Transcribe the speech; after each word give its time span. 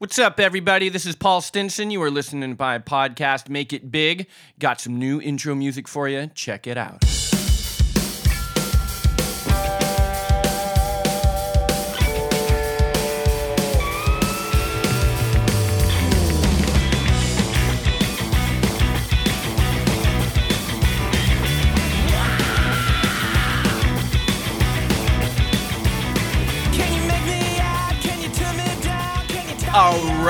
What's 0.00 0.16
up, 0.16 0.38
everybody? 0.38 0.90
This 0.90 1.06
is 1.06 1.16
Paul 1.16 1.40
Stinson. 1.40 1.90
You 1.90 2.00
are 2.04 2.10
listening 2.10 2.54
to 2.54 2.56
my 2.56 2.78
podcast, 2.78 3.48
Make 3.48 3.72
It 3.72 3.90
Big. 3.90 4.28
Got 4.60 4.80
some 4.80 4.96
new 4.96 5.20
intro 5.20 5.56
music 5.56 5.88
for 5.88 6.08
you. 6.08 6.28
Check 6.36 6.68
it 6.68 6.78
out. 6.78 7.02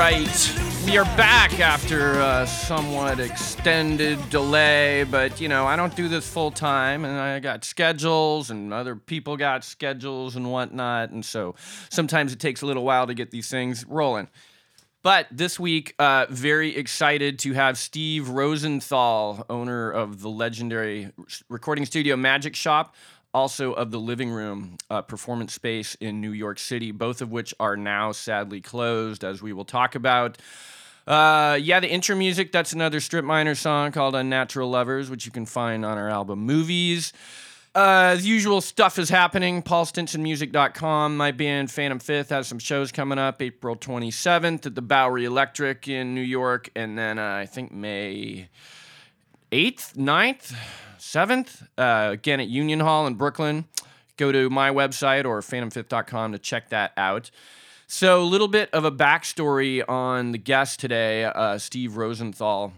Right. 0.09 0.55
We 0.85 0.97
are 0.97 1.05
back 1.15 1.59
after 1.59 2.19
a 2.19 2.47
somewhat 2.47 3.19
extended 3.19 4.17
delay, 4.31 5.03
but 5.03 5.39
you 5.39 5.47
know, 5.47 5.67
I 5.67 5.75
don't 5.75 5.95
do 5.95 6.07
this 6.07 6.27
full 6.27 6.49
time 6.49 7.05
and 7.05 7.19
I 7.19 7.39
got 7.39 7.63
schedules 7.63 8.49
and 8.49 8.73
other 8.73 8.95
people 8.95 9.37
got 9.37 9.63
schedules 9.63 10.35
and 10.35 10.51
whatnot. 10.51 11.11
And 11.11 11.23
so 11.23 11.53
sometimes 11.91 12.33
it 12.33 12.39
takes 12.39 12.63
a 12.63 12.65
little 12.65 12.83
while 12.83 13.05
to 13.05 13.13
get 13.13 13.29
these 13.29 13.49
things 13.49 13.85
rolling. 13.85 14.29
But 15.03 15.27
this 15.31 15.59
week, 15.59 15.93
uh, 15.99 16.25
very 16.29 16.75
excited 16.75 17.39
to 17.39 17.53
have 17.53 17.77
Steve 17.77 18.29
Rosenthal, 18.29 19.45
owner 19.47 19.91
of 19.91 20.21
the 20.21 20.29
legendary 20.29 21.11
recording 21.49 21.85
studio 21.85 22.17
Magic 22.17 22.55
Shop, 22.55 22.95
also 23.33 23.73
of 23.73 23.91
the 23.91 23.99
Living 23.99 24.31
Room 24.31 24.77
uh, 24.89 25.01
performance 25.01 25.53
space 25.53 25.95
in 25.95 26.21
New 26.21 26.31
York 26.31 26.59
City, 26.59 26.91
both 26.91 27.21
of 27.21 27.31
which 27.31 27.53
are 27.59 27.77
now 27.77 28.11
sadly 28.11 28.61
closed, 28.61 29.23
as 29.23 29.41
we 29.41 29.53
will 29.53 29.65
talk 29.65 29.95
about. 29.95 30.37
Uh, 31.07 31.57
yeah, 31.59 31.79
the 31.79 31.89
intro 31.89 32.15
music, 32.15 32.51
that's 32.51 32.73
another 32.73 32.99
Strip 32.99 33.25
Miner 33.25 33.55
song 33.55 33.91
called 33.91 34.15
Unnatural 34.15 34.69
Lovers, 34.69 35.09
which 35.09 35.25
you 35.25 35.31
can 35.31 35.45
find 35.45 35.83
on 35.83 35.97
our 35.97 36.09
album 36.09 36.39
Movies. 36.39 37.13
Uh, 37.75 38.13
as 38.13 38.27
usual, 38.27 38.61
stuff 38.61 38.97
is 38.97 39.09
happening. 39.09 39.61
PaulStinsonMusic.com. 39.61 41.15
My 41.15 41.31
band 41.31 41.71
Phantom 41.71 41.99
Fifth 41.99 42.29
has 42.29 42.47
some 42.47 42.59
shows 42.59 42.91
coming 42.91 43.19
up 43.19 43.41
April 43.41 43.75
27th 43.75 44.65
at 44.65 44.75
the 44.75 44.81
Bowery 44.81 45.25
Electric 45.25 45.87
in 45.87 46.15
New 46.15 46.21
York, 46.21 46.69
and 46.75 46.97
then 46.97 47.19
uh, 47.19 47.35
I 47.35 47.45
think 47.45 47.71
May 47.71 48.49
8th, 49.51 49.93
9th, 49.95 50.55
7th, 50.99 51.67
uh, 51.77 52.09
again 52.11 52.39
at 52.39 52.47
Union 52.47 52.79
Hall 52.79 53.07
in 53.07 53.15
Brooklyn. 53.15 53.65
Go 54.17 54.31
to 54.31 54.49
my 54.49 54.69
website 54.69 55.25
or 55.25 55.41
phantomfifth.com 55.41 56.33
to 56.33 56.39
check 56.39 56.69
that 56.69 56.91
out. 56.97 57.31
So, 57.87 58.21
a 58.21 58.23
little 58.23 58.47
bit 58.47 58.69
of 58.71 58.85
a 58.85 58.91
backstory 58.91 59.83
on 59.89 60.31
the 60.31 60.37
guest 60.37 60.79
today, 60.79 61.23
uh, 61.23 61.57
Steve 61.57 61.97
Rosenthal. 61.97 62.73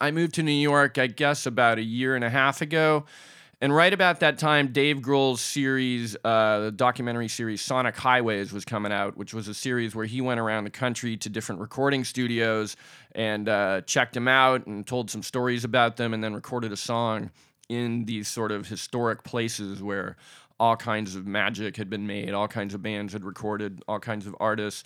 I 0.00 0.10
moved 0.10 0.34
to 0.34 0.42
New 0.42 0.52
York, 0.52 0.98
I 0.98 1.06
guess, 1.06 1.46
about 1.46 1.78
a 1.78 1.82
year 1.82 2.14
and 2.14 2.24
a 2.24 2.30
half 2.30 2.60
ago. 2.60 3.04
And 3.62 3.72
right 3.72 3.92
about 3.92 4.18
that 4.20 4.38
time, 4.38 4.72
Dave 4.72 4.96
Grohl's 4.96 5.40
series, 5.40 6.16
uh, 6.24 6.58
the 6.58 6.72
documentary 6.72 7.28
series 7.28 7.62
Sonic 7.62 7.96
Highways, 7.96 8.52
was 8.52 8.64
coming 8.64 8.90
out, 8.90 9.16
which 9.16 9.32
was 9.32 9.46
a 9.46 9.54
series 9.54 9.94
where 9.94 10.04
he 10.04 10.20
went 10.20 10.40
around 10.40 10.64
the 10.64 10.70
country 10.70 11.16
to 11.18 11.28
different 11.28 11.60
recording 11.60 12.02
studios 12.02 12.74
and 13.12 13.48
uh, 13.48 13.82
checked 13.82 14.14
them 14.14 14.26
out 14.26 14.66
and 14.66 14.84
told 14.84 15.10
some 15.10 15.22
stories 15.22 15.62
about 15.62 15.96
them 15.96 16.12
and 16.12 16.24
then 16.24 16.34
recorded 16.34 16.72
a 16.72 16.76
song 16.76 17.30
in 17.68 18.04
these 18.04 18.26
sort 18.26 18.50
of 18.50 18.66
historic 18.66 19.22
places 19.22 19.80
where 19.80 20.16
all 20.58 20.74
kinds 20.74 21.14
of 21.14 21.28
magic 21.28 21.76
had 21.76 21.88
been 21.88 22.04
made, 22.04 22.32
all 22.32 22.48
kinds 22.48 22.74
of 22.74 22.82
bands 22.82 23.12
had 23.12 23.24
recorded, 23.24 23.80
all 23.86 24.00
kinds 24.00 24.26
of 24.26 24.34
artists. 24.40 24.82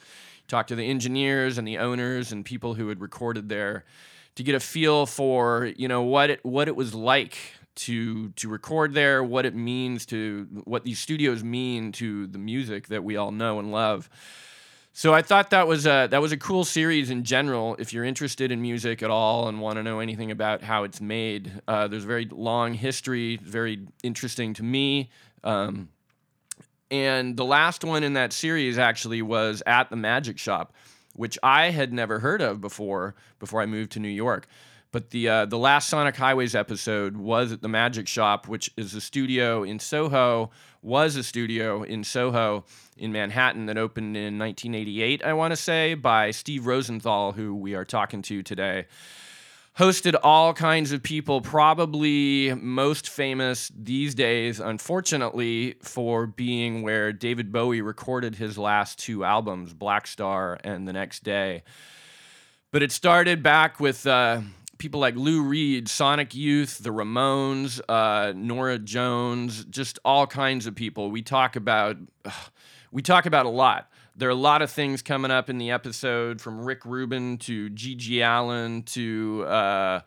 Talked 0.49 0.69
to 0.69 0.75
the 0.75 0.85
engineers 0.85 1.57
and 1.57 1.67
the 1.67 1.79
owners 1.79 2.31
and 2.31 2.45
people 2.45 2.75
who 2.75 2.91
had 2.91 3.01
recorded 3.01 3.49
there 3.49 3.87
to 4.35 4.43
get 4.43 4.55
a 4.55 4.61
feel 4.61 5.07
for 5.07 5.73
you 5.79 5.89
know 5.89 6.03
what 6.03 6.29
it 6.29 6.45
what 6.45 6.69
it 6.69 6.77
was 6.77 6.95
like 6.95 7.39
to 7.77 8.31
to 8.31 8.49
record 8.49 8.95
there, 8.95 9.23
what 9.23 9.47
it 9.47 9.55
means 9.55 10.07
to 10.07 10.47
what 10.65 10.85
these 10.85 10.99
studios 10.99 11.45
mean 11.45 11.93
to 11.93 12.27
the 12.27 12.39
music 12.39 12.89
that 12.89 13.05
we 13.05 13.17
all 13.17 13.31
know 13.31 13.59
and 13.59 13.71
love. 13.71 14.09
So 14.93 15.13
I 15.13 15.21
thought 15.21 15.51
that 15.51 15.69
was 15.69 15.87
a 15.87 16.09
that 16.11 16.23
was 16.23 16.33
a 16.33 16.39
cool 16.39 16.65
series 16.65 17.11
in 17.11 17.23
general. 17.23 17.77
If 17.79 17.93
you're 17.93 18.05
interested 18.05 18.51
in 18.51 18.63
music 18.63 19.03
at 19.03 19.11
all 19.11 19.47
and 19.47 19.61
want 19.61 19.77
to 19.77 19.83
know 19.83 20.01
anything 20.01 20.31
about 20.31 20.63
how 20.63 20.85
it's 20.85 21.03
made, 21.03 21.53
uh, 21.69 21.87
there's 21.87 22.05
a 22.05 22.07
very 22.07 22.27
long 22.31 22.73
history, 22.73 23.37
very 23.37 23.87
interesting 24.03 24.55
to 24.55 24.63
me. 24.63 25.11
Um, 25.45 25.91
and 26.91 27.37
the 27.37 27.45
last 27.45 27.85
one 27.85 28.05
in 28.05 28.15
that 28.15 28.33
series 28.33 28.79
actually 28.79 29.21
was 29.21 29.63
at 29.67 29.91
the 29.91 29.97
Magic 29.97 30.39
Shop, 30.39 30.73
which 31.13 31.39
I 31.43 31.71
had 31.71 31.93
never 31.93 32.21
heard 32.21 32.41
of 32.41 32.63
before 32.63 33.15
before 33.39 33.61
I 33.61 33.67
moved 33.67 33.93
to 33.93 34.01
New 34.01 34.09
York. 34.09 34.47
But 34.97 35.11
the 35.11 35.29
uh, 35.29 35.45
the 35.45 35.59
last 35.59 35.91
Sonic 35.91 36.17
Highways 36.17 36.55
episode 36.55 37.19
was 37.19 37.53
at 37.53 37.61
the 37.61 37.69
Magic 37.69 38.09
Shop, 38.09 38.49
which 38.49 38.71
is 38.79 38.95
a 38.95 39.01
studio 39.03 39.63
in 39.63 39.79
Soho, 39.79 40.51
was 40.81 41.17
a 41.17 41.23
studio 41.23 41.83
in 41.83 42.03
Soho 42.03 42.65
in 42.97 43.13
Manhattan 43.13 43.67
that 43.67 43.77
opened 43.77 44.17
in 44.17 44.39
1988, 44.39 45.23
I 45.23 45.35
want 45.35 45.53
to 45.53 45.57
say, 45.57 45.93
by 45.93 46.31
Steve 46.31 46.65
Rosenthal, 46.65 47.33
who 47.33 47.55
we 47.55 47.75
are 47.75 47.85
talking 47.85 48.23
to 48.23 48.43
today. 48.43 48.87
Hosted 49.79 50.15
all 50.23 50.55
kinds 50.55 50.93
of 50.93 51.03
people, 51.03 51.43
probably 51.43 52.55
most 52.55 53.11
famous 53.11 53.71
these 53.77 54.15
days, 54.15 54.61
unfortunately, 54.61 55.75
for 55.83 56.27
being 56.27 56.81
where 56.81 57.13
David 57.13 57.53
Bowie 57.53 57.83
recorded 57.83 58.37
his 58.37 58.57
last 58.57 58.99
two 58.99 59.25
albums, 59.25 59.75
Blackstar 59.75 60.59
and 60.65 60.89
The 60.89 60.95
Next 60.95 61.23
Day. 61.23 61.65
But 62.73 62.83
it 62.83 62.93
started 62.93 63.43
back 63.43 63.79
with 63.79 64.07
uh, 64.07 64.41
people 64.79 65.01
like 65.01 65.17
Lou 65.17 65.43
Reed, 65.43 65.89
Sonic 65.89 66.35
Youth, 66.35 66.79
the 66.79 66.91
Ramones, 66.91 67.81
uh, 67.89 68.33
Norah 68.37 68.79
Jones, 68.79 69.65
just 69.67 69.99
all 70.05 70.27
kinds 70.27 70.67
of 70.67 70.75
people. 70.75 71.11
We 71.11 71.23
talk 71.23 71.57
about 71.57 71.97
uh, 72.25 72.31
we 72.93 73.03
talk 73.03 73.27
about 73.27 73.47
a 73.47 73.51
lot. 73.51 73.91
There 74.19 74.29
are 74.29 74.33
a 74.33 74.35
lot 74.35 74.63
of 74.63 74.71
things 74.71 75.03
coming 75.03 75.31
up 75.31 75.51
in 75.51 75.59
the 75.59 75.71
episode, 75.71 76.41
from 76.41 76.65
Rick 76.65 76.87
Rubin 76.87 77.37
to 77.39 77.69
GG 77.69 78.23
Allen 78.23 78.83
to 78.85 79.45
uh, 79.47 80.01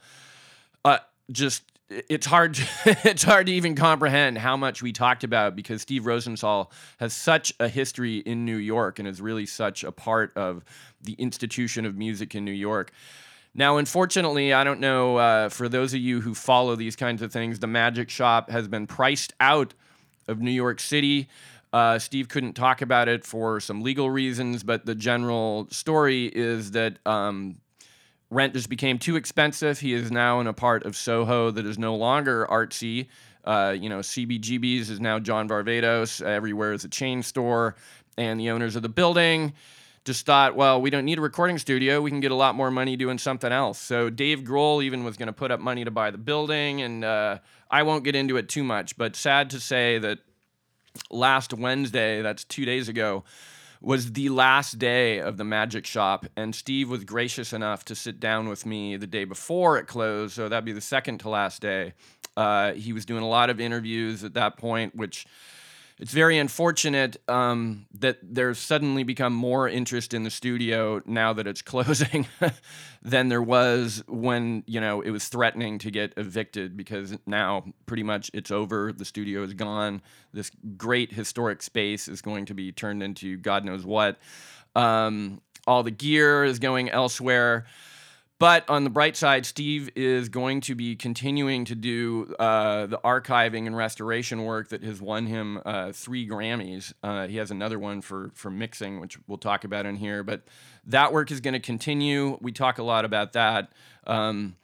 uh, 0.84 0.98
just 1.32 1.64
it's 1.90 2.26
hard 2.26 2.56
to, 2.56 2.64
it's 3.04 3.24
hard 3.24 3.48
to 3.48 3.54
even 3.54 3.76
comprehend 3.76 4.38
how 4.38 4.56
much 4.58 4.82
we 4.82 4.92
talked 4.92 5.24
about 5.24 5.56
because 5.56 5.82
Steve 5.82 6.06
Rosenthal 6.06 6.72
has 7.00 7.14
such 7.14 7.54
a 7.60 7.68
history 7.68 8.18
in 8.18 8.46
New 8.46 8.58
York 8.58 9.00
and 9.00 9.08
is 9.08 9.22
really 9.22 9.46
such 9.46 9.84
a 9.84 9.92
part 9.92 10.36
of 10.36 10.64
the 11.02 11.14
institution 11.14 11.86
of 11.86 11.98
music 11.98 12.36
in 12.36 12.46
New 12.46 12.52
York. 12.52 12.92
Now, 13.54 13.78
unfortunately, 13.78 14.54
I 14.54 14.64
don't 14.64 14.80
know 14.80 15.18
uh, 15.18 15.50
for 15.50 15.68
those 15.68 15.94
of 15.94 16.00
you 16.00 16.22
who 16.22 16.36
follow 16.36 16.76
these 16.76 16.96
kinds 16.96 17.22
of 17.22 17.32
things, 17.34 17.60
the 17.60 17.68
Magic 17.68 18.10
Shop 18.10 18.50
has 18.50 18.68
been 18.68 18.86
priced 18.88 19.34
out 19.40 19.74
of 20.28 20.40
New 20.40 20.52
York 20.52 20.80
City. 20.80 21.28
Uh, 21.74 22.00
Steve 22.00 22.30
couldn't 22.30 22.54
talk 22.54 22.82
about 22.82 23.08
it 23.08 23.26
for 23.26 23.60
some 23.60 23.82
legal 23.82 24.10
reasons, 24.10 24.64
but 24.64 24.86
the 24.86 24.96
general 24.96 25.68
story 25.72 26.26
is 26.28 26.72
that 26.72 26.98
um, 27.06 27.58
rent 28.30 28.54
just 28.54 28.70
became 28.70 28.98
too 29.00 29.16
expensive. 29.16 29.80
He 29.80 29.94
is 29.94 30.12
now 30.12 30.40
in 30.40 30.48
a 30.48 30.54
part 30.54 30.86
of 30.86 30.96
Soho 30.96 31.52
that 31.52 31.66
is 31.66 31.78
no 31.78 31.96
longer 31.96 32.48
artsy. 32.50 33.08
Uh, 33.44 33.76
you 33.80 33.90
know, 33.90 34.00
CBGB's 34.00 34.90
is 34.90 35.00
now 35.00 35.20
John 35.20 35.48
Varvatos. 35.48 36.22
Everywhere 36.22 36.74
is 36.74 36.84
a 36.86 36.90
chain 36.90 37.24
store, 37.24 37.76
and 38.18 38.40
the 38.40 38.52
owners 38.52 38.76
of 38.76 38.82
the 38.82 38.90
building 38.90 39.54
just 40.06 40.26
thought, 40.26 40.56
well, 40.56 40.82
we 40.82 40.90
don't 40.90 41.06
need 41.06 41.18
a 41.18 41.22
recording 41.22 41.58
studio. 41.58 42.02
We 42.02 42.10
can 42.10 42.20
get 42.20 42.32
a 42.32 42.36
lot 42.36 42.56
more 42.56 42.72
money 42.72 42.96
doing 42.96 43.18
something 43.18 43.52
else. 43.52 43.80
So 43.80 44.10
Dave 44.10 44.40
Grohl 44.40 44.84
even 44.84 45.04
was 45.04 45.18
going 45.18 45.28
to 45.28 45.34
put 45.34 45.52
up 45.52 45.60
money 45.60 45.84
to 45.86 45.92
buy 45.92 46.12
the 46.12 46.18
building, 46.18 46.82
and 46.82 47.04
uh, 47.04 47.40
I 47.70 47.84
won't 47.84 48.04
get 48.04 48.16
into 48.16 48.38
it 48.38 48.50
too 48.50 48.64
much. 48.64 48.98
But 48.98 49.16
sad 49.16 49.50
to 49.52 49.60
say 49.60 49.98
that 50.00 50.20
last 51.12 51.54
Wednesday, 51.54 52.22
that's 52.22 52.44
two 52.44 52.66
days 52.66 52.90
ago, 52.90 53.24
was 53.82 54.12
the 54.12 54.30
last 54.30 54.78
day 54.78 55.20
of 55.20 55.38
the 55.38 55.44
magic 55.44 55.86
shop, 55.86 56.26
and 56.36 56.54
Steve 56.54 56.90
was 56.90 57.04
gracious 57.06 57.54
enough 57.54 57.86
to 57.86 57.96
sit 57.96 58.20
down 58.20 58.50
with 58.50 58.66
me 58.66 58.98
the 58.98 59.08
day 59.08 59.24
before 59.24 59.78
it 59.78 59.88
closed. 59.88 60.34
So 60.34 60.50
that'd 60.50 60.66
be 60.66 60.74
the 60.74 60.82
second 60.82 61.20
to 61.20 61.30
last 61.30 61.62
day. 61.62 61.94
Uh, 62.36 62.74
he 62.74 62.94
was 62.94 63.06
doing 63.06 63.24
a 63.24 63.28
lot 63.28 63.50
of 63.50 63.60
interviews 63.60 64.24
at 64.24 64.34
that 64.34 64.58
point, 64.58 64.96
which 64.96 65.26
it's 66.00 66.14
very 66.14 66.38
unfortunate 66.38 67.18
um, 67.28 67.86
that 67.94 68.18
there's 68.24 68.58
suddenly 68.58 69.04
become 69.04 69.34
more 69.34 69.68
interest 69.68 70.14
in 70.14 70.24
the 70.24 70.30
studio 70.30 71.02
now 71.06 71.34
that 71.34 71.46
it's 71.46 71.62
closing 71.74 72.26
than 73.02 73.28
there 73.28 73.42
was 73.42 74.02
when 74.08 74.64
you 74.66 74.80
know 74.80 75.02
it 75.02 75.12
was 75.12 75.28
threatening 75.28 75.78
to 75.80 75.92
get 75.92 76.14
evicted 76.16 76.78
because 76.78 77.18
now 77.26 77.66
pretty 77.86 78.04
much 78.04 78.32
it's 78.34 78.50
over. 78.50 78.94
The 78.94 79.06
studio 79.06 79.44
is 79.44 79.54
gone. 79.54 80.02
This 80.34 80.52
great 80.78 81.12
historic 81.12 81.62
space 81.62 82.08
is 82.08 82.22
going 82.22 82.46
to 82.46 82.54
be 82.54 82.72
turned 82.72 83.04
into 83.04 83.38
god 83.38 83.66
knows 83.66 83.86
what. 83.86 84.18
Um, 84.76 85.42
all 85.68 85.84
the 85.84 85.92
gear 85.92 86.46
is 86.46 86.60
going 86.60 86.90
elsewhere 86.90 87.66
But 88.40 88.70
on 88.70 88.86
the 88.86 88.90
bright 88.90 89.18
side, 89.18 89.46
Steve 89.46 89.90
is 89.98 90.30
going 90.30 90.62
to 90.62 90.74
be 90.74 90.96
continuing 90.96 91.66
to 91.66 91.76
do 91.76 92.34
uh, 92.40 92.86
the 92.86 92.98
archiving 93.00 93.68
and 93.68 93.76
restoration 93.76 94.46
work 94.46 94.70
that 94.70 94.82
has 94.82 95.02
won 95.02 95.26
him 95.26 95.62
uh, 95.66 95.92
three 95.92 96.26
Grammys. 96.26 96.94
Uh, 97.04 97.28
he 97.28 97.36
has 97.36 97.52
another 97.52 97.78
one 97.78 98.00
for 98.00 98.32
for 98.34 98.50
mixing, 98.50 99.02
which 99.02 99.18
we'll 99.28 99.38
talk 99.38 99.66
about 99.66 99.86
in 99.86 99.98
here. 99.98 100.24
But 100.24 100.44
that 100.86 101.12
work 101.12 101.32
is 101.32 101.42
going 101.42 101.54
to 101.54 101.60
continue. 101.60 102.38
We 102.40 102.54
talk 102.54 102.78
a 102.78 102.84
lot 102.84 103.04
about 103.04 103.34
that. 103.34 103.74
Um, 104.08 104.56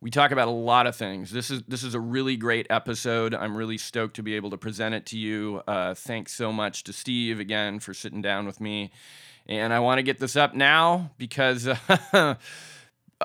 we 0.00 0.10
talk 0.10 0.32
about 0.32 0.48
a 0.48 0.52
lot 0.52 0.88
of 0.88 0.96
things. 0.96 1.30
This 1.30 1.52
is 1.52 1.62
this 1.68 1.84
is 1.84 1.94
a 1.94 2.00
really 2.00 2.36
great 2.36 2.66
episode. 2.68 3.32
I'm 3.32 3.56
really 3.56 3.78
stoked 3.78 4.16
to 4.16 4.24
be 4.24 4.34
able 4.34 4.50
to 4.50 4.58
present 4.58 4.92
it 4.92 5.06
to 5.06 5.16
you. 5.16 5.62
Uh, 5.68 5.94
thanks 5.94 6.32
so 6.32 6.52
much 6.52 6.82
to 6.82 6.92
Steve 6.92 7.38
again 7.38 7.78
for 7.78 7.94
sitting 7.94 8.22
down 8.22 8.44
with 8.44 8.60
me. 8.60 8.90
And 9.46 9.72
I 9.72 9.78
want 9.78 9.98
to 9.98 10.02
get 10.02 10.18
this 10.18 10.34
up 10.34 10.54
now 10.54 11.10
because 11.16 11.68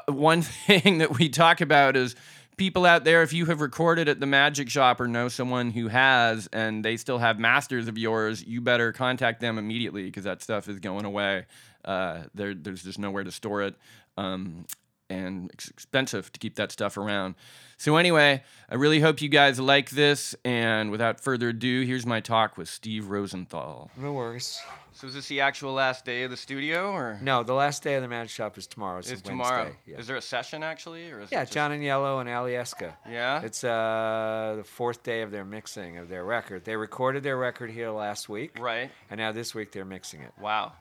one 0.07 0.41
thing 0.67 0.99
that 0.99 1.17
we 1.17 1.29
talk 1.29 1.61
about 1.61 1.95
is 1.95 2.15
people 2.57 2.85
out 2.85 3.03
there, 3.03 3.21
if 3.23 3.33
you 3.33 3.45
have 3.45 3.61
recorded 3.61 4.07
at 4.07 4.19
the 4.19 4.25
Magic 4.25 4.69
Shop 4.69 4.99
or 4.99 5.07
know 5.07 5.27
someone 5.27 5.71
who 5.71 5.87
has 5.87 6.47
and 6.53 6.83
they 6.83 6.97
still 6.97 7.17
have 7.17 7.39
masters 7.39 7.87
of 7.87 7.97
yours, 7.97 8.43
you 8.43 8.61
better 8.61 8.91
contact 8.91 9.41
them 9.41 9.57
immediately 9.57 10.03
because 10.03 10.23
that 10.23 10.41
stuff 10.41 10.67
is 10.69 10.79
going 10.79 11.05
away. 11.05 11.45
Uh, 11.83 12.23
there, 12.33 12.53
there's 12.53 12.83
just 12.83 12.99
nowhere 12.99 13.23
to 13.23 13.31
store 13.31 13.63
it. 13.63 13.75
Um, 14.17 14.65
and 15.09 15.51
it's 15.53 15.69
expensive 15.69 16.31
to 16.31 16.39
keep 16.39 16.55
that 16.55 16.71
stuff 16.71 16.97
around. 16.97 17.35
So, 17.77 17.97
anyway, 17.97 18.43
I 18.69 18.75
really 18.75 18.99
hope 18.99 19.21
you 19.21 19.29
guys 19.29 19.59
like 19.59 19.89
this. 19.89 20.35
And 20.45 20.91
without 20.91 21.19
further 21.19 21.49
ado, 21.49 21.83
here's 21.83 22.05
my 22.05 22.21
talk 22.21 22.57
with 22.57 22.69
Steve 22.69 23.09
Rosenthal. 23.09 23.91
No 23.97 24.13
worries. 24.13 24.61
So, 24.93 25.07
is 25.07 25.13
this 25.13 25.27
the 25.27 25.41
actual 25.41 25.73
last 25.73 26.05
day 26.05 26.23
of 26.23 26.31
the 26.31 26.37
studio, 26.37 26.91
or 26.91 27.19
No, 27.21 27.43
the 27.43 27.53
last 27.53 27.83
day 27.83 27.95
of 27.95 28.01
the 28.01 28.07
Mad 28.07 28.29
Shop 28.29 28.57
is 28.57 28.65
tomorrow. 28.65 28.99
It's, 28.99 29.11
is 29.11 29.21
tomorrow? 29.21 29.75
Yeah, 29.85 29.97
Is 29.97 30.07
there 30.07 30.15
a 30.15 30.21
session 30.21 30.63
actually, 30.63 31.11
or 31.11 31.19
is 31.19 31.31
yeah 31.33 31.41
just, 31.41 31.51
John 31.51 31.73
and 31.73 31.83
Yellow 31.83 32.19
and 32.19 32.29
Alieska. 32.29 32.93
Yeah. 33.09 33.41
It's 33.41 33.65
uh, 33.65 34.53
the 34.57 34.63
fourth 34.63 35.03
day 35.03 35.21
of 35.21 35.31
their 35.31 35.43
mixing 35.43 35.97
of 35.97 36.07
their 36.07 36.23
record. 36.23 36.63
They 36.63 36.77
recorded 36.77 37.23
their 37.23 37.35
record 37.35 37.71
here 37.71 37.89
last 37.89 38.29
week, 38.29 38.57
right. 38.57 38.89
and 39.09 39.17
now 39.17 39.33
this 39.33 39.53
week 39.53 39.73
they're 39.73 39.83
mixing 39.83 40.21
it. 40.21 40.31
Wow. 40.39 40.71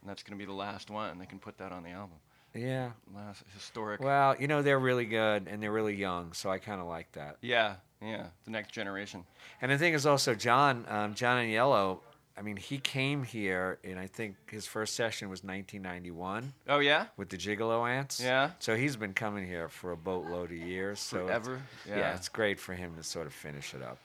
And 0.00 0.10
that's 0.10 0.24
gonna 0.24 0.38
be 0.38 0.44
the 0.44 0.52
last 0.52 0.90
one. 0.90 1.20
They 1.20 1.26
can 1.26 1.38
put 1.38 1.58
that 1.58 1.70
on 1.70 1.84
the 1.84 1.90
album. 1.90 2.16
Yeah. 2.54 2.90
Last 3.14 3.42
historic. 3.54 4.00
Well, 4.00 4.36
you 4.38 4.46
know 4.48 4.62
they're 4.62 4.78
really 4.78 5.06
good 5.06 5.48
and 5.48 5.62
they're 5.62 5.72
really 5.72 5.96
young, 5.96 6.32
so 6.32 6.50
I 6.50 6.58
kind 6.58 6.80
of 6.80 6.86
like 6.86 7.10
that. 7.12 7.36
yeah, 7.40 7.76
yeah. 8.02 8.26
The 8.44 8.50
next 8.50 8.72
generation. 8.72 9.24
And 9.60 9.70
the 9.72 9.78
thing 9.78 9.94
is 9.94 10.06
also 10.06 10.34
John, 10.34 10.84
um, 10.88 11.14
John 11.14 11.38
and 11.38 11.50
Yellow. 11.50 12.02
I 12.36 12.40
mean, 12.40 12.56
he 12.56 12.78
came 12.78 13.24
here, 13.24 13.78
and 13.84 13.98
I 13.98 14.06
think 14.06 14.36
his 14.50 14.66
first 14.66 14.94
session 14.94 15.28
was 15.28 15.44
1991 15.44 16.54
Oh 16.66 16.78
yeah. 16.78 17.06
with 17.18 17.28
the 17.28 17.36
Gigolo 17.36 17.86
Aunts. 17.88 18.20
Yeah. 18.20 18.52
So 18.58 18.74
he's 18.74 18.96
been 18.96 19.12
coming 19.12 19.46
here 19.46 19.68
for 19.68 19.92
a 19.92 19.96
boatload 19.98 20.50
of 20.50 20.56
years. 20.56 20.98
So 20.98 21.24
it's- 21.24 21.44
Forever. 21.44 21.62
yeah. 21.86 22.14
it's 22.14 22.30
great 22.30 22.58
for 22.58 22.72
him 22.74 22.96
to 22.96 23.02
sort 23.02 23.26
of 23.26 23.34
finish 23.34 23.74
it 23.74 23.82
up. 23.82 23.98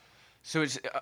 So 0.44 0.62
it's. 0.62 0.78
Uh, 0.94 1.00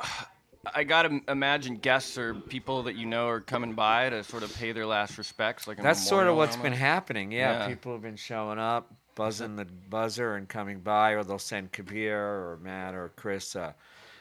I 0.74 0.84
gotta 0.84 1.20
imagine 1.28 1.76
guests 1.78 2.18
or 2.18 2.34
people 2.34 2.84
that 2.84 2.96
you 2.96 3.06
know 3.06 3.28
are 3.28 3.42
coming 3.42 3.74
by 3.74 4.10
to 4.10 4.24
sort 4.24 4.44
of 4.44 4.54
pay 4.56 4.72
their 4.72 4.86
last 4.86 5.18
respects, 5.18 5.68
like 5.68 5.82
That's 5.82 6.06
sort 6.06 6.28
of 6.28 6.36
what's 6.36 6.56
been 6.58 6.74
happening. 6.74 7.32
Yeah, 7.32 7.60
Yeah. 7.60 7.68
people 7.68 7.92
have 7.92 8.02
been 8.02 8.16
showing 8.16 8.58
up, 8.60 8.92
buzzing 9.16 9.56
the 9.56 9.66
buzzer 9.66 10.36
and 10.36 10.48
coming 10.48 10.80
by, 10.80 11.12
or 11.12 11.24
they'll 11.24 11.40
send 11.40 11.72
Kabir 11.72 12.18
or 12.18 12.60
Matt 12.62 12.94
or 12.96 13.12
Chris 13.16 13.56
uh, 13.56 13.74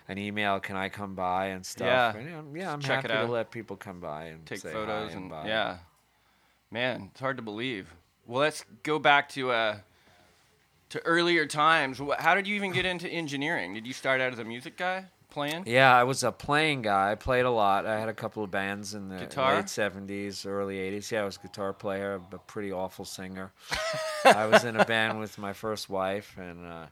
an 0.09 0.19
email. 0.19 0.61
Can 0.61 0.77
I 0.77 0.89
come 0.89 1.15
by 1.15 1.47
and 1.47 1.65
stuff? 1.65 1.87
Yeah. 1.87 2.17
And, 2.17 2.25
you 2.25 2.31
know, 2.31 2.45
yeah. 2.55 2.73
I'm 2.73 2.81
Check 2.81 3.05
it 3.05 3.11
happy 3.11 3.27
to 3.27 3.33
let 3.33 3.51
people 3.51 3.77
come 3.77 4.01
by 4.01 4.25
and 4.27 4.45
take 4.45 4.61
photos 4.61 5.15
and 5.15 5.31
buy. 5.31 5.47
yeah, 5.47 5.79
man, 6.71 7.09
it's 7.13 7.21
hard 7.21 7.37
to 7.37 7.43
believe. 7.43 7.89
Well, 8.27 8.41
let's 8.41 8.65
go 8.83 8.99
back 8.99 9.29
to 9.31 9.51
uh, 9.51 9.77
to 10.91 11.01
earlier 11.05 11.47
times. 11.47 12.01
How 12.19 12.35
did 12.35 12.47
you 12.47 12.55
even 12.57 12.73
get 12.73 12.85
into 12.87 13.09
engineering? 13.09 13.75
Did 13.75 13.87
you 13.87 13.93
start 13.93 14.21
out 14.21 14.33
as 14.33 14.39
a 14.39 14.45
music 14.45 14.77
guy 14.77 15.07
playing? 15.35 15.65
Yeah, 15.67 15.95
I 15.95 16.05
was 16.05 16.23
a 16.23 16.33
playing 16.33 16.83
guy. 16.83 17.11
I 17.11 17.15
played 17.17 17.45
a 17.45 17.51
lot. 17.51 17.85
I 17.87 17.99
had 17.99 18.09
a 18.09 18.15
couple 18.15 18.43
of 18.45 18.51
bands 18.51 18.95
in 18.95 19.09
the 19.09 19.19
Guitar? 19.19 19.57
late 19.57 19.67
'70s, 19.67 20.47
early 20.47 20.77
'80s. 20.77 21.11
Yeah, 21.11 21.23
I 21.23 21.25
was 21.25 21.37
a 21.37 21.47
guitar 21.47 21.73
player, 21.73 22.21
a 22.33 22.39
pretty 22.39 22.73
awful 22.73 23.05
singer. 23.05 23.53
I 24.25 24.47
was 24.47 24.65
in 24.65 24.77
a 24.77 24.85
band 24.85 25.19
with 25.19 25.37
my 25.37 25.53
first 25.53 25.91
wife 25.91 26.37
and 26.39 26.65
uh, 26.67 26.87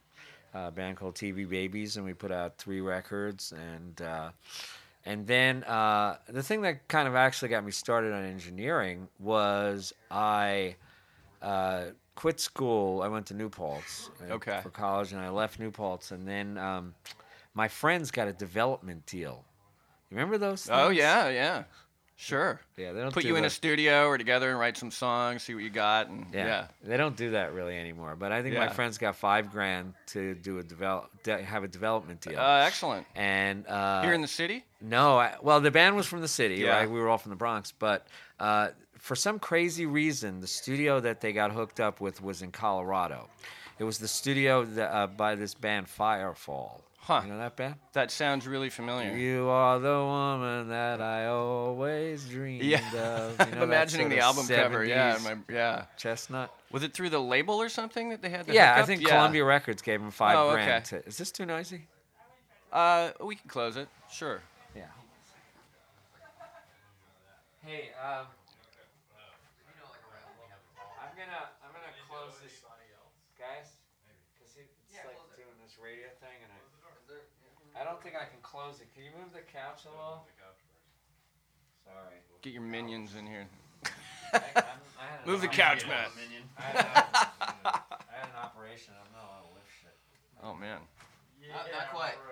a 0.54 0.70
band 0.70 0.96
called 0.98 1.14
TV 1.14 1.48
Babies, 1.48 1.96
and 1.96 2.04
we 2.04 2.12
put 2.14 2.32
out 2.32 2.58
three 2.58 2.80
records. 2.80 3.52
And 3.52 4.02
uh, 4.02 4.30
and 5.06 5.26
then 5.26 5.62
uh, 5.64 6.16
the 6.28 6.42
thing 6.42 6.62
that 6.62 6.88
kind 6.88 7.06
of 7.08 7.14
actually 7.14 7.48
got 7.48 7.64
me 7.64 7.70
started 7.72 8.12
on 8.12 8.24
engineering 8.24 9.08
was 9.20 9.92
I 10.10 10.76
uh, 11.40 11.84
quit 12.16 12.40
school. 12.40 13.02
I 13.02 13.08
went 13.08 13.26
to 13.26 13.34
New 13.34 13.48
Paltz 13.48 14.10
uh, 14.28 14.34
Okay. 14.34 14.60
for 14.62 14.70
college, 14.70 15.12
and 15.12 15.20
I 15.20 15.28
left 15.30 15.58
New 15.60 15.70
Paltz, 15.70 16.10
and 16.10 16.26
then. 16.26 16.58
Um, 16.58 16.94
my 17.54 17.68
friends 17.68 18.10
got 18.10 18.28
a 18.28 18.32
development 18.32 19.06
deal. 19.06 19.44
You 20.10 20.16
remember 20.16 20.38
those? 20.38 20.68
Oh 20.70 20.90
yeah, 20.90 21.28
yeah, 21.30 21.64
sure. 22.16 22.60
yeah. 22.76 22.92
They 22.92 23.00
don't 23.00 23.12
Put 23.14 23.22
do 23.22 23.28
you 23.28 23.36
in 23.36 23.44
a 23.44 23.46
that- 23.46 23.50
studio 23.50 24.06
or 24.08 24.18
together 24.18 24.50
and 24.50 24.58
write 24.58 24.76
some 24.76 24.90
songs, 24.90 25.42
see 25.44 25.54
what 25.54 25.62
you 25.64 25.70
got, 25.70 26.08
and 26.08 26.26
yeah. 26.32 26.46
yeah, 26.46 26.66
They 26.84 26.96
don't 26.98 27.16
do 27.16 27.30
that 27.30 27.54
really 27.54 27.78
anymore. 27.78 28.14
But 28.16 28.30
I 28.32 28.42
think 28.42 28.54
Yeah. 28.54 28.66
my 28.66 28.72
friends 28.72 28.98
got 28.98 29.16
five 29.16 29.50
grand 29.50 29.94
to 30.08 30.34
do 30.34 30.58
a 30.58 30.62
develop, 30.62 31.10
de- 31.22 31.42
have 31.42 31.64
a 31.64 31.68
development 31.68 32.20
deal. 32.20 32.38
Uh, 32.38 32.64
excellent. 32.66 33.06
and 33.14 33.66
uh, 33.66 34.02
Here 34.02 34.12
in 34.12 34.20
the 34.20 34.28
city? 34.28 34.64
no, 34.80 35.18
I, 35.18 35.36
well, 35.42 35.60
the 35.60 35.70
band 35.70 35.96
was 35.96 36.06
from 36.06 36.20
the 36.20 36.28
city. 36.28 36.56
Yeah. 36.56 36.76
Right? 36.80 36.90
We 36.90 37.00
were 37.00 37.08
all 37.08 37.18
from 37.18 37.30
the 37.30 37.36
Bronx, 37.36 37.72
but 37.72 38.06
uh, 38.38 38.68
for 38.98 39.16
some 39.16 39.38
crazy 39.38 39.86
reason, 39.86 40.40
the 40.40 40.46
studio 40.46 41.00
that 41.00 41.20
they 41.22 41.32
got 41.32 41.52
hooked 41.52 41.80
up 41.80 42.00
with 42.02 42.20
was 42.22 42.42
in 42.42 42.52
Colorado. 42.52 43.28
It 43.78 43.84
was 43.84 43.96
the 43.98 44.08
studio 44.08 44.64
that, 44.64 44.92
uh, 44.94 45.06
by 45.06 45.34
this 45.36 45.54
band 45.54 45.86
Firefall. 45.86 46.82
Huh. 47.04 47.22
You 47.24 47.32
know 47.32 47.38
that 47.38 47.56
band? 47.56 47.74
That 47.94 48.12
sounds 48.12 48.46
really 48.46 48.70
familiar. 48.70 49.16
You 49.16 49.48
are 49.48 49.80
the 49.80 49.88
woman 49.98 50.68
that 50.68 51.00
I 51.00 51.26
always 51.26 52.28
dreamed 52.28 52.62
Yeah, 52.62 52.78
of. 52.94 53.38
You 53.40 53.46
know, 53.56 53.56
I'm 53.56 53.62
imagining 53.64 54.08
the 54.08 54.20
album 54.20 54.46
cover. 54.46 54.84
Yeah, 54.84 55.18
my, 55.24 55.34
yeah. 55.52 55.86
chestnut. 55.96 56.54
Was 56.70 56.84
it 56.84 56.94
through 56.94 57.10
the 57.10 57.18
label 57.20 57.60
or 57.60 57.68
something 57.68 58.10
that 58.10 58.22
they 58.22 58.30
had? 58.30 58.46
The 58.46 58.54
Yeah, 58.54 58.76
I 58.78 58.84
think 58.84 59.02
Yeah. 59.02 59.08
Columbia 59.08 59.44
Records 59.44 59.82
gave 59.82 60.00
him 60.00 60.12
five 60.12 60.38
Oh, 60.38 60.52
grand. 60.52 60.84
okay. 60.86 61.00
To, 61.02 61.06
is 61.08 61.18
this 61.18 61.32
too 61.32 61.44
noisy? 61.44 61.88
Uh, 62.72 63.10
we 63.20 63.34
can 63.34 63.48
close 63.50 63.76
it. 63.76 63.88
Sure. 64.08 64.40
Yeah. 64.76 64.82
Hey, 67.66 67.90
um, 67.98 68.26
I'm 71.02 71.12
gonna 71.18 71.50
I'm 71.66 71.72
gonna 71.74 71.92
close 72.08 72.38
this, 72.42 72.62
guys, 73.38 73.74
because 74.38 74.54
it's 74.56 74.70
like 75.04 75.18
doing 75.36 75.58
this 75.62 75.76
radio 75.82 76.08
thing, 76.24 76.40
and 76.41 76.41
I 77.82 77.84
I 77.84 77.90
don't 77.90 77.98
think 78.00 78.14
I 78.14 78.30
can 78.30 78.38
close 78.46 78.78
it. 78.78 78.86
Can 78.94 79.02
you 79.02 79.10
move 79.18 79.34
the 79.34 79.42
couch 79.42 79.82
a 79.86 79.90
little? 79.90 80.22
Sorry. 81.82 82.22
Get 82.40 82.52
your 82.52 82.62
minions 82.62 83.16
in 83.18 83.26
here. 83.26 83.46
I, 84.32 84.38
I'm, 84.38 84.78
had 85.02 85.26
Move 85.26 85.40
the 85.40 85.48
couch, 85.48 85.84
Matt. 85.88 86.14
I 86.56 86.62
had, 86.62 86.76
a- 86.78 86.86
I 86.86 88.14
had 88.22 88.30
an 88.30 88.38
operation. 88.44 88.94
I'm 88.94 89.10
not 89.10 89.26
allowed 89.26 89.50
to 89.50 89.54
lift 89.58 89.66
shit. 89.82 89.98
Oh 90.44 90.54
man. 90.54 90.78
Not, 91.50 91.66
not 91.74 91.90
quite. 91.90 92.14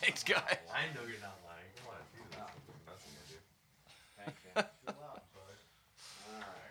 Thanks, 0.00 0.22
guys. 0.22 0.38
I 0.70 0.86
know 0.94 1.02
you're 1.10 1.18
not 1.18 1.34
lying. 1.42 1.66
Come 1.82 1.90
on, 1.90 1.98
do 2.14 2.22
that. 2.38 2.54
That's 2.86 3.02
what 3.02 3.18
I 3.18 3.26
do. 3.26 3.42
Thank 4.22 4.38
you. 4.46 4.54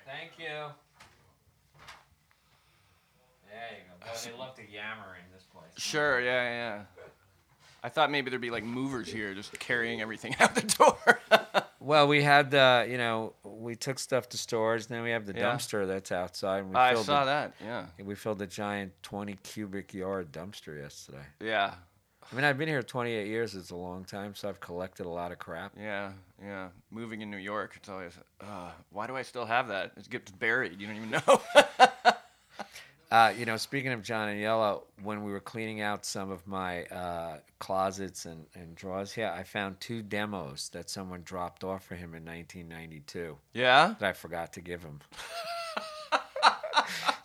Thank 0.08 0.32
you. 0.40 0.72
There 3.50 3.76
you 3.76 3.84
go. 3.90 3.99
Boy, 3.99 3.99
they 4.24 4.32
love 4.38 4.56
to 4.56 4.62
yammer 4.62 5.16
in 5.24 5.32
this 5.34 5.44
place. 5.46 5.72
Sure. 5.78 6.20
Yeah, 6.22 6.44
yeah. 6.50 6.82
I 7.82 7.88
thought 7.90 8.12
maybe 8.12 8.30
there'd 8.30 8.42
be 8.42 8.52
like 8.52 8.64
movers 8.66 9.08
here, 9.08 9.34
just 9.34 9.58
carrying 9.60 10.02
everything 10.02 10.36
out 10.40 10.56
the 10.56 10.62
door. 10.62 11.20
Well, 11.82 12.10
we 12.10 12.22
had, 12.22 12.54
uh, 12.54 12.84
you 12.88 12.98
know, 12.98 13.34
we 13.42 13.74
took 13.76 14.00
stuff 14.00 14.28
to 14.30 14.38
storage. 14.38 14.88
Then 14.88 15.02
we 15.02 15.12
have 15.12 15.26
the 15.26 15.34
Yeah. 15.34 15.46
dumpster 15.56 15.88
that's 15.88 16.12
outside. 16.12 16.60
And 16.60 16.72
we 16.72 16.76
I 16.76 16.92
filled 16.94 17.06
saw 17.06 17.22
the, 17.22 17.26
that. 17.32 17.54
Yeah. 17.64 17.86
We 18.04 18.16
filled 18.16 18.42
a 18.42 18.48
giant 18.48 18.92
20 19.02 19.38
cubic 19.44 19.94
yard 19.94 20.32
dumpster 20.34 20.78
yesterday. 20.80 21.24
Yeah. 21.40 21.74
I 22.32 22.36
mean, 22.36 22.44
I've 22.44 22.58
been 22.58 22.68
here 22.68 22.84
28 22.84 23.28
years. 23.28 23.56
It's 23.56 23.72
a 23.72 23.78
long 23.78 24.04
time, 24.04 24.36
so 24.36 24.50
I've 24.50 24.60
collected 24.60 25.06
a 25.06 25.10
lot 25.10 25.32
of 25.32 25.40
crap. 25.40 25.72
Yeah. 25.80 26.12
Yeah. 26.44 26.68
Moving 26.92 27.22
in 27.22 27.32
New 27.32 27.38
York, 27.38 27.74
it's 27.78 27.88
always, 27.88 28.14
uh, 28.42 28.72
why 28.92 29.08
do 29.08 29.16
I 29.16 29.22
still 29.22 29.46
have 29.46 29.70
that? 29.70 29.94
It 29.96 30.10
gets 30.10 30.32
buried. 30.32 30.80
You 30.82 30.86
don't 30.88 30.98
even 30.98 31.10
know. 31.12 31.42
Uh, 33.12 33.34
you 33.38 33.46
know, 33.46 33.58
speaking 33.58 33.92
of 33.92 34.04
John 34.04 34.30
and 34.30 34.40
Yellow, 34.40 34.84
when 35.02 35.24
we 35.24 35.32
were 35.32 35.40
cleaning 35.40 35.82
out 35.82 36.06
some 36.06 36.30
of 36.30 36.46
my 36.46 36.84
uh, 36.86 37.38
closets 37.58 38.26
and, 38.26 38.46
and 38.54 38.76
drawers 38.76 39.12
here, 39.12 39.34
I 39.36 39.44
found 39.44 39.80
two 39.80 40.04
demos 40.04 40.70
that 40.74 40.92
someone 40.92 41.24
dropped 41.24 41.64
off 41.64 41.84
for 41.84 41.96
him 41.96 42.14
in 42.14 42.24
1992 42.24 43.36
yeah. 43.54 43.96
that 44.00 44.10
I 44.10 44.14
forgot 44.14 44.54
to 44.54 44.62
give 44.62 44.84
him. 44.84 45.00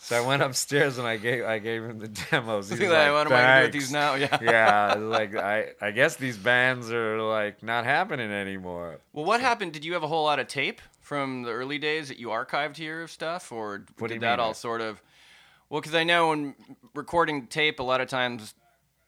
So 0.05 0.23
I 0.23 0.27
went 0.27 0.43
upstairs 0.43 0.99
and 0.99 1.09
I 1.09 1.17
gave 1.17 1.47
I 1.47 1.59
gave 1.59 1.83
him 1.83 1.99
the 1.99 2.09
demos. 2.09 2.69
He's 2.69 2.79
Like, 2.79 2.91
like, 2.91 3.13
what 3.13 3.27
am 3.27 3.33
I 3.33 3.41
gonna 3.41 3.61
do 3.61 3.67
with 3.69 3.73
these 3.73 3.91
now? 3.91 4.15
Yeah. 4.17 4.39
yeah, 4.43 4.95
like 4.99 5.35
I 5.35 5.69
I 5.81 5.93
guess 5.93 6.17
these 6.17 6.37
bands 6.37 6.93
are 6.93 7.23
like 7.23 7.63
not 7.63 7.87
happening 7.87 8.31
anymore. 8.31 8.99
Well, 9.15 9.25
what 9.25 9.41
happened? 9.41 9.73
Did 9.73 9.83
you 9.83 9.95
have 9.95 10.03
a 10.03 10.07
whole 10.07 10.25
lot 10.25 10.39
of 10.39 10.47
tape 10.47 10.83
from 11.01 11.45
the 11.45 11.53
early 11.53 11.79
days 11.79 12.09
that 12.09 12.19
you 12.19 12.29
archived 12.29 12.77
here 12.77 13.01
of 13.01 13.11
stuff, 13.11 13.51
or 13.51 13.87
What 13.99 14.09
did 14.09 14.17
you 14.17 14.21
that 14.21 14.41
all 14.41 14.53
sort 14.53 14.83
of? 14.83 15.03
Well, 15.75 15.81
because 15.81 15.97
I 15.97 16.05
know 16.05 16.29
when 16.29 16.55
recording 16.95 17.49
tape, 17.49 17.81
a 17.81 17.83
lot 17.83 18.01
of 18.01 18.07
times 18.07 18.55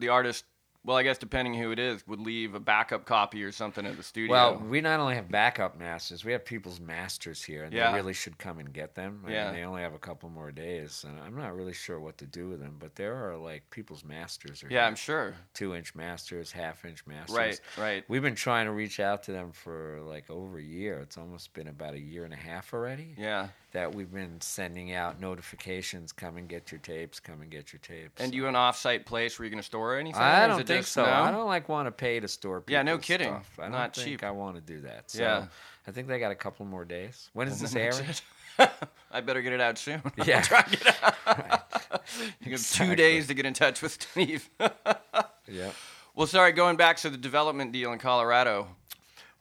the 0.01 0.09
artist, 0.09 0.45
well, 0.85 0.97
I 0.97 1.05
guess 1.05 1.17
depending 1.17 1.55
who 1.55 1.71
it 1.71 1.79
is, 1.79 2.05
would 2.09 2.19
leave 2.19 2.57
a 2.57 2.61
backup 2.61 3.05
copy 3.05 3.45
or 3.45 3.53
something 3.53 3.87
at 3.87 3.97
the 3.97 4.03
studio. 4.03 4.33
Well, 4.33 4.59
we 4.59 4.81
not 4.81 4.99
only 4.99 5.15
have 5.15 5.31
backup 5.31 5.79
masters, 5.79 6.25
we 6.25 6.33
have 6.33 6.45
people's 6.45 6.81
masters 6.81 7.41
here, 7.45 7.63
and 7.63 7.73
Yeah. 7.73 7.93
they 7.93 7.97
really 7.99 8.15
should 8.15 8.37
come 8.39 8.59
and 8.59 8.73
get 8.73 8.97
them. 8.97 9.21
I 9.23 9.27
mean, 9.29 9.35
Yeah. 9.37 9.53
they 9.53 9.63
only 9.63 9.83
have 9.83 9.95
a 9.95 9.99
couple 10.01 10.29
more 10.29 10.51
days, 10.51 11.05
and 11.05 11.21
I'm 11.21 11.37
not 11.37 11.55
really 11.55 11.73
sure 11.73 12.01
what 12.01 12.19
to 12.19 12.27
do 12.27 12.49
with 12.49 12.59
them. 12.59 12.79
But 12.81 12.97
there 12.97 13.15
are 13.15 13.37
like 13.37 13.71
people's 13.71 14.03
masters. 14.03 14.65
Are 14.65 14.69
yeah. 14.69 14.89
I'm 14.89 14.97
sure. 14.97 15.37
two 15.55 15.73
inch 15.73 15.95
masters, 15.95 16.51
half 16.51 16.85
inch 16.85 17.07
masters. 17.07 17.37
Right, 17.37 17.61
right. 17.79 18.05
We've 18.09 18.23
been 18.23 18.35
trying 18.35 18.67
to 18.67 18.73
reach 18.73 18.99
out 18.99 19.23
to 19.25 19.33
them 19.33 19.53
for 19.53 20.01
like 20.03 20.29
over 20.31 20.59
a 20.59 20.63
year. 20.63 20.99
It's 20.99 21.17
almost 21.17 21.53
been 21.55 21.69
about 21.69 21.95
a 21.95 22.01
year 22.01 22.25
and 22.25 22.35
a 22.35 22.37
half 22.37 22.75
already 22.75 23.15
Yeah. 23.17 23.51
That 23.77 23.95
we've 23.95 24.11
been 24.11 24.41
sending 24.41 24.95
out 24.95 25.21
notifications. 25.21 26.11
Come 26.11 26.39
and 26.39 26.49
get 26.49 26.73
your 26.73 26.79
tapes. 26.81 27.21
Come 27.21 27.43
and 27.43 27.51
get 27.51 27.75
your 27.75 27.81
tapes. 27.81 28.23
And 28.23 28.35
you 28.35 28.47
an 28.47 28.57
off-site 28.57 29.05
place 29.05 29.39
where 29.39 29.45
you're 29.45 29.51
gonna 29.51 29.63
store 29.63 29.99
anything? 29.99 30.19
I 30.23 30.47
don't 30.47 30.67
think 30.67 30.87
so. 30.87 31.05
no? 31.05 31.11
I 31.13 31.31
don't 31.31 31.45
like 31.47 31.69
want 31.69 31.87
to 31.87 31.91
pay 31.93 32.19
to 32.19 32.27
store. 32.27 32.65
Yeah, 32.69 32.81
no 32.81 32.97
kidding. 32.97 33.29
Stuff. 33.29 33.51
I 33.59 33.63
don't 33.65 33.73
Not 33.73 33.95
think 33.95 34.07
cheap. 34.09 34.25
I 34.25 34.31
want 34.31 34.55
to 34.57 34.63
do 34.63 34.81
that. 34.81 35.11
So 35.11 35.23
Yeah. 35.23 35.47
I 35.87 35.91
think 35.91 36.09
they 36.09 36.19
got 36.19 36.33
a 36.33 36.35
couple 36.37 36.65
more 36.65 36.87
days. 36.87 37.29
When 37.35 37.49
is 37.49 37.61
this 37.61 37.77
airing? 37.77 38.07
I 39.13 39.21
better 39.21 39.43
get 39.43 39.53
it 39.53 39.61
out 39.61 39.77
soon. 39.77 40.01
Yeah. 40.25 40.41
try 40.41 40.61
and 40.63 40.71
get 40.71 40.81
it 40.87 40.97
out. 41.05 41.15
You 42.41 42.47
got 42.47 42.53
Exactly. 42.53 42.87
two 42.87 42.97
days 42.97 43.27
to 43.27 43.35
get 43.35 43.45
in 43.45 43.53
touch 43.53 43.83
with 43.83 43.93
Steve. 44.01 44.49
Yeah. 45.47 45.71
well, 46.15 46.27
sorry, 46.27 46.53
going 46.53 46.77
back 46.77 46.97
to 46.99 47.11
the 47.11 47.19
development 47.19 47.73
deal 47.73 47.93
in 47.93 47.99
Colorado. 47.99 48.69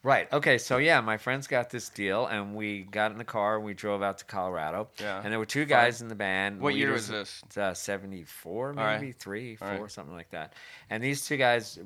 Right. 0.02 0.32
Okay. 0.32 0.58
So 0.58 0.76
yeah, 0.78 1.00
my 1.00 1.16
friends 1.16 1.48
got 1.48 1.70
this 1.70 1.88
deal, 1.88 2.26
and 2.26 2.54
we 2.54 2.82
got 2.82 3.10
in 3.10 3.18
the 3.18 3.24
car 3.24 3.56
and 3.56 3.64
we 3.64 3.74
drove 3.74 4.02
out 4.02 4.18
to 4.18 4.24
Colorado. 4.24 4.88
Yeah. 5.00 5.20
And 5.22 5.32
there 5.32 5.38
were 5.40 5.46
two 5.46 5.64
guys 5.64 6.00
in 6.00 6.06
the 6.08 6.14
band. 6.14 6.60
What 6.60 6.74
year 6.76 6.92
was 6.92 7.08
this? 7.08 7.42
Uh, 7.56 7.74
Seventy-four, 7.74 8.72
right. 8.74 9.00
maybe 9.00 9.12
three, 9.12 9.56
four, 9.56 9.68
right. 9.68 9.90
something 9.90 10.14
like 10.14 10.30
that. 10.30 10.52
And 10.90 11.02
these 11.02 11.26
two 11.26 11.36
guys 11.36 11.78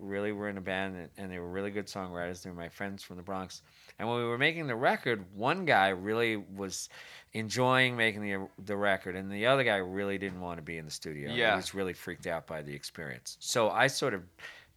really 0.00 0.32
were 0.32 0.48
in 0.48 0.58
a 0.58 0.60
band, 0.60 0.96
and- 0.96 1.08
and 1.18 1.30
they 1.32 1.38
were 1.38 1.48
really 1.50 1.70
good 1.70 1.86
songwriters. 1.86 2.42
They 2.42 2.50
were 2.50 2.56
my 2.56 2.68
friends 2.68 3.02
from 3.02 3.16
the 3.16 3.22
Bronx. 3.22 3.62
And 3.98 4.08
when 4.08 4.18
we 4.18 4.24
were 4.24 4.38
making 4.38 4.66
the 4.66 4.74
record, 4.76 5.24
one 5.34 5.64
guy 5.64 5.88
really 5.90 6.36
was 6.36 6.88
enjoying 7.32 7.96
making 7.96 8.22
the 8.22 8.48
the 8.64 8.76
record, 8.76 9.14
and 9.14 9.30
the 9.30 9.46
other 9.46 9.62
guy 9.62 9.76
really 9.76 10.18
didn't 10.18 10.40
want 10.40 10.58
to 10.58 10.62
be 10.62 10.78
in 10.78 10.84
the 10.84 10.90
studio. 10.90 11.32
Yeah. 11.32 11.50
He 11.52 11.56
was 11.56 11.74
really 11.74 11.92
freaked 11.92 12.26
out 12.26 12.46
by 12.46 12.62
the 12.62 12.74
experience. 12.74 13.36
So 13.38 13.70
I 13.70 13.86
sort 13.86 14.14
of 14.14 14.22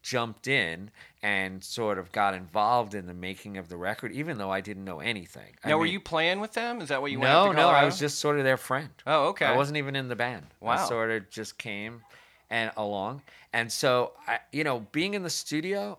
jumped 0.05 0.47
in 0.47 0.91
and 1.24 1.63
sort 1.63 1.97
of 1.97 2.12
got 2.12 2.35
involved 2.35 2.93
in 2.93 3.07
the 3.07 3.13
making 3.13 3.57
of 3.57 3.69
the 3.69 3.75
record, 3.75 4.12
even 4.12 4.38
though 4.38 4.51
I 4.51 4.62
didn't 4.62 4.85
know 4.85 5.00
anything. 5.00 5.55
I 5.63 5.69
Now, 5.69 5.79
were 5.79 5.88
you 5.88 6.00
playing 6.00 6.39
with 6.39 6.53
them? 6.53 6.79
Is 6.79 6.89
that 6.89 7.01
what 7.01 7.12
you 7.12 7.19
went 7.19 7.33
no, 7.33 7.45
up 7.45 7.51
to 7.51 7.57
no, 7.57 7.69
I 7.69 7.85
was 7.85 7.97
just 7.97 8.19
sort 8.19 8.38
of 8.38 8.43
their 8.43 8.55
friend. 8.55 8.91
Oh, 9.07 9.29
okay. 9.29 9.47
I 9.47 9.55
wasn't 9.55 9.77
even 9.77 9.95
in 9.95 10.07
the 10.07 10.15
band. 10.15 10.45
I 10.62 10.65
Wow. 10.65 10.85
sort 10.85 11.09
of 11.09 11.27
just 11.31 11.57
came 11.57 12.03
and 12.51 12.71
along, 12.77 13.24
and 13.51 13.71
so 13.71 14.13
I, 14.27 14.38
you 14.51 14.63
know, 14.63 14.85
being 14.91 15.15
in 15.15 15.24
the 15.24 15.31
studio, 15.31 15.97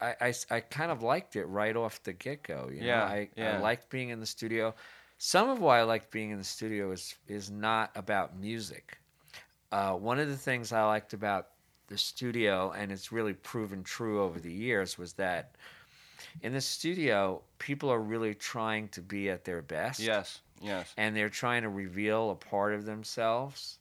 I, 0.00 0.14
I, 0.20 0.34
I 0.48 0.60
kind 0.60 0.92
of 0.92 1.02
liked 1.02 1.34
it 1.34 1.46
right 1.46 1.74
off 1.74 2.00
the 2.04 2.12
get 2.12 2.44
go. 2.44 2.66
Know? 2.66 2.86
Yeah, 2.86 3.02
I, 3.02 3.28
yeah. 3.36 3.56
I 3.56 3.58
liked 3.58 3.90
being 3.90 4.10
in 4.10 4.20
the 4.20 4.26
studio. 4.26 4.72
Some 5.18 5.48
of 5.48 5.58
why 5.58 5.80
I 5.80 5.82
liked 5.82 6.12
being 6.12 6.30
in 6.30 6.38
the 6.38 6.44
studio 6.44 6.92
is 6.92 7.16
is 7.26 7.50
not 7.50 7.90
about 7.96 8.38
music. 8.38 8.98
Uh, 9.72 9.94
one 9.94 10.20
of 10.20 10.28
the 10.28 10.36
things 10.36 10.72
I 10.72 10.84
liked 10.84 11.12
about 11.12 11.48
the 11.88 11.98
studio, 11.98 12.72
and 12.76 12.90
it's 12.90 13.12
really 13.12 13.34
proven 13.34 13.82
true 13.82 14.22
over 14.22 14.38
the 14.40 14.52
years, 14.52 14.98
was 14.98 15.12
that 15.14 15.52
in 16.42 16.52
the 16.52 16.60
studio, 16.60 17.42
people 17.58 17.90
are 17.90 18.00
really 18.00 18.34
trying 18.34 18.88
to 18.88 19.00
be 19.00 19.30
at 19.30 19.44
their 19.44 19.62
best 19.62 20.00
Yes, 20.00 20.40
yes. 20.60 20.92
and 20.96 21.16
they're 21.16 21.28
trying 21.28 21.62
to 21.62 21.68
reveal 21.68 22.30
a 22.30 22.34
part 22.34 22.74
of 22.74 22.84
themselves, 22.84 23.78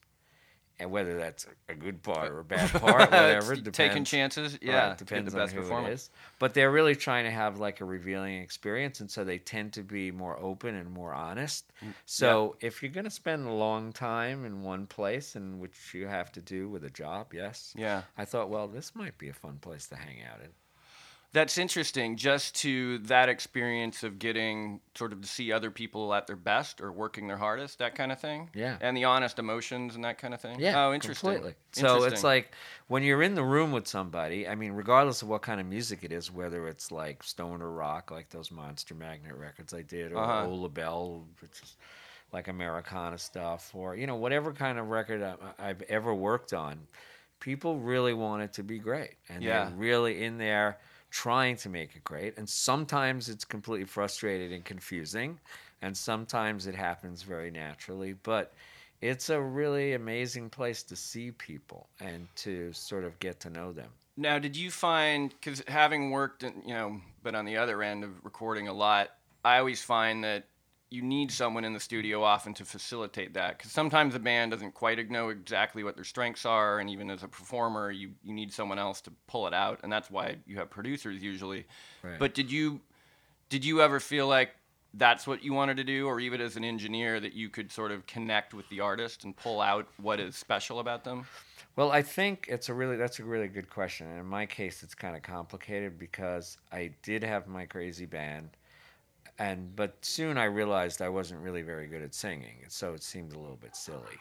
and 0.79 0.91
whether 0.91 1.17
that's 1.17 1.47
a 1.69 1.73
good 1.75 2.03
part 2.03 2.29
or 2.31 2.39
a 2.39 2.43
bad 2.43 2.69
part, 2.81 2.99
whatever, 3.11 3.55
depends. 3.55 3.77
Taking 3.77 4.03
chances, 4.03 4.57
yeah. 4.61 4.89
get 4.89 4.97
depends 4.97 5.33
the 5.33 5.39
on 5.39 5.45
best 5.45 5.55
who 5.55 5.61
performance. 5.61 5.89
it 5.89 5.93
is. 5.93 6.09
But 6.39 6.53
they're 6.53 6.71
really 6.71 6.95
trying 6.95 7.25
to 7.25 7.31
have 7.31 7.59
like 7.59 7.81
a 7.81 7.85
revealing 7.85 8.41
experience, 8.41 8.99
and 8.99 9.09
so 9.09 9.23
they 9.23 9.37
tend 9.37 9.73
to 9.73 9.83
be 9.83 10.11
more 10.11 10.37
open 10.39 10.75
and 10.75 10.91
more 10.91 11.13
honest. 11.13 11.71
Mm, 11.83 11.93
So 12.05 12.55
if 12.59 12.81
you're 12.83 12.91
going 12.91 13.05
to 13.05 13.09
spend 13.11 13.47
a 13.47 13.51
long 13.53 13.93
time 13.93 14.43
in 14.45 14.63
one 14.63 14.85
place, 14.87 15.35
and 15.35 15.59
which 15.59 15.93
you 15.93 16.07
have 16.07 16.31
to 16.33 16.41
do 16.41 16.67
with 16.69 16.83
a 16.83 16.89
job, 16.89 17.33
yes, 17.33 17.73
Yeah. 17.77 18.01
I 18.17 18.25
thought, 18.25 18.49
well, 18.49 18.67
this 18.67 18.95
might 18.95 19.17
be 19.17 19.29
a 19.29 19.33
fun 19.33 19.57
place 19.61 19.87
to 19.87 19.95
hang 19.95 20.17
out 20.23 20.41
in. 20.41 20.49
That's 21.35 21.57
interesting. 21.57 22.15
Just 22.15 22.55
to 22.61 22.99
that 22.99 23.27
experience 23.27 24.03
of 24.03 24.19
getting 24.19 24.79
sort 24.95 25.11
of 25.11 25.19
to 25.19 25.27
see 25.27 25.51
other 25.51 25.69
people 25.69 26.13
at 26.13 26.27
their 26.27 26.37
best 26.37 26.79
or 26.79 26.93
working 26.93 27.27
their 27.27 27.35
hardest, 27.35 27.79
that 27.79 27.93
kind 27.93 28.13
of 28.13 28.21
thing. 28.21 28.49
Yeah. 28.53 28.77
And 28.79 28.95
the 28.95 29.03
honest 29.03 29.37
emotions 29.37 29.95
and 29.95 30.05
that 30.05 30.17
kind 30.17 30.33
of 30.33 30.39
thing. 30.39 30.61
Yeah. 30.61 30.85
Oh, 30.85 30.93
interesting. 30.93 31.31
Completely. 31.33 31.55
So 31.73 32.05
it's 32.05 32.23
like 32.23 32.53
when 32.87 33.03
you're 33.03 33.21
in 33.21 33.35
the 33.35 33.43
room 33.43 33.73
with 33.73 33.85
somebody, 33.85 34.47
I 34.47 34.55
mean, 34.55 34.71
regardless 34.71 35.23
of 35.23 35.27
what 35.27 35.41
kind 35.41 35.59
of 35.59 35.67
music 35.67 36.05
it 36.05 36.13
is, 36.13 36.31
whether 36.31 36.69
it's 36.69 36.89
like 36.89 37.21
stoner 37.21 37.69
rock, 37.69 38.11
like 38.11 38.29
those 38.29 38.49
Monster 38.49 38.95
Magnet 38.95 39.35
records 39.35 39.73
I 39.73 39.81
did, 39.81 40.13
or 40.13 40.19
Uh-huh. 40.19 40.47
Ollabelle, 40.47 41.25
which 41.41 41.61
is 41.61 41.75
like 42.31 42.47
Americana 42.47 43.17
stuff, 43.17 43.75
or, 43.75 43.97
you 43.97 44.07
know, 44.07 44.15
whatever 44.15 44.53
kind 44.53 44.79
of 44.79 44.87
record 44.87 45.21
I, 45.21 45.35
I've 45.59 45.81
ever 45.89 46.13
worked 46.15 46.53
on, 46.53 46.87
people 47.41 47.77
really 47.77 48.13
want 48.13 48.41
it 48.41 48.53
to 48.53 48.63
be 48.63 48.79
great. 48.79 49.15
And 49.27 49.43
Yeah. 49.43 49.65
they're 49.65 49.77
really 49.77 50.23
in 50.23 50.37
there 50.37 50.77
trying 51.15 51.55
to 51.55 51.69
make 51.69 51.95
it 51.95 52.03
great. 52.03 52.37
And 52.37 52.47
sometimes 52.47 53.29
it's 53.29 53.45
completely 53.45 53.85
frustrated 53.85 54.51
and 54.51 54.65
confusing, 54.65 55.39
and 55.81 55.95
sometimes 55.95 56.67
it 56.67 56.75
happens 56.75 57.23
very 57.23 57.49
naturally. 57.49 58.15
But 58.21 58.51
it's 59.01 59.29
a 59.29 59.41
really 59.41 59.93
amazing 59.93 60.49
place 60.49 60.83
to 60.83 60.95
see 60.97 61.31
people 61.31 61.87
and 62.01 62.27
to 62.35 62.73
sort 62.73 63.05
of 63.05 63.17
get 63.19 63.39
to 63.39 63.49
know 63.49 63.71
them. 63.71 63.87
Now, 64.17 64.39
did 64.39 64.57
you 64.57 64.69
find 64.69 65.29
because 65.29 65.63
having 65.69 66.11
worked, 66.11 66.43
in, 66.43 66.61
you 66.65 66.73
know, 66.73 66.99
but 67.23 67.33
on 67.33 67.45
the 67.45 67.55
other 67.55 67.81
end 67.81 68.03
of 68.03 68.11
recording 68.25 68.67
a 68.67 68.73
lot, 68.73 69.11
I 69.45 69.59
always 69.59 69.81
find 69.81 70.21
that 70.25 70.43
you 70.89 71.01
need 71.01 71.31
someone 71.31 71.65
in 71.65 71.73
the 71.73 71.79
studio 71.79 72.23
often 72.23 72.53
to 72.53 72.65
facilitate 72.65 73.33
that 73.33 73.57
because 73.57 73.71
sometimes 73.71 74.13
the 74.13 74.19
band 74.19 74.51
doesn't 74.51 74.73
quite 74.73 75.09
know 75.09 75.29
exactly 75.29 75.83
what 75.83 75.95
their 75.95 76.03
strengths 76.03 76.45
are, 76.45 76.79
and 76.79 76.89
even 76.89 77.09
as 77.09 77.23
a 77.23 77.27
performer, 77.27 77.91
you 77.91 78.11
you 78.23 78.33
need 78.33 78.53
someone 78.53 78.79
else 78.79 79.01
to 79.01 79.11
pull 79.27 79.47
it 79.47 79.53
out, 79.53 79.79
and 79.83 79.91
that's 79.91 80.09
why 80.09 80.35
you 80.45 80.57
have 80.57 80.69
producers 80.69 81.21
usually. 81.21 81.65
Right. 82.03 82.19
But 82.19 82.33
did 82.33 82.51
you 82.51 82.81
did 83.49 83.65
you 83.65 83.81
ever 83.81 83.99
feel 83.99 84.27
like 84.27 84.51
that's 84.93 85.27
what 85.27 85.43
you 85.43 85.53
wanted 85.53 85.77
to 85.77 85.83
do, 85.83 86.07
or 86.07 86.19
even 86.19 86.39
as 86.39 86.55
an 86.55 86.63
engineer, 86.63 87.19
that 87.19 87.33
you 87.33 87.49
could 87.49 87.71
sort 87.71 87.91
of 87.91 88.05
connect 88.07 88.53
with 88.53 88.67
the 88.69 88.79
artist 88.79 89.23
and 89.25 89.35
pull 89.35 89.61
out 89.61 89.87
what 90.01 90.19
is 90.19 90.35
special 90.35 90.79
about 90.79 91.03
them? 91.03 91.25
Well, 91.75 91.91
I 91.91 92.01
think 92.01 92.47
it's 92.49 92.69
a 92.69 92.73
really 92.73 92.95
that's 92.95 93.19
a 93.19 93.23
really 93.23 93.47
good 93.47 93.69
question. 93.69 94.07
And 94.07 94.19
in 94.19 94.25
my 94.25 94.45
case, 94.45 94.83
it's 94.83 94.95
kind 94.95 95.15
of 95.15 95.23
complicated 95.23 95.99
because 95.99 96.57
I 96.71 96.91
did 97.03 97.23
have 97.23 97.47
my 97.47 97.65
crazy 97.65 98.05
band, 98.05 98.51
and 99.39 99.75
but 99.75 99.97
soon 100.01 100.37
I 100.37 100.45
realized 100.45 101.01
I 101.01 101.09
wasn't 101.09 101.41
really 101.41 101.61
very 101.61 101.87
good 101.87 102.01
at 102.01 102.13
singing, 102.13 102.57
and 102.63 102.71
so 102.71 102.93
it 102.93 103.03
seemed 103.03 103.33
a 103.33 103.39
little 103.39 103.57
bit 103.57 103.75
silly. 103.75 104.17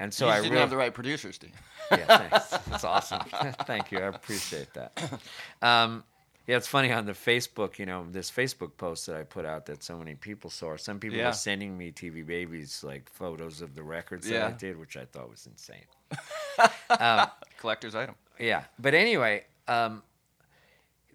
And 0.00 0.12
so 0.12 0.28
I 0.28 0.36
didn't 0.36 0.52
real- 0.52 0.60
have 0.60 0.70
the 0.70 0.76
right 0.76 0.94
producers, 0.94 1.34
Steve. 1.36 1.52
yeah, 1.90 2.16
thanks. 2.28 2.48
That's 2.70 2.84
awesome. 2.84 3.20
Thank 3.66 3.92
you. 3.92 3.98
I 3.98 4.06
appreciate 4.06 4.72
that. 4.74 5.20
Um, 5.60 6.04
yeah, 6.46 6.56
it's 6.56 6.66
funny 6.66 6.90
on 6.90 7.04
the 7.04 7.12
Facebook, 7.12 7.78
you 7.78 7.84
know, 7.86 8.06
this 8.10 8.30
Facebook 8.30 8.76
post 8.78 9.06
that 9.06 9.16
I 9.16 9.22
put 9.24 9.44
out 9.44 9.66
that 9.66 9.84
so 9.84 9.98
many 9.98 10.14
people 10.14 10.48
saw. 10.48 10.76
Some 10.76 10.98
people 10.98 11.18
Yeah. 11.18 11.26
were 11.26 11.32
sending 11.34 11.76
me 11.76 11.92
TV 11.92 12.26
babies 12.26 12.82
like 12.82 13.10
photos 13.12 13.60
of 13.60 13.74
the 13.74 13.82
records 13.82 14.26
that 14.30 14.42
I 14.42 14.50
did, 14.52 14.78
which 14.78 14.96
I 14.96 15.04
thought 15.04 15.28
was 15.30 15.46
insane. 15.46 15.84
Collector's 17.58 17.94
item. 17.94 18.14
Yeah, 18.38 18.64
but 18.78 18.94
anyway, 18.94 19.44
um, 19.68 20.02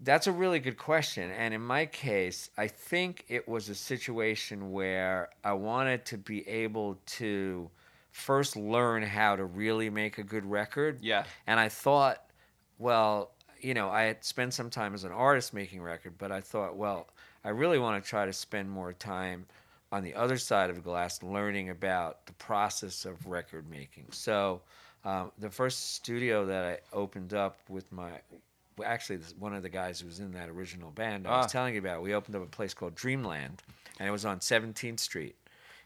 that's 0.04 0.28
a 0.28 0.32
really 0.32 0.60
good 0.60 0.78
question. 0.78 1.32
And 1.32 1.54
in 1.54 1.62
my 1.62 1.86
case, 1.86 2.50
I 2.58 2.68
think 2.68 3.26
it 3.28 3.48
was 3.48 3.70
a 3.70 3.76
situation 3.76 4.72
where 4.72 5.30
I 5.44 5.54
wanted 5.54 6.06
to 6.08 6.18
be 6.18 6.48
able 6.48 6.98
to 7.06 7.70
first 8.12 8.56
learn 8.56 9.04
how 9.04 9.36
to 9.36 9.46
really 9.46 9.90
make 9.90 10.18
a 10.18 10.24
good 10.24 10.46
record. 10.46 11.00
Yeah. 11.02 11.24
And 11.48 11.60
I 11.60 11.70
thought, 11.70 12.30
well, 12.78 13.32
you 13.60 13.74
know, 13.74 13.90
I 13.90 14.04
had 14.04 14.24
spent 14.24 14.54
some 14.54 14.70
time 14.70 14.94
as 14.94 15.04
an 15.04 15.12
artist 15.12 15.54
making 15.54 15.82
record, 15.82 16.14
but 16.18 16.32
I 16.32 16.42
thought, 16.42 16.76
well, 16.76 17.08
I 17.44 17.50
really 17.50 17.80
want 17.80 18.04
to 18.04 18.10
try 18.10 18.26
to 18.26 18.34
spend 18.34 18.70
more 18.70 18.94
time 18.94 19.46
on 19.92 20.04
the 20.04 20.14
other 20.14 20.38
side 20.38 20.70
of 20.70 20.76
the 20.76 20.82
glass 20.82 21.24
learning 21.24 21.70
about 21.70 22.26
the 22.26 22.34
process 22.34 23.06
of 23.06 23.26
record 23.28 23.70
making. 23.70 24.06
So, 24.12 24.62
um, 25.04 25.32
the 25.38 25.50
first 25.50 25.94
studio 25.94 26.46
that 26.48 26.66
I 26.66 26.80
opened 26.92 27.34
up 27.34 27.60
with 27.70 27.92
my, 27.92 28.10
actually, 28.84 29.20
one 29.40 29.54
of 29.54 29.64
the 29.64 29.70
guys 29.70 30.00
who 30.00 30.08
was 30.08 30.20
in 30.20 30.32
that 30.34 30.50
original 30.50 30.92
band 30.92 31.28
I 31.28 31.38
was 31.38 31.46
Ah. 31.46 31.50
telling 31.50 31.74
you 31.76 31.80
about, 31.80 32.02
we 32.02 32.14
opened 32.14 32.36
up 32.36 32.42
a 32.44 32.48
place 32.48 32.74
called 32.74 32.96
Dreamland, 32.96 33.62
and 34.00 34.08
it 34.08 34.12
was 34.12 34.26
on 34.26 34.40
17th 34.42 35.00
Street 35.00 35.36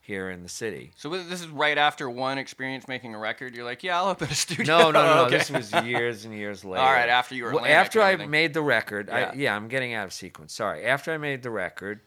here 0.02 0.30
in 0.32 0.42
the 0.42 0.50
city. 0.50 0.92
So 0.96 1.10
this 1.10 1.40
is 1.42 1.48
right 1.48 1.78
after 1.78 2.10
one 2.10 2.40
experience 2.40 2.88
making 2.88 3.14
a 3.14 3.20
record. 3.20 3.54
You're 3.54 3.66
like, 3.66 3.84
yeah, 3.84 3.98
I'll 4.02 4.08
open 4.10 4.28
a 4.30 4.34
studio. 4.36 4.66
No, 4.66 4.92
no, 4.92 5.06
no, 5.06 5.16
no. 5.16 5.26
Okay. 5.26 5.38
This 5.38 5.52
was 5.52 5.72
years 5.86 6.26
and 6.26 6.34
years 6.34 6.66
later. 6.66 6.82
All 6.84 6.92
right, 6.92 7.10
after 7.10 7.36
you 7.36 7.44
were 7.44 7.54
Well, 7.54 7.66
after 7.66 8.02
I 8.02 8.16
made 8.16 8.54
the 8.56 8.62
record. 8.64 9.08
Yeah. 9.10 9.32
I, 9.32 9.36
yeah, 9.36 9.56
I'm 9.56 9.68
getting 9.68 9.94
out 9.94 10.06
of 10.06 10.14
sequence. 10.14 10.54
Sorry. 10.54 10.84
After 10.84 11.14
I 11.14 11.18
made 11.18 11.44
the 11.44 11.52
record, 11.52 12.00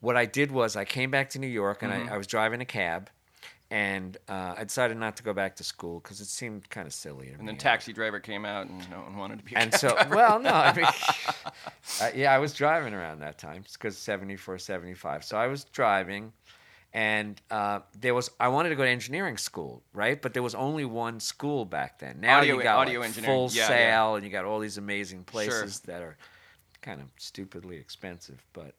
what 0.00 0.16
I 0.16 0.24
did 0.24 0.50
was 0.50 0.76
I 0.76 0.84
came 0.86 1.10
back 1.10 1.28
to 1.30 1.38
New 1.38 1.46
York 1.46 1.82
and 1.82 1.92
Mm-hmm. 1.92 2.08
I, 2.08 2.14
I 2.14 2.16
was 2.16 2.26
driving 2.26 2.60
a 2.62 2.64
cab, 2.64 3.10
and 3.72 4.18
uh, 4.28 4.54
I 4.58 4.64
decided 4.64 4.98
not 4.98 5.16
to 5.16 5.22
go 5.22 5.32
back 5.32 5.56
to 5.56 5.64
school 5.64 6.00
because 6.00 6.20
it 6.20 6.26
seemed 6.26 6.68
kind 6.68 6.86
of 6.86 6.92
silly. 6.92 7.28
And 7.30 7.48
then. 7.48 7.56
Taxi 7.56 7.92
Driver 7.94 8.20
came 8.20 8.44
out, 8.44 8.68
and 8.68 8.78
no 8.90 8.98
one 9.00 9.16
wanted 9.16 9.38
to 9.38 9.44
be. 9.44 9.54
A 9.54 9.58
And 9.58 9.72
so, 9.74 9.88
driver. 9.94 10.14
well, 10.14 10.38
no, 10.40 10.50
I 10.52 10.74
mean, 10.74 10.84
uh, 12.02 12.10
yeah, 12.14 12.34
I 12.34 12.38
was 12.38 12.52
driving 12.52 12.92
around 12.92 13.20
that 13.20 13.38
time 13.38 13.64
because 13.72 13.96
74, 13.96 14.58
75. 14.58 15.24
So 15.24 15.38
I 15.38 15.46
was 15.46 15.64
driving, 15.64 16.32
and 16.92 17.40
uh, 17.50 17.80
there 17.98 18.14
was 18.14 18.30
I 18.38 18.48
wanted 18.48 18.68
to 18.68 18.74
go 18.74 18.84
to 18.84 18.90
engineering 18.90 19.38
school, 19.38 19.82
right? 19.94 20.20
But 20.20 20.34
there 20.34 20.42
was 20.42 20.54
only 20.54 20.84
one 20.84 21.18
school 21.18 21.64
back 21.64 21.98
then. 21.98 22.18
Now 22.20 22.38
Audio- 22.40 22.56
you 22.58 22.62
got 22.62 22.76
audio 22.78 23.00
like, 23.00 23.08
engineering. 23.08 23.48
full 23.48 23.56
Yeah, 23.56 23.68
sail, 23.68 24.10
yeah. 24.10 24.14
and 24.16 24.24
you 24.24 24.30
got 24.30 24.44
all 24.44 24.58
these 24.58 24.76
amazing 24.76 25.24
places 25.24 25.80
that 25.80 26.02
are 26.02 26.18
kind 26.82 27.00
of 27.00 27.08
stupidly 27.16 27.76
expensive. 27.78 28.44
But 28.52 28.74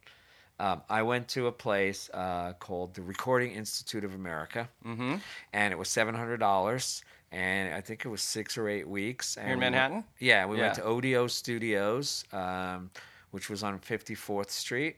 um, 0.60 0.81
I 0.89 1.01
went 1.01 1.27
to 1.29 1.48
a 1.48 1.51
place 1.51 2.10
uh, 2.13 2.53
called 2.53 2.93
the 2.93 3.01
Recording 3.01 3.51
Institute 3.53 4.03
of 4.03 4.13
America, 4.15 4.69
mm-hmm. 4.86 5.15
and 5.53 5.72
it 5.74 5.77
was 5.77 5.89
seven 5.89 6.15
hundred 6.15 6.38
dollars. 6.39 7.03
And 7.31 7.74
I 7.74 7.81
think 7.81 8.05
it 8.05 8.10
was 8.10 8.22
six 8.22 8.60
or 8.60 8.69
eight 8.69 8.88
weeks. 8.88 9.38
And 9.38 9.51
in 9.53 9.57
we 9.57 9.63
went- 9.63 9.74
Manhattan? 9.74 10.03
yeah, 10.19 10.45
we 10.45 10.57
Yeah. 10.57 10.63
went 10.65 10.75
to 10.75 10.81
Odio 10.81 11.27
Studios, 11.27 12.25
um, 12.31 12.91
which 13.31 13.50
was 13.50 13.63
on 13.63 13.79
54th 13.79 14.51
Street, 14.51 14.98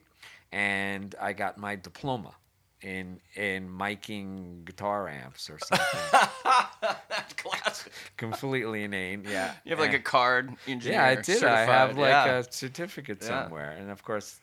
and 0.52 1.16
I 1.22 1.32
got 1.32 1.58
my 1.58 1.78
diploma 1.78 2.34
in 2.82 3.22
in 3.36 3.70
miking 3.70 4.66
guitar 4.66 5.08
amps 5.08 5.50
or 5.50 5.58
something. 5.60 6.20
That's 7.10 7.34
classic. 7.36 7.92
Completely 8.18 8.84
inane. 8.84 9.24
Yeah. 9.28 9.54
You 9.64 9.70
have 9.72 9.80
like 9.80 9.94
a 9.94 10.00
card 10.00 10.54
engineer. 10.68 11.00
yeah, 11.00 11.06
I 11.08 11.16
did. 11.16 11.44
I 11.44 11.62
have 11.62 11.98
like 11.98 12.10
yeah. 12.10 12.40
a 12.40 12.44
certificate 12.52 13.20
Yeah. 13.22 13.28
somewhere, 13.44 13.72
and 13.80 13.90
of 13.90 14.04
course, 14.04 14.40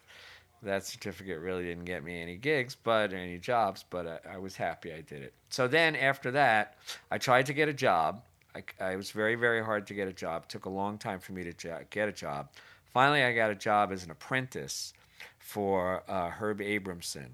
that 0.62 0.87
certificate 0.87 1.40
really 1.40 1.64
didn't 1.64 1.85
get 1.85 2.04
me 2.04 2.21
any 2.23 2.37
gigs, 2.37 2.75
but 2.75 3.12
any 3.12 3.38
jobs. 3.38 3.85
But 3.88 4.23
I, 4.26 4.35
I 4.35 4.38
was 4.38 4.57
happy 4.57 4.92
I 4.92 5.00
did 5.00 5.23
it. 5.23 5.33
So 5.50 5.66
then 5.69 5.97
after 5.97 6.31
that, 6.33 6.76
I 7.11 7.19
tried 7.19 7.47
to 7.47 7.52
get 7.52 7.69
a 7.69 7.73
job. 7.75 8.23
I, 8.54 8.62
I 8.85 8.97
was 8.97 9.11
very 9.11 9.35
very 9.35 9.64
hard 9.64 9.87
to 9.88 9.95
get 9.95 10.09
a 10.09 10.12
job. 10.12 10.49
took 10.49 10.64
a 10.66 10.71
long 10.71 10.99
time 10.99 11.19
for 11.21 11.33
me 11.33 11.42
to 11.45 11.52
jo- 11.52 11.81
get 11.90 12.09
a 12.09 12.12
job. 12.12 12.49
Finally, 12.92 13.23
I 13.23 13.33
got 13.35 13.50
a 13.50 13.54
job 13.54 13.90
as 13.92 14.04
an 14.04 14.11
apprentice 14.11 14.92
for 15.38 16.02
uh, 16.09 16.28
Herb 16.31 16.61
Abramson. 16.61 17.28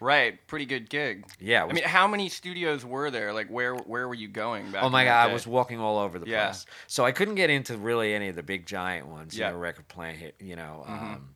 Right, 0.00 0.38
pretty 0.46 0.64
good 0.64 0.88
gig. 0.88 1.26
Yeah, 1.38 1.66
it 1.66 1.70
I 1.70 1.72
mean, 1.74 1.84
how 1.84 2.06
many 2.06 2.30
studios 2.30 2.86
were 2.86 3.10
there? 3.10 3.34
Like, 3.34 3.48
where 3.48 3.74
where 3.74 4.08
were 4.08 4.14
you 4.14 4.28
going 4.28 4.70
back? 4.70 4.82
Oh 4.82 4.88
my 4.88 5.04
god, 5.04 5.28
I 5.28 5.32
was 5.32 5.46
walking 5.46 5.78
all 5.78 5.98
over 5.98 6.18
the 6.18 6.26
Yeah. 6.26 6.46
place. 6.46 6.64
So 6.86 7.04
I 7.04 7.12
couldn't 7.12 7.34
get 7.34 7.50
into 7.50 7.76
really 7.76 8.14
any 8.14 8.28
of 8.28 8.36
the 8.36 8.42
big 8.42 8.64
giant 8.64 9.08
ones, 9.08 9.36
Yeah. 9.36 9.48
you 9.48 9.52
know, 9.54 9.58
record 9.58 9.88
plant 9.88 10.16
hit, 10.16 10.36
you 10.40 10.56
know, 10.56 10.86
Mhm. 10.88 10.90
um, 11.16 11.28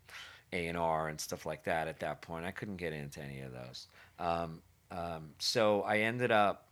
A 0.55 0.69
and 0.69 0.79
R 0.79 1.09
and 1.09 1.21
stuff 1.21 1.45
like 1.45 1.65
that. 1.65 1.89
At 1.89 2.01
that 2.01 2.23
point, 2.23 2.45
I 2.47 2.51
couldn't 2.53 2.77
get 2.77 2.93
into 2.93 3.21
any 3.21 3.41
of 3.41 3.53
those. 3.53 3.89
Um, 4.19 4.63
um, 4.91 5.31
so 5.39 5.83
I 5.83 5.99
ended 5.99 6.31
up 6.31 6.69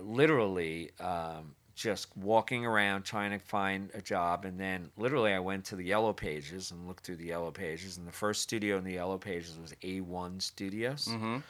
literally 0.00 0.90
um, 1.00 1.54
just 1.74 2.14
walking 2.16 2.66
around 2.66 3.04
trying 3.04 3.30
to 3.30 3.38
find 3.38 3.90
a 3.94 4.02
job, 4.02 4.44
and 4.44 4.58
then 4.60 4.90
literally 4.96 5.32
I 5.32 5.38
went 5.38 5.64
to 5.66 5.76
the 5.76 5.84
Yellow 5.84 6.12
Pages 6.12 6.70
and 6.70 6.86
looked 6.86 7.04
through 7.04 7.16
the 7.16 7.26
Yellow 7.26 7.50
Pages, 7.50 7.96
and 7.96 8.06
the 8.06 8.12
first 8.12 8.42
studio 8.42 8.76
in 8.78 8.84
the 8.84 8.92
Yellow 8.94 9.18
Pages 9.18 9.58
was 9.58 9.72
A1 9.82 10.40
Studios 10.40 11.08
Mhm. 11.08 11.42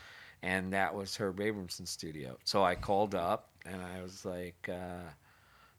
and 0.43 0.73
that 0.73 0.95
was 0.95 1.17
Herb 1.17 1.41
Abramson's 1.41 1.91
studio. 1.91 2.37
So 2.45 2.63
I 2.63 2.75
called 2.77 3.15
up 3.15 3.51
and 3.65 3.81
I 3.83 4.01
was 4.03 4.25
like, 4.25 4.69
uh, 4.69 5.09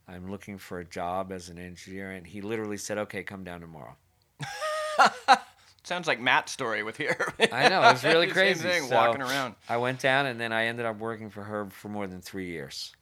"I'm 0.08 0.29
looking 0.32 0.58
for 0.58 0.79
a 0.79 0.86
job 0.86 1.32
as 1.32 1.48
an 1.50 1.58
engineer," 1.60 2.12
and 2.12 2.25
he 2.27 2.41
literally 2.41 2.77
said, 2.77 2.98
"Okay, 2.98 3.24
come 3.24 3.44
down 3.46 3.62
tomorrow." 3.62 3.96
Sounds 5.88 6.06
like 6.06 6.20
Matt's 6.20 6.51
story 6.51 6.84
with 6.84 6.98
here. 6.98 7.34
I 7.51 7.70
know, 7.70 7.82
it 7.82 7.94
was 7.94 8.03
really 8.03 8.25
Same 8.27 8.34
crazy. 8.34 8.62
thing, 8.67 8.84
So- 8.88 8.96
walking 8.96 9.22
around. 9.22 9.56
I 9.70 9.77
went 9.77 10.00
down 10.01 10.25
and 10.25 10.38
then 10.39 10.51
I 10.51 10.65
ended 10.65 10.86
up 10.86 10.98
working 11.00 11.29
for 11.29 11.41
Herb 11.44 11.72
for 11.72 11.88
more 11.88 12.08
than 12.08 12.20
three 12.22 12.48
years. 12.50 12.94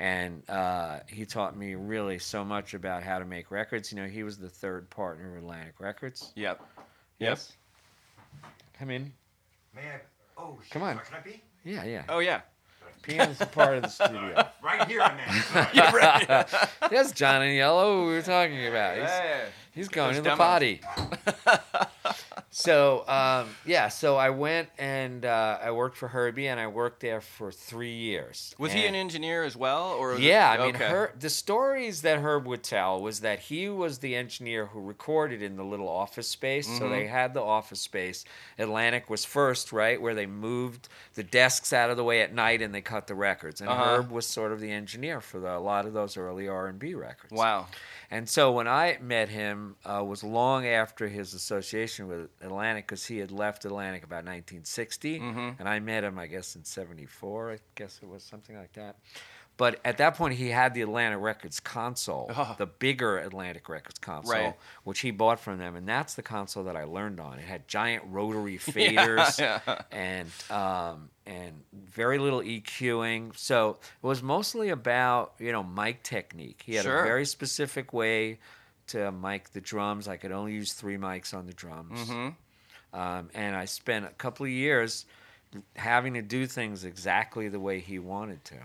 And 0.00 0.42
uh, 0.50 0.98
he 1.06 1.24
taught 1.26 1.56
me 1.56 1.76
really 1.76 2.18
so 2.18 2.44
much 2.44 2.74
about 2.74 3.04
how 3.04 3.20
to 3.20 3.24
make 3.24 3.52
records. 3.52 3.92
You 3.92 3.98
know, 4.02 4.08
he 4.08 4.24
was 4.24 4.36
the 4.36 4.48
third 4.48 4.90
partner 4.90 5.30
of 5.36 5.44
Atlantic 5.44 5.78
Records. 5.78 6.32
Yep. 6.34 6.60
Yes. 7.20 7.52
Come 8.76 8.90
in. 8.90 9.12
May 9.72 9.82
I? 9.82 10.00
Oh, 10.36 10.58
shit, 10.64 10.72
Come 10.72 10.82
on. 10.82 10.98
Can 10.98 11.14
I 11.16 11.20
be? 11.20 11.40
Yeah, 11.64 11.84
yeah. 11.84 12.02
Oh 12.08 12.18
yeah. 12.18 12.40
Piano's 13.02 13.40
a 13.40 13.46
part 13.46 13.76
of 13.76 13.82
the 13.82 13.88
studio. 13.90 14.44
Right 14.60 14.88
here, 14.88 15.00
I 15.00 15.14
meant. 15.14 15.44
Sorry. 15.44 15.66
Yeah, 15.74 15.94
right. 15.94 16.46
That's 16.90 17.12
John 17.12 17.42
in 17.44 17.54
Yellow 17.54 18.08
we 18.08 18.14
were 18.14 18.22
talking 18.22 18.66
about. 18.66 18.94
He's, 18.96 19.04
Yeah. 19.04 19.44
He's 19.74 19.88
going 19.88 20.14
to 20.14 20.22
the 20.22 20.36
potty. 20.36 20.80
so 22.50 23.06
um, 23.08 23.48
yeah, 23.66 23.88
so 23.88 24.16
I 24.16 24.30
went 24.30 24.68
and 24.78 25.24
uh, 25.24 25.58
I 25.62 25.70
worked 25.72 25.96
for 25.96 26.08
Herbie, 26.08 26.46
and 26.46 26.60
I 26.60 26.66
worked 26.68 27.00
there 27.00 27.20
for 27.20 27.50
three 27.50 27.92
years. 27.94 28.54
Was 28.58 28.72
he 28.72 28.86
an 28.86 28.94
engineer 28.94 29.42
as 29.42 29.56
well, 29.56 29.88
or 29.92 30.10
was 30.10 30.20
it- 30.20 30.24
Yeah, 30.24 30.50
I 30.50 30.58
mean, 30.66 30.76
okay. 30.76 30.88
Her, 30.88 31.12
the 31.18 31.30
stories 31.30 32.02
that 32.02 32.18
Herb 32.20 32.46
would 32.46 32.62
tell 32.62 33.00
was 33.00 33.20
that 33.20 33.40
he 33.40 33.68
was 33.68 33.98
the 33.98 34.14
engineer 34.14 34.66
who 34.66 34.80
recorded 34.80 35.42
in 35.42 35.56
the 35.56 35.64
little 35.64 35.88
office 35.88 36.28
space. 36.28 36.66
So 36.66 36.84
Mhm. 36.84 36.90
they 36.90 37.06
had 37.06 37.34
the 37.34 37.42
office 37.42 37.80
space. 37.80 38.24
Atlantic 38.58 39.10
was 39.10 39.24
first, 39.24 39.72
right, 39.72 40.00
where 40.00 40.14
they 40.14 40.26
moved 40.26 40.88
the 41.14 41.22
desks 41.24 41.72
out 41.72 41.90
of 41.90 41.96
the 41.96 42.04
way 42.04 42.20
at 42.22 42.32
night 42.32 42.62
and 42.62 42.74
they 42.74 42.80
cut 42.80 43.06
the 43.06 43.14
records. 43.14 43.60
And 43.60 43.70
Uh-huh. 43.70 43.96
Herb 43.96 44.10
was 44.10 44.26
sort 44.26 44.52
of 44.52 44.60
the 44.60 44.70
engineer 44.70 45.20
for 45.20 45.40
the, 45.40 45.56
a 45.56 45.58
lot 45.58 45.86
of 45.86 45.92
those 45.92 46.16
early 46.16 46.48
R 46.48 46.66
and 46.68 46.78
B 46.78 46.94
records. 46.94 47.32
Wow. 47.32 47.66
And 48.14 48.28
so 48.28 48.52
when 48.52 48.68
I 48.68 48.96
met 49.00 49.28
him, 49.28 49.74
uh, 49.84 50.04
was 50.04 50.22
long 50.22 50.66
after 50.66 51.08
his 51.08 51.34
association 51.34 52.06
with 52.06 52.30
Atlantic, 52.40 52.86
because 52.86 53.06
he 53.06 53.18
had 53.18 53.32
left 53.32 53.64
Atlantic 53.64 54.04
about 54.04 54.24
1960, 54.24 55.18
Mhm. 55.18 55.56
and 55.58 55.68
I 55.68 55.80
met 55.80 56.04
him, 56.04 56.16
I 56.18 56.26
guess, 56.28 56.54
in 56.54 56.64
'74. 56.64 57.52
I 57.54 57.58
guess 57.74 57.98
it 58.02 58.08
was 58.08 58.22
something 58.22 58.56
like 58.56 58.72
that. 58.74 58.96
But 59.56 59.80
at 59.84 59.98
that 59.98 60.14
point, 60.16 60.34
he 60.34 60.50
had 60.50 60.74
the 60.74 60.82
Atlantic 60.82 61.20
Records 61.20 61.60
console, 61.60 62.30
Oh. 62.34 62.54
the 62.58 62.66
bigger 62.66 63.18
Atlantic 63.18 63.68
Records 63.68 63.98
console, 64.00 64.32
Right. 64.32 64.54
which 64.84 65.00
he 65.00 65.10
bought 65.12 65.38
from 65.40 65.58
them, 65.58 65.74
and 65.76 65.86
that's 65.88 66.14
the 66.14 66.22
console 66.22 66.64
that 66.64 66.76
I 66.76 66.84
learned 66.84 67.18
on. 67.20 67.38
It 67.38 67.46
had 67.46 67.66
giant 67.68 68.04
rotary 68.06 68.58
faders 68.58 69.38
Yeah, 69.38 69.60
yeah. 69.66 69.82
and 69.92 70.30
um, 70.50 71.10
and 71.26 71.62
very 71.72 72.18
little 72.18 72.40
EQing. 72.40 73.36
So 73.36 73.70
it 74.02 74.06
was 74.06 74.22
mostly 74.22 74.70
about 74.70 75.34
you 75.38 75.52
know 75.52 75.62
mic 75.62 76.02
technique. 76.02 76.62
He 76.66 76.74
had 76.74 76.84
Sure. 76.84 77.00
a 77.00 77.02
very 77.04 77.24
specific 77.26 77.92
way 77.92 78.38
to 78.88 79.10
mic 79.12 79.50
the 79.50 79.60
drums. 79.60 80.08
I 80.08 80.16
could 80.16 80.32
only 80.32 80.52
use 80.52 80.72
three 80.74 80.96
mics 80.96 81.32
on 81.34 81.46
the 81.46 81.54
drums, 81.54 82.08
hmm 82.08 82.28
um, 82.92 83.30
and 83.34 83.56
I 83.56 83.64
spent 83.64 84.04
a 84.04 84.10
couple 84.10 84.44
of 84.46 84.52
years 84.52 85.06
having 85.76 86.14
to 86.14 86.22
do 86.22 86.46
things 86.46 86.84
exactly 86.84 87.48
the 87.48 87.60
way 87.60 87.80
he 87.80 87.98
wanted 87.98 88.44
to. 88.46 88.56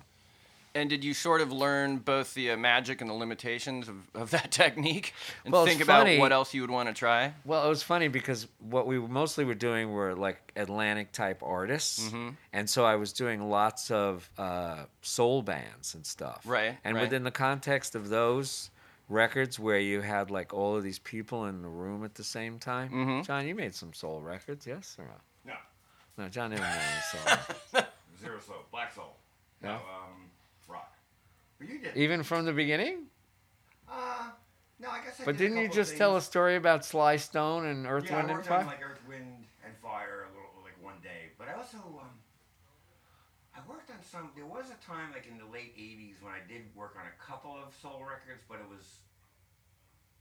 And 0.76 0.90
did 0.90 1.04
you 1.04 1.14
sort 1.16 1.42
of 1.42 1.52
learn 1.52 1.98
both 1.98 2.34
the 2.36 2.52
uh, 2.52 2.58
magic 2.58 3.02
and 3.02 3.10
the 3.10 3.14
limitations 3.14 3.90
of, 3.90 3.96
of 4.14 4.30
that 4.32 4.52
technique, 4.64 5.14
and 5.44 5.52
Well, 5.52 5.66
think 5.66 5.82
about 5.82 6.04
funny- 6.04 6.20
what 6.20 6.32
else 6.32 6.54
you 6.54 6.62
would 6.62 6.70
want 6.70 6.88
to 6.90 6.94
try? 6.94 7.34
Well, 7.44 7.66
it 7.66 7.70
was 7.70 7.82
funny 7.82 8.08
because 8.08 8.48
what 8.60 8.86
we 8.86 9.00
mostly 9.00 9.46
were 9.46 9.56
doing 9.56 9.92
were 9.92 10.14
like 10.14 10.52
Atlantic 10.56 11.12
type 11.12 11.42
artists, 11.44 12.10
Mhm. 12.10 12.36
and 12.54 12.70
so 12.70 12.86
I 12.86 12.96
was 12.98 13.14
doing 13.14 13.50
lots 13.50 13.90
of 13.90 14.30
uh, 14.38 14.84
soul 15.02 15.42
bands 15.42 15.96
and 15.96 16.06
stuff. 16.06 16.42
Right, 16.46 16.78
And 16.84 16.96
right. 16.96 17.02
within 17.02 17.24
the 17.24 17.32
context 17.32 17.96
of 17.96 18.10
those 18.10 18.70
records, 19.10 19.58
where 19.58 19.80
you 19.80 20.02
had 20.02 20.30
like 20.30 20.54
all 20.54 20.76
of 20.78 20.84
these 20.84 21.00
people 21.00 21.46
in 21.48 21.64
the 21.64 21.68
room 21.68 22.06
at 22.06 22.14
the 22.14 22.24
same 22.24 22.60
time, 22.60 22.92
Mhm. 22.92 23.26
John, 23.26 23.48
you 23.48 23.56
made 23.56 23.74
some 23.74 23.92
soul 23.94 24.22
records, 24.22 24.68
yes 24.68 24.96
or 25.00 25.06
no? 25.06 25.54
No. 25.54 26.24
No, 26.26 26.30
John 26.30 26.52
didn't 26.52 26.62
make 26.64 26.72
any 26.74 27.02
soul. 27.02 27.84
Zero 28.22 28.40
soul. 28.40 28.66
Black 28.72 28.94
soul. 28.94 29.16
Yeah. 29.64 29.70
No, 29.70 29.76
um, 29.76 30.30
rock. 30.70 30.94
But 31.60 31.68
you 31.70 31.80
did. 31.80 31.96
Even 31.96 32.24
from 32.24 32.46
the 32.46 32.54
beginning. 32.54 33.08
Uh, 33.90 34.30
no, 34.80 34.90
I 34.90 35.02
guess 35.04 35.20
I 35.20 35.26
But 35.26 35.38
did 35.38 35.50
didn't 35.50 35.64
you 35.64 35.70
just 35.70 35.98
tell 35.98 36.16
a 36.16 36.22
story 36.22 36.56
about 36.56 36.86
Sly 36.86 37.18
Stone 37.18 37.66
and 37.66 37.86
Earth, 37.86 38.06
yeah, 38.08 38.16
Wind, 38.18 38.32
I 38.32 38.34
and 38.36 38.46
Fire? 38.46 38.60
on 38.62 38.66
like 38.68 38.82
Earth, 38.84 39.02
Wind, 39.08 39.46
and 39.66 39.74
Fire 39.82 40.28
a 40.30 40.32
little, 40.36 40.52
like 40.64 40.78
one 40.82 40.96
day. 41.04 41.34
But 41.38 41.50
I 41.50 41.54
also, 41.54 41.78
um, 42.00 42.16
I 43.56 43.60
worked 43.68 43.90
on 43.90 43.98
some. 44.04 44.30
There 44.36 44.46
was 44.46 44.72
a 44.72 44.80
time, 44.86 45.12
like 45.12 45.28
in 45.28 45.38
the 45.38 45.50
late 45.52 45.76
'80s, 45.76 46.22
when 46.22 46.34
I 46.34 46.40
did 46.48 46.64
work 46.76 46.96
on 46.96 47.04
a 47.06 47.16
couple 47.20 47.52
of 47.58 47.74
soul 47.82 48.06
records, 48.08 48.44
but 48.48 48.60
it 48.64 48.70
was 48.70 48.86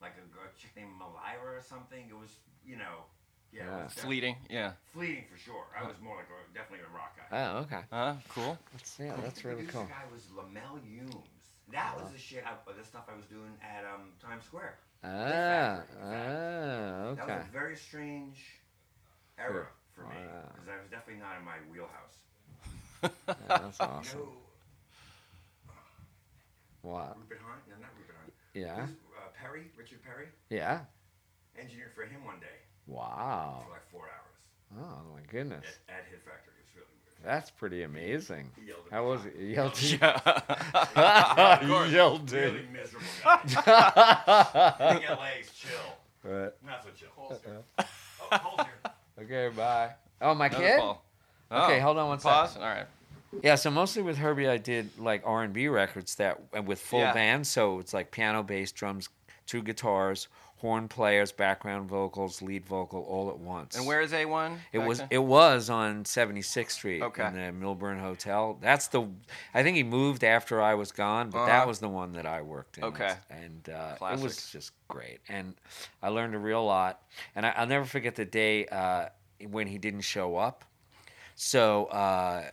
like 0.01 0.15
a, 0.19 0.25
a 0.43 0.49
chick 0.59 0.73
named 0.77 0.95
Malira 0.99 1.59
or 1.59 1.63
something. 1.63 2.07
It 2.09 2.17
was, 2.19 2.31
you 2.67 2.77
know, 2.77 3.07
yeah, 3.53 3.65
Yeah. 3.65 3.85
It 3.85 3.91
Fleeting, 3.93 4.37
yeah. 4.51 4.73
fleeting 4.93 5.25
for 5.31 5.39
sure. 5.39 5.65
I 5.79 5.87
was 5.87 5.97
more 6.03 6.17
like 6.17 6.27
a, 6.27 6.55
definitely 6.55 6.85
a 6.87 6.95
rock 6.97 7.17
guy. 7.17 7.27
Oh, 7.53 7.59
okay. 7.59 7.83
Uh, 7.93 8.15
cool. 8.29 8.59
That's, 8.73 8.97
yeah, 8.99 9.15
that's 9.23 9.45
really 9.45 9.63
producer 9.65 9.79
cool. 9.79 9.87
guy 9.89 10.05
was 10.13 10.25
Lamel 10.37 10.79
Humes. 10.85 11.15
That 11.73 11.97
was 12.01 12.11
the 12.13 12.19
shit. 12.19 12.45
I, 12.47 12.55
the 12.73 12.85
stuff 12.85 13.05
I 13.13 13.17
was 13.17 13.27
doing 13.27 13.53
at 13.63 13.85
um, 13.85 14.13
Times 14.23 14.45
Square. 14.45 14.79
Ah, 15.05 15.09
Factory, 15.09 15.97
ah, 16.03 17.15
That 17.15 17.27
was 17.29 17.47
a 17.49 17.53
very 17.53 17.77
strange 17.77 18.39
era 19.39 19.67
for 19.95 20.03
me 20.03 20.17
Wow. 20.17 20.43
because 20.53 20.69
I 20.69 20.81
was 20.81 20.89
definitely 20.91 21.23
not 21.23 21.37
in 21.39 21.45
my 21.45 21.59
wheelhouse. 21.71 22.17
that's 23.49 23.79
You 23.79 23.87
awesome. 23.87 24.19
know, 24.21 24.29
Wow. 26.83 27.15
Rupert 27.19 27.41
Hunt? 27.45 27.61
No, 27.69 27.75
not 27.81 27.91
Rupert 27.99 28.17
Hunt. 28.21 28.33
Yeah. 28.55 28.87
Who's, 28.87 28.97
Uh, 29.19 29.29
Perry, 29.39 29.71
Richard 29.77 30.03
Perry, 30.03 30.29
Yeah. 30.49 30.81
engineered 31.59 31.93
for 31.95 32.05
him 32.05 32.25
one 32.25 32.41
day 32.41 32.59
Wow. 32.89 33.63
for 33.67 33.73
like 33.73 33.89
four 33.93 34.03
hours 34.03 34.81
Oh 34.85 35.15
my 35.15 35.21
goodness. 35.31 35.65
at, 35.89 35.95
at 35.99 36.05
his 36.11 36.21
factory. 36.23 36.53
It 36.59 36.65
was 36.65 36.75
really 36.77 36.87
weird. 37.05 37.25
That's 37.25 37.51
pretty 37.51 37.83
amazing. 37.85 38.51
He 38.57 38.69
yelled 38.69 38.81
at 38.87 38.93
How 38.93 39.07
was 39.07 39.25
it? 39.27 39.37
You 39.39 39.47
yelled 39.47 39.73
at 39.77 39.83
you? 39.83 39.99
Of 40.03 41.69
course, 41.69 41.91
yelled 41.93 42.31
really 42.33 42.65
miserable 42.73 43.07
guy. 43.25 43.41
I 44.79 44.95
think 44.95 45.09
LA 45.09 45.29
is 45.41 45.51
chill. 45.51 45.71
Right. 46.25 46.53
Not 46.67 46.83
so 46.85 46.91
chill. 46.97 47.09
Uh-huh. 47.79 47.85
Oh, 48.33 48.39
Cole's 48.39 48.67
here. 48.67 49.25
Okay, 49.49 49.55
bye. 49.57 49.91
Oh, 50.21 50.35
my 50.35 50.47
Another 50.47 50.65
kid? 50.65 50.79
call. 50.79 51.05
Okay, 51.51 51.79
Oh, 51.79 51.83
hold 51.83 51.99
on 51.99 52.09
one 52.09 52.19
Pause. 52.19 52.51
second. 52.51 52.63
All 52.69 52.75
right. 52.75 52.87
Yeah, 53.43 53.55
so 53.57 53.71
mostly 53.71 54.03
with 54.03 54.17
Herbie, 54.19 54.49
I 54.49 54.57
did 54.59 54.91
like 54.99 55.23
R 55.25 55.43
and 55.43 55.53
B 55.53 55.69
records 55.69 56.15
that 56.17 56.41
and 56.53 56.67
with 56.67 56.81
full 56.81 57.01
Yeah. 57.01 57.13
band. 57.13 57.47
So 57.47 57.79
it's 57.79 57.93
like 57.95 58.11
piano, 58.11 58.43
bass, 58.43 58.73
drums, 58.73 59.09
two 59.47 59.63
guitars, 59.63 60.29
horn 60.59 60.89
players, 60.89 61.31
background 61.33 61.89
vocals, 61.89 62.43
lead 62.43 62.67
vocal, 62.67 63.03
all 63.03 63.31
at 63.31 63.39
once. 63.39 63.77
And 63.77 63.87
where 63.87 64.01
is 64.01 64.13
A1? 64.13 64.59
It 64.73 64.79
was 64.81 64.99
then? 64.99 65.09
it 65.11 65.19
was 65.23 65.71
on 65.71 66.05
76th 66.05 66.71
Street 66.73 67.03
Okay. 67.03 67.27
in 67.27 67.35
the 67.35 67.53
Milburn 67.53 67.99
Hotel. 67.99 68.59
That's 68.61 68.89
the 68.89 69.09
I 69.55 69.63
think 69.63 69.77
he 69.77 69.83
moved 69.85 70.25
after 70.25 70.61
I 70.61 70.75
was 70.75 70.93
gone, 70.93 71.31
but 71.31 71.39
Uh-huh. 71.39 71.47
that 71.47 71.67
was 71.69 71.79
the 71.79 71.89
one 71.89 72.13
that 72.15 72.27
I 72.27 72.43
worked 72.43 72.79
in. 72.79 72.85
Okay. 72.85 73.15
and 73.31 73.69
uh, 73.69 73.97
it 74.13 74.21
was 74.21 74.51
just 74.51 74.73
great, 74.89 75.21
and 75.29 75.55
I 76.03 76.09
learned 76.09 76.35
a 76.35 76.39
real 76.39 76.65
lot. 76.65 77.03
And 77.35 77.47
I, 77.47 77.51
I'll 77.57 77.67
never 77.67 77.85
forget 77.85 78.15
the 78.17 78.25
day 78.25 78.67
uh, 78.67 79.09
when 79.49 79.67
he 79.69 79.79
didn't 79.79 80.01
show 80.03 80.37
up. 80.37 80.65
So 81.37 81.87
uh, 81.87 82.51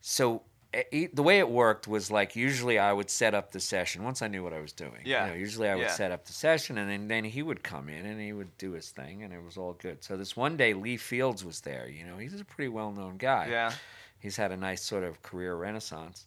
so. 0.00 0.42
It, 0.72 1.16
the 1.16 1.22
way 1.22 1.38
it 1.38 1.48
worked 1.48 1.88
was 1.88 2.10
like 2.10 2.36
usually 2.36 2.78
I 2.78 2.92
would 2.92 3.08
set 3.08 3.34
up 3.34 3.52
the 3.52 3.60
session 3.60 4.02
once 4.04 4.20
I 4.20 4.28
knew 4.28 4.42
what 4.44 4.52
I 4.52 4.60
was 4.60 4.72
doing. 4.74 5.00
Yeah. 5.04 5.24
You 5.26 5.30
know, 5.32 5.38
usually 5.38 5.68
I 5.68 5.74
would 5.76 5.82
Yeah. 5.82 5.92
set 5.92 6.10
up 6.12 6.26
the 6.26 6.34
session 6.34 6.76
and 6.76 6.90
then, 6.90 7.08
then 7.08 7.24
he 7.24 7.42
would 7.42 7.62
come 7.62 7.88
in 7.88 8.04
and 8.04 8.20
he 8.20 8.34
would 8.34 8.56
do 8.58 8.72
his 8.72 8.90
thing 8.90 9.22
and 9.22 9.32
it 9.32 9.42
was 9.42 9.56
all 9.56 9.72
good. 9.72 10.04
So 10.04 10.18
this 10.18 10.36
one 10.36 10.58
day 10.58 10.74
Lee 10.74 10.98
Fields 10.98 11.42
was 11.42 11.62
there. 11.62 11.88
You 11.88 12.04
know, 12.04 12.18
he's 12.18 12.38
a 12.38 12.44
pretty 12.44 12.68
well 12.68 12.92
known 12.92 13.16
guy. 13.16 13.48
Yeah. 13.50 13.72
He's 14.18 14.36
had 14.36 14.52
a 14.52 14.56
nice 14.58 14.82
sort 14.82 15.04
of 15.04 15.22
career 15.22 15.54
renaissance. 15.56 16.26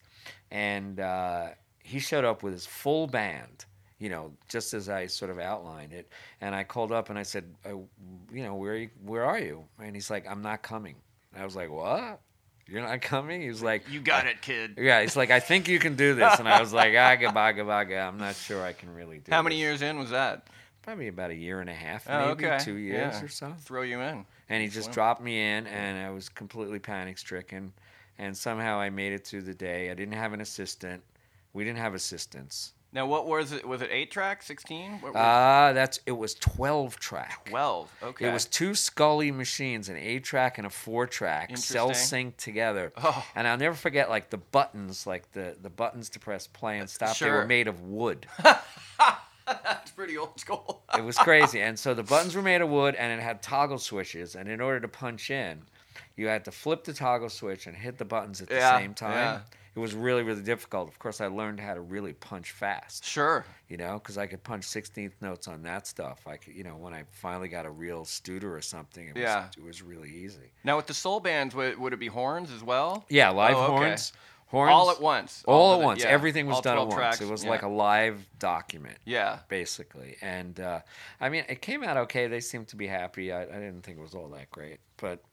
And 0.49 0.99
uh, 0.99 1.49
he 1.83 1.99
showed 1.99 2.25
up 2.25 2.41
with 2.41 2.53
his 2.53 2.65
full 2.65 3.05
band, 3.05 3.65
you 3.99 4.09
know, 4.09 4.31
just 4.49 4.73
as 4.73 4.89
I 4.89 5.05
sort 5.05 5.29
of 5.29 5.37
outlined 5.37 5.93
it. 5.93 6.09
And 6.41 6.55
I 6.55 6.63
called 6.63 6.91
up 6.91 7.09
and 7.11 7.19
I 7.19 7.23
said, 7.23 7.43
uh, 7.65 7.69
you 8.33 8.43
know, 8.43 8.55
where, 8.55 8.73
are 8.73 8.77
you, 8.77 8.89
where 9.05 9.23
are 9.23 9.39
you? 9.39 9.65
And 9.79 9.93
he's 9.95 10.09
like, 10.09 10.27
I'm 10.27 10.41
not 10.41 10.63
coming. 10.63 10.95
And 11.33 11.41
I 11.43 11.45
was 11.45 11.55
like, 11.55 11.69
what? 11.69 12.21
You're 12.71 12.81
not 12.83 13.01
coming? 13.01 13.41
He 13.41 13.49
was 13.49 13.61
like, 13.61 13.89
You 13.89 13.99
got 13.99 14.27
it, 14.27 14.41
kid. 14.41 14.75
yeah, 14.77 15.01
he's 15.01 15.15
like, 15.17 15.29
I 15.29 15.39
think 15.41 15.67
you 15.67 15.77
can 15.77 15.95
do 15.95 16.13
this. 16.15 16.39
And 16.39 16.47
I 16.47 16.59
was 16.61 16.71
like, 16.71 16.93
ah, 16.97 17.15
goodbye, 17.19 17.51
goodbye. 17.51 17.83
I'm 17.83 18.17
not 18.17 18.35
sure 18.35 18.63
I 18.63 18.71
can 18.73 18.93
really 18.93 19.17
do 19.19 19.31
How 19.31 19.41
many 19.41 19.55
this." 19.55 19.61
years 19.61 19.81
in 19.81 19.99
was 19.99 20.11
that? 20.11 20.47
Probably 20.81 21.09
about 21.09 21.29
a 21.31 21.35
year 21.35 21.59
and 21.61 21.69
a 21.69 21.73
half, 21.73 22.05
Oh, 22.09 22.29
maybe 22.29 22.45
okay. 22.47 22.57
two 22.63 22.75
years 22.75 23.15
Yeah. 23.15 23.23
or 23.23 23.27
so. 23.27 23.53
Throw 23.59 23.81
you 23.81 23.99
in. 24.01 24.25
And 24.49 24.63
he 24.63 24.69
just 24.69 24.87
Wow. 24.89 24.93
dropped 24.93 25.21
me 25.21 25.39
in, 25.39 25.67
and 25.67 25.97
I 26.05 26.09
was 26.11 26.29
completely 26.29 26.79
panic 26.79 27.17
stricken. 27.17 27.73
And 28.17 28.35
somehow 28.35 28.79
I 28.79 28.89
made 28.89 29.13
it 29.13 29.25
through 29.27 29.41
the 29.43 29.53
day. 29.53 29.91
I 29.91 29.93
didn't 29.93 30.13
have 30.15 30.33
an 30.33 30.41
assistant. 30.41 31.03
We 31.53 31.63
didn't 31.65 31.79
have 31.79 31.93
assistants. 31.93 32.73
Now, 32.93 33.05
what 33.05 33.25
was 33.25 33.53
it? 33.53 33.65
Was 33.65 33.81
it 33.81 33.89
eight 33.91 34.11
track, 34.11 34.43
sixteen? 34.43 34.99
Ah, 35.15 35.71
that's 35.73 36.01
it. 36.05 36.11
Was 36.11 36.33
twelve 36.35 36.99
track. 36.99 37.45
Twelve. 37.49 37.89
Okay. 38.03 38.27
It 38.27 38.33
was 38.33 38.45
two 38.45 38.75
Scully 38.75 39.31
machines, 39.31 39.87
an 39.87 39.95
eight 39.95 40.25
track 40.25 40.57
and 40.57 40.67
a 40.67 40.69
four 40.69 41.07
track, 41.07 41.55
sel-synced 41.57 42.35
together. 42.35 42.91
Oh. 42.97 43.25
And 43.33 43.47
I'll 43.47 43.57
never 43.57 43.75
forget, 43.75 44.09
like 44.09 44.29
the 44.29 44.37
buttons, 44.37 45.07
like 45.07 45.31
the 45.31 45.55
the 45.61 45.69
buttons 45.69 46.09
to 46.09 46.19
press 46.19 46.47
play 46.47 46.79
and 46.79 46.89
stop. 46.89 47.17
They 47.17 47.29
were 47.29 47.45
made 47.45 47.67
of 47.69 47.81
wood. 47.81 48.27
That's 49.47 49.91
pretty 49.91 50.17
old 50.17 50.39
school. 50.39 50.83
it 50.97 51.03
was 51.03 51.17
crazy. 51.17 51.61
And 51.61 51.77
so 51.77 51.93
the 51.93 52.03
buttons 52.03 52.35
were 52.35 52.41
made 52.41 52.61
of 52.61 52.69
wood 52.69 52.95
and 52.95 53.11
it 53.19 53.23
had 53.23 53.41
toggle 53.41 53.77
switches. 53.79 54.35
And 54.35 54.47
in 54.49 54.61
order 54.61 54.79
to 54.79 54.87
punch 54.87 55.29
in, 55.31 55.61
you 56.15 56.27
had 56.27 56.45
to 56.45 56.51
flip 56.51 56.83
the 56.83 56.93
toggle 56.93 57.29
switch 57.29 57.67
and 57.67 57.75
hit 57.75 57.97
the 57.97 58.05
buttons 58.05 58.41
at 58.41 58.49
the 58.49 58.55
Yeah, 58.55 58.77
same 58.79 58.93
time. 58.93 59.11
yeah. 59.13 59.39
It 59.73 59.79
was 59.79 59.93
really, 59.93 60.21
really 60.23 60.41
difficult. 60.41 60.89
Of 60.89 60.99
course, 60.99 61.21
I 61.21 61.27
learned 61.27 61.59
how 61.61 61.73
to 61.73 61.79
really 61.81 62.11
punch 62.11 62.51
fast, 62.51 63.05
sure. 63.05 63.45
you 63.69 63.77
know, 63.77 63.93
because 63.99 64.17
I 64.17 64.27
could 64.27 64.43
punch 64.43 64.63
16th 64.67 65.13
notes 65.21 65.47
on 65.47 65.63
that 65.63 65.87
stuff. 65.87 66.19
I 66.27 66.35
could, 66.35 66.53
you 66.55 66.63
know, 66.65 66.75
when 66.75 66.93
I 66.93 67.03
finally 67.11 67.47
got 67.47 67.65
a 67.65 67.71
real 67.71 68.03
Studer 68.03 68.51
or 68.51 68.59
something, 68.61 69.07
it 69.07 69.15
was, 69.15 69.21
Yeah. 69.21 69.47
it 69.57 69.63
was 69.63 69.81
really 69.81 70.09
easy. 70.09 70.51
Now, 70.65 70.75
with 70.75 70.87
the 70.87 70.93
soul 70.93 71.21
bands, 71.21 71.55
would, 71.55 71.77
would 71.79 71.93
it 71.93 71.99
be 71.99 72.07
horns 72.07 72.51
as 72.51 72.61
well? 72.61 73.05
Yeah, 73.07 73.29
live 73.29 73.55
Oh, 73.55 73.59
okay. 73.63 73.71
horns. 73.85 74.13
Horns. 74.47 74.71
All 74.73 74.91
at 74.91 75.01
once. 75.01 75.45
All 75.47 75.71
of 75.71 75.75
at 75.75 75.79
the- 75.79 75.85
once. 75.85 76.03
yeah, 76.03 76.09
Everything 76.09 76.45
was 76.47 76.55
all 76.57 76.61
done 76.61 76.77
at 76.77 76.81
once. 76.87 76.93
tracks, 76.95 77.21
It 77.21 77.29
was 77.31 77.45
yeah. 77.45 77.51
like 77.51 77.61
a 77.61 77.69
live 77.69 78.27
document. 78.39 78.97
Yeah. 79.05 79.39
basically. 79.47 80.17
And 80.21 80.59
uh, 80.59 80.81
I 81.21 81.29
mean, 81.29 81.45
it 81.47 81.61
came 81.61 81.81
out 81.85 81.95
okay. 81.95 82.27
They 82.27 82.41
seemed 82.41 82.67
to 82.67 82.75
be 82.75 82.87
happy. 82.87 83.31
I, 83.31 83.43
I 83.43 83.45
didn't 83.45 83.83
think 83.83 83.99
it 83.99 84.01
was 84.01 84.13
all 84.15 84.27
that 84.31 84.51
great, 84.51 84.79
but 84.97 85.23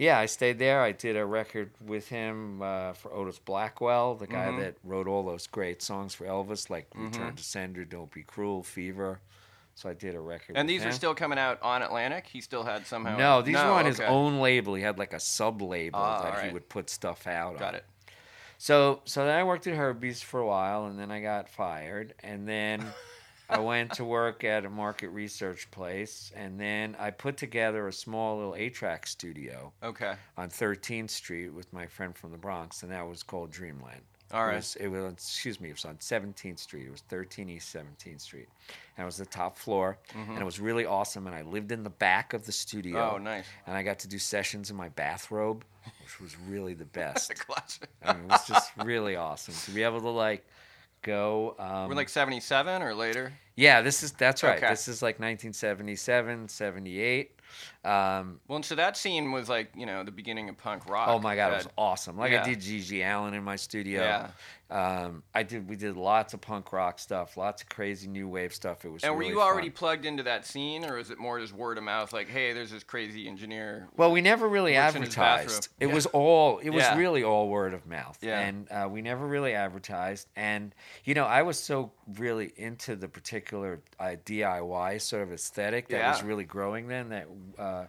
yeah, 0.00 0.18
I 0.18 0.26
stayed 0.26 0.58
there. 0.58 0.80
I 0.80 0.92
did 0.92 1.16
a 1.16 1.24
record 1.26 1.70
with 1.84 2.08
him 2.08 2.62
uh, 2.62 2.94
for 2.94 3.12
Otis 3.12 3.38
Blackwell, 3.38 4.14
the 4.14 4.26
guy 4.26 4.46
Mhm. 4.48 4.58
that 4.60 4.74
wrote 4.82 5.06
all 5.06 5.22
those 5.22 5.46
great 5.46 5.82
songs 5.82 6.14
for 6.14 6.24
Elvis, 6.24 6.70
like 6.70 6.88
Mm-hmm. 6.90 7.04
"Return 7.06 7.36
to 7.36 7.42
Sender," 7.44 7.84
"Don't 7.84 8.10
Be 8.10 8.22
Cruel," 8.22 8.62
"Fever." 8.62 9.20
So 9.74 9.88
I 9.88 9.94
did 9.94 10.14
a 10.14 10.20
record. 10.20 10.56
And 10.56 10.68
these 10.68 10.84
are 10.84 10.92
still 10.92 11.14
coming 11.14 11.38
out 11.38 11.60
on 11.62 11.82
Atlantic. 11.82 12.26
He 12.26 12.40
still 12.40 12.64
had 12.64 12.86
somehow. 12.86 13.16
no, 13.16 13.42
these 13.42 13.56
were 13.56 13.62
on 13.62 13.84
his 13.86 14.00
own 14.00 14.40
label. 14.40 14.74
He 14.74 14.82
had 14.82 14.98
like 14.98 15.12
a 15.12 15.20
sub 15.20 15.62
label 15.62 15.98
Ah, 16.00 16.22
that 16.22 16.44
he 16.46 16.52
would 16.52 16.68
put 16.68 16.90
stuff 16.90 17.26
out. 17.26 17.58
Got 17.58 17.68
on. 17.68 17.74
it. 17.76 17.84
So 18.58 19.00
so 19.04 19.24
then 19.24 19.38
I 19.38 19.44
worked 19.44 19.66
at 19.66 19.74
Herbie's 19.76 20.22
for 20.22 20.40
a 20.40 20.46
while, 20.46 20.86
and 20.86 20.98
then 20.98 21.10
I 21.10 21.20
got 21.20 21.48
fired, 21.48 22.14
and 22.22 22.46
then 22.48 22.80
I 23.50 23.58
went 23.58 23.92
to 23.94 24.04
work 24.04 24.44
at 24.44 24.64
a 24.64 24.70
market 24.70 25.08
research 25.08 25.70
place, 25.70 26.32
and 26.36 26.58
then 26.58 26.96
I 26.98 27.10
put 27.10 27.36
together 27.36 27.88
a 27.88 27.92
small 27.92 28.36
little 28.36 28.54
eight-track 28.54 29.06
studio 29.06 29.72
Okay. 29.82 30.14
on 30.36 30.48
13th 30.50 31.10
Street 31.10 31.48
with 31.52 31.72
my 31.72 31.86
friend 31.86 32.16
from 32.16 32.30
the 32.30 32.38
Bronx, 32.38 32.82
and 32.82 32.92
that 32.92 33.06
was 33.06 33.22
called 33.22 33.50
Dreamland. 33.50 34.02
All 34.32 34.48
It 34.48 34.54
was, 34.54 34.76
it 34.76 34.86
was 34.86 35.12
excuse 35.14 35.60
me, 35.60 35.70
it 35.70 35.72
was 35.72 35.84
on 35.84 35.96
17th 35.96 36.60
Street. 36.60 36.86
It 36.86 36.90
was 36.92 37.00
13 37.08 37.48
East 37.50 37.74
17th 37.74 38.20
Street, 38.20 38.46
and 38.96 39.02
it 39.02 39.04
was 39.04 39.16
the 39.16 39.26
top 39.26 39.58
floor, 39.58 39.98
and 40.14 40.38
it 40.38 40.44
was 40.44 40.60
really 40.60 40.86
awesome. 40.86 41.26
And 41.26 41.34
I 41.34 41.42
lived 41.42 41.72
in 41.72 41.82
the 41.82 41.90
back 41.90 42.32
of 42.32 42.46
the 42.46 42.52
studio. 42.52 42.96
Mm-hmm. 43.00 43.14
Oh, 43.16 43.18
nice. 43.18 43.46
And 43.66 43.76
I 43.76 43.82
got 43.82 43.98
to 44.00 44.08
do 44.08 44.20
sessions 44.20 44.70
in 44.70 44.76
my 44.76 44.88
bathrobe, 44.90 45.64
which 46.04 46.20
was 46.20 46.36
really 46.48 46.74
the 46.74 46.84
best. 47.00 47.34
Classic. 47.44 47.88
I 48.04 48.12
mean, 48.12 48.26
it 48.26 48.30
was 48.30 48.46
just 48.46 48.70
really 48.84 49.16
awesome 49.16 49.54
to 49.64 49.70
be 49.72 49.82
able 49.82 50.00
to 50.00 50.08
like 50.10 50.46
go. 51.02 51.56
Um, 51.58 51.88
We're 51.88 51.94
like 51.94 52.08
77 52.08 52.82
or 52.82 52.94
later. 52.94 53.32
yeah, 53.56 53.82
this 53.82 54.02
is 54.02 54.12
that's 54.12 54.42
right. 54.42 54.58
Okay. 54.58 54.68
This 54.68 54.88
is 54.88 55.02
like 55.02 55.16
1977, 55.16 56.48
78. 56.48 57.32
Um, 57.84 58.40
Well, 58.46 58.56
and 58.56 58.64
so 58.64 58.74
that 58.74 58.96
scene 58.96 59.32
was 59.32 59.48
like, 59.48 59.70
you 59.74 59.86
know, 59.86 60.04
the 60.04 60.10
beginning 60.10 60.48
of 60.48 60.58
punk 60.58 60.88
rock. 60.88 61.08
oh 61.08 61.18
my 61.18 61.34
god, 61.34 61.52
it 61.52 61.56
was 61.56 61.68
awesome! 61.78 62.18
Like 62.18 62.32
yeah. 62.32 62.42
I 62.42 62.44
did 62.44 62.58
GG 62.60 63.02
Allen 63.02 63.34
in 63.34 63.42
my 63.42 63.56
studio. 63.56 64.02
Yeah. 64.02 64.28
Um, 64.70 65.24
I 65.34 65.42
did. 65.42 65.68
We 65.68 65.74
did 65.74 65.96
lots 65.96 66.32
of 66.32 66.40
punk 66.40 66.72
rock 66.72 67.00
stuff, 67.00 67.36
lots 67.36 67.62
of 67.62 67.68
crazy 67.68 68.06
new 68.06 68.28
wave 68.28 68.54
stuff. 68.54 68.84
It 68.84 68.90
was. 68.90 69.02
And 69.02 69.14
were 69.14 69.20
really 69.20 69.32
you 69.32 69.40
already 69.40 69.68
fun. 69.70 69.76
plugged 69.76 70.04
into 70.06 70.22
that 70.24 70.46
scene, 70.46 70.84
or 70.84 70.96
is 70.96 71.10
it 71.10 71.18
more 71.18 71.40
just 71.40 71.52
word 71.52 71.76
of 71.76 71.82
mouth? 71.82 72.12
Like, 72.12 72.28
hey, 72.28 72.52
there's 72.52 72.70
this 72.70 72.84
crazy 72.84 73.26
engineer. 73.26 73.88
Well, 73.96 74.12
we 74.12 74.20
never 74.20 74.46
really 74.46 74.74
Works 74.74 74.94
in 74.94 75.02
his 75.02 75.16
advertised. 75.18 75.68
It 75.80 75.88
Yeah. 75.88 75.94
was 75.94 76.06
all. 76.06 76.58
It 76.58 76.70
was 76.70 76.84
really 76.96 77.24
all 77.24 77.48
word 77.48 77.74
of 77.74 77.84
mouth. 77.86 78.18
Yeah. 78.22 78.38
And 78.38 78.70
uh, 78.70 78.88
we 78.88 79.02
never 79.02 79.26
really 79.26 79.54
advertised. 79.54 80.28
And 80.36 80.72
you 81.04 81.14
know, 81.14 81.24
I 81.24 81.42
was 81.42 81.58
so 81.58 81.90
really 82.18 82.52
into 82.56 82.94
the 82.94 83.08
particular 83.08 83.80
uh, 83.98 84.14
DIY 84.24 85.00
sort 85.00 85.22
of 85.24 85.32
aesthetic 85.32 85.88
that 85.88 86.12
was 86.12 86.22
really 86.22 86.44
growing 86.44 86.86
then. 86.86 87.08
That 87.08 87.26
uh, 87.58 87.79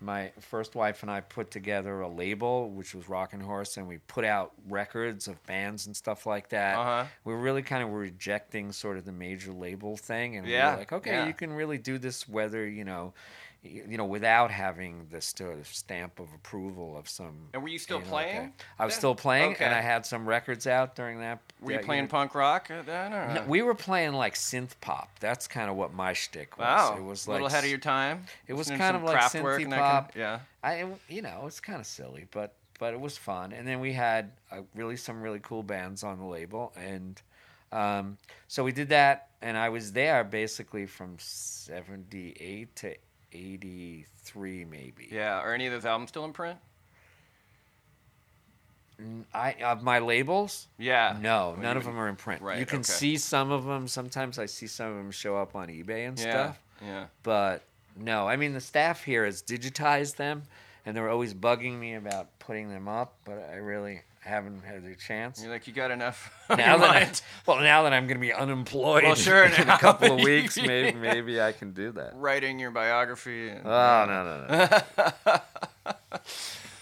my 0.00 0.32
first 0.40 0.74
wife 0.74 1.02
and 1.02 1.10
I 1.10 1.20
put 1.20 1.50
together 1.50 2.00
a 2.00 2.08
label, 2.08 2.70
which 2.70 2.94
was 2.94 3.08
Rockin' 3.08 3.40
Horse, 3.40 3.76
and 3.76 3.86
we 3.86 3.98
put 3.98 4.24
out 4.24 4.52
records 4.68 5.28
of 5.28 5.44
bands 5.46 5.86
and 5.86 5.96
stuff 5.96 6.26
like 6.26 6.48
that. 6.50 6.76
Uh-huh. 6.76 7.04
We 7.24 7.32
were 7.34 7.40
really 7.40 7.62
kind 7.62 7.82
of 7.82 7.92
rejecting 7.92 8.72
sort 8.72 8.96
of 8.96 9.04
the 9.04 9.12
major 9.12 9.52
label 9.52 9.96
thing, 9.96 10.36
and 10.36 10.46
we 10.46 10.52
Yeah, 10.52 10.72
were 10.72 10.78
like, 10.78 10.92
okay, 10.92 11.10
yeah. 11.12 11.26
you 11.26 11.34
can 11.34 11.52
really 11.52 11.78
do 11.78 11.98
this 11.98 12.28
whether 12.28 12.66
you 12.66 12.84
know 12.84 13.14
you 13.62 13.98
know, 13.98 14.06
without 14.06 14.50
having 14.50 15.06
the 15.10 15.20
sort 15.20 15.58
of 15.58 15.66
stamp 15.66 16.18
of 16.18 16.28
approval 16.34 16.96
of 16.96 17.06
some. 17.10 17.48
And 17.52 17.62
were 17.62 17.68
you 17.68 17.78
still 17.78 17.98
you 17.98 18.04
know, 18.04 18.08
playing 18.10 18.38
okay. 18.38 18.50
I 18.78 18.86
was 18.86 18.94
still 18.94 19.14
playing, 19.14 19.52
Okay. 19.52 19.64
and 19.66 19.74
I 19.74 19.82
had 19.82 20.06
some 20.06 20.26
records 20.26 20.66
out 20.66 20.96
during 20.96 21.20
that. 21.20 21.40
Were 21.60 21.72
you 21.72 21.78
playing 21.80 22.08
punk 22.08 22.34
rock 22.34 22.68
then? 22.68 23.12
Or? 23.12 23.34
No, 23.34 23.44
we 23.46 23.62
were 23.62 23.74
playing 23.74 24.12
like 24.14 24.34
synth 24.34 24.70
pop. 24.80 25.10
That's 25.20 25.46
kind 25.46 25.70
of 25.70 25.76
what 25.76 25.92
my 25.92 26.12
shtick 26.12 26.56
was. 26.58 26.64
wow. 26.64 26.96
It 26.96 27.02
was 27.02 27.26
a 27.26 27.30
like 27.30 27.34
little 27.34 27.46
ahead 27.48 27.64
of 27.64 27.70
your 27.70 27.78
time. 27.78 28.24
It 28.46 28.54
was 28.54 28.70
kind 28.70 28.96
of 28.96 29.02
like 29.02 29.34
and 29.34 29.44
that 29.44 29.58
kind 29.58 29.72
of- 29.74 29.78
pop. 29.80 30.12
yeah. 30.16 30.40
I, 30.62 30.86
you 31.08 31.22
know, 31.22 31.44
it's 31.46 31.60
kind 31.60 31.80
of 31.80 31.86
silly, 31.86 32.26
but 32.30 32.54
but 32.78 32.94
it 32.94 33.00
was 33.00 33.16
fun. 33.18 33.52
And 33.52 33.68
then 33.68 33.80
we 33.80 33.92
had 33.92 34.32
uh, 34.50 34.62
really 34.74 34.96
some 34.96 35.20
really 35.22 35.40
cool 35.42 35.62
bands 35.62 36.02
on 36.02 36.18
the 36.18 36.24
label, 36.24 36.72
and 36.76 37.20
um, 37.72 38.16
so 38.48 38.64
we 38.64 38.72
did 38.72 38.88
that. 38.88 39.28
And 39.42 39.56
I 39.56 39.68
was 39.68 39.92
there 39.92 40.24
basically 40.24 40.86
from 40.86 41.16
'78 41.18 42.74
to 42.76 42.94
'83, 43.32 44.64
maybe. 44.64 45.08
Yeah. 45.10 45.38
Are 45.38 45.54
any 45.54 45.66
of 45.66 45.72
those 45.72 45.84
albums 45.84 46.10
still 46.10 46.24
in 46.24 46.32
print? 46.32 46.58
I 49.34 49.52
of 49.64 49.82
my 49.82 49.98
labels. 49.98 50.66
Yeah. 50.78 51.16
No, 51.20 51.54
none 51.54 51.76
of 51.76 51.84
them 51.84 51.98
are 51.98 52.08
in 52.08 52.16
print. 52.16 52.42
Right, 52.42 52.58
you 52.58 52.66
can 52.66 52.80
okay. 52.80 52.84
see 52.92 53.16
some 53.16 53.50
of 53.50 53.64
them. 53.64 53.88
Sometimes 53.88 54.38
I 54.38 54.46
see 54.46 54.66
some 54.66 54.88
of 54.90 54.96
them 54.96 55.10
show 55.10 55.36
up 55.36 55.54
on 55.54 55.68
eBay 55.68 56.08
and 56.08 56.18
Yeah. 56.18 56.30
stuff. 56.30 56.62
Yeah. 56.84 57.04
But 57.22 57.62
no, 57.96 58.28
I 58.28 58.36
mean 58.36 58.52
the 58.54 58.60
staff 58.60 59.02
here 59.04 59.24
has 59.24 59.42
digitized 59.42 60.16
them, 60.16 60.42
and 60.86 60.96
they're 60.96 61.08
always 61.10 61.34
bugging 61.34 61.78
me 61.78 61.94
about 61.94 62.28
putting 62.38 62.68
them 62.70 62.88
up, 62.88 63.14
but 63.24 63.48
I 63.52 63.56
really 63.56 64.02
haven't 64.22 64.62
had 64.64 64.84
the 64.84 64.94
chance. 64.96 65.42
You're 65.42 65.50
like 65.52 65.66
you 65.66 65.72
got 65.72 65.90
enough. 65.90 66.30
Now 66.50 66.76
that 66.78 66.90
I, 66.90 67.10
well, 67.46 67.60
now 67.60 67.84
that 67.84 67.92
I'm 67.92 68.06
going 68.08 68.16
to 68.18 68.20
be 68.20 68.32
unemployed 68.32 69.04
Well, 69.04 69.14
sure, 69.14 69.44
in 69.58 69.68
a 69.68 69.78
couple 69.78 70.12
of 70.18 70.24
weeks, 70.24 70.56
maybe 70.60 70.98
maybe 70.98 71.40
I 71.40 71.52
can 71.52 71.72
do 71.72 71.92
that. 71.92 72.12
writing 72.16 72.58
your 72.58 72.70
biography. 72.72 73.48
And, 73.50 73.60
Oh 73.64 74.04
no 74.06 74.24
no 74.24 74.68
no. 75.26 75.40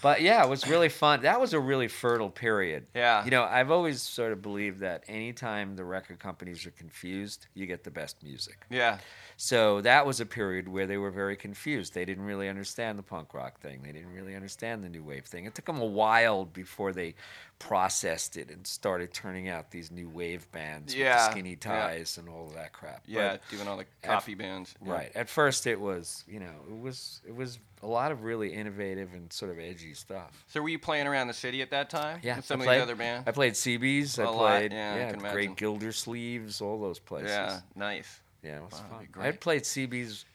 But 0.01 0.21
yeah, 0.21 0.43
it 0.43 0.49
was 0.49 0.67
really 0.67 0.89
fun. 0.89 1.21
That 1.21 1.39
was 1.39 1.53
a 1.53 1.59
really 1.59 1.87
fertile 1.87 2.29
period. 2.29 2.87
Yeah. 2.95 3.23
You 3.25 3.31
know, 3.31 3.43
I've 3.43 3.71
always 3.71 4.01
sort 4.01 4.31
of 4.31 4.41
believed 4.41 4.79
that 4.79 5.03
anytime 5.07 5.75
the 5.75 5.83
record 5.83 6.19
companies 6.19 6.65
are 6.65 6.71
confused, 6.71 7.47
you 7.53 7.65
get 7.65 7.83
the 7.83 7.91
best 7.91 8.21
music. 8.23 8.65
Yeah. 8.69 8.99
So 9.37 9.81
that 9.81 10.05
was 10.05 10.19
a 10.19 10.25
period 10.25 10.67
where 10.67 10.85
they 10.85 10.97
were 10.97 11.11
very 11.11 11.37
confused. 11.37 11.93
They 11.93 12.03
didn't 12.03 12.25
really 12.25 12.49
understand 12.49 12.99
the 12.99 13.03
punk 13.03 13.33
rock 13.33 13.59
thing. 13.61 13.81
They 13.83 13.93
didn't 13.93 14.13
really 14.13 14.35
understand 14.35 14.83
the 14.83 14.89
new 14.89 15.03
wave 15.03 15.25
thing. 15.25 15.45
It 15.45 15.55
took 15.55 15.65
them 15.65 15.79
a 15.81 15.85
while 15.85 16.45
before 16.45 16.91
they 16.91 17.15
processed 17.59 18.37
it 18.37 18.49
and 18.49 18.65
started 18.65 19.13
turning 19.13 19.49
out 19.49 19.69
these 19.69 19.91
new 19.91 20.07
wave 20.09 20.49
bands 20.51 20.93
with 20.93 21.01
Yeah, 21.01 21.17
the 21.25 21.31
skinny 21.31 21.51
yeah. 21.51 21.55
ties 21.57 22.17
and 22.17 22.29
all 22.29 22.47
of 22.47 22.53
that 22.55 22.71
crap. 22.73 23.03
Yeah. 23.05 23.31
But- 23.33 23.41
doing 23.51 23.67
all 23.67 23.75
the 23.77 23.85
coffee 24.01 24.33
bands. 24.33 24.73
Yeah. 24.83 24.91
Right. 24.93 25.11
At 25.13 25.27
first, 25.29 25.67
it 25.67 25.79
was 25.79 26.23
you 26.27 26.39
know 26.39 26.53
it 26.69 26.79
was 26.79 27.21
it 27.27 27.35
was 27.35 27.59
a 27.83 27.87
lot 27.87 28.11
of 28.11 28.23
really 28.23 28.53
innovative 28.53 29.13
and 29.13 29.31
sort 29.31 29.51
of 29.51 29.59
edgy 29.59 29.93
stuff. 29.93 30.43
So 30.47 30.61
were 30.61 30.69
you 30.69 30.79
playing 30.79 31.07
around 31.07 31.27
the 31.27 31.33
city 31.33 31.61
at 31.61 31.69
that 31.71 31.89
time? 31.89 32.19
Yeah, 32.23 32.37
With 32.37 32.45
some 32.45 32.59
I 32.61 32.63
of 32.63 32.67
played, 32.67 32.75
these 32.77 32.83
other 32.83 32.95
bands. 32.95 33.27
I 33.27 33.31
played 33.31 33.53
CB's. 33.53 34.19
I 34.19 34.23
A 34.23 34.31
lot, 34.31 34.37
played 34.57 34.71
yeah, 34.73 34.93
I 34.93 34.97
yeah, 35.23 35.31
Great. 35.33 35.55
Gildersleeves, 35.55 36.61
all 36.61 36.79
those 36.81 36.99
places. 36.99 37.29
Yeah. 37.31 37.59
Nice. 37.75 38.19
yeah, 38.43 38.57
it 38.57 38.63
was 38.63 38.73
Wow, 38.73 38.97
fun. 38.99 39.07
I 39.19 39.25
had 39.25 39.39
played 39.39 39.63
CB's 39.63 40.25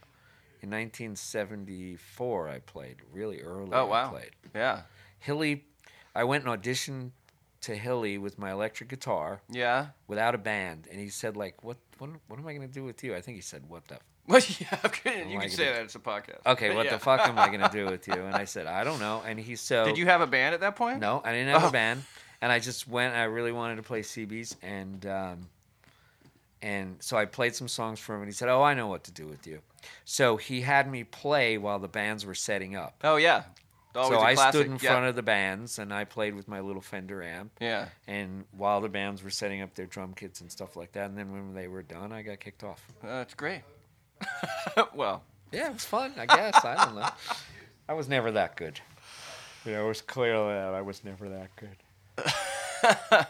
in 0.63 0.71
1974. 0.71 2.49
I 2.49 2.59
played 2.61 2.97
really 3.13 3.41
early. 3.43 3.71
Oh 3.73 3.81
I 3.87 3.91
wow. 3.91 4.11
played 4.11 4.31
Yeah. 4.55 4.83
Hilly. 5.19 5.65
I 6.15 6.25
went 6.25 6.47
and 6.47 6.63
auditioned 6.63 7.11
to 7.63 7.75
Hilly 7.75 8.19
with 8.19 8.39
my 8.39 8.51
electric 8.53 8.89
guitar 8.91 9.41
Yeah. 9.51 9.87
without 10.07 10.35
a 10.35 10.39
band, 10.39 10.87
and 10.91 11.01
he 11.01 11.09
said 11.09 11.37
like, 11.37 11.65
"What 11.65 11.79
what 11.99 12.11
what 12.29 12.39
am 12.39 12.47
I 12.47 12.55
going 12.55 12.67
to 12.69 12.73
do 12.73 12.85
with 12.85 13.03
you?" 13.03 13.15
I 13.15 13.21
think 13.21 13.37
he 13.37 13.41
said, 13.43 13.69
"What 13.69 13.89
the 13.89 13.99
Well, 14.27 14.41
yeah. 14.61 14.79
Okay. 14.85 15.27
You 15.31 15.39
I 15.39 15.43
can 15.43 15.51
say 15.51 15.67
that 15.73 15.83
it's 15.83 15.95
a 15.95 15.99
podcast. 15.99 16.41
okay, 16.47 16.75
what 16.75 16.87
yeah. 16.87 16.93
the 16.93 16.99
fuck 16.99 17.21
am 17.29 17.39
I 17.39 17.49
going 17.49 17.61
to 17.61 17.69
do 17.73 17.87
with 17.87 18.07
you?" 18.09 18.15
And 18.15 18.35
I 18.35 18.45
said, 18.45 18.67
"I 18.67 18.85
don't 18.85 19.01
know." 19.01 19.23
And 19.27 19.39
he 19.39 19.57
so 19.57 19.85
Did 19.85 19.97
you 19.99 20.07
have 20.07 20.21
a 20.21 20.27
band 20.27 20.55
at 20.55 20.61
that 20.61 20.77
point? 20.77 21.01
No, 21.01 21.21
I 21.25 21.33
didn't 21.33 21.53
have 21.53 21.65
Oh. 21.65 21.69
a 21.69 21.73
band, 21.73 22.03
and 22.43 22.53
I 22.53 22.59
just 22.59 22.87
went. 22.89 23.15
I 23.15 23.25
really 23.25 23.53
wanted 23.53 23.77
to 23.77 23.83
play 23.83 24.01
CB's, 24.03 24.57
and 24.63 25.05
um, 25.07 25.49
and 26.63 26.97
so 27.01 27.17
I 27.17 27.27
played 27.27 27.55
some 27.55 27.69
songs 27.69 27.99
for 28.01 28.15
him, 28.15 28.23
and 28.23 28.29
he 28.29 28.35
said, 28.35 28.49
"Oh, 28.49 28.63
I 28.63 28.75
know 28.75 28.87
what 28.89 29.05
to 29.05 29.13
do 29.13 29.27
with 29.27 29.47
you." 29.47 29.61
So 30.05 30.37
he 30.39 30.63
had 30.63 30.91
me 30.91 31.05
play 31.05 31.59
while 31.59 31.79
the 31.79 31.89
bands 31.89 32.25
were 32.25 32.35
setting 32.35 32.75
up. 32.77 32.95
Oh 33.05 33.17
yeah. 33.17 33.45
Always 33.95 34.19
so 34.19 34.25
I 34.25 34.35
classic. 34.35 34.61
stood 34.61 34.67
in 34.67 34.79
yeah. 34.81 34.91
front 34.91 35.07
of 35.07 35.15
the 35.17 35.23
bands, 35.23 35.79
and 35.79 35.93
I 35.93 36.05
played 36.05 36.35
with 36.35 36.49
my 36.49 36.61
little 36.61 36.83
Fender 36.83 37.23
amp. 37.23 37.53
Yeah. 37.61 37.89
And 38.07 38.45
while 38.53 38.81
the 38.81 38.89
bands 38.89 39.23
were 39.23 39.31
setting 39.31 39.63
up 39.63 39.75
their 39.75 39.87
drum 39.87 40.15
kits 40.15 40.41
and 40.41 40.51
stuff 40.51 40.77
like 40.77 40.93
that, 40.93 41.11
and 41.11 41.17
then 41.19 41.33
when 41.33 41.55
they 41.55 41.69
were 41.69 41.83
done, 41.83 42.13
I 42.13 42.23
got 42.23 42.41
kicked 42.41 42.65
off. 42.65 42.85
Uh, 43.03 43.07
That's 43.09 43.35
great. 43.35 43.63
well, 44.95 45.23
Yeah, 45.53 45.69
it 45.69 45.75
was 45.75 45.85
fun. 45.85 46.13
I 46.19 46.27
guess 46.27 46.65
I 46.65 46.85
don't 46.85 46.97
know. 46.97 47.09
I 47.89 47.95
was 47.95 48.09
never 48.09 48.31
that 48.33 48.57
good. 48.57 48.81
You 49.65 49.73
know, 49.73 49.85
it 49.85 49.89
was 49.89 50.03
clear 50.03 50.37
that 50.37 50.75
I 50.75 50.81
was 50.83 51.05
never 51.05 51.29
that 51.29 51.51
good. 51.57 51.77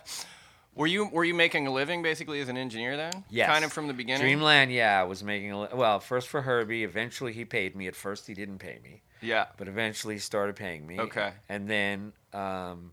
were 0.74 0.86
you 0.86 1.06
were 1.06 1.24
you 1.24 1.34
making 1.34 1.66
a 1.66 1.72
living 1.72 2.02
basically 2.02 2.40
as 2.40 2.48
an 2.48 2.56
engineer 2.56 2.96
then? 2.96 3.24
Yes. 3.30 3.48
Kind 3.48 3.64
of 3.64 3.72
from 3.72 3.86
the 3.86 3.94
beginning. 3.94 4.22
Dreamland, 4.22 4.72
yeah, 4.72 5.00
I 5.00 5.04
was 5.04 5.22
making 5.22 5.52
a 5.52 5.60
li- 5.62 5.68
well. 5.74 6.00
First 6.00 6.28
for 6.28 6.42
Herbie, 6.42 6.84
eventually 6.84 7.32
he 7.32 7.44
paid 7.44 7.74
me. 7.76 7.86
At 7.86 7.94
first 7.96 8.26
he 8.26 8.34
didn't 8.34 8.58
pay 8.58 8.78
me, 8.82 9.02
Yeah. 9.20 9.46
but 9.56 9.68
eventually 9.68 10.14
he 10.14 10.20
started 10.20 10.56
paying 10.56 10.86
me. 10.86 10.98
Okay. 11.00 11.32
And 11.48 11.68
then, 11.68 12.12
um, 12.32 12.92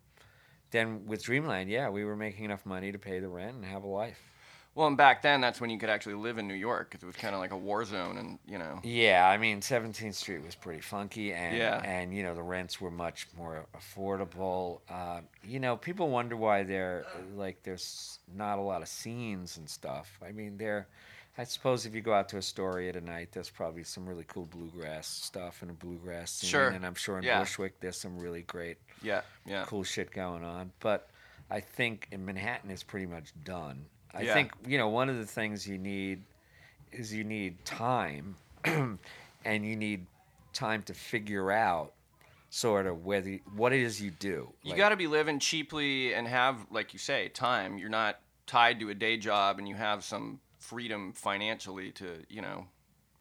then 0.72 1.06
with 1.06 1.24
Dreamland, 1.24 1.70
yeah, 1.70 1.89
we 1.89 2.06
were 2.06 2.15
making 2.15 2.46
enough 2.46 2.65
money 2.65 2.91
to 2.91 3.00
pay 3.00 3.20
the 3.20 3.28
rent 3.30 3.56
and 3.56 3.65
have 3.65 3.84
a 3.84 3.88
life. 3.88 4.20
Well, 4.73 4.88
and 4.88 4.95
back 4.95 5.21
then 5.21 5.41
that's 5.41 5.60
when 5.60 5.69
you 5.69 5.77
could 5.77 5.89
actually 5.89 6.13
live 6.15 6.38
in 6.38 6.47
New 6.47 6.53
York 6.53 6.91
'cause 6.91 7.03
it 7.03 7.05
was 7.05 7.17
kind 7.17 7.36
of 7.36 7.41
like 7.41 7.51
a 7.51 7.57
war 7.57 7.84
zone, 7.84 8.17
and 8.17 8.39
you 8.45 8.57
know. 8.57 8.79
Yeah, 8.84 9.27
I 9.27 9.38
mean, 9.38 9.62
17th 9.62 10.15
Street 10.15 10.41
was 10.43 10.55
pretty 10.55 10.79
funky, 10.79 11.34
and 11.34 11.57
Yeah. 11.57 11.81
and 11.84 12.15
you 12.15 12.23
know 12.23 12.34
the 12.34 12.41
rents 12.43 12.79
were 12.79 12.89
much 12.91 13.27
more 13.36 13.65
affordable. 13.75 14.79
Uh, 14.89 15.21
you 15.43 15.60
know, 15.60 15.75
people 15.75 16.10
wonder 16.10 16.38
why 16.38 16.63
there 16.63 17.05
like 17.36 17.63
there's 17.63 18.19
not 18.34 18.60
a 18.60 18.62
lot 18.62 18.81
of 18.81 18.88
scenes 18.88 19.57
and 19.57 19.69
stuff. 19.69 20.17
I 20.25 20.31
mean, 20.31 20.57
there. 20.57 20.88
I 21.38 21.45
suppose 21.45 21.86
if 21.86 21.95
you 21.95 22.01
go 22.01 22.13
out 22.13 22.27
to 22.29 22.38
Astoria 22.38 22.91
tonight, 22.91 23.29
there's 23.31 23.49
probably 23.49 23.84
some 23.86 24.07
really 24.07 24.25
cool 24.27 24.45
bluegrass 24.45 25.07
stuff 25.07 25.62
and 25.62 25.71
a 25.71 25.73
bluegrass 25.73 26.31
scene, 26.31 26.49
Sure. 26.49 26.67
and 26.69 26.86
I'm 26.86 26.93
sure 26.95 27.17
in 27.17 27.23
Yeah. 27.23 27.39
Bushwick 27.39 27.79
there's 27.79 27.97
some 27.99 28.17
really 28.19 28.41
great, 28.43 28.77
Yeah. 29.01 29.21
Yeah. 29.45 29.63
cool 29.65 29.84
shit 29.86 30.12
going 30.12 30.43
on. 30.43 30.73
But 30.81 31.10
I 31.49 31.62
think 31.62 32.07
in 32.12 32.25
Manhattan 32.25 32.69
it's 32.69 32.84
pretty 32.84 33.05
much 33.05 33.31
done. 33.45 33.89
I 34.13 34.24
Yeah. 34.24 34.34
think 34.34 34.52
you 34.65 34.78
know 34.78 34.89
one 34.89 35.10
of 35.10 35.17
the 35.17 35.26
things 35.26 35.67
you 35.67 35.78
need 35.78 36.24
is 36.91 37.13
you 37.13 37.24
need 37.24 37.63
time, 37.65 38.36
and 38.65 39.00
you 39.45 39.76
need 39.76 40.06
time 40.54 40.84
to 40.84 40.93
figure 40.93 41.52
out 41.52 41.93
sort 42.50 42.86
of 42.86 43.06
whether 43.06 43.39
what 43.56 43.71
it 43.74 43.80
is 43.82 44.02
you 44.02 44.12
do. 44.12 44.54
You 44.63 44.71
Like, 44.71 44.78
got 44.78 44.89
to 44.89 44.97
be 44.97 45.08
living 45.08 45.39
cheaply 45.39 46.13
and 46.13 46.28
have, 46.28 46.65
like 46.69 46.91
you 46.93 47.00
say, 47.00 47.30
time. 47.30 47.78
You're 47.78 47.89
not 47.89 48.19
tied 48.45 48.80
to 48.82 48.89
a 48.89 48.93
day 48.93 49.15
job, 49.17 49.58
and 49.58 49.67
you 49.67 49.76
have 49.76 50.04
some 50.04 50.41
freedom 50.60 51.13
financially 51.13 51.91
to, 51.93 52.24
you 52.30 52.41
know, 52.41 52.67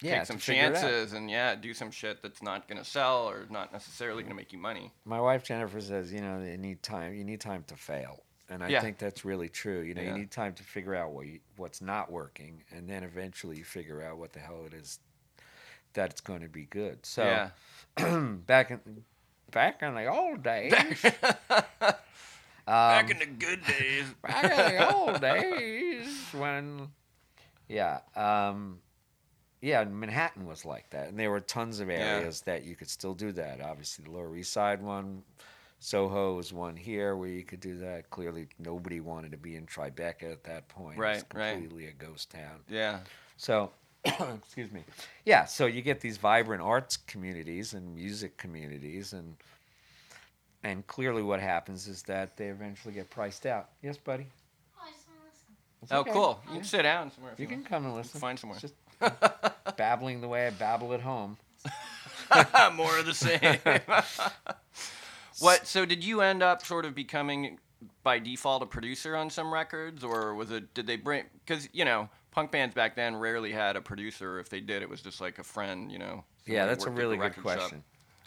yeah, 0.03 0.19
take 0.19 0.27
some 0.27 0.37
to 0.39 0.43
figure 0.43 0.67
it 0.67 0.75
out. 0.75 0.83
chances 0.83 1.13
and 1.13 1.31
yeah, 1.31 1.55
do 1.55 1.73
some 1.73 1.91
shit 1.91 2.23
that's 2.23 2.43
not 2.43 2.67
gonna 2.69 2.85
sell 2.85 3.29
or 3.29 3.47
not 3.51 3.73
necessarily 3.73 4.23
gonna 4.23 4.35
make 4.35 4.53
you 4.53 4.59
money. 4.59 4.93
My 5.05 5.21
wife 5.21 5.45
Jennifer 5.45 5.81
says, 5.81 6.13
you 6.13 6.21
know, 6.21 6.41
you 6.43 6.59
need 6.59 6.83
time. 6.83 7.15
You 7.15 7.25
need 7.25 7.41
time 7.41 7.65
to 7.69 7.77
fail, 7.77 8.23
and 8.51 8.63
I 8.63 8.69
Yeah. 8.69 8.81
think 8.81 8.99
that's 8.99 9.25
really 9.25 9.49
true. 9.49 9.81
You 9.81 9.95
know, 9.95 10.03
Yeah. 10.03 10.09
you 10.15 10.19
need 10.19 10.31
time 10.31 10.53
to 10.55 10.63
figure 10.63 10.95
out 10.95 11.13
what 11.13 11.27
you, 11.27 11.41
what's 11.57 11.81
not 11.81 12.11
working, 12.11 12.63
and 12.71 12.89
then 12.89 13.03
eventually 13.05 13.57
you 13.57 13.65
figure 13.65 14.03
out 14.03 14.19
what 14.19 14.33
the 14.33 14.41
hell 14.41 14.65
it 14.67 14.75
is 14.75 14.99
that 15.95 16.11
it's 16.11 16.21
going 16.21 16.41
to 16.43 16.49
be 16.49 16.67
good. 16.67 17.07
So 17.07 17.25
yeah. 17.25 17.51
back 18.47 18.71
in 18.71 19.05
back 19.51 19.83
in 19.83 19.95
the 19.95 20.07
old 20.07 20.43
days, 20.43 20.73
Back 22.67 23.05
um, 23.07 23.11
in 23.11 23.19
the 23.19 23.27
good 23.27 23.65
days. 23.65 24.05
back 24.23 24.45
in 24.45 24.77
the 24.77 24.95
old 24.95 25.21
days 25.21 26.07
when 26.33 26.89
yeah 27.69 28.01
um 28.15 28.79
yeah 29.61 29.83
manhattan 29.85 30.47
was 30.47 30.65
like 30.65 30.89
that 30.91 31.09
and 31.09 31.19
there 31.19 31.31
were 31.31 31.41
tons 31.41 31.81
of 31.81 31.89
areas 31.91 32.43
that 32.43 32.65
you 32.65 32.77
could 32.77 32.89
still 32.89 33.15
do 33.15 33.33
that 33.33 33.61
obviously 33.61 34.05
the 34.05 34.11
lower 34.11 34.37
east 34.37 34.53
side 34.53 34.83
one 34.83 35.23
soho 35.81 36.35
was 36.35 36.53
one 36.53 36.77
here 36.77 37.17
where 37.17 37.29
you 37.29 37.43
could 37.43 37.59
do 37.61 37.79
that 37.79 38.09
clearly 38.11 38.47
nobody 38.59 39.01
wanted 39.01 39.31
to 39.33 39.37
be 39.39 39.57
in 39.57 39.67
tribeca 39.67 40.31
at 40.31 40.45
that 40.45 40.69
point 40.69 40.97
it 40.99 41.01
Right, 41.01 41.15
was 41.15 41.25
right. 41.35 41.53
completely 41.55 41.87
a 41.87 41.93
ghost 41.93 42.31
town 42.31 42.61
Yeah. 42.69 43.01
so 43.37 43.71
excuse 44.05 44.71
me 44.71 44.85
yeah 45.25 45.45
so 45.47 45.67
you 45.67 45.81
get 45.83 46.01
these 46.01 46.17
vibrant 46.19 46.63
arts 46.63 46.97
communities 46.97 47.73
and 47.75 47.95
music 47.95 48.37
communities 48.37 49.13
and 49.15 49.37
and 50.63 50.87
clearly 50.87 51.23
what 51.23 51.41
happens 51.41 51.89
is 51.89 52.03
that 52.05 52.37
they 52.37 52.49
eventually 52.49 52.93
get 52.95 53.09
priced 53.11 53.47
out 53.47 53.71
yes 53.83 53.97
buddy 53.97 54.27
Oh, 54.79 54.83
I 54.87 54.91
just 54.93 55.07
want 55.09 55.21
to 55.21 55.27
listen. 55.27 55.57
It's 55.83 55.93
Oh, 55.93 56.01
okay. 56.01 56.13
cool. 56.13 56.41
You 56.49 56.55
can 56.61 56.65
sit 56.65 56.83
down 56.83 57.11
somewhere. 57.11 57.33
If 57.33 57.41
You 57.41 57.45
you, 57.45 57.49
can 57.49 57.59
want. 57.59 57.69
come 57.69 57.85
and 57.87 57.95
listen. 57.97 58.21
find 58.21 58.39
somewhere. 58.39 58.59
It's 58.63 58.73
just 58.73 59.77
babbling 59.77 60.21
the 60.23 60.29
way 60.29 60.47
I 60.47 60.51
babble 60.51 60.93
at 60.95 61.01
home. 61.01 61.37
More 62.75 62.99
of 62.99 63.07
the 63.07 63.15
same. 63.15 63.41
what? 65.41 65.67
So 65.67 65.85
did 65.85 66.05
you 66.05 66.21
end 66.21 66.43
up 66.43 66.65
sort 66.65 66.85
of 66.85 66.95
becoming 66.95 67.59
by 68.03 68.19
default 68.19 68.63
a 68.63 68.67
producer 68.67 69.17
on 69.17 69.31
some 69.31 69.53
records, 69.53 70.05
or 70.05 70.35
was 70.35 70.51
it? 70.51 70.73
Did 70.75 70.87
they 70.87 70.97
bring? 70.97 71.25
Because 71.45 71.69
you 71.73 71.85
know, 71.85 72.09
punk 72.31 72.51
bands 72.51 72.75
back 72.75 72.97
then 72.97 73.17
rarely 73.17 73.53
had 73.53 73.77
a 73.77 73.81
producer. 73.81 74.39
If 74.39 74.49
they 74.49 74.61
did, 74.61 74.83
it 74.83 74.89
was 74.89 75.03
just 75.03 75.21
like 75.21 75.39
a 75.39 75.45
friend. 75.45 75.91
You 75.91 75.99
know. 75.99 76.25
Yeah, 76.47 76.67
that's 76.67 76.85
a 76.85 76.89
worked 76.89 76.99
at 76.99 77.03
the 77.03 77.09
really 77.09 77.17
good 77.17 77.43
question. 77.43 77.85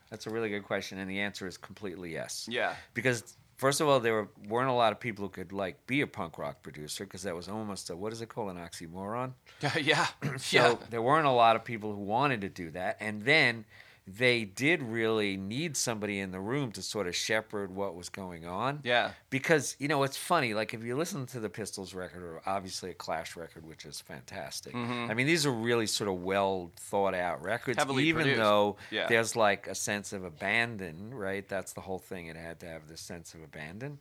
That's 0.10 0.28
a 0.28 0.30
really 0.30 0.49
good 0.49 0.63
question, 0.63 0.99
and 0.99 1.10
the 1.10 1.21
answer 1.21 1.47
is 1.47 1.58
completely 1.58 2.13
yes. 2.13 2.47
Yeah. 2.47 2.76
Because 2.93 3.36
first 3.58 3.82
of 3.82 3.88
all, 3.88 3.99
there 3.99 4.13
were, 4.13 4.30
weren't 4.47 4.69
a 4.69 4.73
lot 4.73 4.91
of 4.91 4.99
people 4.99 5.26
who 5.26 5.30
could 5.30 5.52
like 5.52 5.88
be 5.88 6.02
a 6.02 6.08
punk 6.08 6.38
rock 6.38 6.62
producer 6.62 7.04
because 7.06 7.23
that 7.23 7.36
was 7.36 7.49
almost 7.49 7.89
a 7.89 7.95
what 7.95 8.13
is 8.13 8.21
it 8.21 8.30
called 8.30 8.52
an 8.52 8.58
oxymoron. 8.58 9.32
yeah. 9.82 10.08
So 10.38 10.58
yeah. 10.58 10.76
there 10.89 11.02
weren't 11.02 11.26
a 11.26 11.32
lot 11.32 11.56
of 11.56 11.63
people 11.63 11.93
who 11.95 12.02
wanted 12.02 12.41
to 12.41 12.49
do 12.49 12.69
that, 12.71 12.97
and 12.99 13.23
then 13.23 13.65
they 14.06 14.44
did 14.44 14.84
really 14.84 15.38
need 15.38 15.78
somebody 15.78 16.20
in 16.20 16.32
the 16.32 16.39
room 16.39 16.74
to 16.74 16.82
sort 16.82 17.08
of 17.08 17.16
shepherd 17.16 17.74
what 17.74 17.96
was 17.96 18.10
going 18.10 18.46
on. 18.46 18.82
Yeah. 18.84 19.12
Because, 19.30 19.78
you 19.80 19.88
know, 19.88 20.04
it's 20.04 20.18
funny. 20.18 20.54
Like, 20.54 20.74
if 20.74 20.84
you 20.84 20.98
listen 20.98 21.26
to 21.28 21.39
the 21.39 21.50
Pistols 21.50 21.94
record, 21.94 22.22
or 22.22 22.42
obviously 22.46 22.89
a 22.89 22.94
Clash 22.94 23.38
record, 23.38 23.66
which 23.66 23.86
is 23.86 24.02
fantastic. 24.02 24.76
I 24.76 25.13
mean, 25.13 25.26
these 25.26 25.46
are 25.46 25.52
really 25.52 25.88
sort 25.88 26.10
of 26.10 26.22
well 26.22 26.72
thought 26.76 27.13
out 27.16 27.42
records, 27.42 27.78
Mm-hmm. 27.78 27.88
Heavily 27.88 28.04
even 28.10 28.24
produced. 28.24 28.42
though 28.42 28.76
Yeah. 28.92 29.08
there's 29.08 29.36
like 29.38 29.68
a 29.68 29.76
sense 29.76 30.12
of 30.12 30.26
abandon, 30.26 31.13
right? 31.13 31.48
That's 31.48 31.72
the 31.72 31.82
whole 31.82 32.00
thing. 32.00 32.28
It 32.28 32.36
had 32.36 32.60
to 32.60 32.66
have 32.68 32.88
this 32.89 33.00
sense 33.00 33.34
of 33.34 33.42
abandon. 33.42 34.00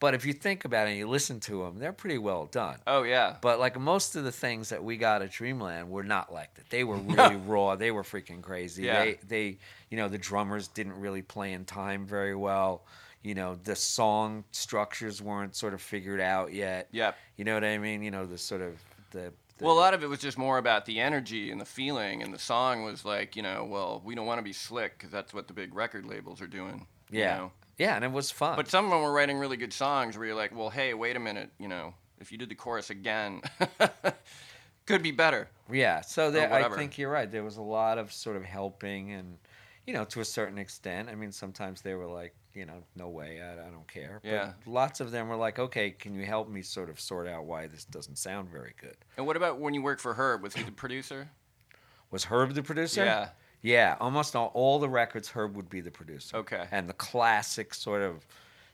But 0.00 0.14
if 0.14 0.24
you 0.24 0.32
think 0.32 0.64
about 0.64 0.86
it 0.86 0.90
and 0.90 0.98
you 0.98 1.08
listen 1.08 1.40
to 1.40 1.64
them, 1.64 1.78
they're 1.78 1.92
pretty 1.92 2.18
well 2.18 2.46
done. 2.46 2.78
Oh 2.86 3.02
yeah. 3.02 3.36
But 3.40 3.58
like 3.58 3.78
most 3.78 4.14
of 4.14 4.24
the 4.24 4.30
things 4.32 4.68
that 4.68 4.82
we 4.82 4.96
got 4.96 5.22
at 5.22 5.32
Dreamland 5.32 5.90
were 5.90 6.04
not 6.04 6.32
like 6.32 6.54
that. 6.54 6.70
They 6.70 6.84
were 6.84 6.96
really 6.96 7.36
raw. 7.36 7.74
They 7.74 7.90
were 7.90 8.04
freaking 8.04 8.40
crazy. 8.40 8.84
Yeah. 8.84 9.04
They 9.04 9.18
they 9.26 9.58
you 9.90 9.96
know 9.96 10.08
the 10.08 10.18
drummers 10.18 10.68
didn't 10.68 11.00
really 11.00 11.22
play 11.22 11.52
in 11.52 11.64
time 11.64 12.06
very 12.06 12.36
well. 12.36 12.84
You 13.22 13.34
know 13.34 13.56
the 13.64 13.74
song 13.74 14.44
structures 14.52 15.20
weren't 15.20 15.56
sort 15.56 15.74
of 15.74 15.82
figured 15.82 16.20
out 16.20 16.52
yet. 16.52 16.88
Yep. 16.92 17.16
You 17.36 17.44
know 17.44 17.54
what 17.54 17.64
I 17.64 17.78
mean? 17.78 18.02
You 18.02 18.12
know 18.12 18.24
the 18.24 18.38
sort 18.38 18.60
of 18.60 18.74
the, 19.10 19.32
Well, 19.60 19.74
a 19.74 19.80
lot 19.80 19.94
of 19.94 20.04
it 20.04 20.06
was 20.08 20.20
just 20.20 20.38
more 20.38 20.58
about 20.58 20.86
the 20.86 21.00
energy 21.00 21.50
and 21.50 21.60
the 21.60 21.64
feeling, 21.64 22.22
and 22.22 22.32
the 22.32 22.38
song 22.38 22.84
was 22.84 23.04
like, 23.04 23.34
you 23.34 23.42
know, 23.42 23.64
well, 23.68 24.00
we 24.04 24.14
don't 24.14 24.26
want 24.26 24.38
to 24.38 24.44
be 24.44 24.52
slick 24.52 24.96
because 24.96 25.10
that's 25.10 25.34
what 25.34 25.48
the 25.48 25.54
big 25.54 25.74
record 25.74 26.06
labels 26.06 26.40
are 26.40 26.46
doing. 26.46 26.86
you 27.10 27.20
yeah 27.20 27.36
know? 27.38 27.52
Yeah, 27.78 27.94
and 27.94 28.04
it 28.04 28.12
was 28.12 28.30
fun. 28.30 28.56
But 28.56 28.68
some 28.68 28.84
of 28.84 28.90
them 28.90 29.02
were 29.02 29.12
writing 29.12 29.38
really 29.38 29.56
good 29.56 29.72
songs 29.72 30.16
where 30.16 30.26
you're 30.26 30.36
like, 30.36 30.54
well, 30.54 30.70
hey, 30.70 30.94
wait 30.94 31.16
a 31.16 31.20
minute, 31.20 31.50
you 31.58 31.68
know, 31.68 31.94
if 32.20 32.32
you 32.32 32.38
did 32.38 32.48
the 32.48 32.54
chorus 32.54 32.90
again, 32.90 33.40
could 34.86 35.02
be 35.02 35.12
better. 35.12 35.48
Yeah, 35.70 36.00
so 36.00 36.30
there, 36.30 36.52
I 36.52 36.68
think 36.76 36.98
you're 36.98 37.10
right. 37.10 37.30
There 37.30 37.44
was 37.44 37.56
a 37.56 37.62
lot 37.62 37.98
of 37.98 38.12
sort 38.12 38.36
of 38.36 38.44
helping, 38.44 39.12
and 39.12 39.38
you 39.86 39.94
know, 39.94 40.04
to 40.04 40.20
a 40.20 40.24
certain 40.24 40.58
extent. 40.58 41.08
I 41.08 41.14
mean, 41.14 41.32
sometimes 41.32 41.80
they 41.80 41.94
were 41.94 42.06
like, 42.06 42.34
you 42.54 42.66
know, 42.66 42.82
no 42.96 43.08
way, 43.08 43.40
I, 43.40 43.52
I 43.52 43.70
don't 43.70 43.86
care. 43.86 44.20
Yeah. 44.24 44.52
But 44.64 44.70
lots 44.70 45.00
of 45.00 45.12
them 45.12 45.28
were 45.28 45.36
like, 45.36 45.58
okay, 45.58 45.90
can 45.90 46.14
you 46.14 46.26
help 46.26 46.48
me 46.48 46.62
sort 46.62 46.90
of 46.90 47.00
sort 47.00 47.28
out 47.28 47.44
why 47.44 47.68
this 47.68 47.84
doesn't 47.84 48.18
sound 48.18 48.50
very 48.50 48.74
good? 48.80 48.96
And 49.16 49.26
what 49.26 49.36
about 49.36 49.60
when 49.60 49.74
you 49.74 49.82
worked 49.82 50.00
for 50.00 50.14
Herb? 50.14 50.42
Was 50.42 50.54
he 50.54 50.62
the 50.62 50.72
producer? 50.72 51.30
Was 52.10 52.24
Herb 52.24 52.54
the 52.54 52.62
producer? 52.62 53.04
Yeah. 53.04 53.28
Yeah, 53.62 53.96
almost 54.00 54.36
all, 54.36 54.50
all 54.54 54.78
the 54.78 54.88
records, 54.88 55.28
Herb 55.28 55.56
would 55.56 55.68
be 55.68 55.80
the 55.80 55.90
producer. 55.90 56.36
Okay. 56.38 56.66
And 56.70 56.88
the 56.88 56.92
classic 56.94 57.74
sort 57.74 58.02
of 58.02 58.26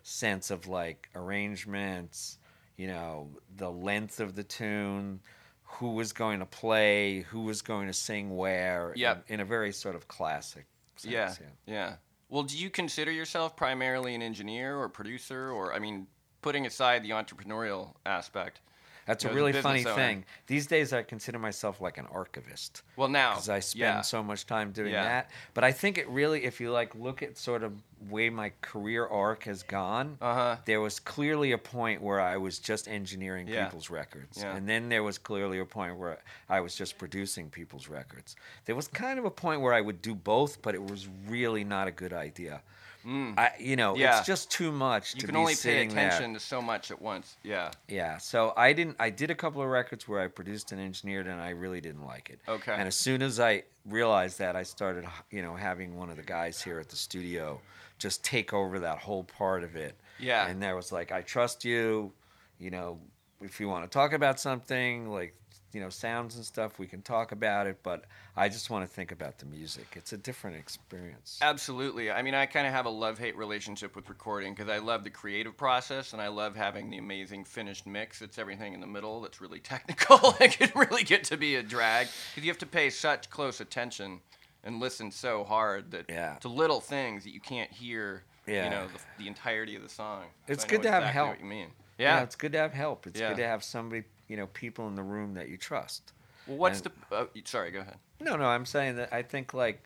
sense 0.02 0.50
of 0.50 0.66
like 0.66 1.08
arrangements, 1.14 2.38
you 2.76 2.86
know, 2.86 3.30
the 3.56 3.70
length 3.70 4.20
of 4.20 4.34
the 4.34 4.44
tune, 4.44 5.20
who 5.64 5.92
was 5.92 6.12
going 6.12 6.38
to 6.40 6.46
play, 6.46 7.20
who 7.22 7.40
was 7.40 7.62
going 7.62 7.86
to 7.86 7.92
sing 7.92 8.36
where, 8.36 8.92
in- 8.92 9.00
Yep. 9.00 9.24
in, 9.28 9.40
a 9.40 9.44
very 9.44 9.72
sort 9.72 9.96
of 9.96 10.06
classic 10.06 10.66
sense. 10.96 11.12
Yeah, 11.12 11.34
yeah. 11.66 11.94
Well, 12.28 12.42
do 12.42 12.56
you 12.58 12.70
consider 12.70 13.10
yourself 13.10 13.56
primarily 13.56 14.14
an 14.14 14.22
engineer 14.22 14.76
or 14.76 14.88
producer, 14.88 15.50
or 15.50 15.72
I 15.74 15.78
mean, 15.78 16.06
putting 16.42 16.66
aside 16.66 17.02
the 17.02 17.10
entrepreneurial 17.10 17.94
aspect? 18.06 18.60
That's 19.06 19.24
a 19.24 19.32
really 19.32 19.52
a 19.52 19.62
funny 19.62 19.84
owner. 19.84 19.94
thing. 19.94 20.24
These 20.46 20.66
days, 20.66 20.92
I 20.92 21.02
consider 21.02 21.38
myself 21.38 21.80
like 21.80 21.98
an 21.98 22.06
archivist. 22.12 22.82
Well, 22.96 23.08
now 23.08 23.32
because 23.32 23.48
I 23.48 23.60
spend 23.60 23.80
yeah. 23.80 24.00
so 24.00 24.22
much 24.22 24.46
time 24.46 24.72
doing 24.72 24.92
Yeah. 24.92 25.04
that. 25.04 25.30
But 25.52 25.64
I 25.64 25.72
think 25.72 25.98
it 25.98 26.08
really, 26.08 26.44
if 26.44 26.60
you 26.60 26.70
like, 26.70 26.94
look 26.94 27.22
at 27.22 27.36
sort 27.36 27.62
of 27.62 27.72
way 28.10 28.28
my 28.30 28.52
career 28.60 29.06
arc 29.06 29.44
has 29.44 29.62
gone. 29.62 30.18
Uh 30.20 30.34
huh. 30.34 30.56
There 30.66 30.80
was 30.80 31.00
clearly 31.00 31.52
a 31.52 31.58
point 31.58 32.02
where 32.02 32.20
I 32.20 32.36
was 32.36 32.58
just 32.58 32.86
engineering 32.88 33.48
Yeah. 33.48 33.64
people's 33.64 33.88
records, 33.90 34.42
and 34.42 34.68
then 34.68 34.88
there 34.88 35.02
was 35.02 35.16
clearly 35.18 35.58
a 35.58 35.64
point 35.64 35.96
where 35.96 36.18
I 36.48 36.60
was 36.60 36.74
just 36.74 36.98
producing 36.98 37.50
people's 37.50 37.88
records. 37.88 38.36
There 38.66 38.74
was 38.76 38.88
kind 38.88 39.18
of 39.18 39.24
a 39.24 39.30
point 39.30 39.60
where 39.60 39.72
I 39.72 39.80
would 39.80 40.02
do 40.02 40.14
both, 40.14 40.60
but 40.62 40.74
it 40.74 40.82
was 40.82 41.08
really 41.28 41.64
not 41.64 41.88
a 41.88 41.90
good 41.90 42.12
idea. 42.12 42.62
I, 43.06 43.50
you 43.58 43.76
know, 43.76 43.94
Mm. 43.94 43.98
Yeah. 43.98 44.18
it's 44.18 44.26
just 44.26 44.50
too 44.50 44.72
much 44.72 45.14
You 45.14 45.20
to 45.22 45.26
can 45.26 45.36
only 45.36 45.52
pay 45.52 45.56
sitting 45.56 45.88
there. 45.94 46.08
attention 46.08 46.34
to 46.34 46.40
so 46.40 46.62
much 46.62 46.90
at 46.90 47.00
once. 47.02 47.36
Yeah. 47.42 47.70
Yeah, 47.88 48.18
so 48.18 48.52
I 48.56 48.72
didn't. 48.72 48.96
I 48.98 49.10
did 49.10 49.30
a 49.30 49.34
couple 49.34 49.60
of 49.62 49.68
records 49.68 50.08
where 50.08 50.20
I 50.20 50.28
produced 50.28 50.72
and 50.72 50.80
engineered, 50.80 51.26
and 51.26 51.40
I 51.40 51.50
really 51.50 51.80
didn't 51.80 52.04
like 52.06 52.30
it. 52.30 52.40
Okay. 52.48 52.72
And 52.72 52.88
as 52.88 52.96
soon 52.96 53.20
as 53.22 53.38
I 53.40 53.64
realized 53.86 54.38
that, 54.38 54.56
I 54.56 54.62
started, 54.62 55.04
you 55.30 55.42
know, 55.42 55.54
having 55.54 55.96
one 55.96 56.08
of 56.10 56.16
the 56.16 56.22
guys 56.22 56.62
here 56.62 56.80
at 56.80 56.88
the 56.88 56.96
studio 56.96 57.60
just 57.98 58.24
take 58.24 58.52
over 58.52 58.78
that 58.80 58.98
whole 58.98 59.24
part 59.24 59.62
of 59.64 59.76
it. 59.76 59.94
Yeah. 60.18 60.46
And 60.46 60.62
there 60.62 60.74
was 60.74 60.90
like, 60.90 61.12
I 61.12 61.20
trust 61.22 61.64
you. 61.64 62.12
You 62.58 62.70
know, 62.70 62.98
if 63.42 63.60
you 63.60 63.68
want 63.68 63.84
to 63.84 63.90
talk 63.90 64.12
about 64.12 64.40
something 64.40 65.10
like, 65.10 65.34
you 65.74 65.80
know, 65.80 65.88
sounds 65.90 66.36
and 66.36 66.44
stuff, 66.44 66.78
we 66.78 66.86
can 66.86 67.02
talk 67.02 67.32
about 67.32 67.66
it. 67.66 67.78
But 67.82 68.04
I 68.36 68.48
just 68.48 68.70
want 68.70 68.88
to 68.88 68.92
think 68.94 69.10
about 69.12 69.38
the 69.38 69.46
music. 69.46 69.86
It's 69.96 70.12
a 70.12 70.16
different 70.16 70.56
experience. 70.56 71.38
Absolutely. 71.42 72.10
I 72.10 72.22
mean, 72.22 72.34
I 72.34 72.46
kind 72.46 72.66
of 72.66 72.72
have 72.72 72.86
a 72.86 72.90
love 72.90 73.18
hate 73.18 73.36
relationship 73.36 73.96
with 73.96 74.08
recording 74.08 74.54
because 74.54 74.70
I 74.70 74.78
love 74.78 75.04
the 75.04 75.10
creative 75.10 75.56
process 75.56 76.12
and 76.12 76.22
I 76.22 76.28
love 76.28 76.54
having 76.56 76.90
the 76.90 76.98
amazing 76.98 77.44
finished 77.44 77.86
mix. 77.86 78.22
It's 78.22 78.38
everything 78.38 78.72
in 78.72 78.80
the 78.80 78.86
middle 78.86 79.20
that's 79.20 79.40
really 79.40 79.60
technical. 79.74 80.34
it 80.40 80.52
can 80.58 80.70
really 80.74 81.02
get 81.04 81.24
to 81.24 81.36
be 81.36 81.56
a 81.56 81.62
drag 81.62 82.06
because 82.30 82.44
you 82.44 82.50
have 82.50 82.58
to 82.58 82.66
pay 82.66 82.90
such 82.90 83.28
close 83.30 83.60
attention 83.60 84.20
and 84.62 84.80
listen 84.80 85.10
so 85.10 85.44
hard 85.44 85.90
that 85.90 86.06
Yeah. 86.08 86.36
to 86.40 86.48
little 86.48 86.80
things 86.80 87.24
that 87.24 87.34
you 87.34 87.40
can't 87.40 87.70
hear. 87.70 88.22
Yeah. 88.46 88.64
You 88.64 88.70
know 88.70 88.86
the, 88.88 89.00
the 89.22 89.26
entirety 89.28 89.74
of 89.74 89.82
the 89.82 89.88
song. 89.88 90.24
It's 90.48 90.64
know 90.64 90.68
good 90.68 90.82
to 90.82 90.90
have 90.90 91.02
exactly 91.02 91.12
help. 91.14 91.30
What 91.30 91.40
you 91.40 91.46
mean? 91.46 91.68
You 91.98 92.04
Yeah. 92.04 92.16
know, 92.16 92.22
it's 92.24 92.36
good 92.36 92.52
to 92.52 92.58
have 92.58 92.72
help. 92.74 93.06
It's 93.06 93.18
Yeah. 93.18 93.28
good 93.30 93.38
to 93.38 93.46
have 93.46 93.64
somebody, 93.64 94.04
you 94.28 94.36
know, 94.36 94.46
people 94.48 94.86
in 94.88 94.94
the 94.94 95.02
room 95.02 95.34
that 95.34 95.48
you 95.48 95.56
trust. 95.56 96.12
well, 96.46 96.56
what's 96.56 96.80
and- 96.82 96.90
the? 97.10 97.16
Uh, 97.16 97.26
sorry, 97.44 97.70
go 97.70 97.80
ahead. 97.80 97.96
No, 98.20 98.36
no, 98.36 98.44
I'm 98.46 98.64
saying 98.66 98.96
that 98.96 99.12
I 99.12 99.22
think 99.22 99.54
like 99.54 99.82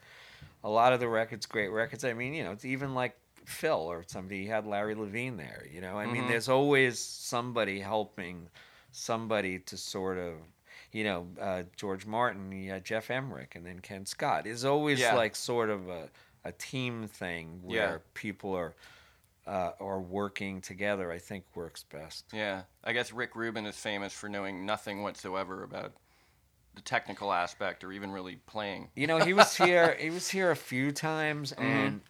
a 0.64 0.68
lot 0.68 0.92
of 0.92 1.00
the 1.00 1.08
records, 1.08 1.46
great 1.46 1.68
records. 1.68 2.04
I 2.04 2.12
mean, 2.12 2.34
you 2.34 2.44
know, 2.44 2.52
it's 2.52 2.64
even 2.64 2.94
like 2.94 3.16
Phil 3.44 3.74
or 3.78 4.04
somebody. 4.06 4.38
You 4.40 4.48
had 4.50 4.66
Larry 4.66 4.94
Levine 4.94 5.36
there. 5.36 5.66
You 5.72 5.80
know, 5.80 5.96
I 5.98 6.06
mean, 6.06 6.24
Mhm. 6.24 6.28
there's 6.28 6.48
always 6.48 6.98
somebody 6.98 7.80
helping 7.80 8.48
somebody 8.92 9.58
to 9.60 9.76
sort 9.76 10.18
of. 10.18 10.34
You 10.90 11.04
know, 11.04 11.26
uh, 11.38 11.62
George 11.76 12.06
Martin, 12.06 12.50
you 12.50 12.70
had 12.70 12.82
Geoff 12.84 13.10
Emerick, 13.10 13.54
and 13.56 13.66
then 13.66 13.80
Ken 13.80 14.06
Scott. 14.06 14.46
It's 14.46 14.64
always 14.64 14.98
Yeah. 15.00 15.14
like 15.14 15.36
sort 15.36 15.68
of 15.68 15.88
a, 15.90 16.08
a 16.44 16.52
team 16.52 17.06
thing 17.08 17.60
where 17.62 17.76
Yeah. 17.76 17.98
people 18.14 18.54
are 18.54 18.74
uh, 19.48 19.72
are 19.80 20.00
working 20.00 20.60
together. 20.60 21.10
I 21.10 21.18
think 21.18 21.44
works 21.54 21.82
best. 21.82 22.26
Yeah, 22.32 22.62
I 22.84 22.92
guess 22.92 23.12
Rick 23.12 23.34
Rubin 23.34 23.66
is 23.66 23.76
famous 23.76 24.12
for 24.12 24.28
knowing 24.28 24.66
nothing 24.66 25.02
whatsoever 25.02 25.62
about 25.64 25.92
the 26.74 26.82
technical 26.82 27.32
aspect 27.32 27.82
or 27.82 27.90
even 27.92 28.12
really 28.12 28.36
playing. 28.46 28.90
You 28.94 29.06
know, 29.08 29.18
he 29.18 29.32
was 29.32 29.56
here. 29.56 29.96
he 30.00 30.10
was 30.10 30.28
here 30.28 30.50
a 30.50 30.56
few 30.56 30.92
times, 30.92 31.52
Mm-hmm. 31.52 31.62
and 31.64 32.00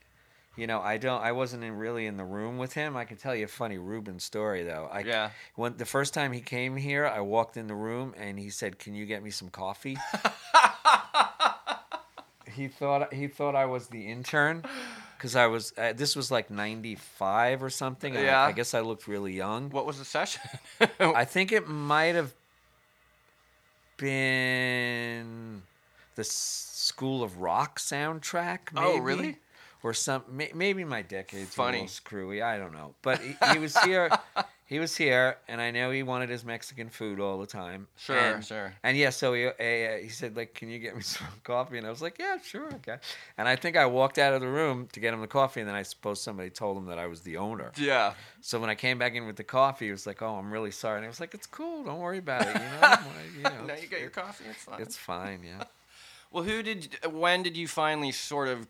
you 0.57 0.67
know, 0.67 0.81
I 0.81 0.97
don't. 0.99 1.23
I 1.23 1.31
wasn't 1.31 1.63
in, 1.63 1.75
really 1.79 2.07
in 2.07 2.17
the 2.17 2.25
room 2.25 2.59
with 2.59 2.73
him. 2.73 2.97
I 2.97 3.05
can 3.05 3.17
tell 3.17 3.33
you 3.33 3.45
a 3.45 3.49
funny 3.49 3.79
Rubin 3.79 4.19
story 4.19 4.65
though. 4.65 4.89
I, 4.93 5.01
Yeah. 5.01 5.31
When 5.55 5.77
the 5.77 5.85
first 5.87 6.13
time 6.15 6.33
he 6.33 6.41
came 6.41 6.75
here, 6.77 7.07
I 7.07 7.21
walked 7.21 7.57
in 7.57 7.69
the 7.69 7.77
room 7.77 8.13
and 8.17 8.41
he 8.41 8.51
said, 8.51 8.81
"Can 8.81 8.95
you 8.97 9.07
get 9.07 9.23
me 9.23 9.31
some 9.31 9.51
coffee?" 9.51 9.97
he 12.55 12.67
thought 12.69 13.13
he 13.15 13.29
thought 13.29 13.55
I 13.55 13.67
was 13.67 13.87
the 13.89 14.07
intern 14.11 14.65
because 15.19 15.35
I 15.37 15.47
was. 15.49 15.73
Uh, 15.77 15.93
this 15.93 16.15
was 16.17 16.31
like 16.31 16.49
'95 16.51 17.63
or 17.63 17.69
something. 17.71 18.15
and 18.17 18.25
I- 18.25 18.29
Yeah. 18.31 18.43
I, 18.45 18.53
guess 18.53 18.73
I 18.73 18.81
looked 18.81 19.07
really 19.09 19.35
young. 19.35 19.69
What 19.71 19.85
was 19.85 19.99
the 19.99 20.05
session? 20.05 20.41
I 21.01 21.25
think 21.25 21.53
it 21.53 21.69
might 21.69 22.15
have 22.15 22.33
been 23.97 25.63
the 26.15 26.25
School 26.25 27.23
of 27.23 27.39
Rock 27.41 27.79
soundtrack. 27.79 28.73
Maybe, 28.73 28.87
Oh, 28.87 28.99
really? 28.99 29.37
Or 29.83 29.93
some 29.95 30.25
may, 30.31 30.51
maybe 30.55 30.85
my 30.85 31.03
decade's 31.03 31.55
Funny. 31.55 31.87
screwy. 31.87 32.43
I 32.43 32.59
don't 32.59 32.73
know, 32.73 32.95
but 33.03 33.21
he, 33.21 33.37
he 33.53 33.59
was 33.59 33.77
here. 33.79 34.11
he 34.69 34.79
was 34.79 34.97
here, 34.97 35.39
and 35.49 35.63
I 35.63 35.71
know 35.71 35.91
he 35.91 36.03
wanted 36.03 36.29
his 36.29 36.45
Mexican 36.45 36.91
food 36.91 37.21
all 37.21 37.39
the 37.39 37.47
time. 37.47 37.89
Sure, 37.97 38.19
and, 38.19 38.45
sure. 38.45 38.75
And 38.83 38.99
yeah, 38.99 39.09
so 39.09 39.33
he, 39.33 39.47
uh, 39.47 40.03
he 40.03 40.11
said 40.11 40.37
like, 40.37 40.53
"Can 40.53 40.69
you 40.69 40.79
get 40.79 40.95
me 40.95 41.01
some 41.17 41.27
coffee?" 41.43 41.79
And 41.79 41.87
I 41.87 41.91
was 41.91 42.03
like, 42.03 42.19
"Yeah, 42.19 42.37
sure, 42.43 42.67
okay." 42.75 42.99
And 43.39 43.49
I 43.49 43.57
think 43.57 43.77
I 43.79 43.87
walked 43.87 44.19
out 44.19 44.35
of 44.35 44.43
the 44.43 44.47
room 44.49 44.87
to 44.93 45.01
get 45.01 45.15
him 45.15 45.21
the 45.23 45.27
coffee, 45.27 45.61
and 45.61 45.69
then 45.69 45.75
I 45.75 45.83
suppose 45.85 46.21
somebody 46.21 46.51
told 46.51 46.77
him 46.77 46.85
that 46.87 46.99
I 46.99 47.07
was 47.07 47.23
the 47.23 47.39
owner. 47.39 47.73
yeah. 47.77 48.13
So 48.43 48.61
when 48.61 48.69
I 48.71 48.75
came 48.75 48.99
back 48.99 49.15
in 49.15 49.27
with 49.27 49.37
the 49.37 49.45
coffee, 49.45 49.87
he 49.87 49.91
was 49.91 50.07
like, 50.07 50.21
"Oh, 50.23 50.35
I'm 50.37 50.53
really 50.53 50.71
sorry." 50.71 50.99
And 50.99 51.05
I 51.07 51.09
was 51.09 51.19
like, 51.21 51.33
"It's 51.35 51.47
cool. 51.47 51.83
Don't 51.85 51.99
worry 52.01 52.19
about 52.19 52.43
it. 52.43 52.55
You 52.55 52.61
know, 52.63 52.99
you 53.39 53.43
know, 53.43 53.65
now 53.69 53.75
you 53.75 53.89
got 53.89 54.01
your 54.01 54.11
coffee. 54.11 54.45
It's 54.51 54.63
fine. 54.65 54.81
it's 54.83 54.97
fine. 54.97 55.41
Yeah." 55.45 55.65
Well, 56.31 56.45
who 56.45 56.63
did? 56.63 56.95
When 57.11 57.43
did 57.43 57.57
you 57.57 57.67
finally 57.67 58.13
sort 58.13 58.49
of? 58.49 58.67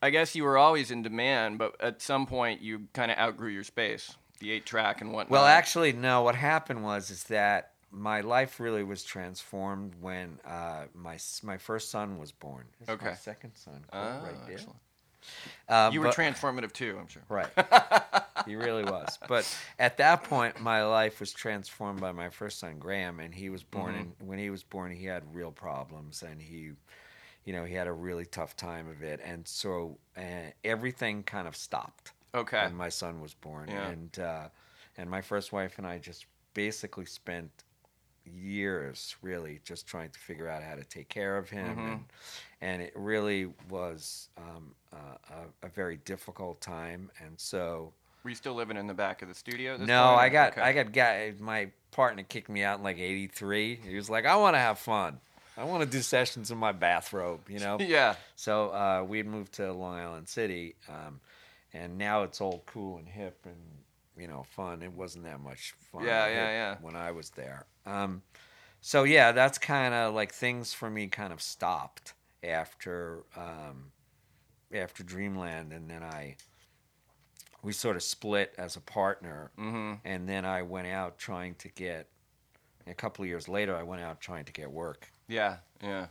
I 0.00 0.08
guess 0.08 0.34
you 0.34 0.44
were 0.44 0.56
always 0.56 0.90
in 0.90 1.02
demand, 1.02 1.58
but 1.58 1.78
at 1.78 2.00
some 2.00 2.26
point 2.26 2.62
you 2.62 2.88
kind 2.94 3.10
of 3.10 3.18
outgrew 3.18 3.50
your 3.50 3.64
space, 3.64 4.16
the 4.42 4.50
eight 4.52 4.66
track 4.66 5.00
and 5.00 5.12
whatnot. 5.12 5.30
Well, 5.30 5.44
actually, 5.44 5.92
no. 5.92 6.22
What 6.22 6.34
happened 6.34 6.82
was 6.82 7.10
is 7.10 7.24
that 7.24 7.70
my 7.90 8.20
life 8.22 8.58
really 8.60 8.82
was 8.82 9.04
transformed 9.04 9.94
when 10.00 10.38
uh, 10.46 10.84
my 10.94 11.18
my 11.42 11.56
first 11.58 11.90
son 11.90 12.18
was 12.18 12.32
born. 12.32 12.64
This 12.80 12.88
is 12.88 13.00
my 13.00 13.08
Okay. 13.08 13.16
second 13.16 13.52
son, 13.54 13.84
Ah, 13.92 14.20
right 14.24 14.46
there. 14.46 14.54
excellent. 14.54 14.78
Uh, 15.68 15.90
You 15.92 16.00
were 16.00 16.06
but- 16.08 16.16
transformative 16.16 16.72
too, 16.72 16.96
I'm 17.00 17.06
sure. 17.06 17.22
Right. 17.28 17.48
he 18.46 18.56
really 18.56 18.82
was. 18.84 19.18
But 19.28 19.46
at 19.78 19.96
that 19.98 20.24
point, 20.24 20.60
my 20.60 20.84
life 20.84 21.20
was 21.20 21.32
transformed 21.32 22.00
by 22.00 22.10
my 22.10 22.28
first 22.30 22.58
son, 22.58 22.78
Graham, 22.80 23.20
and 23.20 23.32
he 23.32 23.48
was 23.48 23.62
born. 23.62 23.94
Mm-hmm. 23.94 24.22
in 24.22 24.26
when 24.26 24.38
he 24.40 24.50
was 24.50 24.64
born, 24.64 24.90
he 24.90 25.06
had 25.06 25.22
real 25.34 25.52
problems, 25.52 26.22
and 26.22 26.42
he 26.42 26.72
you 27.44 27.52
know, 27.52 27.64
he 27.64 27.74
had 27.74 27.88
a 27.88 27.92
really 27.92 28.24
tough 28.24 28.56
time 28.56 28.88
of 28.88 29.02
it, 29.02 29.20
and 29.24 29.46
so 29.48 29.98
uh, 30.16 30.22
everything 30.64 31.24
kind 31.24 31.48
of 31.48 31.56
stopped 31.56 32.11
Okay. 32.34 32.64
when 32.64 32.74
my 32.74 32.88
son 32.88 33.20
was 33.20 33.34
born, 33.34 33.68
Yeah. 33.68 33.88
and 33.88 34.18
uh, 34.18 34.48
and 34.96 35.10
my 35.10 35.20
first 35.20 35.52
wife 35.52 35.78
and 35.78 35.86
I 35.86 35.98
just 35.98 36.26
basically 36.54 37.06
spent 37.06 37.50
years 38.24 39.16
really 39.22 39.60
just 39.64 39.86
trying 39.86 40.10
to 40.10 40.18
figure 40.18 40.48
out 40.48 40.62
how 40.62 40.74
to 40.74 40.84
take 40.84 41.08
care 41.08 41.36
of 41.36 41.50
him, 41.50 41.76
Mhm. 41.76 41.92
and 41.92 42.04
and 42.60 42.82
it 42.82 42.92
really 42.94 43.46
was 43.68 44.28
um, 44.36 44.74
uh, 44.92 45.16
a, 45.62 45.66
a 45.66 45.68
very 45.68 45.96
difficult 45.98 46.60
time, 46.60 47.10
and 47.20 47.38
so. 47.40 47.92
Were 48.22 48.30
you 48.30 48.36
still 48.36 48.54
living 48.54 48.76
in 48.76 48.86
the 48.86 48.94
back 48.94 49.20
of 49.22 49.28
the 49.28 49.34
studio? 49.34 49.76
No, 49.76 50.10
point? 50.10 50.20
I 50.20 50.28
got 50.28 50.52
Okay. 50.52 50.60
I 50.60 50.72
got 50.72 50.92
guy. 50.92 51.34
My 51.40 51.70
partner 51.90 52.22
kicked 52.22 52.48
me 52.48 52.62
out 52.62 52.78
in 52.78 52.84
like 52.84 52.98
'83. 52.98 53.74
He 53.76 53.96
was 53.96 54.08
like, 54.08 54.26
"I 54.26 54.36
want 54.36 54.54
to 54.54 54.60
have 54.60 54.78
fun. 54.78 55.20
I 55.56 55.64
want 55.64 55.82
to 55.82 55.88
do 55.90 56.00
sessions 56.02 56.52
in 56.52 56.56
my 56.58 56.70
bathrobe," 56.72 57.50
you 57.50 57.58
know. 57.58 57.78
yeah. 57.80 58.14
So 58.36 58.68
uh, 58.70 59.04
we 59.06 59.24
moved 59.24 59.54
to 59.54 59.72
Long 59.72 59.96
Island 59.98 60.28
City, 60.28 60.76
um, 60.88 61.20
and 61.72 61.98
now 61.98 62.22
it's 62.22 62.40
all 62.40 62.62
cool 62.66 62.98
and 62.98 63.08
hip 63.08 63.38
and 63.44 63.56
you 64.16 64.26
know 64.28 64.44
fun. 64.56 64.82
It 64.82 64.92
wasn't 64.92 65.24
that 65.24 65.40
much 65.40 65.74
fun. 65.92 66.04
Yeah, 66.04 66.26
yeah, 66.28 66.48
yeah. 66.50 66.76
When 66.80 66.96
I 66.96 67.10
was 67.12 67.30
there, 67.30 67.66
um, 67.86 68.22
so 68.80 69.04
yeah, 69.04 69.32
that's 69.32 69.58
kind 69.58 69.94
of 69.94 70.14
like 70.14 70.32
things 70.32 70.72
for 70.74 70.90
me 70.90 71.06
kind 71.08 71.32
of 71.32 71.40
stopped 71.42 72.14
after 72.42 73.24
um, 73.36 73.92
after 74.72 75.02
Dreamland, 75.02 75.72
and 75.72 75.88
then 75.90 76.02
I 76.02 76.36
we 77.62 77.72
sort 77.72 77.94
of 77.96 78.02
split 78.02 78.54
as 78.58 78.74
a 78.76 78.80
partner, 78.80 79.50
Mm-hmm. 79.58 79.94
and 80.04 80.28
then 80.28 80.44
I 80.44 80.62
went 80.62 80.88
out 80.88 81.18
trying 81.18 81.54
to 81.56 81.68
get. 81.68 82.08
A 82.84 82.94
couple 82.94 83.22
of 83.22 83.28
years 83.28 83.48
later, 83.48 83.76
I 83.76 83.84
went 83.84 84.02
out 84.02 84.20
trying 84.20 84.44
to 84.46 84.52
get 84.52 84.68
work. 84.68 85.06
Yeah. 85.28 85.58
Yeah. 85.80 86.06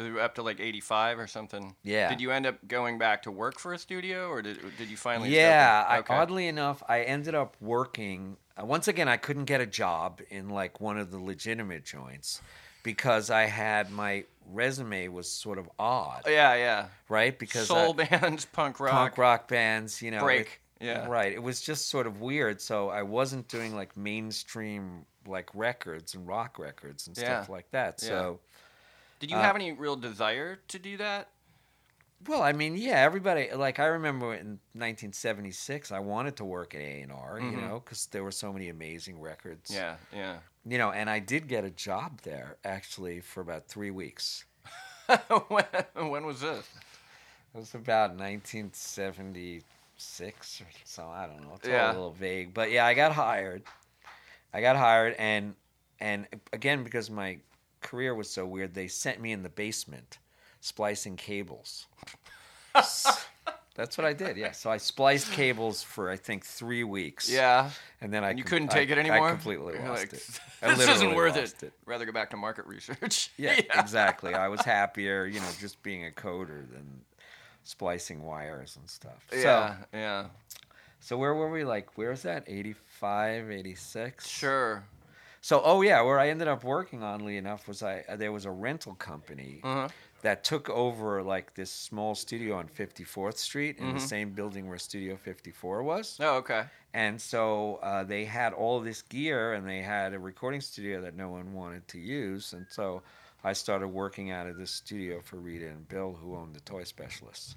So 0.00 0.06
you 0.06 0.14
were 0.14 0.22
up 0.22 0.36
to 0.36 0.42
like 0.42 0.60
85 0.60 1.18
or 1.18 1.26
something. 1.26 1.76
Yeah. 1.82 2.08
Did 2.08 2.22
you 2.22 2.30
end 2.30 2.46
up 2.46 2.56
going 2.66 2.96
back 2.98 3.24
to 3.24 3.30
work 3.30 3.58
for 3.58 3.74
a 3.74 3.78
studio, 3.78 4.30
or 4.30 4.40
did 4.40 4.58
did 4.78 4.88
you 4.88 4.96
finally? 4.96 5.28
Yeah, 5.28 5.84
I, 5.86 5.98
Okay. 5.98 6.14
oddly 6.14 6.46
enough, 6.46 6.82
I 6.88 7.02
ended 7.02 7.34
up 7.34 7.54
working. 7.60 8.38
Uh, 8.58 8.64
once 8.64 8.88
again, 8.88 9.08
I 9.08 9.18
couldn't 9.18 9.44
get 9.44 9.60
a 9.60 9.66
job 9.66 10.22
in 10.30 10.48
like 10.48 10.80
one 10.80 10.96
of 10.96 11.10
the 11.10 11.18
legitimate 11.18 11.84
joints 11.84 12.40
because 12.82 13.28
I 13.28 13.42
had 13.42 13.90
my 13.90 14.24
resume 14.50 15.08
was 15.08 15.30
sort 15.30 15.58
of 15.58 15.68
odd, 15.78 16.22
Yeah, 16.26 16.54
yeah. 16.54 16.86
right? 17.10 17.38
Because 17.38 17.66
soul 17.68 17.94
I, 18.00 18.04
bands, 18.06 18.44
punk 18.52 18.80
rock. 18.80 18.92
punk 18.92 19.18
rock 19.18 19.48
bands, 19.48 20.00
you 20.00 20.12
know, 20.12 20.20
Break, 20.22 20.60
it- 20.80 20.86
yeah. 20.86 21.06
right. 21.08 21.30
It 21.30 21.42
was 21.42 21.60
just 21.60 21.90
sort 21.90 22.06
of 22.06 22.22
weird. 22.22 22.62
So 22.62 22.88
I 22.88 23.02
wasn't 23.02 23.48
doing 23.48 23.74
like 23.76 23.94
mainstream 23.98 25.04
like 25.26 25.50
records 25.54 26.14
and 26.14 26.26
rock 26.26 26.58
records 26.58 27.06
and 27.06 27.14
stuff 27.14 27.46
Yeah. 27.50 27.54
like 27.54 27.70
that. 27.72 28.00
So. 28.00 28.40
Did 29.20 29.30
you 29.30 29.36
Uh, 29.36 29.42
have 29.42 29.54
any 29.54 29.70
real 29.72 29.94
desire 29.96 30.56
to 30.68 30.78
do 30.78 30.96
that? 30.96 31.28
Well, 32.26 32.42
I 32.42 32.52
mean, 32.52 32.76
yeah, 32.76 32.98
everybody. 33.00 33.50
Like 33.52 33.78
I 33.78 33.86
remember 33.86 34.34
in 34.34 34.58
1976, 34.74 35.92
I 35.92 36.00
wanted 36.00 36.36
to 36.36 36.44
work 36.44 36.74
at 36.74 36.80
A 36.80 37.00
and 37.02 37.12
R, 37.12 37.38
you 37.38 37.52
Mhm. 37.52 37.60
know, 37.60 37.80
because 37.80 38.06
there 38.06 38.24
were 38.24 38.32
so 38.32 38.52
many 38.52 38.68
amazing 38.68 39.20
records. 39.20 39.70
Yeah, 39.70 39.96
yeah. 40.12 40.40
You 40.66 40.76
know, 40.76 40.90
and 40.92 41.08
I 41.08 41.18
did 41.20 41.48
get 41.48 41.64
a 41.64 41.70
job 41.70 42.20
there 42.22 42.56
actually 42.64 43.20
for 43.20 43.40
about 43.40 43.68
three 43.68 43.90
weeks. 43.90 44.44
when, 45.48 45.64
when 46.10 46.26
was 46.26 46.40
this? 46.42 46.68
It 47.54 47.58
was 47.58 47.74
about 47.74 48.14
1976 48.16 50.60
or 50.60 50.66
so. 50.84 51.08
I 51.08 51.26
don't 51.26 51.40
know. 51.42 51.54
It's 51.56 51.66
all 51.66 51.72
Yeah. 51.72 51.90
a 51.90 51.94
little 51.94 52.12
vague, 52.12 52.54
but 52.54 52.70
yeah, 52.70 52.86
I 52.86 52.94
got 52.94 53.12
hired. 53.12 53.62
I 54.52 54.60
got 54.60 54.76
hired, 54.76 55.14
and 55.18 55.54
and 56.00 56.26
again 56.52 56.84
because 56.84 57.10
my 57.10 57.38
career 57.80 58.14
was 58.14 58.30
so 58.30 58.46
weird, 58.46 58.74
they 58.74 58.88
sent 58.88 59.20
me 59.20 59.32
in 59.32 59.42
the 59.42 59.48
basement 59.48 60.18
splicing 60.60 61.16
cables. 61.16 61.86
That's 62.74 63.96
what 63.96 64.04
I 64.04 64.12
did. 64.12 64.36
Yeah, 64.36 64.50
so 64.52 64.68
I 64.70 64.76
spliced 64.76 65.32
cables 65.32 65.82
for 65.82 66.10
I 66.10 66.16
think 66.16 66.44
three 66.44 66.84
weeks. 66.84 67.30
Yeah. 67.30 67.70
and 68.00 68.12
then 68.12 68.24
I 68.24 68.30
you 68.32 68.42
com- 68.42 68.50
couldn't 68.50 68.70
I- 68.72 68.74
take 68.74 68.90
it 68.90 68.98
anymore. 68.98 69.28
I 69.28 69.30
completely 69.30 69.74
You're 69.74 69.88
lost 69.88 70.02
like, 70.02 70.12
it. 70.12 70.40
I 70.62 70.74
This 70.74 70.88
isn't 70.88 71.14
worth 71.14 71.36
lost 71.36 71.62
it. 71.62 71.72
Rather 71.86 72.04
go 72.04 72.12
back 72.12 72.30
to 72.30 72.36
market 72.36 72.66
research. 72.66 73.30
Yeah, 73.38 73.58
exactly. 73.74 74.34
I 74.34 74.48
was 74.48 74.60
happier, 74.64 75.24
you 75.24 75.40
know, 75.40 75.48
just 75.60 75.82
being 75.82 76.04
a 76.06 76.10
coder 76.10 76.68
than 76.70 77.00
splicing 77.64 78.22
wires 78.22 78.76
and 78.78 78.88
stuff. 78.90 79.24
Yeah, 79.32 79.40
So, 79.40 79.76
yeah. 79.94 80.26
so 81.00 81.16
where 81.16 81.34
were 81.34 81.50
we? 81.50 81.64
Like, 81.64 81.96
where's 81.96 82.22
that? 82.22 82.44
85, 82.46 83.50
86? 83.50 84.28
Sure. 84.28 84.84
So, 85.42 85.62
oh 85.64 85.80
yeah, 85.82 86.02
where 86.02 86.18
I 86.18 86.28
ended 86.28 86.48
up 86.48 86.64
working, 86.64 87.02
oddly 87.02 87.36
enough, 87.38 87.66
was 87.66 87.82
I 87.82 88.04
uh, 88.08 88.16
there 88.16 88.32
was 88.32 88.44
a 88.44 88.50
rental 88.50 88.94
company 88.94 89.60
Uh-huh. 89.64 89.88
that 90.22 90.44
took 90.44 90.68
over 90.68 91.22
like 91.22 91.54
this 91.54 91.70
small 91.70 92.14
studio 92.14 92.56
on 92.56 92.68
54th 92.68 93.38
Street 93.38 93.78
in 93.78 93.94
the 93.94 94.00
Mhm. 94.00 94.08
same 94.08 94.30
building 94.32 94.68
where 94.68 94.76
Studio 94.78 95.16
54 95.16 95.82
was. 95.82 96.18
Oh, 96.20 96.36
okay. 96.36 96.64
And 96.92 97.20
so 97.20 97.76
uh, 97.82 98.04
they 98.04 98.24
had 98.26 98.52
all 98.52 98.80
this 98.80 99.00
gear 99.00 99.54
and 99.54 99.66
they 99.66 99.80
had 99.80 100.12
a 100.12 100.18
recording 100.18 100.60
studio 100.60 101.00
that 101.02 101.14
no 101.14 101.30
one 101.30 101.54
wanted 101.54 101.88
to 101.88 101.98
use. 101.98 102.52
And 102.52 102.66
so 102.68 103.02
I 103.42 103.54
started 103.54 103.88
working 103.88 104.30
out 104.30 104.46
of 104.46 104.58
this 104.58 104.70
studio 104.70 105.22
for 105.22 105.36
Rita 105.36 105.68
and 105.68 105.88
Bill, 105.88 106.12
who 106.12 106.36
owned 106.36 106.54
the 106.54 106.60
Toy 106.60 106.84
Specialists. 106.84 107.54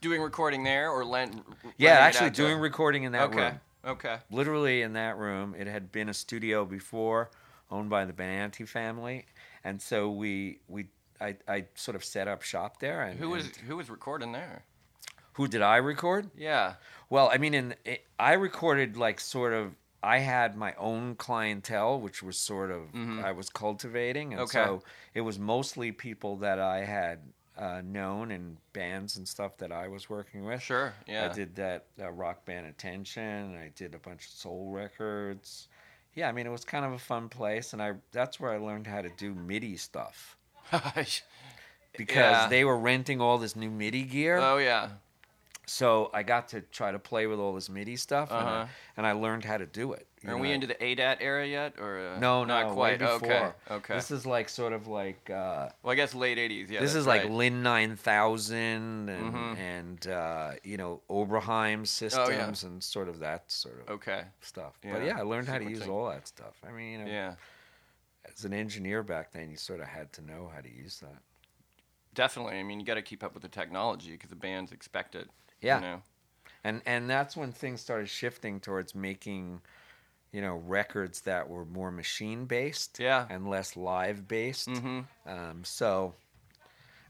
Doing 0.00 0.20
recording 0.20 0.64
there 0.64 0.90
or 0.90 1.04
lent? 1.04 1.40
Yeah, 1.76 1.92
actually 2.00 2.26
out 2.26 2.34
to- 2.34 2.42
doing 2.42 2.58
recording 2.58 3.04
in 3.04 3.12
that 3.12 3.28
Okay. 3.30 3.36
room. 3.50 3.60
Okay. 3.84 4.18
Literally 4.30 4.82
in 4.82 4.92
that 4.94 5.16
room. 5.16 5.54
It 5.58 5.66
had 5.66 5.90
been 5.92 6.08
a 6.08 6.14
studio 6.14 6.64
before 6.64 7.30
owned 7.70 7.88
by 7.90 8.04
the 8.04 8.12
Benanti 8.12 8.66
family. 8.68 9.26
And 9.64 9.80
so 9.80 10.10
we, 10.10 10.58
we 10.68 10.86
I, 11.20 11.36
I 11.48 11.64
sort 11.74 11.94
of 11.94 12.04
set 12.04 12.28
up 12.28 12.42
shop 12.42 12.80
there. 12.80 13.02
And 13.02 13.18
Who 13.18 13.30
was 13.30 13.46
and 13.46 13.56
who 13.68 13.76
was 13.76 13.88
recording 13.90 14.32
there? 14.32 14.64
who 15.34 15.46
did 15.48 15.62
I 15.62 15.76
record? 15.76 16.30
Yeah. 16.36 16.74
Well, 17.08 17.30
I 17.32 17.38
mean, 17.38 17.54
in 17.54 17.74
it, 17.84 18.04
I 18.18 18.32
recorded 18.34 18.96
like 18.96 19.20
sort 19.20 19.52
of. 19.52 19.74
I 20.02 20.18
had 20.18 20.56
my 20.56 20.72
own 20.78 21.14
clientele, 21.14 22.00
which 22.00 22.22
was 22.22 22.38
sort 22.38 22.70
of 22.70 22.90
Mhm. 22.92 23.22
I 23.22 23.32
was 23.32 23.50
cultivating, 23.50 24.32
and 24.32 24.40
Okay. 24.42 24.52
so 24.64 24.82
it 25.14 25.20
was 25.20 25.38
mostly 25.38 25.92
people 25.92 26.36
that 26.38 26.58
I 26.58 26.84
had 26.84 27.18
uh, 27.60 27.82
known 27.84 28.30
and 28.30 28.56
bands 28.72 29.16
and 29.18 29.28
stuff 29.28 29.56
that 29.58 29.70
I 29.70 29.86
was 29.88 30.08
working 30.08 30.44
with. 30.44 30.62
Sure. 30.62 30.94
Yeah. 31.06 31.28
I 31.30 31.34
did 31.34 31.54
that 31.56 31.84
uh, 32.00 32.10
rock 32.10 32.44
band 32.46 32.66
Attention. 32.66 33.54
I 33.56 33.70
did 33.76 33.94
a 33.94 33.98
bunch 33.98 34.24
of 34.24 34.30
soul 34.32 34.70
records. 34.72 35.68
Yeah, 36.14 36.28
I 36.28 36.32
mean, 36.32 36.46
it 36.46 36.50
was 36.50 36.64
kind 36.64 36.84
of 36.84 36.92
a 36.92 36.98
fun 36.98 37.28
place, 37.28 37.72
and 37.72 37.80
I 37.82 37.92
that's 38.12 38.40
where 38.40 38.50
I 38.52 38.56
learned 38.56 38.86
how 38.86 39.02
to 39.02 39.10
do 39.10 39.34
MIDI 39.34 39.76
stuff 39.76 40.36
because 40.72 41.22
Yeah. 42.08 42.46
they 42.48 42.64
were 42.64 42.78
renting 42.78 43.20
all 43.20 43.38
this 43.38 43.54
new 43.56 43.70
MIDI 43.70 44.02
gear. 44.04 44.38
oh 44.38 44.58
yeah. 44.58 44.88
So 45.70 46.10
I 46.12 46.24
got 46.24 46.48
to 46.48 46.62
try 46.62 46.90
to 46.90 46.98
play 46.98 47.28
with 47.28 47.38
all 47.38 47.54
this 47.54 47.70
MIDI 47.70 47.94
stuff, 47.94 48.32
and, 48.32 48.40
Uh-huh. 48.40 48.64
I, 48.64 48.68
and 48.96 49.06
I 49.06 49.12
learned 49.12 49.44
how 49.44 49.56
to 49.56 49.66
do 49.66 49.92
it. 49.92 50.08
Are 50.26 50.36
we 50.36 50.50
into 50.50 50.66
the 50.66 50.74
ADAT 50.74 51.18
era 51.20 51.46
yet, 51.46 51.74
or 51.78 51.96
uh, 52.14 52.18
No, 52.18 52.44
not 52.44 52.66
no, 52.66 52.74
quite? 52.74 53.00
Okay. 53.00 53.52
Okay. 53.70 53.94
This 53.94 54.10
is 54.10 54.26
like 54.26 54.48
sort 54.48 54.72
of 54.72 54.88
like 54.88 55.30
uh, 55.30 55.68
well, 55.84 55.92
I 55.92 55.94
guess 55.94 56.12
late 56.12 56.38
'80s. 56.38 56.70
Yeah. 56.70 56.80
this 56.80 56.96
is 56.96 57.06
like 57.06 57.22
right. 57.22 57.30
Linn 57.30 57.62
nine 57.62 57.94
thousand 57.94 59.08
and 59.08 59.32
Mhm. 59.32 59.56
and 59.58 60.06
uh, 60.08 60.50
you 60.64 60.76
know 60.76 61.00
Oberheim 61.08 61.86
systems 61.86 62.64
and 62.64 62.82
sort 62.82 63.08
of 63.08 63.20
that 63.20 63.50
sort 63.50 63.80
of 63.80 63.90
Okay. 63.90 64.24
stuff. 64.40 64.76
Yeah, 64.84 64.94
But 64.94 65.04
yeah, 65.04 65.18
I 65.18 65.22
learned 65.22 65.46
how 65.48 65.58
to 65.58 65.64
use 65.70 65.86
all 65.86 66.08
that 66.10 66.26
stuff. 66.26 66.56
I 66.66 66.72
mean, 66.72 66.98
you 66.98 66.98
know, 67.04 67.10
Yeah. 67.10 67.34
as 68.30 68.44
an 68.44 68.52
engineer 68.52 69.04
back 69.04 69.30
then, 69.30 69.50
you 69.52 69.56
sort 69.56 69.80
of 69.80 69.86
had 69.86 70.12
to 70.14 70.20
know 70.22 70.50
how 70.52 70.60
to 70.60 70.68
use 70.68 70.98
that. 70.98 71.22
Definitely. 72.12 72.58
I 72.58 72.64
mean, 72.64 72.80
you 72.80 72.84
got 72.86 72.94
to 72.94 73.02
keep 73.02 73.22
up 73.22 73.34
with 73.34 73.42
the 73.44 73.48
technology 73.48 74.10
because 74.12 74.30
the 74.30 74.36
bands 74.36 74.72
expect 74.72 75.14
it. 75.14 75.30
Yeah. 75.62 75.76
You 75.76 75.86
know? 75.86 76.02
and 76.64 76.82
and 76.86 77.08
that's 77.08 77.36
when 77.36 77.52
things 77.52 77.80
started 77.80 78.08
shifting 78.08 78.60
towards 78.60 78.94
making 78.94 79.60
you 80.32 80.40
know 80.42 80.56
records 80.66 81.22
that 81.22 81.48
were 81.48 81.64
more 81.64 81.90
machine 81.90 82.44
based 82.44 82.98
Yeah. 83.00 83.26
and 83.30 83.48
less 83.48 83.76
live 83.76 84.28
based 84.28 84.68
Mm-hmm. 84.68 85.00
um, 85.26 85.64
so 85.64 86.14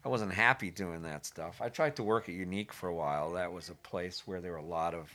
i 0.04 0.08
wasn't 0.08 0.32
happy 0.32 0.70
doing 0.70 1.02
that 1.02 1.26
stuff 1.26 1.60
i 1.60 1.68
tried 1.68 1.96
to 1.96 2.02
work 2.02 2.28
at 2.28 2.34
unique 2.34 2.72
for 2.72 2.88
a 2.88 2.94
while 2.94 3.32
that 3.32 3.52
was 3.52 3.68
a 3.68 3.74
place 3.74 4.26
where 4.26 4.40
there 4.40 4.52
were 4.52 4.58
a 4.58 4.62
lot 4.64 4.94
of 4.94 5.14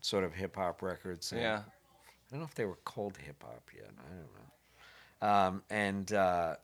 sort 0.00 0.24
of 0.24 0.34
hip 0.34 0.56
hop 0.56 0.82
records 0.82 1.30
and 1.32 1.40
Yeah. 1.40 1.60
i 1.60 2.30
don't 2.30 2.40
know 2.40 2.46
if 2.46 2.54
they 2.54 2.66
were 2.66 2.78
called 2.84 3.16
hip 3.16 3.42
hop 3.42 3.62
yet 3.74 3.90
i 3.98 4.10
don't 4.10 4.34
know 4.34 5.28
um, 5.28 5.62
and 5.70 6.12
uh, 6.12 6.56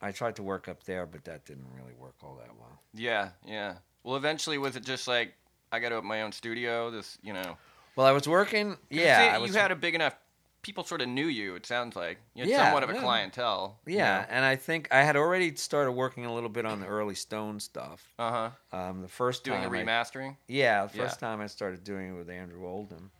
i 0.00 0.10
tried 0.12 0.36
to 0.36 0.42
work 0.42 0.66
up 0.66 0.82
there 0.84 1.04
but 1.06 1.24
that 1.24 1.44
didn't 1.44 1.68
really 1.76 1.94
work 1.94 2.14
all 2.24 2.36
that 2.36 2.50
well 2.58 2.80
Yeah. 2.94 3.28
Yeah. 3.46 3.74
Well, 4.08 4.16
eventually, 4.16 4.56
was 4.56 4.74
it 4.74 4.84
just 4.84 5.06
like 5.06 5.34
I 5.70 5.80
got 5.80 5.90
to 5.90 5.96
open 5.96 6.08
my 6.08 6.22
own 6.22 6.32
studio? 6.32 6.90
This, 6.90 7.18
you 7.22 7.34
know. 7.34 7.58
well 7.94 8.06
i 8.06 8.12
was 8.12 8.26
working. 8.26 8.78
yeah 8.88 9.32
I 9.34 9.38
was, 9.38 9.52
you 9.52 9.60
had 9.60 9.70
a 9.70 9.76
big 9.76 9.94
enough. 9.94 10.16
People 10.62 10.82
sort 10.82 11.02
of 11.02 11.08
knew 11.08 11.26
you. 11.26 11.56
It 11.56 11.66
sounds 11.66 11.94
like 11.94 12.16
you 12.34 12.40
had 12.44 12.48
Yeah, 12.50 12.64
somewhat 12.64 12.84
of 12.84 12.88
a 12.90 12.94
yeah. 12.94 13.00
clientele. 13.02 13.78
Yeah, 13.86 14.24
and 14.30 14.46
I 14.46 14.56
think 14.56 14.88
I 14.90 15.02
had 15.02 15.14
already 15.14 15.54
started 15.56 15.92
working 15.92 16.24
a 16.24 16.32
little 16.34 16.48
bit 16.48 16.64
on 16.64 16.80
the 16.80 16.86
early 16.86 17.14
Stone 17.14 17.60
stuff. 17.60 18.02
Uh 18.18 18.50
huh. 18.72 18.76
Um, 18.78 19.02
the 19.02 19.08
first 19.08 19.44
Doing 19.44 19.60
the 19.60 19.68
time, 19.68 19.74
I- 19.76 19.84
remastering. 19.84 20.36
yeah, 20.46 20.86
the 20.86 20.96
Yeah. 20.96 21.04
first 21.04 21.20
time 21.20 21.42
I 21.42 21.46
started 21.46 21.84
doing 21.84 22.14
it 22.14 22.16
with 22.18 22.30
Andrew 22.30 22.66
Oldham. 22.66 23.10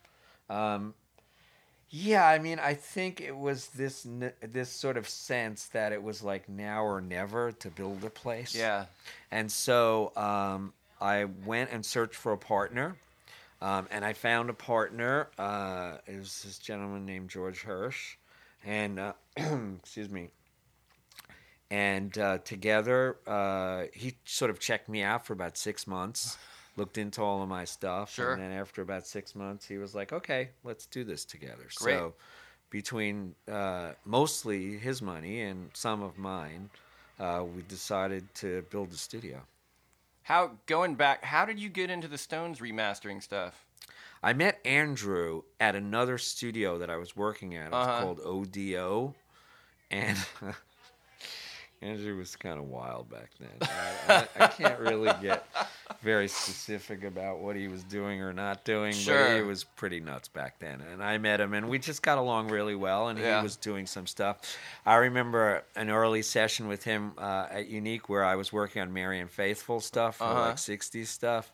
Um, 0.49 0.95
Yeah, 1.91 2.27
I 2.27 2.39
mean, 2.39 2.59
I 2.59 2.73
think 2.75 3.21
it 3.21 3.37
was 3.37 3.69
this 3.69 4.07
this 4.43 4.71
sort 4.71 4.97
of 4.97 5.07
sense 5.09 5.67
that 5.67 5.93
it 5.93 6.03
was 6.03 6.23
like 6.23 6.49
now 6.49 6.83
or 6.85 7.01
never 7.03 7.53
to 7.53 7.69
build 7.69 8.05
a 8.05 8.11
place. 8.11 8.55
Yeah. 8.55 8.87
And 9.31 9.51
so 9.53 10.13
um, 10.17 10.73
I 11.01 11.25
went 11.25 11.71
and 11.71 11.85
searched 11.85 12.15
for 12.17 12.33
a 12.33 12.39
partner, 12.39 12.97
um, 13.61 13.87
and 13.91 14.05
I 14.05 14.13
found 14.13 14.51
a 14.51 14.55
partner. 14.55 15.29
Uh, 15.39 15.99
it 16.07 16.19
was 16.19 16.43
this 16.43 16.59
gentleman 16.59 17.07
named 17.07 17.31
George 17.31 17.63
Hirsch, 17.63 18.17
and 18.65 18.99
uh, 18.99 19.13
excuse 19.37 20.11
me. 20.11 20.31
And 21.71 22.17
uh, 22.17 22.39
together, 22.39 23.17
uh, 23.27 23.85
he 23.93 24.17
sort 24.25 24.51
of 24.51 24.59
checked 24.59 24.89
me 24.89 25.03
out 25.03 25.27
for 25.27 25.35
about 25.35 25.59
six 25.59 25.87
months, 25.87 26.39
looked 26.77 26.97
into 26.97 27.21
all 27.23 27.43
of 27.43 27.49
my 27.49 27.65
stuff, 27.67 28.15
Sure. 28.15 28.33
and 28.33 28.41
then 28.41 28.53
after 28.53 28.81
about 28.81 29.07
six 29.07 29.35
months, 29.35 29.67
he 29.67 29.77
was 29.77 29.95
like, 29.95 30.13
"Okay, 30.13 30.51
let's 30.65 30.87
do 30.87 31.05
this 31.05 31.27
together." 31.27 31.67
Great. 31.77 31.95
So, 31.99 32.15
between 32.71 33.35
uh, 33.51 33.93
mostly 34.07 34.79
his 34.79 35.03
money 35.03 35.43
and 35.43 35.71
some 35.75 36.03
of 36.03 36.17
mine, 36.17 36.71
uh, 37.21 37.45
we 37.45 37.63
decided 37.63 38.35
to 38.37 38.63
build 38.71 38.91
a 38.93 38.97
studio. 38.97 39.43
How 40.29 40.59
going 40.67 40.95
back? 40.95 41.25
How 41.25 41.47
did 41.47 41.59
you 41.59 41.71
get 41.71 41.89
into 41.89 42.07
the 42.07 42.19
Stones 42.19 42.59
remastering 42.59 43.23
stuff? 43.23 43.65
I 44.23 44.35
met 44.35 44.59
Andrew 44.63 45.41
at 45.59 45.75
another 45.75 46.19
studio 46.19 46.77
that 46.77 46.91
I 46.91 46.97
was 46.97 47.17
working 47.17 47.57
at. 47.57 47.69
It 47.69 47.71
was 47.77 47.87
Uh-huh. 47.87 48.01
called 48.01 48.21
ODO, 48.21 49.15
and 49.91 50.19
Andrew 51.81 52.17
was 52.17 52.35
kind 52.37 52.59
of 52.59 52.65
wild 52.65 53.09
back 53.09 53.31
then. 53.39 53.69
I, 54.09 54.29
I, 54.37 54.45
I 54.45 54.47
can't 54.49 54.81
really 54.81 55.13
get 55.23 55.47
very 56.03 56.27
specific 56.29 57.05
about 57.05 57.39
what 57.39 57.55
he 57.55 57.69
was 57.69 57.85
doing 57.85 58.21
or 58.21 58.33
not 58.33 58.65
doing, 58.65 58.95
but 59.07 59.37
he 59.37 59.43
was 59.43 59.63
pretty 59.65 60.01
nuts 60.01 60.27
back 60.29 60.59
then. 60.59 60.81
And 60.93 61.03
I 61.03 61.19
met 61.19 61.41
him, 61.41 61.55
and 61.55 61.69
we 61.69 61.79
just 61.79 62.03
got 62.03 62.19
along 62.19 62.49
really 62.49 62.75
well. 62.75 63.09
And 63.09 63.19
Yeah. 63.19 63.39
he 63.39 63.43
was 63.45 63.57
doing 63.57 63.87
some 63.87 64.07
stuff. 64.07 64.41
I 64.85 64.97
remember 64.97 65.63
an 65.77 65.89
early 65.89 66.23
session 66.23 66.67
with 66.67 66.83
him 66.83 67.13
uh, 67.17 67.47
at 67.51 67.69
Unique 67.69 68.09
where 68.09 68.25
I 68.25 68.35
was 68.37 68.53
working 68.53 68.83
on 68.83 68.93
Marianne 68.93 69.29
Faithfull 69.29 69.81
stuff, 69.81 70.21
Uh-huh. 70.21 70.35
like 70.41 70.57
'60s 70.57 71.07
stuff, 71.07 71.53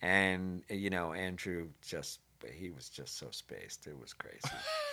and 0.00 0.62
you 0.70 0.88
know 0.90 1.12
Andrew 1.12 1.68
just 1.86 2.20
he 2.54 2.70
was 2.70 2.88
just 2.88 3.18
so 3.18 3.26
spaced. 3.30 3.86
It 3.86 3.98
was 4.00 4.12
crazy. 4.14 4.40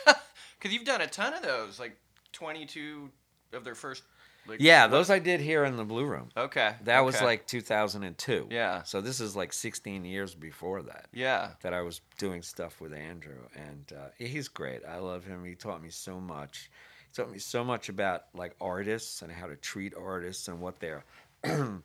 Because 0.60 0.74
you've 0.74 0.86
done 0.86 1.02
a 1.02 1.08
ton 1.08 1.34
of 1.34 1.42
those, 1.42 1.78
like 1.78 1.98
22 2.32 3.10
of 3.52 3.66
their 3.66 3.76
first. 3.76 4.04
Like, 4.48 4.60
yeah, 4.62 4.88
those 4.88 5.10
I 5.10 5.20
did 5.20 5.40
here 5.40 5.64
in 5.64 5.78
the 5.78 5.84
Blue 5.84 6.06
Room. 6.06 6.30
Okay. 6.36 6.76
That 6.84 7.06
was 7.06 7.22
like 7.22 7.48
2002. 7.48 8.48
Yeah. 8.52 8.84
So 8.84 9.00
this 9.02 9.20
is 9.20 9.36
like 9.36 9.54
16 9.54 10.04
years 10.06 10.36
before 10.36 10.82
that. 10.84 11.06
Yeah. 11.14 11.52
that 11.62 11.74
I 11.74 11.82
was 11.82 12.02
doing 12.18 12.42
stuff 12.42 12.82
with 12.82 12.94
Andrew, 12.94 13.40
and 13.56 13.94
uh, 13.98 14.08
he's 14.18 14.48
great. 14.48 14.82
I 14.86 14.98
love 14.98 15.26
him. 15.26 15.46
He 15.46 15.56
taught 15.56 15.82
me 15.82 15.90
so 15.90 16.20
much. 16.20 16.70
He 17.10 17.22
taught 17.22 17.32
me 17.32 17.40
so 17.40 17.64
much 17.64 17.90
about 17.90 18.24
like 18.34 18.56
artists 18.60 19.22
and 19.22 19.32
how 19.32 19.48
to 19.48 19.56
treat 19.56 19.94
artists 19.96 20.48
and 20.48 20.60
what 20.60 20.80
they're 20.80 21.04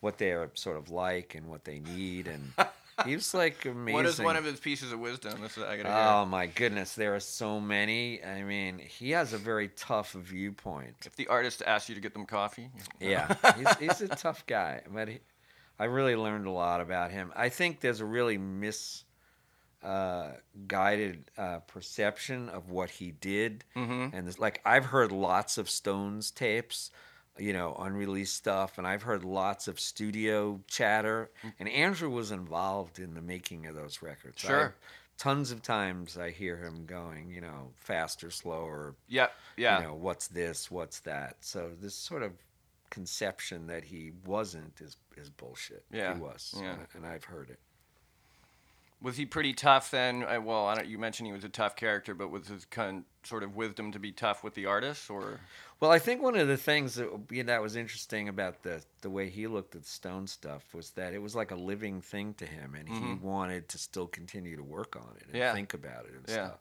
what 0.00 0.18
they're 0.18 0.50
sort 0.54 0.76
of 0.76 0.90
like 0.90 1.34
and 1.34 1.46
what 1.48 1.64
they 1.64 1.80
need. 1.80 2.28
And 2.28 2.52
he 3.04 3.14
was 3.14 3.34
like 3.34 3.64
amazing. 3.66 3.94
What 3.94 4.06
is 4.06 4.18
one 4.20 4.36
of 4.36 4.44
his 4.44 4.58
pieces 4.60 4.92
of 4.92 4.98
wisdom? 5.00 5.40
This 5.42 5.56
is, 5.58 5.64
I 5.64 5.76
gotta 5.76 5.88
Oh 5.90 6.20
hear. 6.20 6.26
my 6.30 6.46
goodness, 6.46 6.94
there 6.94 7.14
are 7.14 7.20
so 7.20 7.60
many. 7.60 8.22
I 8.24 8.42
mean, 8.42 8.78
he 8.78 9.10
has 9.10 9.32
a 9.32 9.38
very 9.38 9.68
tough 9.76 10.12
viewpoint. 10.12 10.94
If 11.04 11.14
the 11.16 11.26
artist 11.28 11.62
asks 11.66 11.88
you 11.88 11.94
to 11.94 12.00
get 12.00 12.14
them 12.14 12.24
coffee. 12.26 12.70
Yeah, 13.00 13.34
he's, 13.56 13.76
he's 13.80 14.00
a 14.00 14.08
tough 14.08 14.46
guy, 14.46 14.82
but 14.92 15.08
he, 15.08 15.18
I 15.78 15.84
really 15.84 16.16
learned 16.16 16.46
a 16.46 16.50
lot 16.50 16.80
about 16.80 17.10
him. 17.10 17.32
I 17.36 17.50
think 17.50 17.80
there's 17.80 18.00
a 18.00 18.06
really 18.06 18.38
mis 18.38 19.04
uh, 19.82 20.30
guided 20.66 21.24
uh, 21.38 21.58
perception 21.66 22.48
of 22.48 22.70
what 22.70 22.90
he 22.90 23.10
did, 23.12 23.62
Mhm. 23.76 24.12
and 24.14 24.26
there's, 24.26 24.38
like 24.38 24.60
I've 24.64 24.86
heard 24.86 25.12
lots 25.12 25.58
of 25.58 25.68
Stones 25.70 26.30
tapes, 26.30 26.90
you 27.38 27.52
know, 27.52 27.74
unreleased 27.78 28.34
stuff, 28.34 28.78
and 28.78 28.86
I've 28.86 29.02
heard 29.02 29.24
lots 29.24 29.68
of 29.68 29.78
studio 29.80 30.60
chatter. 30.66 31.30
Mm. 31.44 31.52
And 31.60 31.68
Andrew 31.68 32.10
was 32.10 32.30
involved 32.30 32.98
in 32.98 33.14
the 33.14 33.20
making 33.22 33.66
of 33.66 33.74
those 33.74 34.02
records. 34.02 34.44
I- 34.44 34.48
Sure. 34.48 34.74
tons 35.18 35.50
of 35.50 35.62
times 35.62 36.18
I 36.18 36.30
hear 36.30 36.56
him 36.58 36.84
going, 36.86 37.30
you 37.30 37.40
know, 37.40 37.72
faster, 37.76 38.30
slower, 38.30 38.94
Yep. 39.08 39.32
Yeah. 39.56 39.78
you 39.80 39.84
know, 39.86 39.94
what's 39.94 40.28
this, 40.28 40.70
what's 40.70 41.00
that. 41.00 41.36
So 41.40 41.72
this 41.80 41.94
sort 41.94 42.22
of 42.22 42.32
conception 42.90 43.66
that 43.66 43.84
he 43.84 44.12
wasn't 44.24 44.80
is 44.80 44.96
is 45.16 45.30
bullshit. 45.30 45.84
Yeah, 45.90 46.14
he 46.14 46.20
was, 46.20 46.54
yeah. 46.60 46.76
and 46.94 47.04
I've 47.06 47.24
heard 47.24 47.50
it. 47.50 47.58
Was 49.00 49.18
he 49.18 49.26
pretty 49.26 49.52
tough 49.52 49.90
then? 49.90 50.24
Uh, 50.24 50.40
Well, 50.40 50.66
I 50.66 50.74
don't, 50.74 50.86
you 50.88 50.98
mentioned 50.98 51.26
he 51.26 51.32
was 51.32 51.44
a 51.44 51.48
tough 51.50 51.76
character, 51.76 52.14
but 52.14 52.28
was 52.30 52.48
his 52.48 52.64
kind 52.64 53.04
sort 53.24 53.42
of 53.42 53.54
wisdom 53.54 53.92
to 53.92 53.98
be 53.98 54.10
tough 54.10 54.42
with 54.42 54.54
the 54.54 54.66
artists, 54.66 55.10
or 55.10 55.40
Well, 55.80 55.90
I 55.90 55.98
think 55.98 56.22
one 56.22 56.36
of 56.36 56.48
the 56.48 56.56
things 56.56 56.94
that 56.94 57.10
you 57.30 57.42
know, 57.44 57.52
that 57.52 57.60
was 57.60 57.76
interesting 57.76 58.28
about 58.28 58.62
the 58.62 58.82
the 59.02 59.10
way 59.10 59.28
he 59.28 59.46
looked 59.46 59.76
at 59.76 59.84
Stone 59.84 60.26
stuff 60.28 60.74
was 60.74 60.90
that 60.92 61.12
it 61.12 61.20
was 61.20 61.34
like 61.36 61.50
a 61.50 61.56
living 61.56 62.00
thing 62.00 62.34
to 62.34 62.46
him, 62.46 62.74
and 62.74 62.88
he 62.88 62.94
Mhm. 62.94 63.20
wanted 63.20 63.68
to 63.68 63.78
still 63.78 64.06
continue 64.06 64.56
to 64.56 64.62
work 64.62 64.96
on 64.96 65.16
it 65.20 65.26
and 65.26 65.36
Yeah. 65.36 65.52
think 65.52 65.74
about 65.74 66.06
it 66.06 66.14
and 66.14 66.24
Yeah. 66.28 66.46
stuff. 66.48 66.60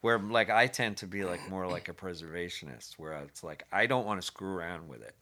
Where 0.00 0.18
like 0.18 0.50
I 0.50 0.66
tend 0.66 0.96
to 0.98 1.06
be 1.06 1.24
like 1.24 1.48
more 1.48 1.66
like 1.68 1.88
a 1.88 1.94
preservationist, 1.94 2.94
where 2.98 3.12
it's 3.22 3.44
like 3.44 3.62
I 3.70 3.86
don't 3.86 4.04
want 4.06 4.20
to 4.20 4.26
screw 4.26 4.52
around 4.56 4.88
with 4.88 5.02
it. 5.02 5.14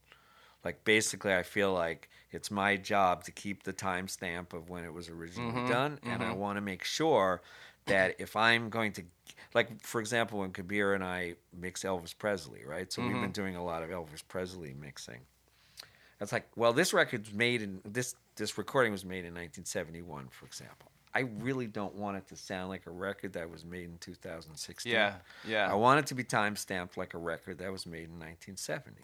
Like 0.67 0.85
basically, 0.85 1.33
I 1.33 1.43
feel 1.45 1.73
like 1.73 2.09
it's 2.33 2.51
my 2.51 2.77
job 2.77 3.23
to 3.25 3.31
keep 3.33 3.63
the 3.63 3.73
timestamp 3.73 4.53
of 4.53 4.69
when 4.69 4.85
it 4.85 4.93
was 4.93 5.09
originally 5.09 5.61
Mhm, 5.61 5.67
done, 5.67 6.01
and 6.09 6.23
I 6.23 6.33
mhm. 6.33 6.39
want 6.43 6.57
to 6.57 6.61
make 6.61 6.83
sure 6.85 7.41
that 7.87 8.17
if 8.19 8.35
I'm 8.35 8.69
going 8.69 8.93
to, 8.95 9.03
like 9.55 9.81
for 9.81 10.01
example, 10.01 10.41
when 10.41 10.51
Kabir 10.53 10.93
and 10.95 11.05
I 11.05 11.37
mix 11.53 11.85
Elvis 11.85 12.19
Presley, 12.19 12.65
right? 12.65 12.93
So 12.93 13.01
we've 13.03 13.17
Mhm. 13.17 13.21
been 13.21 13.33
doing 13.33 13.55
a 13.57 13.65
lot 13.65 13.85
of 13.85 13.91
Elvis 13.91 14.23
Presley 14.27 14.75
mixing. 14.75 15.21
It's 16.21 16.33
like, 16.33 16.49
well, 16.57 16.73
this 16.73 16.93
record's 16.93 17.33
made 17.33 17.63
in 17.63 17.81
this 17.85 18.15
this 18.37 18.59
recording 18.59 18.93
was 18.93 19.05
made 19.05 19.25
in 19.25 19.35
1971, 19.35 20.29
for 20.31 20.47
example. 20.47 20.91
I 21.15 21.21
really 21.21 21.67
don't 21.67 21.95
want 21.95 22.19
it 22.19 22.27
to 22.29 22.37
sound 22.37 22.69
like 22.69 22.87
a 22.87 22.91
record 22.91 23.33
that 23.35 23.49
was 23.51 23.65
made 23.65 23.85
in 23.85 23.99
2016. 23.99 24.93
yeah, 24.93 25.15
yeah. 25.43 25.71
I 25.71 25.75
want 25.75 26.01
it 26.01 26.07
to 26.09 26.15
be 26.15 26.25
time 26.25 26.57
stamped 26.57 26.97
like 26.99 27.15
a 27.15 27.19
record 27.19 27.59
that 27.59 27.73
was 27.73 27.87
made 27.87 28.09
in 28.11 28.19
1970. 28.19 29.03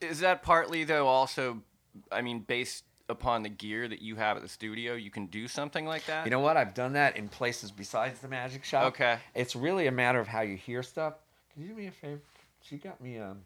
Is 0.00 0.20
that 0.20 0.42
partly 0.42 0.84
though 0.84 1.06
also, 1.06 1.62
I 2.10 2.22
mean, 2.22 2.40
based 2.40 2.84
upon 3.08 3.42
the 3.42 3.48
gear 3.48 3.86
that 3.86 4.02
you 4.02 4.16
have 4.16 4.36
at 4.36 4.42
the 4.42 4.48
studio, 4.48 4.94
you 4.94 5.10
can 5.10 5.26
do 5.26 5.48
something 5.48 5.86
like 5.86 6.06
that? 6.06 6.24
You 6.24 6.30
know 6.30 6.40
what? 6.40 6.56
I've 6.56 6.74
done 6.74 6.94
that 6.94 7.16
in 7.16 7.28
places 7.28 7.70
besides 7.70 8.20
the 8.20 8.28
magic 8.28 8.64
shop. 8.64 8.84
Okay. 8.86 9.18
It's 9.34 9.54
really 9.54 9.86
a 9.86 9.92
matter 9.92 10.20
of 10.20 10.28
how 10.28 10.40
you 10.40 10.56
hear 10.56 10.82
stuff. 10.82 11.14
Can 11.52 11.62
you 11.62 11.68
do 11.68 11.74
me 11.74 11.86
a 11.86 11.90
favor? 11.90 12.20
She 12.62 12.76
got 12.76 13.00
me 13.00 13.18
um, 13.18 13.38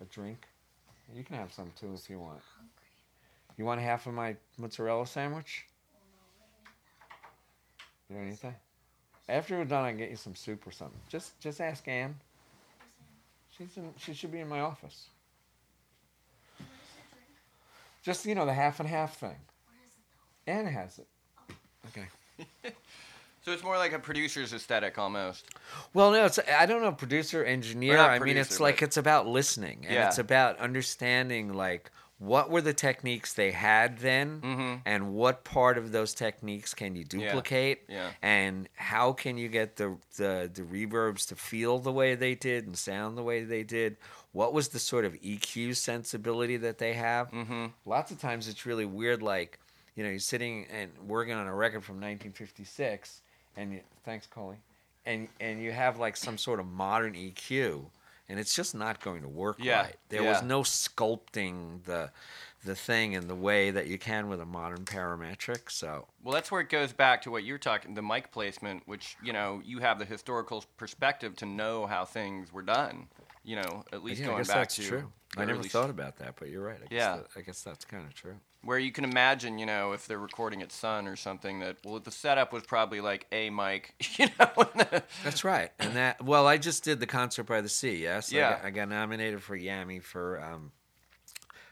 a 0.00 0.04
drink. 0.06 0.38
You 1.14 1.22
can 1.22 1.36
have 1.36 1.52
some 1.52 1.70
too 1.78 1.94
if 1.94 2.10
you 2.10 2.18
want. 2.18 2.40
You 3.56 3.64
want 3.64 3.80
half 3.80 4.06
of 4.06 4.14
my 4.14 4.36
mozzarella 4.58 5.06
sandwich? 5.06 5.66
You 8.10 8.16
want 8.16 8.28
anything? 8.28 8.54
After 9.28 9.56
we're 9.56 9.64
done, 9.64 9.84
I 9.84 9.90
can 9.90 9.98
get 9.98 10.10
you 10.10 10.16
some 10.16 10.34
soup 10.34 10.66
or 10.66 10.70
something. 10.70 11.00
Just 11.08 11.38
just 11.40 11.60
ask 11.60 11.86
Anne. 11.88 12.14
She's 13.56 13.76
in. 13.76 13.92
She 13.98 14.14
should 14.14 14.30
be 14.30 14.40
in 14.40 14.48
my 14.48 14.60
office. 14.60 15.06
Just 18.06 18.24
you 18.24 18.36
know 18.36 18.46
the 18.46 18.54
half 18.54 18.78
and 18.78 18.88
half 18.88 19.18
thing. 19.18 19.34
Ann 20.46 20.64
has 20.66 21.00
it. 21.00 21.08
Okay. 21.88 22.06
So 23.44 23.52
it's 23.52 23.62
more 23.62 23.78
like 23.78 23.92
a 23.92 24.00
producer's 24.00 24.52
aesthetic 24.52 24.98
almost. 24.98 25.44
Well, 25.94 26.10
no, 26.10 26.24
it's 26.24 26.40
I 26.52 26.66
don't 26.66 26.82
know 26.82 26.90
producer 26.90 27.44
engineer. 27.44 27.96
not 27.96 28.10
I 28.10 28.18
mean, 28.18 28.36
it's 28.36 28.48
producer, 28.48 28.62
like 28.64 28.82
it's 28.82 28.96
about 28.96 29.28
listening 29.28 29.84
and 29.84 29.94
Yeah. 29.94 30.08
it's 30.08 30.18
about 30.18 30.58
understanding 30.58 31.52
like 31.52 31.92
what 32.18 32.48
were 32.50 32.62
the 32.62 32.72
techniques 32.72 33.34
they 33.34 33.50
had 33.50 33.98
then, 33.98 34.40
Mhm. 34.40 34.80
and 34.86 35.12
what 35.14 35.44
part 35.44 35.76
of 35.76 35.92
those 35.92 36.14
techniques 36.14 36.72
can 36.72 36.96
you 36.96 37.04
duplicate, 37.04 37.84
yeah. 37.88 38.10
and 38.22 38.68
how 38.74 39.12
can 39.12 39.36
you 39.36 39.48
get 39.48 39.76
the, 39.76 39.96
the 40.16 40.50
the 40.52 40.62
reverbs 40.62 41.26
to 41.28 41.36
feel 41.36 41.78
the 41.78 41.92
way 41.92 42.14
they 42.14 42.34
did 42.34 42.66
and 42.66 42.76
sound 42.78 43.18
the 43.18 43.22
way 43.22 43.44
they 43.44 43.62
did. 43.62 43.96
What 44.32 44.52
was 44.54 44.68
the 44.68 44.78
sort 44.78 45.04
of 45.04 45.14
EQ 45.22 45.74
sensibility 45.76 46.56
that 46.58 46.78
they 46.78 46.94
have? 46.94 47.30
Mm-hmm. 47.30 47.66
lots 47.84 48.10
of 48.10 48.18
times 48.20 48.48
it's 48.48 48.64
really 48.64 48.86
weird 48.86 49.22
like 49.22 49.58
you 49.94 50.02
know 50.02 50.10
you're 50.10 50.18
sitting 50.18 50.66
and 50.70 50.90
working 51.06 51.34
on 51.34 51.46
a 51.46 51.54
record 51.54 51.84
from 51.84 51.96
1956 52.00 53.22
and 53.56 53.72
you, 53.74 53.80
thanks 54.04 54.26
coley 54.26 54.56
and 55.04 55.28
and 55.40 55.62
you 55.62 55.72
have 55.72 55.98
like 55.98 56.16
some 56.16 56.36
sort 56.38 56.60
of 56.60 56.66
modern 56.66 57.14
eq 57.14 57.84
and 58.28 58.38
it's 58.40 58.54
just 58.54 58.74
not 58.74 59.00
going 59.00 59.22
to 59.22 59.28
work 59.28 59.56
Yeah, 59.60 59.82
right. 59.82 59.96
There 60.08 60.24
was 60.24 60.42
no 60.42 60.62
sculpting 60.62 61.84
the 61.84 62.10
the 62.64 62.74
thing 62.74 63.12
in 63.12 63.28
the 63.28 63.34
way 63.34 63.70
that 63.70 63.86
you 63.86 63.96
can 63.96 64.28
with 64.28 64.40
a 64.40 64.44
modern 64.46 64.84
parametric 64.84 65.70
so. 65.70 66.08
Well, 66.24 66.34
that's 66.34 66.50
where 66.50 66.60
it 66.60 66.68
goes 66.68 66.92
back 66.92 67.22
to 67.22 67.30
what 67.30 67.44
you're 67.44 67.58
talking, 67.58 67.94
the 67.94 68.02
mic 68.02 68.32
placement, 68.32 68.82
which 68.86 69.16
you 69.22 69.32
know 69.32 69.62
you 69.64 69.78
have 69.78 69.98
the 69.98 70.04
historical 70.04 70.64
perspective 70.76 71.36
to 71.36 71.46
know 71.46 71.86
how 71.86 72.04
things 72.04 72.52
were 72.52 72.62
done. 72.62 73.06
You 73.44 73.56
know, 73.56 73.84
at 73.92 74.02
least 74.02 74.20
yeah, 74.20 74.26
I 74.26 74.28
going 74.30 74.38
guess 74.38 74.48
back 74.48 74.56
that's 74.56 74.76
to 74.76 74.82
true. 74.82 75.12
I 75.36 75.44
never 75.44 75.62
thought 75.62 75.90
about 75.90 76.16
that 76.16 76.34
but 76.38 76.48
you're 76.48 76.64
right. 76.64 76.78
I 76.78 76.86
guess, 76.86 76.90
Yeah. 76.90 77.16
that, 77.16 77.26
I 77.36 77.40
guess 77.42 77.62
that's 77.62 77.84
kind 77.84 78.04
of 78.06 78.14
true 78.14 78.36
Where 78.66 78.78
you 78.78 78.92
can 78.92 79.04
imagine, 79.04 79.58
you 79.58 79.64
know, 79.66 79.92
if 79.92 80.06
they're 80.06 80.18
recording 80.18 80.60
at 80.60 80.72
Sun 80.72 81.06
or 81.08 81.16
something, 81.16 81.60
that 81.60 81.76
well, 81.84 81.98
the 82.00 82.10
setup 82.10 82.52
was 82.52 82.64
probably 82.64 83.00
like 83.00 83.26
a 83.32 83.48
mic, 83.50 83.94
you 84.18 84.26
know. 84.38 84.66
That's 85.24 85.44
right. 85.44 85.70
And 85.78 85.96
that 85.96 86.22
well, 86.22 86.46
I 86.46 86.58
just 86.58 86.84
did 86.84 87.00
the 87.00 87.06
concert 87.06 87.44
by 87.44 87.60
the 87.62 87.68
sea. 87.68 87.96
Yes. 88.02 88.32
I 88.32 88.36
Yeah. 88.36 88.50
got, 88.56 88.64
I 88.64 88.70
got 88.70 88.88
nominated 88.88 89.42
for 89.42 89.56
Yammy 89.56 90.02
for 90.02 90.42
um, 90.42 90.72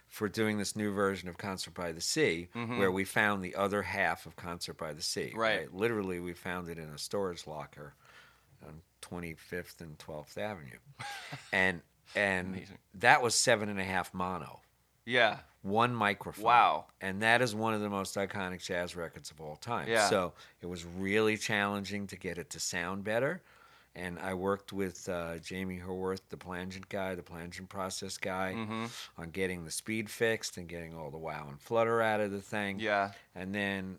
for 0.09 0.29
doing 0.29 0.59
this 0.59 0.77
new 0.77 0.93
version 0.93 1.29
of 1.29 1.37
Concert 1.37 1.75
by 1.75 1.91
the 1.91 2.01
Sea, 2.01 2.49
where 2.53 2.93
we 2.93 3.03
found 3.05 3.43
the 3.43 3.57
other 3.57 3.83
half 3.83 4.27
of 4.27 4.37
Concert 4.37 4.79
by 4.79 4.93
the 4.93 5.03
Sea. 5.03 5.31
Mm-hmm. 5.31 5.39
Right. 5.41 5.75
Literally, 5.75 6.21
we 6.21 6.33
found 6.35 6.69
it 6.69 6.79
in 6.79 6.85
a 6.89 6.99
storage 6.99 7.49
locker 7.49 7.95
on 8.65 8.81
25th 9.03 9.81
and 9.81 9.99
12th 9.99 10.39
Avenue, 10.39 10.79
and 11.53 11.83
and 12.15 12.55
Amazing. 12.55 12.79
that 12.95 13.23
was 13.23 13.35
seven 13.35 13.69
and 13.69 13.81
a 13.81 13.85
half 13.85 14.15
mono, 14.15 14.61
yeah. 15.07 15.39
one 15.63 15.95
microphone. 15.95 16.45
Wow. 16.45 16.87
And 17.01 17.23
that 17.23 17.43
is 17.43 17.55
one 17.55 17.75
of 17.75 17.81
the 17.81 17.91
most 17.91 18.15
iconic 18.17 18.63
jazz 18.65 18.97
records 18.97 19.31
of 19.31 19.41
all 19.41 19.57
time. 19.57 19.89
Yeah. 19.89 20.09
So 20.09 20.33
it 20.61 20.67
was 20.67 20.85
really 20.85 21.37
challenging 21.37 22.07
to 22.09 22.17
get 22.17 22.39
it 22.39 22.51
to 22.51 22.61
sound 22.61 23.05
better. 23.05 23.43
And 23.97 24.19
I 24.19 24.35
worked 24.35 24.73
with 24.73 25.09
uh, 25.09 25.39
Jamie 25.39 25.79
Howarth, 25.79 26.29
the 26.29 26.37
plangent 26.37 26.89
guy, 26.89 27.15
the 27.15 27.23
plangent 27.23 27.69
process 27.69 28.17
guy, 28.19 28.53
Mm-hmm. 28.57 28.87
on 29.19 29.31
getting 29.31 29.65
the 29.65 29.71
speed 29.71 30.11
fixed 30.11 30.57
and 30.57 30.69
getting 30.69 30.97
all 30.97 31.11
the 31.11 31.19
wow 31.19 31.47
and 31.49 31.61
flutter 31.61 32.03
out 32.03 32.21
of 32.21 32.33
the 32.33 32.41
thing. 32.41 32.81
Yeah. 32.81 33.13
And 33.37 33.55
then, 33.55 33.99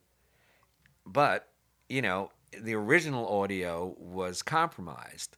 but, 1.06 1.48
you 1.88 2.02
know, 2.02 2.32
the 2.62 2.74
original 2.74 3.26
audio 3.42 3.96
was 3.98 4.42
compromised 4.42 5.38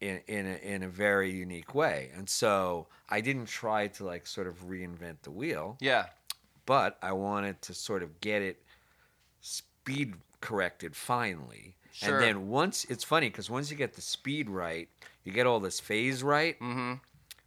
in, 0.00 0.20
in, 0.26 0.46
a, 0.46 0.56
in 0.74 0.82
a 0.82 0.88
very 0.88 1.30
unique 1.30 1.74
way. 1.74 2.10
And 2.16 2.28
so 2.28 2.86
I 3.08 3.20
didn't 3.20 3.46
try 3.46 3.88
to 3.88 4.04
like 4.04 4.26
sort 4.26 4.46
of 4.46 4.66
reinvent 4.68 5.22
the 5.22 5.30
wheel 5.30 5.76
Yeah. 5.80 6.06
but 6.66 6.96
I 7.02 7.12
wanted 7.12 7.60
to 7.62 7.74
sort 7.74 8.02
of 8.02 8.20
get 8.20 8.42
it 8.42 8.62
speed 9.40 10.14
corrected 10.40 10.96
finally. 10.96 11.76
Sure. 11.92 12.14
And 12.16 12.24
then 12.24 12.48
once 12.48 12.84
it's 12.86 13.04
funny 13.04 13.28
because 13.28 13.50
once 13.50 13.70
you 13.70 13.76
get 13.76 13.94
the 13.94 14.00
speed 14.00 14.48
right, 14.48 14.88
you 15.24 15.32
get 15.32 15.46
all 15.46 15.60
this 15.60 15.80
phase 15.80 16.22
right. 16.22 16.58
Mm-hmm. 16.60 16.94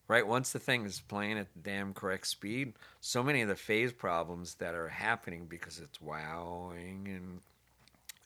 Right. 0.10 0.28
Once 0.28 0.52
the 0.52 0.60
thing 0.60 0.86
is 0.86 1.00
playing 1.00 1.40
at 1.40 1.48
the 1.54 1.60
damn 1.60 1.94
correct 1.94 2.28
speed, 2.28 2.74
so 3.00 3.24
many 3.24 3.42
of 3.42 3.48
the 3.48 3.56
phase 3.56 3.94
problems 3.94 4.56
that 4.56 4.76
are 4.76 4.90
happening 4.90 5.46
because 5.46 5.80
it's 5.80 6.02
wowing 6.02 7.08
and 7.08 7.40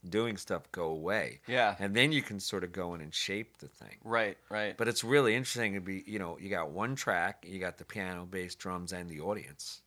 doing 0.07 0.37
stuff 0.37 0.71
go 0.71 0.85
away. 0.85 1.41
Yeah. 1.47 1.75
And 1.79 1.95
then 1.95 2.11
you 2.11 2.21
can 2.21 2.39
sort 2.39 2.63
of 2.63 2.71
go 2.71 2.93
in 2.93 3.01
and 3.01 3.13
shape 3.13 3.57
the 3.57 3.67
thing. 3.67 3.97
Right. 4.03 4.37
Right. 4.49 4.77
But 4.77 4.87
it's 4.87 5.03
really 5.03 5.35
interesting 5.35 5.73
to 5.73 5.81
be, 5.81 6.03
you 6.05 6.19
know, 6.19 6.37
you 6.39 6.49
got 6.49 6.69
one 6.71 6.95
track, 6.95 7.45
you 7.47 7.59
got 7.59 7.77
the 7.77 7.85
piano, 7.85 8.25
bass, 8.25 8.55
drums, 8.55 8.93
and 8.93 9.09
the 9.09 9.21
audience, 9.21 9.81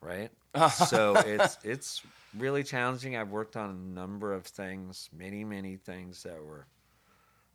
right? 0.00 0.30
so 0.88 1.14
it's 1.16 1.58
it's 1.62 2.02
really 2.36 2.62
challenging. 2.62 3.16
I've 3.16 3.30
worked 3.30 3.56
on 3.56 3.70
a 3.70 3.94
number 3.94 4.32
of 4.32 4.46
things, 4.46 5.10
many 5.12 5.44
many 5.44 5.76
things 5.76 6.22
that 6.22 6.42
were 6.42 6.66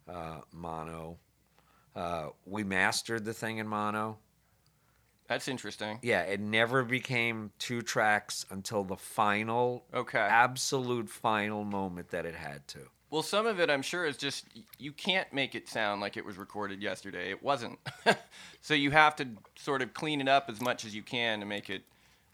uh, 0.08 0.40
mono. 0.52 1.18
Uh, 1.94 2.28
we 2.46 2.64
mastered 2.64 3.24
the 3.24 3.34
thing 3.34 3.58
in 3.58 3.66
mono. 3.66 4.18
That's 5.28 5.48
interesting. 5.48 5.98
Yeah, 6.02 6.22
it 6.22 6.40
never 6.40 6.82
became 6.84 7.52
two 7.58 7.80
tracks 7.82 8.44
until 8.50 8.84
the 8.84 8.96
final, 8.96 9.84
Okay. 9.94 10.18
absolute 10.18 11.08
final 11.08 11.64
moment 11.64 12.10
that 12.10 12.26
it 12.26 12.34
had 12.34 12.66
to. 12.68 12.80
Well, 13.10 13.22
some 13.22 13.46
of 13.46 13.60
it 13.60 13.68
I'm 13.70 13.82
sure 13.82 14.04
is 14.06 14.16
just 14.16 14.46
you 14.78 14.90
can't 14.92 15.30
make 15.32 15.54
it 15.54 15.68
sound 15.68 16.00
like 16.00 16.16
it 16.16 16.24
was 16.24 16.38
recorded 16.38 16.82
yesterday. 16.82 17.30
It 17.30 17.42
wasn't. 17.42 17.78
so 18.62 18.74
you 18.74 18.90
have 18.90 19.16
to 19.16 19.28
sort 19.56 19.82
of 19.82 19.92
clean 19.94 20.20
it 20.20 20.28
up 20.28 20.48
as 20.48 20.60
much 20.60 20.84
as 20.84 20.94
you 20.94 21.02
can 21.02 21.40
to 21.40 21.46
make 21.46 21.68
it 21.70 21.82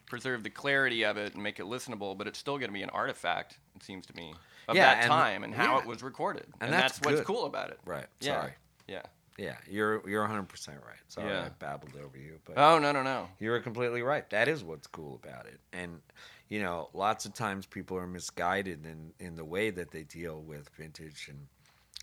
preserve 0.06 0.42
the 0.42 0.50
clarity 0.50 1.04
of 1.04 1.16
it 1.16 1.34
and 1.34 1.42
make 1.42 1.58
it 1.60 1.64
listenable, 1.66 2.16
but 2.16 2.26
it's 2.26 2.38
still 2.38 2.58
going 2.58 2.68
to 2.70 2.74
be 2.74 2.82
an 2.82 2.90
artifact, 2.90 3.58
it 3.76 3.82
seems 3.82 4.06
to 4.06 4.14
me, 4.16 4.32
of 4.68 4.74
Yeah, 4.76 4.94
that 4.94 5.02
and- 5.02 5.10
time 5.10 5.44
and 5.44 5.52
how 5.54 5.74
yeah. 5.76 5.80
it 5.82 5.86
was 5.86 6.02
recorded. 6.02 6.44
And 6.60 6.70
And, 6.70 6.72
that's 6.72 6.98
that's, 7.00 7.06
what's 7.16 7.26
cool 7.26 7.44
about 7.44 7.70
it. 7.70 7.78
Right. 7.84 8.06
Yeah. 8.20 8.40
Sorry. 8.40 8.52
Yeah. 8.86 9.02
Yeah, 9.38 9.56
you're 9.70 10.06
you're 10.08 10.22
100 10.22 10.48
percent 10.48 10.78
right. 10.84 10.96
Sorry, 11.08 11.28
Yeah. 11.28 11.44
I 11.46 11.48
babbled 11.50 11.94
over 11.96 12.18
you, 12.18 12.40
but 12.44 12.58
Oh, 12.58 12.78
no, 12.78 12.90
no, 12.92 13.02
no. 13.02 13.28
you 13.38 13.50
were 13.50 13.60
completely 13.60 14.02
right. 14.02 14.28
That 14.30 14.48
is 14.48 14.64
what's 14.64 14.86
cool 14.88 15.20
about 15.24 15.46
it. 15.46 15.60
And 15.72 16.00
you 16.48 16.60
know, 16.60 16.88
lots 16.92 17.24
of 17.24 17.34
times 17.34 17.64
people 17.64 17.96
are 17.96 18.06
misguided 18.06 18.84
in 18.84 19.12
in 19.24 19.36
the 19.36 19.44
way 19.44 19.70
that 19.70 19.90
they 19.92 20.02
deal 20.02 20.40
with 20.42 20.68
vintage 20.76 21.28
and 21.28 21.46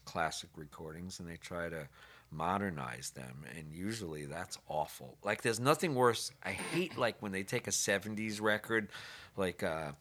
classic 0.06 0.50
recordings, 0.56 1.20
and 1.20 1.28
they 1.30 1.36
try 1.38 1.68
to 1.68 1.88
modernize 2.32 3.10
them. 3.12 3.44
And 3.58 3.72
usually, 3.74 4.26
that's 4.26 4.58
awful. 4.68 5.18
Like, 5.24 5.42
there's 5.42 5.60
nothing 5.60 5.94
worse. 5.96 6.32
I 6.44 6.52
hate 6.52 6.98
like 6.98 7.22
when 7.22 7.32
they 7.32 7.44
take 7.44 7.68
a 7.68 7.72
70s 7.72 8.40
record, 8.40 8.90
like. 9.36 9.62
uh 9.62 9.92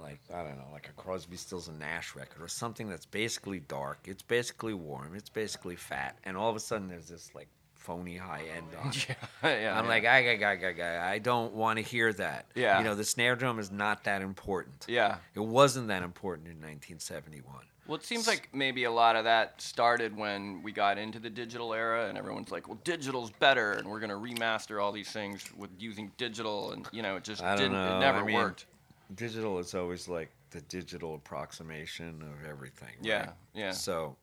like 0.00 0.20
I 0.32 0.42
don't 0.42 0.56
know, 0.58 0.68
like 0.72 0.88
a 0.88 0.92
Crosby, 0.92 1.36
Stills 1.36 1.68
and 1.68 1.78
Nash 1.78 2.14
record 2.14 2.42
or 2.42 2.48
something 2.48 2.88
that's 2.88 3.06
basically 3.06 3.60
dark. 3.60 4.00
It's 4.04 4.22
basically 4.22 4.74
warm. 4.74 5.14
It's 5.14 5.30
basically 5.30 5.76
fat, 5.76 6.18
and 6.24 6.36
all 6.36 6.50
of 6.50 6.56
a 6.56 6.60
sudden 6.60 6.88
there's 6.88 7.08
this 7.08 7.34
like 7.34 7.48
phony 7.74 8.16
high 8.16 8.42
end 8.56 8.66
on. 8.82 8.92
Yeah. 9.08 9.14
yeah 9.60 9.78
I'm 9.78 9.84
yeah. 9.84 9.90
like, 9.90 10.04
I, 10.04 10.34
I, 10.34 10.56
I, 10.56 10.82
I, 10.82 11.10
I 11.12 11.18
don't 11.18 11.54
want 11.54 11.78
to 11.78 11.84
hear 11.84 12.12
that. 12.14 12.46
Yeah. 12.56 12.78
You 12.78 12.84
know, 12.84 12.96
the 12.96 13.04
snare 13.04 13.36
drum 13.36 13.60
is 13.60 13.70
not 13.70 14.04
that 14.04 14.22
important. 14.22 14.86
yeah. 14.88 15.18
It 15.34 15.40
wasn't 15.40 15.88
that 15.88 16.02
important 16.02 16.48
in 16.48 16.54
1971. 16.54 17.44
Well, 17.86 17.96
it 17.96 18.04
seems 18.04 18.26
like 18.26 18.48
maybe 18.52 18.82
a 18.82 18.90
lot 18.90 19.14
of 19.14 19.24
that 19.24 19.62
started 19.62 20.16
when 20.16 20.62
we 20.64 20.72
got 20.72 20.98
into 20.98 21.20
the 21.20 21.30
digital 21.30 21.72
era, 21.72 22.08
and 22.08 22.18
everyone's 22.18 22.50
like, 22.50 22.66
"Well, 22.66 22.80
digital's 22.82 23.30
better, 23.38 23.74
and 23.74 23.88
we're 23.88 24.00
gonna 24.00 24.14
remaster 24.14 24.82
all 24.82 24.90
these 24.90 25.10
things 25.12 25.44
with 25.56 25.70
using 25.78 26.10
digital," 26.16 26.72
and 26.72 26.88
you 26.90 27.02
know, 27.02 27.14
it 27.14 27.22
just 27.22 27.42
didn't. 27.42 27.74
know. 27.74 27.98
It 27.98 28.00
never 28.00 28.18
I 28.18 28.24
mean, 28.24 28.34
worked. 28.34 28.66
Digital 29.14 29.58
is 29.58 29.74
always 29.74 30.08
like 30.08 30.30
the 30.50 30.60
digital 30.62 31.14
approximation 31.14 32.22
of 32.22 32.48
everything. 32.48 32.94
Yeah, 33.00 33.18
right? 33.18 33.30
yeah. 33.54 33.70
So 33.72 34.16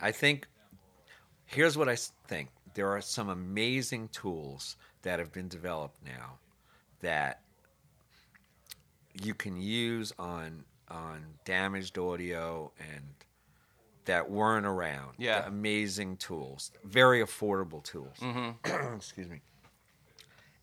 I 0.00 0.12
think 0.12 0.46
here's 1.44 1.76
what 1.76 1.88
I 1.88 1.96
think 2.28 2.48
there 2.74 2.88
are 2.88 3.00
some 3.00 3.28
amazing 3.28 4.08
tools 4.08 4.76
that 5.02 5.18
have 5.18 5.32
been 5.32 5.48
developed 5.48 5.98
now 6.04 6.38
that 7.00 7.40
you 9.22 9.34
can 9.34 9.56
use 9.56 10.12
on 10.18 10.64
on 10.88 11.24
damaged 11.44 11.98
audio 11.98 12.70
and 12.78 13.02
that 14.04 14.30
weren't 14.30 14.66
around. 14.66 15.14
Yeah. 15.18 15.42
The 15.42 15.48
amazing 15.48 16.16
tools, 16.16 16.70
very 16.84 17.20
affordable 17.22 17.82
tools. 17.82 18.16
Mm-hmm. 18.20 18.94
Excuse 18.96 19.28
me. 19.28 19.40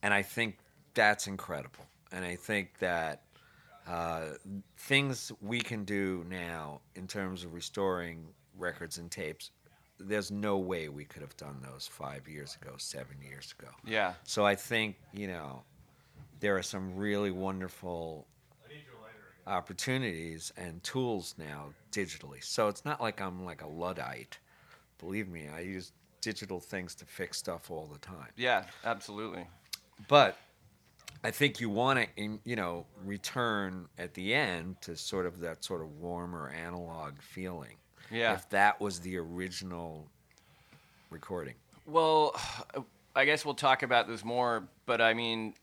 And 0.02 0.14
I 0.14 0.22
think 0.22 0.58
that's 0.94 1.28
incredible. 1.28 1.86
And 2.12 2.26
I 2.26 2.36
think 2.36 2.80
that 2.80 3.24
uh, 3.88 4.26
things 4.78 5.32
we 5.42 5.60
can 5.60 5.84
do 5.84 6.26
now 6.30 6.82
in 6.96 7.08
terms 7.08 7.44
of 7.44 7.54
restoring 7.54 8.28
records 8.58 8.98
and 8.98 9.10
tapes, 9.12 9.52
there's 10.00 10.32
no 10.32 10.58
way 10.58 10.90
we 10.90 11.06
could 11.06 11.22
have 11.22 11.36
done 11.38 11.58
those 11.62 11.88
five 11.88 12.28
years 12.28 12.58
ago, 12.62 12.74
seven 12.78 13.18
years 13.22 13.54
ago. 13.58 13.70
Yeah, 13.86 14.14
So 14.24 14.46
I 14.46 14.56
think, 14.56 14.96
you 15.14 15.28
know, 15.28 15.64
there 16.40 16.58
are 16.58 16.64
some 16.64 16.96
really 16.96 17.32
wonderful 17.32 18.28
opportunities 19.48 20.54
and 20.58 20.82
tools 20.84 21.36
now 21.38 21.74
digitally. 21.92 22.44
So 22.44 22.68
it's 22.68 22.86
not 22.86 23.02
like 23.02 23.22
I'm 23.22 23.44
like 23.46 23.62
a 23.62 23.68
Luddite. 23.68 24.38
Believe 25.00 25.28
me, 25.28 25.48
I 25.54 25.60
use 25.62 25.92
digital 26.22 26.60
things 26.60 26.96
to 26.96 27.06
fix 27.06 27.38
stuff 27.38 27.70
all 27.70 27.90
the 27.92 28.00
time. 28.00 28.30
yeah, 28.38 28.64
absolutely. 28.86 29.46
But 30.08 30.38
I 31.24 31.32
think 31.32 31.60
you 31.60 31.70
want 31.70 32.00
to, 32.00 32.40
you 32.44 32.56
know, 32.56 32.86
return 33.04 33.88
at 33.98 34.14
the 34.14 34.34
end 34.34 34.82
to 34.82 34.96
sort 34.96 35.26
of 35.26 35.40
that 35.40 35.64
sort 35.64 35.82
of 35.82 36.00
warmer 36.00 36.50
analog 36.50 37.22
feeling. 37.22 37.76
Yeah. 38.12 38.34
If 38.34 38.50
that 38.50 38.80
was 38.80 39.00
the 39.00 39.18
original 39.18 40.08
recording. 41.10 41.56
Well, 41.86 42.36
I 43.16 43.26
guess 43.26 43.46
we'll 43.46 43.54
talk 43.54 43.84
about 43.84 44.08
this 44.08 44.26
more, 44.26 44.68
but 44.88 45.00
I 45.00 45.14
mean, 45.14 45.54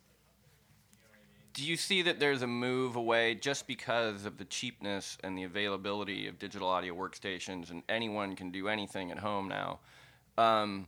do 1.52 1.64
you 1.64 1.76
see 1.76 2.02
that 2.02 2.20
there's 2.20 2.42
a 2.42 2.46
move 2.46 2.94
away 2.94 3.34
just 3.34 3.66
because 3.66 4.24
of 4.24 4.38
the 4.38 4.44
cheapness 4.44 5.18
and 5.24 5.36
the 5.36 5.42
availability 5.42 6.28
of 6.28 6.38
digital 6.38 6.68
audio 6.68 6.94
workstations 6.94 7.70
and 7.70 7.82
anyone 7.88 8.36
can 8.36 8.50
do 8.50 8.68
anything 8.68 9.10
at 9.10 9.18
home 9.18 9.48
now? 9.48 9.80
Um, 10.38 10.86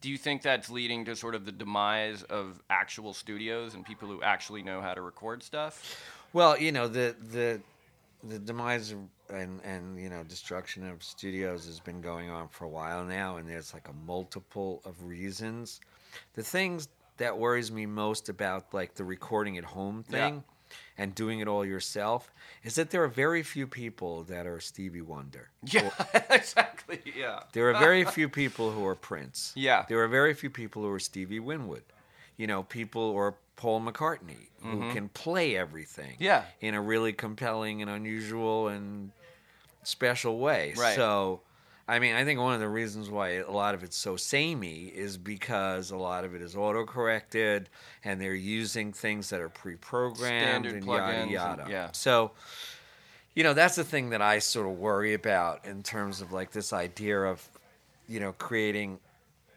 do 0.00 0.10
you 0.10 0.18
think 0.18 0.42
that's 0.42 0.70
leading 0.70 1.04
to 1.06 1.16
sort 1.16 1.34
of 1.34 1.44
the 1.44 1.52
demise 1.52 2.22
of 2.24 2.62
actual 2.70 3.12
studios 3.12 3.74
and 3.74 3.84
people 3.84 4.08
who 4.08 4.22
actually 4.22 4.62
know 4.62 4.80
how 4.80 4.94
to 4.94 5.02
record 5.02 5.42
stuff? 5.42 6.02
Well, 6.32 6.58
you 6.58 6.72
know, 6.72 6.88
the 6.88 7.16
the 7.32 7.60
the 8.24 8.38
demise 8.38 8.92
of, 8.92 8.98
and 9.30 9.60
and 9.64 10.00
you 10.00 10.08
know 10.08 10.22
destruction 10.24 10.88
of 10.88 11.02
studios 11.02 11.66
has 11.66 11.80
been 11.80 12.00
going 12.00 12.30
on 12.30 12.48
for 12.48 12.64
a 12.64 12.68
while 12.68 13.04
now, 13.04 13.36
and 13.36 13.48
there's 13.48 13.72
like 13.74 13.88
a 13.88 13.92
multiple 14.06 14.82
of 14.84 15.04
reasons. 15.04 15.80
The 16.34 16.42
things 16.42 16.88
that 17.16 17.36
worries 17.36 17.70
me 17.70 17.86
most 17.86 18.28
about 18.28 18.72
like 18.72 18.94
the 18.94 19.04
recording 19.04 19.58
at 19.58 19.64
home 19.64 20.04
Yeah. 20.08 20.40
And 20.96 21.14
doing 21.14 21.40
it 21.40 21.48
all 21.48 21.64
yourself 21.64 22.32
is 22.64 22.74
that 22.74 22.90
there 22.90 23.02
are 23.02 23.08
very 23.08 23.42
few 23.42 23.66
people 23.66 24.22
that 24.24 24.46
are 24.46 24.60
Stevie 24.60 25.00
Wonder. 25.00 25.50
Yeah, 25.64 25.90
exactly. 26.30 27.00
Yeah. 27.16 27.40
There 27.52 27.68
are 27.74 27.78
very 27.78 28.04
few 28.16 28.28
people 28.28 28.70
who 28.72 28.84
are 28.86 28.94
Prince. 28.94 29.52
Yeah. 29.54 29.84
There 29.88 30.02
are 30.02 30.08
very 30.08 30.34
few 30.34 30.50
people 30.50 30.82
who 30.82 30.90
are 30.92 30.98
Stevie 31.00 31.40
Winwood. 31.40 31.82
you 32.36 32.46
know, 32.46 32.62
people 32.62 33.02
or 33.02 33.34
Paul 33.56 33.80
McCartney 33.80 34.46
who 34.62 34.92
can 34.92 35.08
play 35.08 35.56
everything 35.56 36.12
Mm-hmm. 36.14 36.22
Yeah. 36.24 36.42
in 36.60 36.74
a 36.74 36.80
really 36.80 37.12
compelling 37.12 37.82
and 37.82 37.90
unusual 37.90 38.68
and 38.68 39.10
special 39.82 40.38
way. 40.38 40.74
Right. 40.76 40.94
So, 40.96 41.40
I 41.90 41.98
mean, 42.00 42.14
I 42.14 42.24
think 42.24 42.38
one 42.38 42.52
of 42.52 42.60
the 42.60 42.68
reasons 42.68 43.08
why 43.08 43.30
a 43.36 43.50
lot 43.50 43.74
of 43.74 43.82
it's 43.82 43.96
so 43.96 44.14
samey 44.16 44.92
is 44.94 45.16
because 45.16 45.90
a 45.90 45.96
lot 45.96 46.24
of 46.24 46.34
it 46.34 46.42
is 46.42 46.54
auto-corrected 46.54 47.70
and 48.04 48.20
they're 48.20 48.34
using 48.34 48.92
things 48.92 49.30
that 49.30 49.40
are 49.40 49.48
pre-programmed 49.48 50.66
Standard 50.66 50.74
and 50.74 50.84
plugins 50.84 50.90
yada 51.06 51.22
and- 51.22 51.30
yada. 51.30 51.66
yeah. 51.70 51.88
So, 51.92 52.32
you 53.34 53.42
know, 53.42 53.54
that's 53.54 53.76
the 53.76 53.84
thing 53.84 54.10
that 54.10 54.20
I 54.20 54.38
sort 54.38 54.66
of 54.66 54.78
worry 54.78 55.14
about 55.14 55.64
in 55.64 55.82
terms 55.82 56.20
of 56.20 56.30
like 56.30 56.50
this 56.50 56.74
idea 56.74 57.20
of, 57.22 57.48
you 58.06 58.20
know, 58.20 58.32
creating 58.32 58.98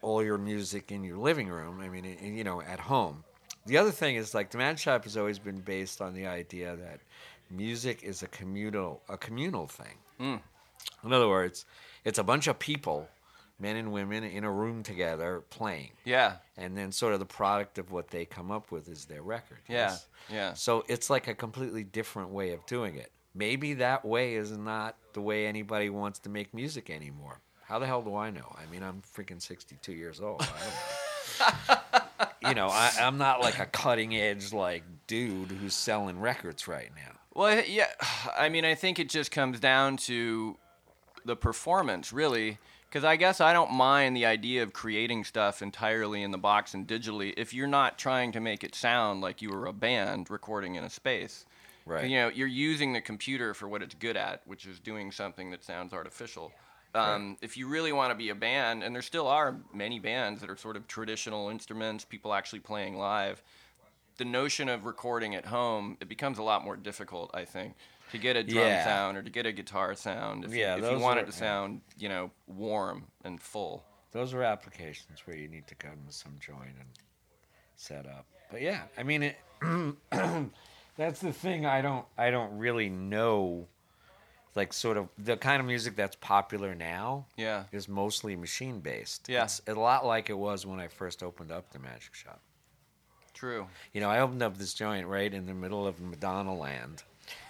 all 0.00 0.22
your 0.22 0.38
music 0.38 0.90
in 0.90 1.04
your 1.04 1.18
living 1.18 1.48
room. 1.48 1.80
I 1.80 1.88
mean, 1.90 2.04
in, 2.06 2.34
you 2.34 2.44
know, 2.44 2.62
at 2.62 2.80
home. 2.80 3.24
The 3.66 3.76
other 3.76 3.90
thing 3.92 4.16
is 4.16 4.34
like 4.34 4.50
the 4.50 4.58
Man 4.58 4.76
Shop 4.76 5.04
has 5.04 5.16
always 5.18 5.38
been 5.38 5.60
based 5.60 6.00
on 6.00 6.14
the 6.14 6.26
idea 6.26 6.76
that 6.76 7.00
music 7.50 8.02
is 8.02 8.22
a 8.22 8.26
communal 8.28 9.02
a 9.08 9.16
communal 9.18 9.66
thing. 9.66 9.98
Mm. 10.18 10.40
In 11.04 11.12
other 11.12 11.28
words, 11.28 11.64
it's 12.04 12.18
a 12.18 12.24
bunch 12.24 12.46
of 12.46 12.58
people, 12.58 13.08
men 13.58 13.76
and 13.76 13.92
women, 13.92 14.24
in 14.24 14.44
a 14.44 14.50
room 14.50 14.82
together 14.82 15.42
playing, 15.50 15.90
Yeah. 16.04 16.36
and 16.56 16.76
then 16.76 16.92
sort 16.92 17.12
of 17.14 17.20
the 17.20 17.26
product 17.26 17.78
of 17.78 17.90
what 17.90 18.08
they 18.08 18.24
come 18.24 18.50
up 18.50 18.70
with 18.72 18.88
is 18.88 19.04
their 19.06 19.22
record. 19.22 19.58
Yeah. 19.68 19.76
yes? 19.90 20.06
Yeah. 20.30 20.52
So 20.54 20.84
it's 20.88 21.08
like 21.10 21.28
a 21.28 21.34
completely 21.34 21.84
different 21.84 22.30
way 22.30 22.52
of 22.52 22.64
doing 22.66 22.96
it. 22.96 23.12
Maybe 23.34 23.74
that 23.74 24.04
way 24.04 24.34
is 24.34 24.50
not 24.52 24.96
the 25.14 25.20
way 25.22 25.46
anybody 25.46 25.88
wants 25.90 26.18
to 26.20 26.28
make 26.28 26.52
music 26.52 26.90
anymore. 26.90 27.40
How 27.64 27.78
the 27.78 27.86
hell 27.86 28.02
do 28.02 28.14
I 28.16 28.30
know? 28.30 28.54
I 28.58 28.70
mean, 28.70 28.82
I'm 28.82 29.00
freaking 29.16 29.40
62 29.40 29.92
years 29.92 30.20
old. 30.20 30.42
I 30.42 30.46
don't 31.38 31.68
know. 32.42 32.48
you 32.48 32.54
know, 32.54 32.68
I, 32.68 32.90
I'm 33.00 33.16
not 33.18 33.40
like 33.40 33.58
a 33.58 33.66
cutting 33.66 34.14
edge 34.14 34.52
like 34.52 34.82
dude 35.06 35.50
who's 35.50 35.74
selling 35.74 36.20
records 36.20 36.68
right 36.68 36.90
now. 36.94 37.12
Well, 37.34 37.62
yeah. 37.66 37.86
I 38.38 38.50
mean, 38.50 38.64
I 38.66 38.74
think 38.74 38.98
it 38.98 39.08
just 39.08 39.30
comes 39.30 39.58
down 39.60 39.96
to 39.98 40.58
the 41.24 41.36
performance, 41.36 42.12
really. 42.12 42.58
Because 42.88 43.04
I 43.04 43.16
guess 43.16 43.40
I 43.40 43.54
don't 43.54 43.72
mind 43.72 44.14
the 44.14 44.26
idea 44.26 44.62
of 44.62 44.74
creating 44.74 45.24
stuff 45.24 45.62
entirely 45.62 46.22
in 46.22 46.30
the 46.30 46.36
box 46.36 46.74
and 46.74 46.86
digitally 46.86 47.32
if 47.38 47.54
you're 47.54 47.66
not 47.66 47.98
trying 47.98 48.32
to 48.32 48.40
make 48.40 48.62
it 48.62 48.74
sound 48.74 49.22
like 49.22 49.40
you 49.40 49.48
were 49.48 49.64
a 49.64 49.72
band 49.72 50.28
recording 50.28 50.74
in 50.74 50.84
a 50.84 50.90
space. 50.90 51.46
Right. 51.86 52.08
You 52.08 52.16
know, 52.16 52.28
you're 52.28 52.46
using 52.46 52.92
the 52.92 53.00
computer 53.00 53.54
for 53.54 53.66
what 53.66 53.82
it's 53.82 53.94
good 53.94 54.16
at, 54.16 54.42
which 54.46 54.66
is 54.66 54.78
doing 54.78 55.10
something 55.10 55.50
that 55.52 55.64
sounds 55.64 55.94
artificial. 55.94 56.52
Um, 56.94 57.38
If 57.40 57.56
you 57.56 57.66
really 57.66 57.92
want 57.92 58.10
to 58.10 58.14
be 58.14 58.28
a 58.28 58.34
band, 58.34 58.82
and 58.82 58.94
there 58.94 59.02
still 59.02 59.26
are 59.26 59.56
many 59.72 59.98
bands 59.98 60.42
that 60.42 60.50
are 60.50 60.56
sort 60.56 60.76
of 60.76 60.86
traditional 60.86 61.48
instruments, 61.48 62.04
people 62.04 62.34
actually 62.34 62.60
playing 62.60 62.98
live, 62.98 63.42
the 64.18 64.24
notion 64.26 64.68
of 64.68 64.84
recording 64.84 65.34
at 65.34 65.46
home, 65.46 65.96
it 66.00 66.08
becomes 66.08 66.36
a 66.36 66.42
lot 66.42 66.62
more 66.62 66.76
difficult, 66.76 67.30
I 67.32 67.46
think, 67.46 67.74
to 68.12 68.18
get 68.18 68.36
a 68.36 68.42
drum 68.44 68.64
Yeah. 68.66 68.84
sound 68.84 69.16
or 69.16 69.22
to 69.22 69.30
get 69.30 69.46
a 69.46 69.52
guitar 69.52 69.94
sound. 69.94 70.44
If, 70.44 70.54
Yeah, 70.54 70.76
you, 70.76 70.84
if 70.84 70.90
you 70.92 70.98
want 70.98 71.18
are- 71.18 71.22
it 71.22 71.26
to 71.26 71.32
sound, 71.32 71.80
you 71.98 72.08
know, 72.08 72.30
warm 72.46 73.08
and 73.24 73.40
full. 73.40 73.84
Those 74.12 74.32
are 74.34 74.42
applications 74.42 75.26
where 75.26 75.36
you 75.36 75.48
need 75.48 75.66
to 75.68 75.74
come 75.74 75.96
to 76.06 76.12
some 76.12 76.36
joint 76.38 76.76
and 76.78 76.88
set 77.76 78.06
up. 78.06 78.26
But 78.50 78.60
yeah, 78.60 78.82
I 78.98 79.02
mean, 79.02 79.22
it, 79.22 79.36
that's 80.96 81.20
the 81.20 81.32
thing. 81.32 81.64
I 81.66 81.80
don't, 81.80 82.04
I 82.18 82.30
don't 82.30 82.58
really 82.58 82.90
know, 82.90 83.66
like, 84.54 84.72
sort 84.74 84.98
of 84.98 85.08
the 85.16 85.36
kind 85.38 85.60
of 85.60 85.66
music 85.66 85.96
that's 85.96 86.16
popular 86.16 86.74
now 86.74 87.26
Yeah. 87.36 87.64
is 87.72 87.88
mostly 87.88 88.36
machine 88.36 88.80
based. 88.80 89.28
Yeah. 89.28 89.44
it's 89.44 89.62
a 89.66 89.74
lot 89.74 90.04
like 90.04 90.28
it 90.28 90.36
was 90.36 90.66
when 90.66 90.78
I 90.80 90.88
first 90.88 91.22
opened 91.22 91.50
up 91.50 91.70
the 91.72 91.78
Magic 91.78 92.14
Shop. 92.14 92.40
True. 93.32 93.66
You 93.94 94.02
know, 94.02 94.10
I 94.10 94.20
opened 94.20 94.42
up 94.42 94.58
this 94.58 94.74
joint 94.74 95.06
right 95.06 95.32
in 95.32 95.46
the 95.46 95.54
middle 95.54 95.86
of 95.86 96.00
Madonna 96.00 96.54
land. 96.54 97.02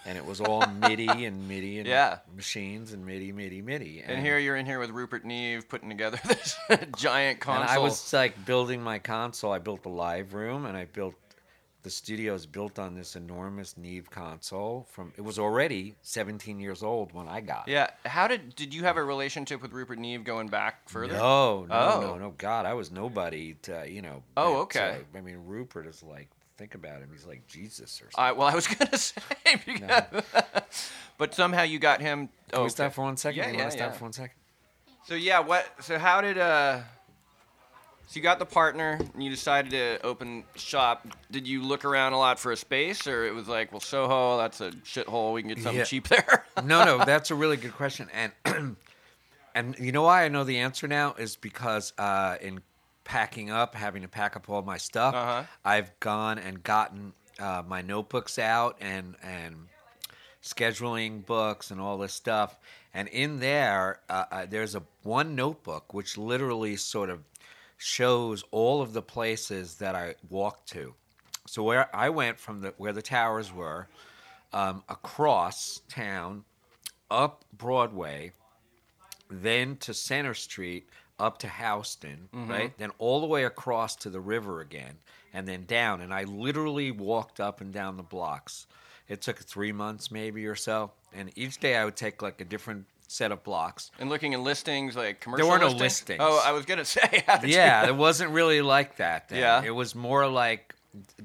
And 0.05 0.19
it 0.19 0.25
was 0.27 0.41
all 0.41 0.67
MIDI 0.67 1.07
and 1.27 1.47
MIDI 1.47 1.79
and 1.79 1.87
Yeah. 1.89 2.19
machines 2.35 2.93
and 2.93 3.07
MIDI, 3.07 3.31
MIDI, 3.31 3.63
MIDI. 3.63 4.03
And 4.05 4.21
here 4.21 4.37
you're 4.39 4.57
in 4.57 4.67
here 4.67 4.81
with 4.81 4.91
Rupert 4.91 5.25
Neve 5.25 5.69
putting 5.69 5.89
together 5.89 6.19
this 6.27 6.59
giant 6.97 7.39
console. 7.41 7.63
And 7.63 7.71
I 7.71 7.79
was 7.79 8.13
like 8.13 8.45
building 8.45 8.83
my 8.83 8.99
console. 8.99 9.53
I 9.53 9.59
built 9.61 9.83
the 9.85 9.91
live 9.91 10.35
room, 10.35 10.67
and 10.67 10.77
I 10.77 10.87
built 10.87 11.15
the 11.85 11.91
studio's 11.91 12.47
built 12.47 12.79
on 12.79 12.95
this 12.95 13.15
enormous 13.17 13.77
Neve 13.77 14.09
console. 14.11 14.87
From 14.91 15.13
it 15.17 15.21
was 15.21 15.39
already 15.39 15.95
17 16.03 16.59
years 16.61 16.83
old 16.83 17.13
when 17.13 17.29
I 17.29 17.41
got 17.41 17.69
it. 17.69 17.73
Yeah. 17.73 17.91
How 18.05 18.27
did 18.29 18.55
did 18.57 18.75
you 18.75 18.83
have 18.85 18.97
a 18.97 19.05
relationship 19.05 19.63
with 19.63 19.73
Rupert 19.73 19.99
Neve 20.01 20.25
going 20.25 20.49
back 20.49 20.89
further? 20.89 21.15
No, 21.15 21.65
no, 21.67 21.75
Oh. 21.75 22.01
no, 22.01 22.19
no. 22.19 22.35
God, 22.39 22.67
I 22.67 22.75
was 22.75 22.91
nobody. 22.91 23.55
To, 23.63 23.85
you 23.89 24.03
know. 24.03 24.23
Oh, 24.37 24.63
okay. 24.63 24.99
uh, 25.15 25.19
I 25.19 25.21
mean, 25.21 25.39
Rupert 25.47 25.87
is 25.87 26.03
like. 26.03 26.29
Think 26.63 26.77
about 26.77 27.01
him. 27.01 27.09
He's 27.11 27.27
like 27.27 27.45
Jesus 27.49 28.01
or 28.01 28.05
something. 28.13 28.19
I, 28.19 28.31
well, 28.31 28.47
I 28.47 28.55
was 28.55 28.69
gonna 28.69 28.97
say, 28.97 29.21
because, 29.67 30.23
but 31.19 31.35
somehow 31.35 31.65
you 31.65 31.81
got 31.81 32.01
him. 32.01 32.29
Can 32.51 32.61
oh, 32.61 32.63
we 32.63 32.69
stop 32.69 32.93
for 32.93 33.03
one 33.03 33.17
second? 33.17 33.39
Yeah, 33.39 33.49
you 33.49 33.55
yeah, 33.55 33.59
want 33.59 33.73
to 33.73 33.77
stop 33.79 33.91
yeah. 33.91 33.99
for 33.99 34.05
one 34.05 34.13
second? 34.13 34.37
So 35.09 35.15
yeah, 35.15 35.41
what? 35.41 35.67
So 35.81 35.99
how 35.99 36.21
did 36.21 36.39
uh? 36.39 36.83
So 38.07 38.13
you 38.13 38.23
got 38.23 38.39
the 38.39 38.47
partner, 38.47 39.01
and 39.13 39.25
you 39.25 39.29
decided 39.29 39.73
to 39.73 40.07
open 40.07 40.45
shop. 40.55 41.05
Did 41.33 41.49
you 41.49 41.65
look 41.65 41.85
around 41.85 42.13
a 42.13 42.19
lot 42.19 42.39
for 42.39 42.53
a 42.53 42.57
space, 42.57 43.09
or 43.09 43.27
it 43.27 43.35
was 43.35 43.49
like, 43.49 43.73
well, 43.73 43.81
Soho, 43.81 44.39
that's 44.39 44.61
a 44.61 44.71
shithole. 44.71 45.33
We 45.33 45.43
can 45.43 45.49
get 45.49 45.59
something 45.59 45.79
Yeah. 45.79 45.85
cheap 45.85 46.07
there. 46.07 46.47
no, 46.65 46.85
no, 46.85 47.05
that's 47.05 47.33
a 47.33 47.35
really 47.35 47.57
good 47.57 47.75
question, 47.75 48.09
and 48.15 48.77
and 49.57 49.77
you 49.81 49.91
know 49.91 50.03
why 50.03 50.25
I 50.25 50.29
know 50.29 50.45
the 50.45 50.59
answer 50.59 50.87
now 50.87 51.15
is 51.15 51.35
because 51.35 51.93
uh, 51.99 52.37
in 52.41 52.61
packing 53.05 53.51
up, 53.51 53.75
having 53.75 54.03
to 54.03 54.09
pack 54.09 54.37
up 54.37 54.49
all 54.49 54.63
my 54.63 54.79
stuff, 54.79 55.15
Uh-huh. 55.15 55.45
I've 55.65 55.99
gone 56.01 56.39
and 56.39 56.63
gotten 56.63 57.13
uh, 57.41 57.63
my 57.67 57.83
notebooks 57.83 58.39
out 58.39 58.77
and 58.81 59.17
and 59.23 59.69
scheduling 60.43 61.25
books 61.25 61.71
and 61.71 61.81
all 61.81 61.99
this 61.99 62.13
stuff, 62.13 62.59
and 62.95 63.09
in 63.09 63.39
there, 63.41 64.01
uh, 64.11 64.25
uh, 64.31 64.47
there's 64.49 64.75
a 64.75 64.83
one 65.03 65.35
notebook 65.35 65.95
which 65.95 66.19
literally 66.19 66.77
sort 66.77 67.11
of 67.11 67.21
shows 67.79 68.45
all 68.51 68.83
of 68.83 68.93
the 68.93 69.03
places 69.03 69.77
that 69.77 69.95
I 69.95 70.15
walked 70.31 70.69
to. 70.71 70.95
So 71.47 71.63
where 71.63 71.95
I 71.95 72.09
went 72.11 72.39
from 72.39 72.61
the 72.61 72.75
where 72.77 72.93
the 72.93 73.03
towers 73.03 73.53
were, 73.53 73.89
um, 74.53 74.83
across 74.89 75.81
town, 75.89 76.45
up 77.11 77.45
Broadway, 77.57 78.33
then 79.31 79.77
to 79.79 79.95
Center 79.95 80.35
Street, 80.35 80.89
up 81.19 81.39
to 81.39 81.49
Houston, 81.49 82.29
right? 82.33 82.77
Then 82.79 82.91
all 82.99 83.21
the 83.21 83.27
way 83.27 83.45
across 83.45 83.97
to 83.97 84.11
the 84.11 84.21
river 84.21 84.61
again, 84.61 84.95
and 85.33 85.47
then 85.47 85.65
down. 85.67 86.01
And 86.01 86.13
I 86.13 86.25
literally 86.25 86.91
walked 86.91 87.41
up 87.41 87.61
and 87.61 87.73
down 87.73 87.97
the 87.97 88.03
blocks. 88.03 88.67
It 89.09 89.21
took 89.21 89.39
three 89.39 89.73
months, 89.73 90.11
maybe 90.11 90.47
or 90.47 90.55
so. 90.57 90.93
And 91.13 91.31
each 91.37 91.59
day 91.61 91.77
I 91.77 91.85
would 91.85 91.97
take 91.97 92.23
like 92.23 92.41
a 92.41 92.45
different 92.45 92.87
set 93.09 93.31
of 93.31 93.45
blocks. 93.45 93.91
and 94.01 94.09
looking 94.09 94.33
in 94.33 94.43
listings, 94.43 94.97
like 94.97 95.21
commercial. 95.21 95.47
There 95.47 95.53
were 95.53 95.61
no 95.61 95.67
listings? 95.67 96.19
listings. 96.19 96.21
Oh, 96.23 96.43
I 96.45 96.53
was 96.53 96.65
gonna 96.65 96.85
say. 96.97 97.23
how 97.27 97.37
did 97.39 97.51
you- 97.51 97.57
yeah, 97.57 97.87
it 97.87 97.95
wasn't 97.95 98.31
really 98.31 98.63
like 98.63 98.97
that. 98.97 99.29
Then. 99.29 99.39
Yeah. 99.41 99.63
it 99.63 99.71
was 99.75 99.95
more 99.95 100.27
like 100.27 100.75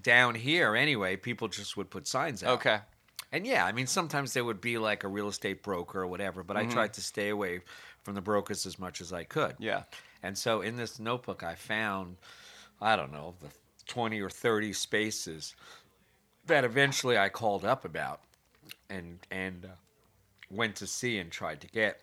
down 0.02 0.36
here 0.36 0.76
anyway. 0.76 1.16
People 1.16 1.48
just 1.48 1.78
would 1.78 1.90
put 1.90 2.06
signs 2.08 2.44
out. 2.44 2.56
Okay. 2.56 2.80
And 3.32 3.46
yeah, 3.46 3.66
I 3.66 3.74
mean, 3.74 3.88
sometimes 3.88 4.34
there 4.34 4.44
would 4.46 4.62
be 4.62 4.78
like 4.78 5.04
a 5.04 5.08
real 5.08 5.28
estate 5.28 5.62
broker 5.64 6.02
or 6.02 6.08
whatever, 6.08 6.44
but 6.44 6.56
Mm-hmm. 6.58 6.70
I 6.70 6.74
tried 6.74 6.94
to 6.94 7.02
stay 7.02 7.30
away 7.30 7.60
from 8.08 8.16
the 8.16 8.22
brokers 8.22 8.66
as 8.66 8.80
much 8.80 9.02
as 9.02 9.12
I 9.12 9.26
could. 9.26 9.56
Yeah. 9.60 9.84
And 10.24 10.38
so 10.38 10.62
in 10.62 10.78
this 10.78 10.98
notebook, 10.98 11.44
I 11.44 11.56
found, 11.56 12.16
I 12.82 12.96
don't 12.96 13.12
know, 13.12 13.34
the 13.42 13.50
20 13.88 14.22
or 14.22 14.30
30 14.30 14.72
spaces 14.72 15.54
that 16.46 16.64
eventually 16.64 17.18
I 17.18 17.28
called 17.28 17.66
up 17.66 17.84
about 17.84 18.22
and, 18.90 19.20
and 19.30 19.66
uh, 19.66 19.76
went 20.50 20.78
to 20.78 20.88
see 20.88 21.18
and 21.18 21.30
tried 21.30 21.60
to 21.60 21.68
get. 21.68 22.00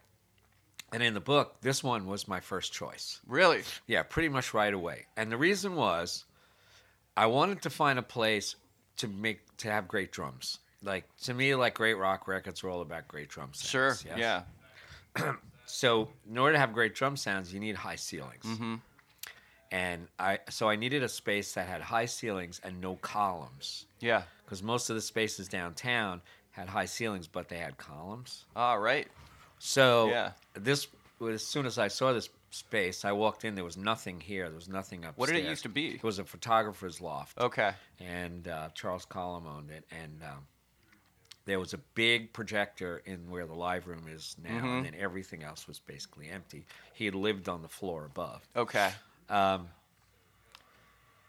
And 0.92 1.02
in 1.02 1.14
the 1.14 1.20
book, 1.20 1.56
this 1.62 1.82
one 1.82 2.06
was 2.06 2.28
my 2.28 2.40
first 2.40 2.74
choice. 2.74 3.18
Really. 3.26 3.62
Yeah, 3.86 4.02
pretty 4.02 4.28
much 4.28 4.52
right 4.52 4.74
away. 4.74 5.06
And 5.16 5.32
the 5.32 5.38
reason 5.38 5.74
was 5.74 6.26
I 7.16 7.24
wanted 7.24 7.62
to 7.62 7.70
find 7.70 7.98
a 7.98 8.02
place 8.02 8.56
to 8.98 9.08
make 9.08 9.56
to 9.56 9.70
have 9.70 9.88
great 9.88 10.12
drums. 10.12 10.58
Like 10.82 11.06
to 11.22 11.32
me, 11.32 11.54
like 11.54 11.72
great 11.72 11.94
rock 11.94 12.28
records 12.28 12.62
are 12.62 12.68
all 12.68 12.82
about 12.82 13.08
great 13.08 13.30
drum 13.30 13.54
sounds. 13.54 13.70
Sure. 13.70 13.96
yes? 14.04 14.44
Yeah. 15.16 15.32
So 15.74 16.08
in 16.30 16.38
order 16.38 16.52
to 16.52 16.58
have 16.60 16.72
great 16.72 16.94
drum 16.94 17.16
sounds, 17.16 17.52
you 17.52 17.58
need 17.58 17.74
high 17.74 17.96
ceilings. 17.96 18.44
Mm-hmm. 18.44 18.74
And 19.72 20.06
I 20.20 20.38
so 20.48 20.68
I 20.68 20.76
needed 20.76 21.02
a 21.02 21.08
space 21.08 21.54
that 21.54 21.66
had 21.66 21.80
high 21.80 22.04
ceilings 22.06 22.60
and 22.62 22.80
no 22.80 22.94
columns 22.96 23.86
Yeah. 24.00 24.22
because 24.44 24.62
most 24.62 24.88
of 24.88 24.94
the 24.94 25.02
spaces 25.02 25.48
downtown 25.48 26.22
had 26.52 26.68
high 26.68 26.84
ceilings, 26.84 27.26
but 27.26 27.48
they 27.48 27.58
had 27.58 27.76
columns. 27.76 28.44
All 28.54 28.78
right. 28.78 29.08
So 29.58 30.08
Yeah. 30.10 30.30
this 30.54 30.86
as 31.20 31.44
soon 31.44 31.66
as 31.66 31.76
I 31.78 31.88
saw 31.88 32.12
this 32.12 32.28
space, 32.50 33.04
I 33.04 33.10
walked 33.10 33.44
in. 33.44 33.56
There 33.56 33.64
was 33.64 33.76
nothing 33.76 34.20
here. 34.20 34.46
There 34.46 34.54
was 34.54 34.68
nothing 34.68 35.00
upstairs. 35.00 35.16
What 35.18 35.26
did 35.28 35.44
it 35.44 35.48
used 35.48 35.64
to 35.64 35.68
be? 35.68 35.96
It 35.96 36.04
was 36.04 36.20
a 36.20 36.24
photographer's 36.24 37.00
loft. 37.00 37.36
Okay. 37.38 37.72
and 37.98 38.46
uh, 38.46 38.68
Charles 38.74 39.04
Collum 39.06 39.46
owned 39.48 39.70
it, 39.72 39.84
and 39.90 40.22
um, 40.22 40.46
there 41.46 41.60
was 41.60 41.74
a 41.74 41.78
big 41.94 42.32
projector 42.32 43.02
in 43.04 43.28
where 43.30 43.46
the 43.46 43.54
live 43.54 43.86
room 43.86 44.06
is 44.08 44.36
now, 44.42 44.50
Mm-hmm. 44.50 44.66
and 44.66 44.86
then 44.86 44.94
everything 44.98 45.42
else 45.42 45.68
was 45.68 45.78
basically 45.78 46.28
empty. 46.30 46.64
He 46.94 47.04
had 47.04 47.14
lived 47.14 47.48
on 47.48 47.62
the 47.62 47.68
floor 47.68 48.04
above. 48.06 48.46
Okay. 48.56 48.90
Um, 49.28 49.68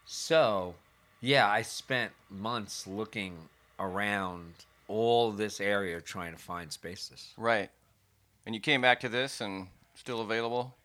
So, 0.04 0.74
yeah, 1.20 1.48
I 1.48 1.62
spent 1.62 2.12
months 2.30 2.86
looking 2.86 3.36
around 3.78 4.54
all 4.88 5.32
this 5.32 5.60
area 5.60 6.00
trying 6.00 6.32
to 6.32 6.38
find 6.38 6.72
spaces. 6.72 7.32
Right. 7.36 7.70
And 8.44 8.54
you 8.54 8.60
came 8.60 8.80
back 8.80 9.00
to 9.00 9.08
this 9.08 9.40
and 9.40 9.68
still 9.94 10.20
available? 10.20 10.76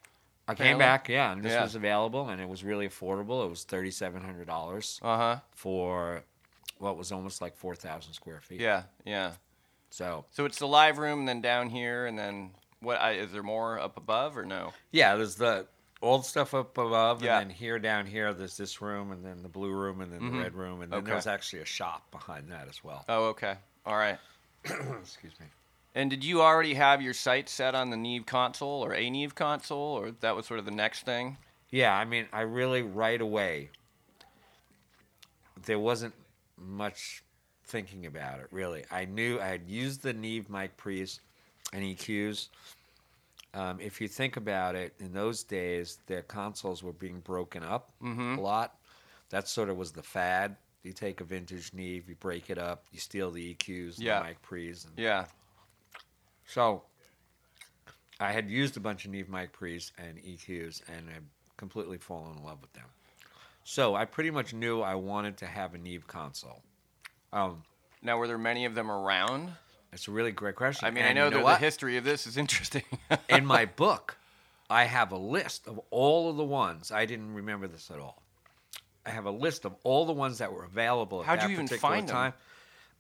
I 0.48 0.56
came 0.56 0.80
back, 0.80 1.08
yeah, 1.08 1.32
and 1.32 1.44
this 1.44 1.54
Yeah. 1.54 1.62
was 1.64 1.76
available, 1.76 2.28
and 2.28 2.42
it 2.42 2.50
was 2.50 2.64
really 2.64 2.90
affordable. 2.90 3.46
It 3.46 3.50
was 3.50 3.64
thirty 3.64 3.92
seven 3.92 4.22
hundred 4.24 4.48
dollars 4.48 5.00
Uh 5.04 5.18
huh. 5.18 5.40
For 6.82 6.86
what 6.86 6.98
was 6.98 7.12
almost 7.12 7.42
like 7.42 7.56
four 7.56 7.76
thousand 7.76 8.14
square 8.14 8.42
feet. 8.42 8.60
Yeah, 8.60 8.84
yeah. 9.06 9.34
So 9.90 10.26
So 10.32 10.46
it's 10.46 10.60
the 10.60 10.68
live 10.68 10.98
room, 10.98 11.20
and 11.20 11.28
then 11.28 11.42
down 11.42 11.70
here, 11.70 12.06
and 12.08 12.18
then 12.18 12.52
what? 12.82 13.00
I, 13.00 13.12
is 13.14 13.32
there 13.32 13.44
more 13.44 13.80
up 13.80 13.98
above 13.98 14.38
or 14.38 14.46
no? 14.46 14.74
yeah, 14.92 15.16
there's 15.16 15.36
the 15.36 15.68
old 16.02 16.26
stuff 16.26 16.54
up 16.56 16.78
above, 16.78 17.22
Yeah. 17.24 17.40
and 17.40 17.50
then 17.50 17.56
here 17.56 17.78
down 17.78 18.08
here, 18.08 18.34
there's 18.34 18.58
this 18.58 18.82
room, 18.82 19.12
and 19.12 19.24
then 19.24 19.44
the 19.44 19.50
blue 19.50 19.72
room, 19.72 20.02
and 20.02 20.12
then 20.12 20.22
Mhm. 20.22 20.32
the 20.32 20.40
red 20.40 20.56
room, 20.56 20.82
and 20.82 20.92
then 20.92 21.00
Okay. 21.00 21.12
there's 21.12 21.28
actually 21.28 21.62
a 21.62 21.66
shop 21.66 22.10
behind 22.10 22.52
that 22.52 22.68
as 22.68 22.84
well. 22.84 23.06
Oh, 23.08 23.26
okay. 23.26 23.58
All 23.86 23.96
right. 23.98 24.18
Excuse 24.66 25.40
me. 25.40 25.46
And 25.94 26.10
did 26.10 26.24
you 26.24 26.42
already 26.42 26.74
have 26.76 27.02
your 27.04 27.14
site 27.14 27.50
set 27.50 27.76
on 27.76 27.90
the 27.92 27.98
Neve 27.98 28.26
console 28.26 28.84
or 28.84 28.96
a 28.96 29.10
Neve 29.12 29.36
console, 29.36 29.78
or 30.00 30.10
that 30.22 30.36
was 30.36 30.48
sort 30.48 30.60
of 30.60 30.66
the 30.66 30.72
next 30.72 31.04
thing? 31.06 31.38
Yeah, 31.70 31.96
I 31.96 32.06
mean, 32.06 32.28
I 32.34 32.42
really 32.42 32.82
right 32.82 33.20
away. 33.22 33.70
There 35.66 35.78
wasn't 35.80 36.16
much 36.62 37.24
thinking 37.66 38.06
about 38.06 38.40
it, 38.40 38.48
really. 38.52 38.86
I 38.92 39.06
knew 39.06 39.40
I 39.40 39.48
had 39.48 39.68
used 39.68 40.02
the 40.02 40.14
Neve 40.14 40.50
mic 40.50 40.76
pre's 40.78 41.20
and 41.74 41.84
EQs. 41.84 42.50
Um, 43.54 43.80
if 43.82 44.00
you 44.00 44.08
think 44.08 44.38
about 44.38 44.76
it, 44.76 44.94
in 45.00 45.12
those 45.14 45.44
days, 45.44 46.00
their 46.08 46.22
consoles 46.22 46.84
were 46.84 46.94
being 46.94 47.20
broken 47.20 47.64
up 47.64 47.92
Mhm. 48.02 48.38
a 48.38 48.42
lot. 48.42 48.80
That 49.30 49.48
sort 49.48 49.70
of 49.70 49.78
was 49.78 49.92
the 49.92 50.04
fad. 50.04 50.56
You 50.84 50.94
take 50.94 51.22
a 51.22 51.24
vintage 51.24 51.74
Neve, 51.74 52.10
you 52.10 52.16
break 52.16 52.50
it 52.50 52.58
up, 52.58 52.86
you 52.92 53.00
steal 53.00 53.30
the 53.32 53.42
EQs, 53.54 54.00
Yeah. 54.00 54.20
the 54.20 54.26
mic 54.26 54.42
pre's, 54.42 54.86
and 54.86 54.98
Yeah. 54.98 55.28
so 56.48 56.84
I 58.20 58.32
had 58.32 58.50
used 58.50 58.78
a 58.78 58.80
bunch 58.80 59.06
of 59.06 59.12
Neve 59.12 59.30
mic 59.30 59.52
pre's 59.52 59.92
and 59.98 60.18
EQs 60.20 60.82
and 60.88 61.10
had 61.10 61.28
completely 61.58 61.98
fallen 61.98 62.38
in 62.38 62.44
love 62.44 62.62
with 62.62 62.74
them. 62.74 62.90
So 63.64 63.96
I 63.96 64.06
pretty 64.06 64.32
much 64.32 64.54
knew 64.54 64.82
I 64.82 64.96
wanted 64.96 65.38
to 65.38 65.46
have 65.46 65.74
a 65.74 65.78
Neve 65.78 66.08
console. 66.08 66.62
Um, 67.32 67.64
Now, 68.02 68.18
were 68.18 68.28
there 68.28 68.38
many 68.38 68.66
of 68.66 68.76
them 68.76 68.90
around? 68.92 69.54
it's 69.94 70.08
a 70.08 70.12
really 70.12 70.32
great 70.32 70.56
question. 70.56 70.88
I 70.88 70.92
mean, 70.92 71.04
I 71.04 71.14
know, 71.14 71.26
you 71.26 71.32
that 71.32 71.44
the 71.44 71.56
history 71.58 71.98
of 71.98 72.04
this 72.04 72.26
is 72.26 72.38
interesting. 72.38 72.84
in 73.30 73.46
my 73.46 73.66
book, 73.66 74.18
I 74.70 74.86
have 74.86 75.12
a 75.12 75.18
list 75.18 75.68
of 75.68 75.80
all 75.92 76.30
of 76.30 76.38
the 76.38 76.46
ones. 76.46 76.92
I 76.92 77.06
didn't 77.06 77.34
remember 77.34 77.68
this 77.68 77.92
at 77.92 78.00
all. 78.00 78.22
I 79.06 79.10
have 79.10 79.26
a 79.26 79.32
list 79.32 79.66
of 79.66 79.76
all 79.84 80.06
the 80.06 80.14
ones 80.14 80.38
that 80.38 80.54
were 80.54 80.64
available 80.64 81.22
at 81.22 81.26
How'd 81.26 81.40
that 81.40 81.50
you 81.50 81.54
even 81.54 81.68
particular 81.68 81.96
find 81.96 82.08
them? 82.08 82.34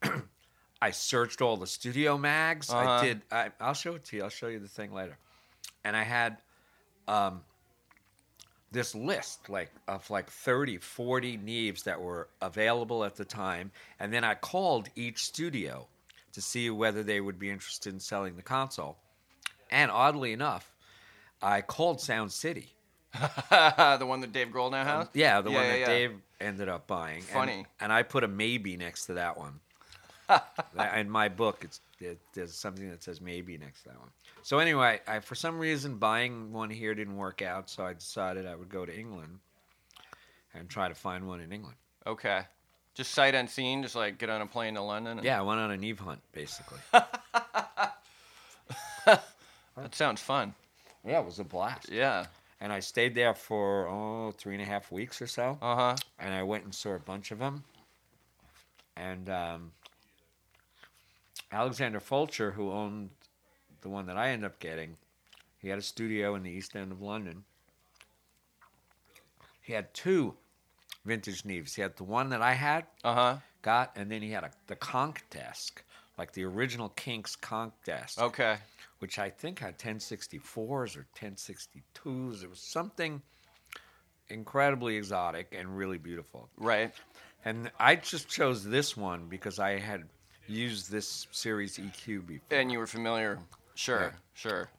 time. 0.01 0.23
I 0.81 0.91
searched 0.91 1.41
all 1.41 1.57
the 1.57 1.67
studio 1.67 2.17
mags. 2.17 2.69
Uh-huh. 2.69 2.89
I 2.89 3.05
did. 3.05 3.21
I, 3.31 3.51
I'll 3.59 3.75
show 3.75 3.95
it 3.95 4.03
to 4.05 4.17
you. 4.17 4.23
I'll 4.23 4.29
show 4.29 4.47
you 4.47 4.59
the 4.59 4.67
thing 4.67 4.93
later. 4.93 5.17
And 5.83 5.95
I 5.95 6.03
had 6.03 6.37
um, 7.07 7.41
this 8.71 8.95
list 8.95 9.49
like 9.49 9.71
of 9.87 10.09
like 10.09 10.29
30, 10.29 10.77
40 10.77 11.37
Neves 11.39 11.83
that 11.83 11.99
were 11.99 12.29
available 12.41 13.03
at 13.03 13.15
the 13.15 13.25
time, 13.25 13.71
and 13.99 14.13
then 14.13 14.23
I 14.23 14.35
called 14.35 14.89
each 14.95 15.25
studio 15.25 15.87
to 16.33 16.41
see 16.41 16.69
whether 16.69 17.03
they 17.03 17.19
would 17.19 17.37
be 17.37 17.49
interested 17.49 17.93
in 17.93 17.99
selling 17.99 18.35
the 18.35 18.41
console. 18.41 18.97
And 19.69 19.91
oddly 19.91 20.31
enough, 20.33 20.71
I 21.41 21.61
called 21.61 21.99
Sound 22.01 22.31
City. 22.31 22.73
the 23.13 24.05
one 24.05 24.21
that 24.21 24.31
Dave 24.31 24.47
Grohl 24.49 24.71
now 24.71 24.85
has? 24.85 25.07
Yeah, 25.13 25.41
the 25.41 25.49
Yeah, 25.51 25.55
one 25.57 25.65
yeah, 25.65 25.71
that 25.71 25.79
yeah. 25.79 25.85
Dave 25.87 26.11
ended 26.39 26.69
up 26.69 26.87
buying. 26.87 27.17
And- 27.17 27.25
Funny. 27.27 27.65
And, 27.81 27.91
I 27.91 28.03
put 28.03 28.23
a 28.23 28.27
maybe 28.27 28.77
next 28.77 29.07
to 29.07 29.13
that 29.15 29.37
one. 29.37 29.59
In 30.95 31.09
my 31.09 31.27
book, 31.27 31.59
it's 31.63 31.81
there's 32.33 32.53
something 32.53 32.89
that 32.89 33.03
says 33.03 33.21
maybe 33.21 33.57
next 33.57 33.83
to 33.83 33.89
that 33.89 33.99
one. 33.99 34.09
So 34.41 34.59
anyway, 34.59 35.01
I, 35.07 35.19
for 35.19 35.35
some 35.35 35.59
reason, 35.59 35.97
buying 35.97 36.51
one 36.51 36.69
here 36.69 36.93
didn't 36.95 37.17
work 37.17 37.41
out, 37.41 37.69
so 37.69 37.85
I 37.85 37.93
decided 37.93 38.45
I 38.45 38.55
would 38.55 38.69
go 38.69 38.85
to 38.85 38.97
England 38.97 39.39
and 40.53 40.69
try 40.69 40.87
to 40.87 40.95
find 40.95 41.27
one 41.27 41.41
in 41.41 41.51
England. 41.51 41.77
Okay. 42.05 42.41
Just 42.93 43.11
sight 43.11 43.35
unseen, 43.35 43.83
just 43.83 43.95
like 43.95 44.17
get 44.17 44.29
on 44.29 44.41
a 44.41 44.47
plane 44.47 44.73
to 44.75 44.81
London? 44.81 45.17
And... 45.17 45.25
Yeah, 45.25 45.39
I 45.39 45.43
went 45.43 45.59
on 45.59 45.71
an 45.71 45.83
Eve 45.83 45.99
hunt, 45.99 46.21
basically. 46.33 46.79
That 49.77 49.95
sounds 49.95 50.21
fun. 50.21 50.53
yeah, 51.05 51.19
it 51.19 51.25
was 51.25 51.39
a 51.39 51.43
blast. 51.43 51.89
Yeah. 51.89 52.25
And 52.59 52.71
I 52.71 52.79
stayed 52.79 53.15
there 53.15 53.33
for, 53.33 53.87
oh, 53.87 54.31
three 54.37 54.53
and 54.53 54.61
a 54.61 54.65
half 54.65 54.91
weeks 54.91 55.21
or 55.21 55.27
so. 55.27 55.57
Uh 55.61 55.75
huh. 55.75 55.95
and 56.19 56.33
I 56.33 56.43
went 56.43 56.63
and 56.63 56.75
saw 56.75 56.91
a 56.91 56.99
bunch 56.99 57.31
of 57.31 57.39
them. 57.39 57.63
And 58.95 59.29
um, 59.29 59.71
Alexander 61.51 61.99
Fulcher, 61.99 62.51
who 62.51 62.71
owned 62.71 63.09
the 63.81 63.89
one 63.89 64.05
that 64.05 64.17
I 64.17 64.29
ended 64.29 64.45
up 64.45 64.59
getting, 64.59 64.97
he 65.57 65.69
had 65.69 65.79
a 65.79 65.83
studio 65.83 66.35
in 66.35 66.43
the 66.43 66.49
East 66.49 66.75
End 66.75 66.91
of 66.91 67.01
London. 67.01 67.43
He 69.61 69.73
had 69.73 69.93
two 69.93 70.35
vintage 71.05 71.43
Neves. 71.43 71.75
He 71.75 71.81
had 71.81 71.95
the 71.97 72.03
one 72.03 72.29
that 72.29 72.41
I 72.41 72.53
had 72.53 72.85
Uh 73.03 73.13
huh. 73.13 73.37
got, 73.61 73.91
and 73.95 74.11
then 74.11 74.21
he 74.21 74.31
had 74.31 74.43
a, 74.43 74.51
the 74.67 74.75
Konk 74.75 75.17
desk, 75.29 75.83
like 76.17 76.31
the 76.33 76.43
original 76.43 76.89
Kinks 76.89 77.35
Konk 77.35 77.71
desk, 77.85 78.19
Okay. 78.19 78.57
which 78.99 79.19
I 79.19 79.29
think 79.29 79.59
had 79.59 79.77
1064s 79.77 80.97
or 80.97 81.05
1062s. 81.15 82.43
It 82.43 82.49
was 82.49 82.59
something 82.59 83.21
incredibly 84.29 84.95
exotic 84.95 85.53
and 85.57 85.77
really 85.77 85.97
beautiful. 85.97 86.49
Right. 86.57 86.93
And 87.45 87.71
I 87.79 87.95
just 87.95 88.29
chose 88.29 88.63
this 88.63 88.95
one 88.95 89.27
because 89.27 89.59
I 89.59 89.77
had 89.79 90.03
used 90.47 90.91
this 90.91 91.27
series 91.31 91.77
EQ 91.77 92.27
before. 92.27 92.57
And 92.59 92.71
you 92.71 92.79
were 92.79 92.87
familiar. 92.87 93.39
Sure. 93.75 94.01
Yeah. 94.01 94.09
Sure. 94.33 94.69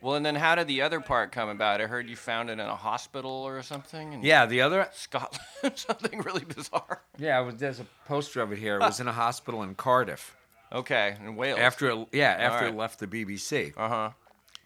Well, 0.00 0.16
and 0.16 0.26
then 0.26 0.34
how 0.34 0.56
did 0.56 0.66
the 0.66 0.82
other 0.82 1.00
part 1.00 1.30
come 1.30 1.48
about? 1.48 1.80
I 1.80 1.86
heard 1.86 2.08
you 2.08 2.16
found 2.16 2.50
it 2.50 2.54
in 2.54 2.60
a 2.60 2.74
hospital 2.74 3.30
or 3.30 3.62
something. 3.62 4.14
In 4.14 4.22
yeah, 4.22 4.46
the 4.46 4.60
other 4.60 4.88
Scotland. 4.92 5.40
something 5.76 6.20
really 6.22 6.44
bizarre. 6.44 7.02
yeah, 7.18 7.38
was, 7.40 7.56
there's 7.56 7.78
a 7.78 7.86
poster 8.06 8.40
of 8.42 8.50
it 8.52 8.58
here. 8.58 8.76
It 8.76 8.80
was 8.80 8.98
in 8.98 9.06
a 9.06 9.12
hospital 9.12 9.62
in 9.62 9.76
Cardiff. 9.76 10.34
Okay. 10.72 11.16
In 11.24 11.36
Wales. 11.36 11.60
After 11.60 11.90
it, 11.90 12.08
yeah, 12.12 12.34
after 12.38 12.64
right. 12.64 12.74
it 12.74 12.76
left 12.76 12.98
the 12.98 13.06
BBC, 13.06 13.74
Uh 13.76 13.88
huh. 13.88 14.10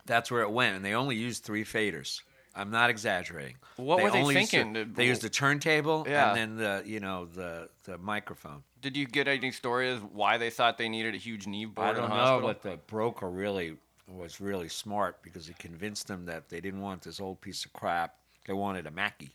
that's 0.06 0.30
where 0.30 0.42
it 0.42 0.50
went, 0.50 0.76
and 0.76 0.84
they 0.84 0.94
only 0.94 1.16
used 1.16 1.44
three 1.44 1.64
faders. 1.64 2.22
I'm 2.56 2.70
not 2.70 2.88
exaggerating. 2.90 3.56
What 3.76 4.02
were 4.02 4.10
they 4.10 4.22
only 4.22 4.34
used 4.36 4.50
thinking? 4.50 4.72
the- 4.72 4.84
Did- 4.86 4.96
they 4.96 5.06
used 5.06 5.22
a 5.24 5.28
turntable 5.28 6.06
Yeah. 6.08 6.30
and 6.32 6.36
then 6.36 6.56
the 6.56 6.82
you 6.88 7.00
know 7.00 7.26
the 7.26 7.68
the 7.84 7.98
microphone. 7.98 8.62
Did 8.80 8.96
you 8.96 9.06
get 9.06 9.28
any 9.28 9.50
stories 9.52 10.00
why 10.00 10.38
they 10.38 10.48
thought 10.50 10.78
they 10.78 10.88
needed 10.88 11.14
a 11.14 11.18
huge 11.18 11.46
Neve 11.46 11.74
board 11.74 11.86
I 11.88 11.90
in 11.90 11.96
don't 11.96 12.08
know, 12.10 12.16
hospital? 12.16 12.48
but 12.48 12.62
the 12.62 12.76
broker 12.86 13.28
really 13.28 13.76
was 14.08 14.40
really 14.40 14.68
smart 14.68 15.22
because 15.22 15.46
he 15.46 15.54
convinced 15.54 16.06
them 16.06 16.26
that 16.26 16.48
they 16.48 16.60
didn't 16.60 16.80
want 16.80 17.02
this 17.02 17.20
old 17.20 17.40
piece 17.40 17.64
of 17.64 17.72
crap. 17.72 18.14
They 18.46 18.52
wanted 18.52 18.86
a 18.86 18.90
Mackie. 18.90 19.32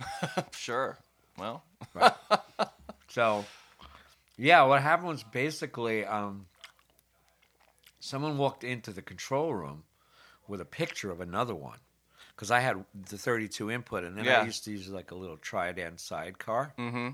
Sure. 0.52 0.98
Well. 1.38 1.62
So, 3.08 3.44
yeah, 4.36 4.62
what 4.64 4.82
happened 4.82 5.08
was 5.08 5.22
basically 5.22 6.04
um, 6.04 6.46
someone 8.00 8.38
walked 8.38 8.64
into 8.64 8.90
the 8.90 9.02
control 9.02 9.54
room 9.54 9.84
with 10.48 10.60
a 10.60 10.64
picture 10.64 11.10
of 11.12 11.20
another 11.20 11.54
one 11.54 11.78
because 12.34 12.50
I 12.50 12.60
had 12.60 12.84
the 13.08 13.18
32 13.18 13.70
input, 13.70 14.04
and 14.04 14.16
then 14.16 14.24
Yeah. 14.24 14.40
I 14.40 14.44
used 14.44 14.64
to 14.64 14.70
use 14.70 14.88
like 14.88 15.10
a 15.10 15.14
little 15.14 15.36
Trident 15.36 16.00
sidecar. 16.00 16.72
Mm-hmm. 16.78 17.10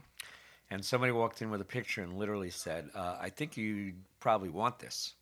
And 0.72 0.84
somebody 0.84 1.12
walked 1.12 1.42
in 1.42 1.50
with 1.50 1.60
a 1.60 1.64
picture 1.64 2.02
and 2.02 2.16
literally 2.16 2.50
said, 2.50 2.90
uh, 2.94 3.16
"I 3.20 3.30
think 3.30 3.56
you 3.56 3.94
probably 4.20 4.50
want 4.50 4.78
this." 4.78 5.14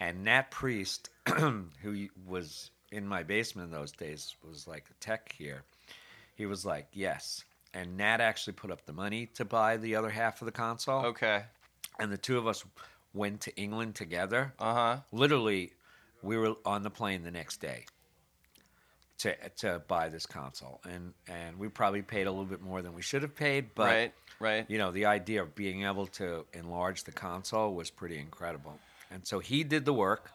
And 0.00 0.24
Nat 0.24 0.50
Priest, 0.50 1.10
who 1.36 2.08
was 2.26 2.70
in 2.90 3.06
my 3.06 3.22
basement 3.22 3.66
in 3.66 3.72
those 3.72 3.92
days, 3.92 4.34
was 4.46 4.66
like 4.66 4.84
a 4.90 4.94
tech 4.94 5.32
here. 5.38 5.62
He 6.34 6.46
was 6.46 6.66
like, 6.66 6.88
"Yes." 6.92 7.44
And 7.72 7.96
Nat 7.96 8.20
actually 8.20 8.54
put 8.54 8.70
up 8.70 8.84
the 8.84 8.92
money 8.92 9.26
to 9.34 9.44
buy 9.44 9.76
the 9.76 9.96
other 9.96 10.10
half 10.10 10.42
of 10.42 10.46
the 10.46 10.52
console. 10.52 11.06
Okay. 11.06 11.44
And 11.98 12.10
the 12.10 12.18
two 12.18 12.36
of 12.38 12.46
us 12.46 12.64
went 13.12 13.40
to 13.42 13.56
England 13.56 13.94
together. 13.94 14.52
Uh 14.58 14.74
huh. 14.74 14.96
Literally, 15.12 15.72
we 16.22 16.36
were 16.36 16.54
on 16.64 16.82
the 16.82 16.90
plane 16.90 17.22
the 17.22 17.30
next 17.30 17.58
day 17.60 17.84
to 19.18 19.34
to 19.56 19.82
buy 19.88 20.08
this 20.08 20.26
console, 20.26 20.80
and 20.84 21.12
and 21.28 21.58
we 21.58 21.68
probably 21.68 22.02
paid 22.02 22.26
a 22.26 22.30
little 22.30 22.44
bit 22.44 22.60
more 22.62 22.82
than 22.82 22.94
we 22.94 23.02
should 23.02 23.22
have 23.22 23.34
paid, 23.36 23.74
but 23.74 23.84
right. 23.86 24.12
Right. 24.40 24.66
you 24.68 24.78
know, 24.78 24.90
the 24.90 25.06
idea 25.06 25.42
of 25.42 25.54
being 25.54 25.84
able 25.84 26.06
to 26.08 26.44
enlarge 26.52 27.04
the 27.04 27.12
console 27.12 27.74
was 27.74 27.90
pretty 27.90 28.18
incredible. 28.18 28.78
And 29.10 29.24
so 29.26 29.38
he 29.38 29.62
did 29.62 29.84
the 29.84 29.92
work, 29.94 30.30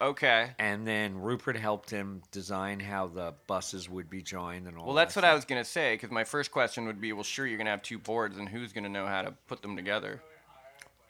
Okay. 0.00 0.52
and 0.58 0.86
then 0.86 1.20
Rupert 1.20 1.56
helped 1.56 1.90
him 1.90 2.22
design 2.30 2.78
how 2.78 3.08
the 3.08 3.34
buses 3.48 3.88
would 3.88 4.08
be 4.08 4.22
joined 4.22 4.68
and 4.68 4.78
all. 4.78 4.86
Well, 4.86 4.94
that's 4.94 5.14
that 5.14 5.24
what 5.24 5.30
I 5.30 5.34
was 5.34 5.44
gonna 5.44 5.64
say. 5.64 5.94
Because 5.94 6.10
my 6.12 6.22
first 6.24 6.52
question 6.52 6.86
would 6.86 7.00
be, 7.00 7.12
well, 7.12 7.24
sure, 7.24 7.46
you're 7.46 7.58
gonna 7.58 7.70
have 7.70 7.82
two 7.82 7.98
boards, 7.98 8.38
and 8.38 8.48
who's 8.48 8.72
gonna 8.72 8.88
know 8.88 9.06
how 9.06 9.22
to 9.22 9.32
put 9.48 9.62
them 9.62 9.74
together? 9.74 10.22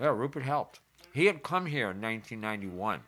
Yeah, 0.01 0.09
Rupert 0.09 0.43
helped. 0.45 0.81
He 1.13 1.27
had 1.27 1.43
come 1.43 1.67
here 1.67 1.91
in 1.91 2.01
1991. 2.01 3.01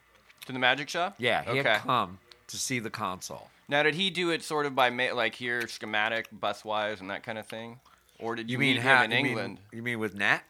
To 0.47 0.53
the 0.53 0.59
magic 0.59 0.89
shop? 0.91 1.15
Yeah, 1.19 1.43
he 1.45 1.61
Okay. 1.61 1.71
had 1.71 1.79
come 1.81 2.19
to 2.49 2.57
see 2.59 2.81
the 2.81 2.91
console. 2.91 3.49
Now, 3.69 3.83
did 3.83 3.95
he 3.95 4.11
do 4.11 4.31
it 4.31 4.43
sort 4.43 4.67
of 4.67 4.75
by 4.75 4.91
ma- 4.91 5.13
like 5.15 5.35
here 5.35 5.67
schematic, 5.69 6.29
bus 6.33 6.65
wise, 6.65 7.01
and 7.01 7.11
that 7.11 7.23
kind 7.23 7.39
of 7.39 7.47
thing, 7.47 7.81
or 8.19 8.35
did 8.37 8.51
you, 8.51 8.55
You 8.55 8.59
mean 8.59 8.77
meet 8.77 8.83
how? 8.83 9.03
him 9.05 9.13
in 9.13 9.19
you 9.19 9.23
mean- 9.23 9.27
England? 9.31 9.59
you 9.73 9.83
mean 9.83 9.99
with 9.99 10.15
Nat? 10.15 10.43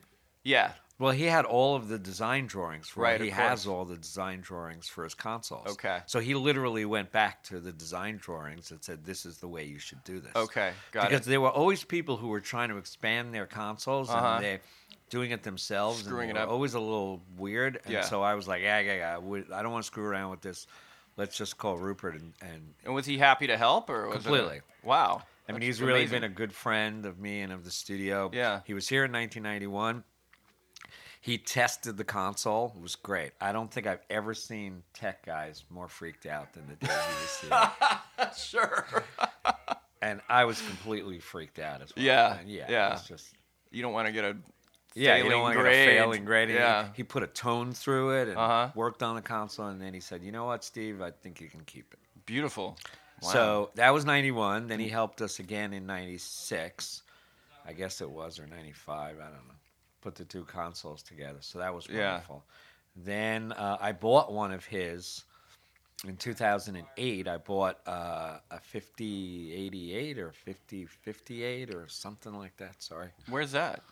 Yeah. 0.43 0.73
Well, 0.99 1.13
he 1.13 1.25
had 1.25 1.45
all 1.45 1.75
of 1.75 1.89
the 1.89 1.99
design 1.99 2.47
drawings 2.47 2.89
for 2.89 3.01
Right, 3.01 3.21
He 3.21 3.29
of 3.29 3.35
has 3.35 3.67
all 3.67 3.85
the 3.85 3.97
design 3.97 4.41
drawings 4.41 4.87
for 4.89 5.03
his 5.03 5.15
consoles. 5.15 5.67
Okay. 5.67 6.01
So 6.07 6.21
he 6.21 6.35
literally 6.35 6.85
went 6.85 7.11
back 7.11 7.43
to 7.45 7.59
the 7.59 7.73
design 7.73 8.19
drawings 8.19 8.71
and 8.71 8.83
said, 8.85 9.05
"This 9.05 9.27
is 9.27 9.39
the 9.39 9.49
way 9.49 9.65
you 9.65 9.81
should 9.81 10.03
do 10.05 10.21
this." 10.21 10.31
Okay. 10.37 10.73
Got 10.93 11.09
because 11.11 11.27
it. 11.27 11.31
there 11.31 11.41
were 11.41 11.51
always 11.51 11.83
people 11.83 12.17
who 12.19 12.29
were 12.29 12.41
trying 12.41 12.69
to 12.69 12.77
expand 12.77 13.35
their 13.35 13.47
consoles 13.47 14.11
Uh-huh. 14.11 14.35
and 14.37 14.45
they're 14.45 14.61
doing 15.11 15.33
it 15.33 15.43
themselves. 15.43 15.99
and 16.01 16.07
Screwing 16.07 16.29
they 16.29 16.35
it 16.35 16.37
were 16.39 16.43
up. 16.47 16.51
Always 16.51 16.75
a 16.75 16.81
little 16.81 17.21
weird. 17.37 17.81
And 17.85 17.95
Yeah. 17.95 18.03
so 18.03 18.23
I 18.23 18.35
was 18.35 18.47
like, 18.47 18.63
yeah, 18.63 18.79
yeah, 18.79 18.95
yeah. 18.95 19.17
I 19.57 19.63
don't 19.63 19.73
want 19.73 19.83
to 19.83 19.87
screw 19.87 20.05
around 20.05 20.31
with 20.31 20.43
this. 20.43 20.67
Let's 21.17 21.37
just 21.37 21.59
call 21.59 21.77
Rupert 21.77 22.15
and, 22.15 22.33
and 22.41 22.75
And 22.85 22.95
was 22.95 23.07
he 23.07 23.19
happy 23.19 23.47
to 23.49 23.57
help, 23.57 23.91
or 23.91 24.09
was 24.09 24.23
Completely. 24.23 24.57
It 24.59 24.63
wow. 24.83 25.23
I 25.49 25.53
mean, 25.53 25.63
he's 25.63 25.83
really 25.83 26.01
amazing. 26.01 26.21
been 26.21 26.31
a 26.31 26.35
good 26.35 26.53
friend 26.53 27.05
of 27.05 27.19
me 27.19 27.41
and 27.41 27.53
of 27.53 27.65
the 27.65 27.71
studio. 27.71 28.31
Yeah. 28.33 28.61
He 28.65 28.75
was 28.75 28.89
here 28.89 29.05
in 29.05 29.13
1991. 29.13 30.05
He 31.21 31.39
tested 31.39 31.97
the 31.97 32.05
console. 32.05 32.73
It 32.77 32.83
was 32.83 32.97
great. 32.97 33.33
I 33.41 33.53
don't 33.53 33.71
think 33.71 33.87
I've 33.87 34.01
ever 34.11 34.35
seen 34.35 34.83
tech 34.95 35.25
guys 35.27 35.65
more 35.71 35.89
freaked 35.89 36.27
out 36.27 36.53
than 36.55 36.65
the 36.69 36.87
day 36.87 36.93
he 36.93 37.49
was 37.51 37.69
here. 38.17 38.31
sure. 38.37 39.05
and 40.01 40.21
I 40.29 40.45
was 40.47 40.61
completely 40.63 41.19
freaked 41.21 41.59
out 41.59 41.83
as 41.83 41.93
well. 41.95 42.05
Yeah, 42.05 42.39
And 42.39 42.49
yeah. 42.49 42.67
yeah. 42.69 42.93
It's 42.95 43.07
just 43.07 43.35
You 43.71 43.83
don't 43.83 43.93
want 43.93 44.07
to 44.07 44.13
get 44.13 44.25
a 44.25 44.37
yeah. 44.95 45.17
You 45.17 45.29
don't 45.31 45.43
want 45.43 45.53
to 45.55 45.59
get 45.59 45.63
grade. 45.65 45.89
a 45.89 45.93
failing 45.93 46.25
grade. 46.25 46.49
And 46.51 46.59
Yeah. 46.59 46.85
He, 46.89 46.91
he 46.99 47.03
put 47.05 47.23
a 47.23 47.27
tone 47.27 47.73
through 47.73 48.21
it 48.21 48.29
and 48.29 48.37
Uh-huh. 48.39 48.71
worked 48.75 49.03
on 49.03 49.15
the 49.17 49.23
console, 49.23 49.67
and 49.69 49.81
then 49.81 49.95
he 49.95 50.01
said, 50.01 50.23
"You 50.23 50.33
know 50.33 50.45
what, 50.45 50.65
Steve? 50.65 51.01
I 51.03 51.11
think 51.11 51.41
you 51.41 51.49
can 51.49 51.61
keep 51.65 51.93
it." 51.93 51.99
Beautiful. 52.27 52.79
Wow. 53.23 53.29
So 53.31 53.71
that 53.77 53.91
was 53.95 54.05
91. 54.05 54.67
Then 54.69 54.81
he 54.81 54.89
helped 54.89 55.21
us 55.23 55.39
again 55.39 55.73
in 55.73 55.87
96. 55.87 57.03
I 57.67 57.73
guess 57.73 58.01
it 58.01 58.11
was, 58.11 58.39
or 58.41 58.47
95. 58.49 59.17
I 59.17 59.23
don't 59.23 59.33
know. 59.33 59.55
Put 60.01 60.17
the 60.17 60.25
two 60.25 60.45
consoles 60.45 61.03
together. 61.03 61.39
So 61.41 61.59
that 61.61 61.73
was 61.73 61.87
Yeah. 61.89 62.13
wonderful. 62.15 62.45
Then 62.97 63.53
uh, 63.53 63.79
I 63.81 63.93
bought 63.93 64.33
one 64.33 64.51
of 64.53 64.65
his 64.67 65.25
in 66.05 66.17
2008. 66.17 67.29
I 67.29 67.37
bought 67.39 67.79
uh, 67.87 68.39
a 68.51 68.59
5088 68.61 70.19
or 70.19 70.33
5058 70.33 71.75
or 71.75 71.87
something 71.89 72.35
like 72.35 72.57
that. 72.57 72.83
Sorry. 72.83 73.09
where's 73.29 73.53
that? 73.53 73.83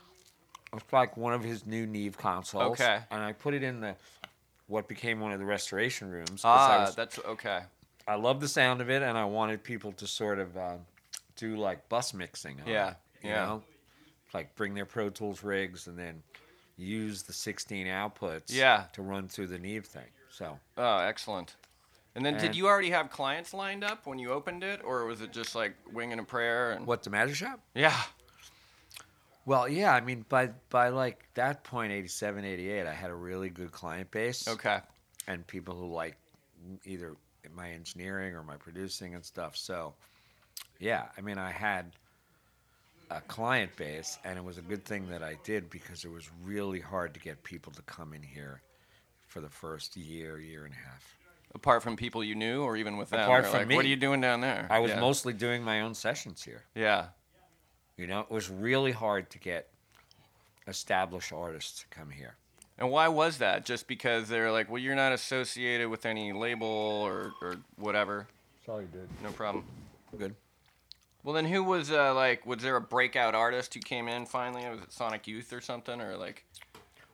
It's 0.73 0.93
like 0.93 1.17
one 1.17 1.33
of 1.33 1.43
his 1.43 1.67
new 1.67 1.87
Neve 1.87 2.17
consoles. 2.17 2.73
Okay. 2.81 3.01
And 3.11 3.23
I 3.23 3.33
put 3.33 3.55
it 3.55 3.63
in 3.63 3.81
the 3.81 3.97
what 4.69 4.87
became 4.87 5.19
one 5.21 5.33
of 5.33 5.39
the 5.41 5.45
restoration 5.45 6.11
rooms. 6.11 6.43
Ah, 6.45 6.85
was- 6.87 6.95
that's 6.95 7.19
okay. 7.21 7.61
I 8.07 8.15
love 8.15 8.41
the 8.41 8.49
sound 8.49 8.81
of 8.81 8.89
it, 8.91 9.03
and 9.03 9.17
I 9.19 9.25
wanted 9.25 9.63
people 9.65 9.93
to 9.93 10.07
sort 10.07 10.39
of 10.39 10.57
uh, 10.57 10.75
do 11.37 11.57
like 11.57 11.89
bus 11.89 12.15
mixing. 12.15 12.61
on 12.61 12.67
Yeah, 12.69 12.91
it, 12.91 12.97
you 13.25 13.31
yeah. 13.31 13.47
know, 13.47 13.63
like 14.33 14.55
bring 14.57 14.75
their 14.75 14.87
Pro 14.87 15.11
Tools 15.11 15.43
rigs 15.43 15.87
and 15.87 15.99
then 15.99 16.23
use 16.77 17.23
the 17.25 17.33
16 17.33 17.87
outputs. 17.89 18.45
Yeah. 18.49 18.85
to 18.95 19.03
run 19.03 19.29
through 19.29 19.49
the 19.49 19.59
Neve 19.59 19.85
thing. 19.87 20.07
So 20.31 20.59
Oh, 20.79 20.99
excellent. 20.99 21.57
And 22.17 22.25
then, 22.25 22.39
did 22.39 22.57
you 22.57 22.67
already 22.67 22.91
have 22.91 23.11
clients 23.11 23.55
lined 23.55 23.85
up 23.85 24.07
when 24.07 24.19
you 24.19 24.31
opened 24.33 24.65
it, 24.65 24.81
or 24.85 25.05
was 25.05 25.21
it 25.21 25.33
just 25.33 25.55
like 25.55 25.75
winging 25.93 26.19
a 26.19 26.25
prayer? 26.25 26.73
And 26.73 26.85
what 26.87 27.03
the 27.05 27.11
Magic 27.11 27.37
Shop? 27.37 27.61
yeah, 27.75 27.97
Well, 29.47 29.69
yeah, 29.69 29.95
I 29.95 30.01
mean 30.01 30.25
by 30.29 30.51
by 30.69 30.89
like 30.91 31.25
that 31.35 31.65
point, 31.65 31.93
87, 31.93 32.45
88, 32.45 32.87
I 32.87 32.93
had 32.93 33.11
a 33.11 33.15
really 33.15 33.49
good 33.51 33.73
client 33.73 34.11
base. 34.11 34.47
okay, 34.47 34.81
and 35.27 35.47
people 35.47 35.75
who 35.75 35.93
like 35.93 36.17
either 36.85 37.17
my 37.55 37.71
engineering 37.71 38.35
or 38.35 38.43
my 38.43 38.57
producing 38.57 39.15
and 39.15 39.25
stuff. 39.25 39.57
So, 39.57 39.95
yeah, 40.79 41.07
I 41.17 41.21
mean, 41.23 41.39
I 41.39 41.51
had 41.51 41.93
a 43.11 43.21
client 43.23 43.75
base, 43.77 44.19
and 44.25 44.39
it 44.39 44.45
was 44.45 44.59
a 44.59 44.63
good 44.63 44.85
thing 44.85 45.09
that 45.09 45.23
I 45.23 45.37
did 45.43 45.69
because 45.71 46.05
it 46.05 46.11
was 46.11 46.31
really 46.45 46.81
hard 46.81 47.15
to 47.15 47.21
get 47.21 47.43
people 47.43 47.73
to 47.73 47.83
come 47.83 48.13
in 48.13 48.23
here 48.23 48.63
for 49.27 49.41
the 49.41 49.49
first 49.49 49.97
year, 49.97 50.39
year 50.39 50.65
and 50.65 50.75
a 50.75 50.77
half. 50.77 51.17
apart 51.55 51.83
from 51.83 51.97
people 51.97 52.23
you 52.23 52.35
knew, 52.37 52.63
or 52.63 52.77
even 52.77 52.97
with 52.97 53.11
them, 53.11 53.21
Apart 53.21 53.47
from 53.47 53.61
like, 53.61 53.69
me. 53.69 53.75
what 53.75 53.85
are 53.85 53.89
you 53.89 53.97
doing 53.97 54.21
down 54.21 54.41
there? 54.41 54.69
I 54.71 54.79
was 54.79 54.91
yeah. 54.91 55.01
mostly 55.01 55.33
doing 55.33 55.63
my 55.65 55.81
own 55.81 55.95
sessions 55.95 56.43
here. 56.43 56.63
yeah, 56.75 57.07
You 58.01 58.07
know, 58.07 58.21
it 58.21 58.31
was 58.31 58.49
really 58.49 58.93
hard 58.93 59.29
to 59.31 59.39
get 59.39 59.69
established 60.67 61.33
artists 61.33 61.81
to 61.81 61.87
come 61.89 62.09
here. 62.11 62.37
And 62.79 62.91
why 62.91 63.09
was 63.09 63.37
that? 63.39 63.67
Just 63.67 63.87
because 63.87 64.27
they're 64.27 64.51
like, 64.51 64.71
well, 64.71 64.81
you're 64.81 64.95
not 64.95 65.13
associated 65.13 65.89
with 65.91 66.07
any 66.07 66.33
label 66.33 66.67
or, 66.67 67.33
or 67.43 67.57
whatever. 67.77 68.27
Sorry, 68.65 68.87
dude. 68.87 69.07
No 69.23 69.33
problem. 69.33 69.65
Good. 70.17 70.35
Well, 71.23 71.35
then 71.35 71.45
who 71.45 71.63
was 71.63 71.91
uh, 71.91 72.15
like? 72.15 72.47
Was 72.47 72.63
there 72.63 72.77
a 72.77 72.81
breakout 72.81 73.35
artist 73.35 73.75
who 73.75 73.81
came 73.81 74.09
in 74.09 74.25
finally? 74.25 74.67
Was 74.67 74.81
it 74.81 74.93
Sonic 74.93 75.27
Youth 75.27 75.53
or 75.53 75.61
something, 75.61 76.01
or 76.01 76.17
like? 76.17 76.47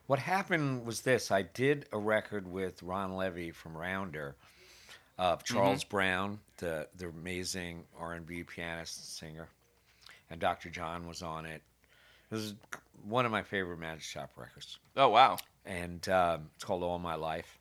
What 0.05 0.19
happened 0.19 0.85
was 0.85 1.01
this: 1.01 1.31
I 1.31 1.41
did 1.41 1.87
a 1.91 1.97
record 1.97 2.47
with 2.47 2.81
Ron 2.81 3.17
Levy 3.17 3.51
from 3.51 3.75
Rounder, 3.75 4.37
uh, 5.19 5.35
Charles 5.43 5.83
Brown, 5.83 6.39
the 6.57 6.87
the 6.95 7.09
amazing 7.09 7.83
R 7.99 8.13
and 8.13 8.25
B 8.25 8.43
pianist 8.43 9.17
singer, 9.17 9.49
and 10.29 10.39
Dr. 10.39 10.69
John 10.69 11.07
was 11.07 11.21
on 11.21 11.45
it. 11.45 11.61
This 12.29 12.41
is 12.41 12.55
one 13.07 13.25
of 13.25 13.31
my 13.31 13.43
favorite 13.43 13.77
Magic 13.79 14.03
Shop 14.03 14.29
records, 14.35 14.79
Oh 14.95 15.09
wow. 15.09 15.37
and 15.65 16.07
um, 16.09 16.49
it's 16.55 16.63
called 16.63 16.83
All 16.83 16.99
My 16.99 17.15
Life. 17.15 17.57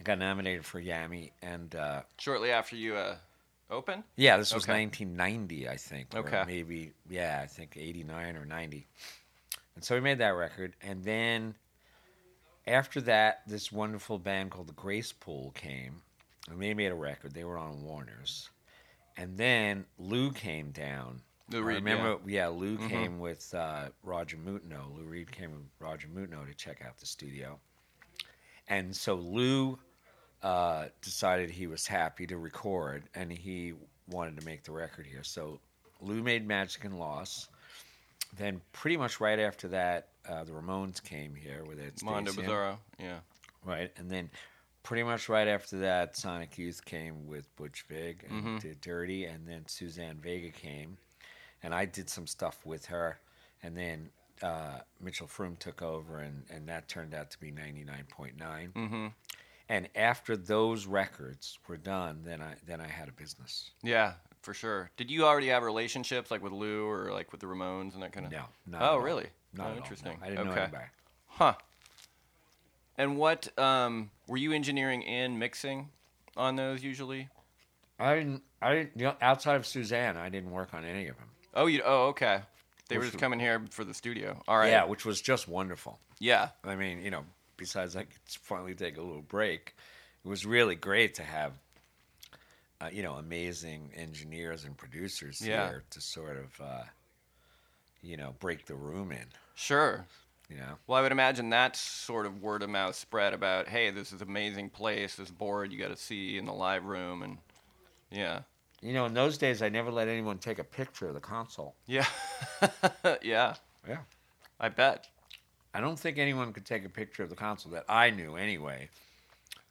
It 0.00 0.04
got 0.04 0.18
nominated 0.18 0.64
for 0.64 0.80
Yami, 0.80 1.30
and 1.42 1.74
uh, 1.74 2.02
Shortly 2.18 2.50
after 2.50 2.74
you 2.76 2.96
uh, 2.96 3.16
opened. 3.70 4.02
yeah, 4.16 4.36
this 4.36 4.52
was 4.54 4.64
Okay. 4.64 4.72
1990, 4.84 5.68
I 5.68 5.76
think. 5.76 6.14
or 6.14 6.18
Okay. 6.20 6.42
maybe 6.46 6.92
yeah, 7.08 7.40
I 7.42 7.46
think 7.46 7.76
89 7.76 8.36
or 8.36 8.44
90. 8.44 8.86
And 9.76 9.84
so 9.84 9.94
we 9.94 10.00
made 10.00 10.18
that 10.18 10.30
record, 10.34 10.74
and 10.82 11.04
then 11.04 11.54
after 12.66 13.00
that, 13.02 13.42
this 13.46 13.70
wonderful 13.72 14.18
band 14.18 14.50
called 14.50 14.66
the 14.68 14.72
Grace 14.72 15.12
Pool 15.12 15.52
came, 15.52 16.02
and 16.50 16.60
they 16.60 16.74
made 16.74 16.90
a 16.90 16.94
record. 16.96 17.34
They 17.34 17.44
were 17.44 17.58
on 17.58 17.82
Warner's, 17.84 18.50
and 19.16 19.36
then 19.38 19.84
Lou 19.98 20.32
came 20.32 20.70
down. 20.72 21.22
Lou 21.50 21.58
I 21.62 21.74
remember, 21.74 22.18
yeah, 22.26 22.48
Lou 22.48 22.76
Mhm. 22.78 22.88
came 22.88 23.18
with 23.20 23.54
uh, 23.54 23.88
Roger 24.02 24.36
Moutenot. 24.36 24.94
Lou 24.96 25.04
Reed 25.04 25.30
came 25.32 25.52
with 25.52 25.62
Roger 25.78 26.08
Moutenot 26.08 26.46
to 26.48 26.54
check 26.54 26.82
out 26.84 26.98
the 26.98 27.06
studio, 27.06 27.58
and 28.68 28.94
so 28.94 29.14
Lou 29.14 29.78
uh, 30.42 30.86
decided 31.02 31.50
he 31.50 31.66
was 31.66 31.86
happy 31.86 32.26
to 32.26 32.36
record, 32.38 33.02
and 33.14 33.32
he 33.32 33.74
wanted 34.08 34.38
to 34.38 34.44
make 34.46 34.62
the 34.62 34.70
record 34.72 35.04
here. 35.06 35.24
So 35.24 35.58
Lou 36.00 36.22
made 36.22 36.46
Magic 36.46 36.84
and 36.84 36.98
Loss. 36.98 37.48
Then, 38.36 38.60
pretty 38.72 38.96
much 38.96 39.20
right 39.20 39.38
after 39.40 39.68
that, 39.68 40.08
uh, 40.28 40.44
the 40.44 40.52
Ramones 40.52 41.02
came 41.02 41.34
here 41.34 41.64
with 41.64 41.80
it. 41.80 42.02
Mondo 42.04 42.30
Bizarro. 42.32 42.78
Yeah. 43.00 43.18
Right, 43.64 43.90
and 43.96 44.08
then 44.10 44.30
pretty 44.84 45.02
much 45.02 45.28
right 45.28 45.48
after 45.48 45.78
that, 45.80 46.16
Sonic 46.16 46.56
Youth 46.56 46.84
came 46.84 47.26
with 47.26 47.44
Butch 47.56 47.82
Vig 47.88 48.24
and 48.28 48.44
Mhm. 48.44 48.60
did 48.60 48.80
Dirty, 48.80 49.24
and 49.24 49.48
then 49.48 49.66
Suzanne 49.66 50.20
Vega 50.20 50.50
came, 50.50 50.98
and 51.62 51.74
I 51.74 51.84
did 51.84 52.08
some 52.08 52.26
stuff 52.26 52.64
with 52.64 52.86
her, 52.86 53.18
and 53.62 53.76
then 53.76 54.10
uh, 54.42 54.80
Mitchell 55.00 55.26
Froom 55.26 55.58
took 55.58 55.82
over, 55.82 56.18
and, 56.20 56.44
and 56.50 56.68
that 56.68 56.88
turned 56.88 57.14
out 57.14 57.30
to 57.32 57.40
be 57.40 57.50
99.9. 57.50 58.34
Mm-hmm. 58.72 59.06
And 59.68 59.88
after 59.94 60.36
those 60.36 60.86
records 60.86 61.58
were 61.68 61.76
done, 61.76 62.22
then 62.24 62.40
I 62.40 62.54
then 62.66 62.80
I 62.80 62.86
had 62.86 63.08
a 63.08 63.12
business. 63.12 63.70
Yeah, 63.82 64.14
for 64.40 64.54
sure. 64.54 64.90
Did 64.96 65.10
you 65.10 65.26
already 65.26 65.48
have 65.48 65.62
relationships 65.62 66.30
like 66.30 66.42
with 66.42 66.52
Lou 66.52 66.88
or 66.88 67.12
like 67.12 67.32
with 67.32 67.42
the 67.42 67.46
Ramones 67.46 67.92
and 67.92 68.02
that 68.02 68.12
kind 68.12 68.24
of? 68.24 68.32
No, 68.32 68.44
not 68.66 68.80
Oh, 68.82 68.96
really? 68.96 69.26
Not 69.52 69.64
oh, 69.64 69.64
at 69.64 69.68
all, 69.68 69.74
no. 69.74 69.76
interesting. 69.82 70.18
I 70.22 70.30
didn't 70.30 70.46
know 70.46 70.52
okay. 70.52 70.62
anybody. 70.62 70.84
Huh. 71.26 71.54
And 72.96 73.16
what 73.18 73.56
um, 73.58 74.10
were 74.26 74.38
you 74.38 74.52
engineering 74.52 75.04
and 75.04 75.38
mixing 75.38 75.90
on 76.36 76.56
those 76.56 76.82
usually? 76.82 77.28
I 77.98 78.14
didn't. 78.14 78.42
I 78.62 78.74
didn't. 78.74 78.92
You 78.96 79.04
know, 79.04 79.16
outside 79.20 79.56
of 79.56 79.66
Suzanne, 79.66 80.16
I 80.16 80.30
didn't 80.30 80.50
work 80.50 80.72
on 80.72 80.84
any 80.84 81.08
of 81.08 81.16
them. 81.16 81.28
Oh, 81.54 81.66
you. 81.66 81.82
Oh, 81.84 82.08
okay. 82.08 82.40
They 82.88 82.96
were 82.98 83.04
just 83.04 83.18
coming 83.18 83.38
here 83.40 83.62
for 83.70 83.84
the 83.84 83.92
studio. 83.94 84.40
All 84.48 84.56
right. 84.56 84.70
Yeah, 84.70 84.84
which 84.84 85.04
was 85.04 85.20
just 85.20 85.46
wonderful. 85.48 85.98
Yeah. 86.18 86.48
I 86.64 86.74
mean, 86.74 87.02
you 87.02 87.10
know, 87.10 87.24
besides 87.56 87.96
I 87.96 88.04
could 88.04 88.12
finally 88.26 88.74
take 88.74 88.96
a 88.96 89.02
little 89.02 89.22
break, 89.22 89.74
it 90.24 90.28
was 90.28 90.46
really 90.46 90.74
great 90.74 91.14
to 91.16 91.22
have, 91.22 91.52
uh, 92.80 92.88
you 92.92 93.02
know, 93.02 93.14
amazing 93.14 93.90
engineers 93.94 94.64
and 94.64 94.76
producers 94.76 95.40
Yeah. 95.40 95.68
here 95.68 95.84
to 95.90 96.00
sort 96.00 96.36
of, 96.38 96.60
uh, 96.60 96.82
you 98.02 98.16
know, 98.16 98.34
break 98.40 98.64
the 98.66 98.74
room 98.74 99.12
in. 99.12 99.26
Sure. 99.54 100.06
You 100.48 100.56
know, 100.56 100.78
Well, 100.86 100.98
I 100.98 101.02
would 101.02 101.12
imagine 101.12 101.50
that's 101.50 101.78
sort 101.78 102.24
of 102.24 102.40
word 102.40 102.62
of 102.62 102.70
mouth 102.70 102.94
spread 102.94 103.34
about, 103.34 103.68
hey, 103.68 103.90
this 103.90 104.14
is 104.14 104.22
an 104.22 104.28
amazing 104.28 104.70
place, 104.70 105.16
this 105.16 105.30
board 105.30 105.70
you 105.72 105.78
got 105.78 105.88
to 105.88 105.96
see 105.96 106.38
in 106.38 106.46
the 106.46 106.54
live 106.54 106.86
room, 106.86 107.22
and 107.22 107.36
yeah, 108.10 108.40
you 108.80 108.92
know, 108.92 109.06
in 109.06 109.14
those 109.14 109.38
days, 109.38 109.62
I 109.62 109.68
never 109.68 109.90
let 109.90 110.08
anyone 110.08 110.38
take 110.38 110.58
a 110.58 110.64
picture 110.64 111.08
of 111.08 111.14
the 111.14 111.20
console. 111.20 111.74
yeah, 111.86 112.06
yeah. 113.22 113.54
Yeah. 113.88 113.98
I 114.60 114.68
bet. 114.68 115.06
I 115.74 115.80
don't 115.80 115.98
think 115.98 116.18
anyone 116.18 116.52
could 116.52 116.66
take 116.66 116.84
a 116.84 116.88
picture 116.88 117.22
of 117.22 117.30
the 117.30 117.36
console 117.36 117.72
that 117.72 117.84
I 117.88 118.10
knew 118.10 118.36
anyway, 118.36 118.88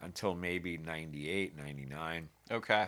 until 0.01 0.33
maybe 0.35 0.77
98, 0.77 1.57
99. 1.57 2.29
Okay. 2.51 2.87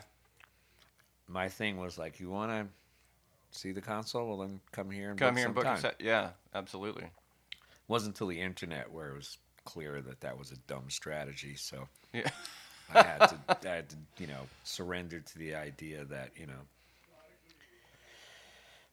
my 1.28 1.50
thing 1.50 1.78
was 1.78 1.98
like, 1.98 2.20
you 2.20 2.30
want 2.30 2.52
to 2.52 3.58
see 3.58 3.72
the 3.72 3.82
console? 3.82 4.28
Well, 4.28 4.38
then 4.38 4.60
come 4.72 4.90
here 4.92 5.10
and 5.12 5.20
Come 5.20 5.30
book 5.34 5.38
here 5.38 5.46
and 5.48 5.56
book 5.56 5.66
a 5.66 5.78
set. 5.78 5.96
Yeah, 6.00 6.30
absolutely. 6.54 7.06
wasn't 7.88 8.16
until 8.16 8.28
the 8.28 8.40
internet 8.42 8.92
where 8.92 9.10
it 9.10 9.16
was 9.16 9.38
clear 9.66 10.02
that 10.02 10.22
that 10.22 10.38
was 10.38 10.52
a 10.52 10.58
dumb 10.68 10.90
strategy. 10.90 11.56
So 11.56 11.88
Yeah. 12.14 12.30
I 12.94 13.04
had 13.04 13.18
to, 13.28 13.38
I 13.50 13.76
had 13.76 13.90
to, 13.90 13.96
you 14.18 14.28
know, 14.28 14.42
surrender 14.64 15.20
to 15.20 15.38
the 15.38 15.56
idea 15.56 16.06
that 16.06 16.32
you 16.38 16.48
know, 16.48 16.54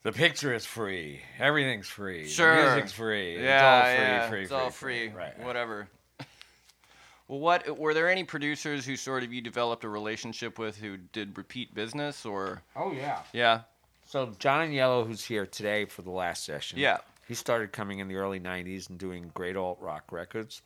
the 0.03 0.13
picture 0.13 0.55
is 0.55 0.65
free, 0.65 1.21
everything's 1.39 1.89
free, 1.89 2.29
Sure. 2.29 2.55
the 2.57 2.63
music's 2.75 2.93
free, 2.93 3.43
Yeah, 3.43 3.49
it's 3.59 3.63
all 3.65 3.83
free, 3.83 4.05
yeah, 4.05 4.29
free, 4.29 4.41
it's 4.43 4.49
free, 4.51 4.59
all 4.59 4.71
free. 4.71 5.09
right? 5.09 5.37
right. 5.39 5.47
Whatever. 5.47 5.89
well, 7.29 7.41
what 7.41 7.79
were 7.79 7.93
there 7.95 8.09
any 8.09 8.25
producers 8.25 8.85
who 8.87 8.97
sort 8.97 9.23
of 9.25 9.33
you 9.33 9.41
developed 9.41 9.83
a 9.85 9.89
relationship 9.89 10.59
with 10.59 10.77
who 10.77 10.97
did 10.97 11.37
repeat 11.37 11.75
business 11.75 12.25
or? 12.25 12.63
Oh 12.77 12.93
yeah. 12.93 13.21
Yeah. 13.33 13.61
So 14.05 14.33
John 14.39 14.69
Agnello, 14.69 15.05
who's 15.07 15.25
here 15.25 15.47
today 15.47 15.85
for 15.87 16.03
the 16.03 16.11
last 16.13 16.45
session, 16.45 16.79
Yeah. 16.79 16.99
he 17.27 17.35
started 17.35 17.73
coming 17.73 17.99
in 17.99 18.07
the 18.07 18.15
early 18.17 18.39
'90s 18.39 18.89
and 18.89 18.99
doing 18.99 19.33
great 19.35 19.57
alt 19.57 19.79
rock 19.81 20.13
records. 20.13 20.63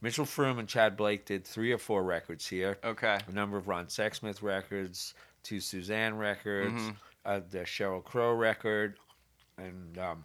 Mitchell 0.00 0.24
Froom 0.24 0.58
and 0.58 0.68
Chad 0.68 0.96
Blake 0.96 1.24
did 1.26 1.44
three 1.44 1.72
or 1.72 1.78
four 1.78 2.02
records 2.04 2.46
here. 2.46 2.78
Okay. 2.84 3.18
a 3.26 3.32
number 3.32 3.56
of 3.56 3.66
Ron 3.68 3.86
Sexsmith 3.86 4.42
records, 4.42 5.14
two 5.42 5.60
Suzanne 5.60 6.16
records, 6.16 6.74
Mm-hmm. 6.74 6.90
uh, 7.26 7.40
the 7.50 7.58
Sheryl 7.60 8.02
Crow 8.04 8.32
record, 8.32 8.94
and 9.56 9.98
um, 9.98 10.24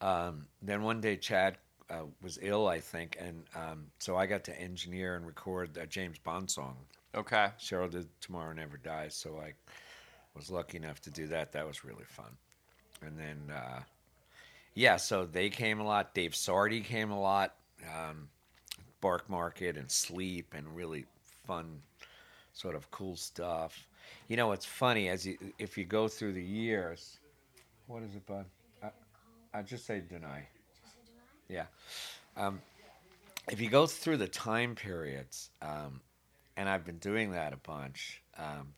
um, 0.00 0.46
then 0.62 0.82
one 0.82 1.00
day 1.00 1.16
Chad 1.16 1.58
uh, 1.90 2.04
was 2.22 2.38
ill, 2.40 2.66
I 2.68 2.80
think, 2.80 3.16
and 3.20 3.44
um, 3.54 3.86
so 3.98 4.16
I 4.16 4.26
got 4.26 4.44
to 4.44 4.58
engineer 4.60 5.16
and 5.16 5.26
record 5.26 5.76
a 5.76 5.86
James 5.86 6.18
Bond 6.18 6.50
song. 6.50 6.76
Okay. 7.14 7.48
Sheryl 7.58 7.90
did 7.90 8.06
"Tomorrow 8.20 8.52
Never 8.54 8.76
Dies," 8.78 9.14
so 9.14 9.38
I 9.38 9.52
was 10.34 10.50
lucky 10.50 10.78
enough 10.78 11.00
to 11.02 11.10
do 11.10 11.26
that. 11.26 11.52
That 11.52 11.66
was 11.66 11.84
really 11.84 12.04
fun. 12.04 12.30
And 13.04 13.18
then, 13.18 13.54
uh, 13.54 13.80
yeah, 14.80 14.96
so 14.96 15.26
they 15.26 15.50
came 15.50 15.78
a 15.78 15.84
lot. 15.84 16.14
Dave 16.14 16.32
Sardy 16.32 16.82
came 16.82 17.10
a 17.10 17.20
lot. 17.20 17.54
Um, 17.84 18.30
Barkmarket 19.02 19.78
and 19.78 19.90
Sleep 19.90 20.54
and 20.56 20.74
really 20.74 21.04
fun, 21.46 21.82
sort 22.54 22.74
of 22.74 22.90
cool 22.90 23.14
stuff. 23.14 23.86
You 24.28 24.38
know, 24.38 24.52
it's 24.52 24.64
funny 24.64 25.10
as 25.10 25.26
you 25.26 25.36
if 25.58 25.76
you 25.76 25.84
go 25.84 26.08
through 26.08 26.32
the 26.32 26.42
years. 26.42 27.18
What 27.88 28.02
is 28.04 28.14
it, 28.14 28.24
bud? 28.24 28.46
I, 28.82 28.88
I 29.52 29.60
just 29.60 29.84
say 29.84 30.00
deny. 30.00 30.48
Yeah. 31.46 31.66
Um, 32.38 32.62
if 33.50 33.60
you 33.60 33.68
go 33.68 33.86
through 33.86 34.16
the 34.16 34.28
time 34.28 34.76
periods, 34.76 35.50
um, 35.60 36.00
and 36.56 36.70
I've 36.70 36.86
been 36.86 36.98
doing 36.98 37.32
that 37.32 37.52
a 37.52 37.58
bunch. 37.58 38.22
Um, 38.38 38.72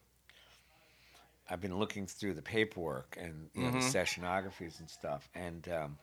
I've 1.52 1.60
been 1.60 1.78
looking 1.78 2.06
through 2.06 2.34
the 2.34 2.42
paperwork 2.42 3.16
and 3.20 3.48
you 3.54 3.62
know, 3.64 3.70
the 3.72 3.78
sessionographies 3.78 4.80
and 4.80 4.88
stuff, 4.88 5.28
and 5.34 5.68
um, 5.68 5.98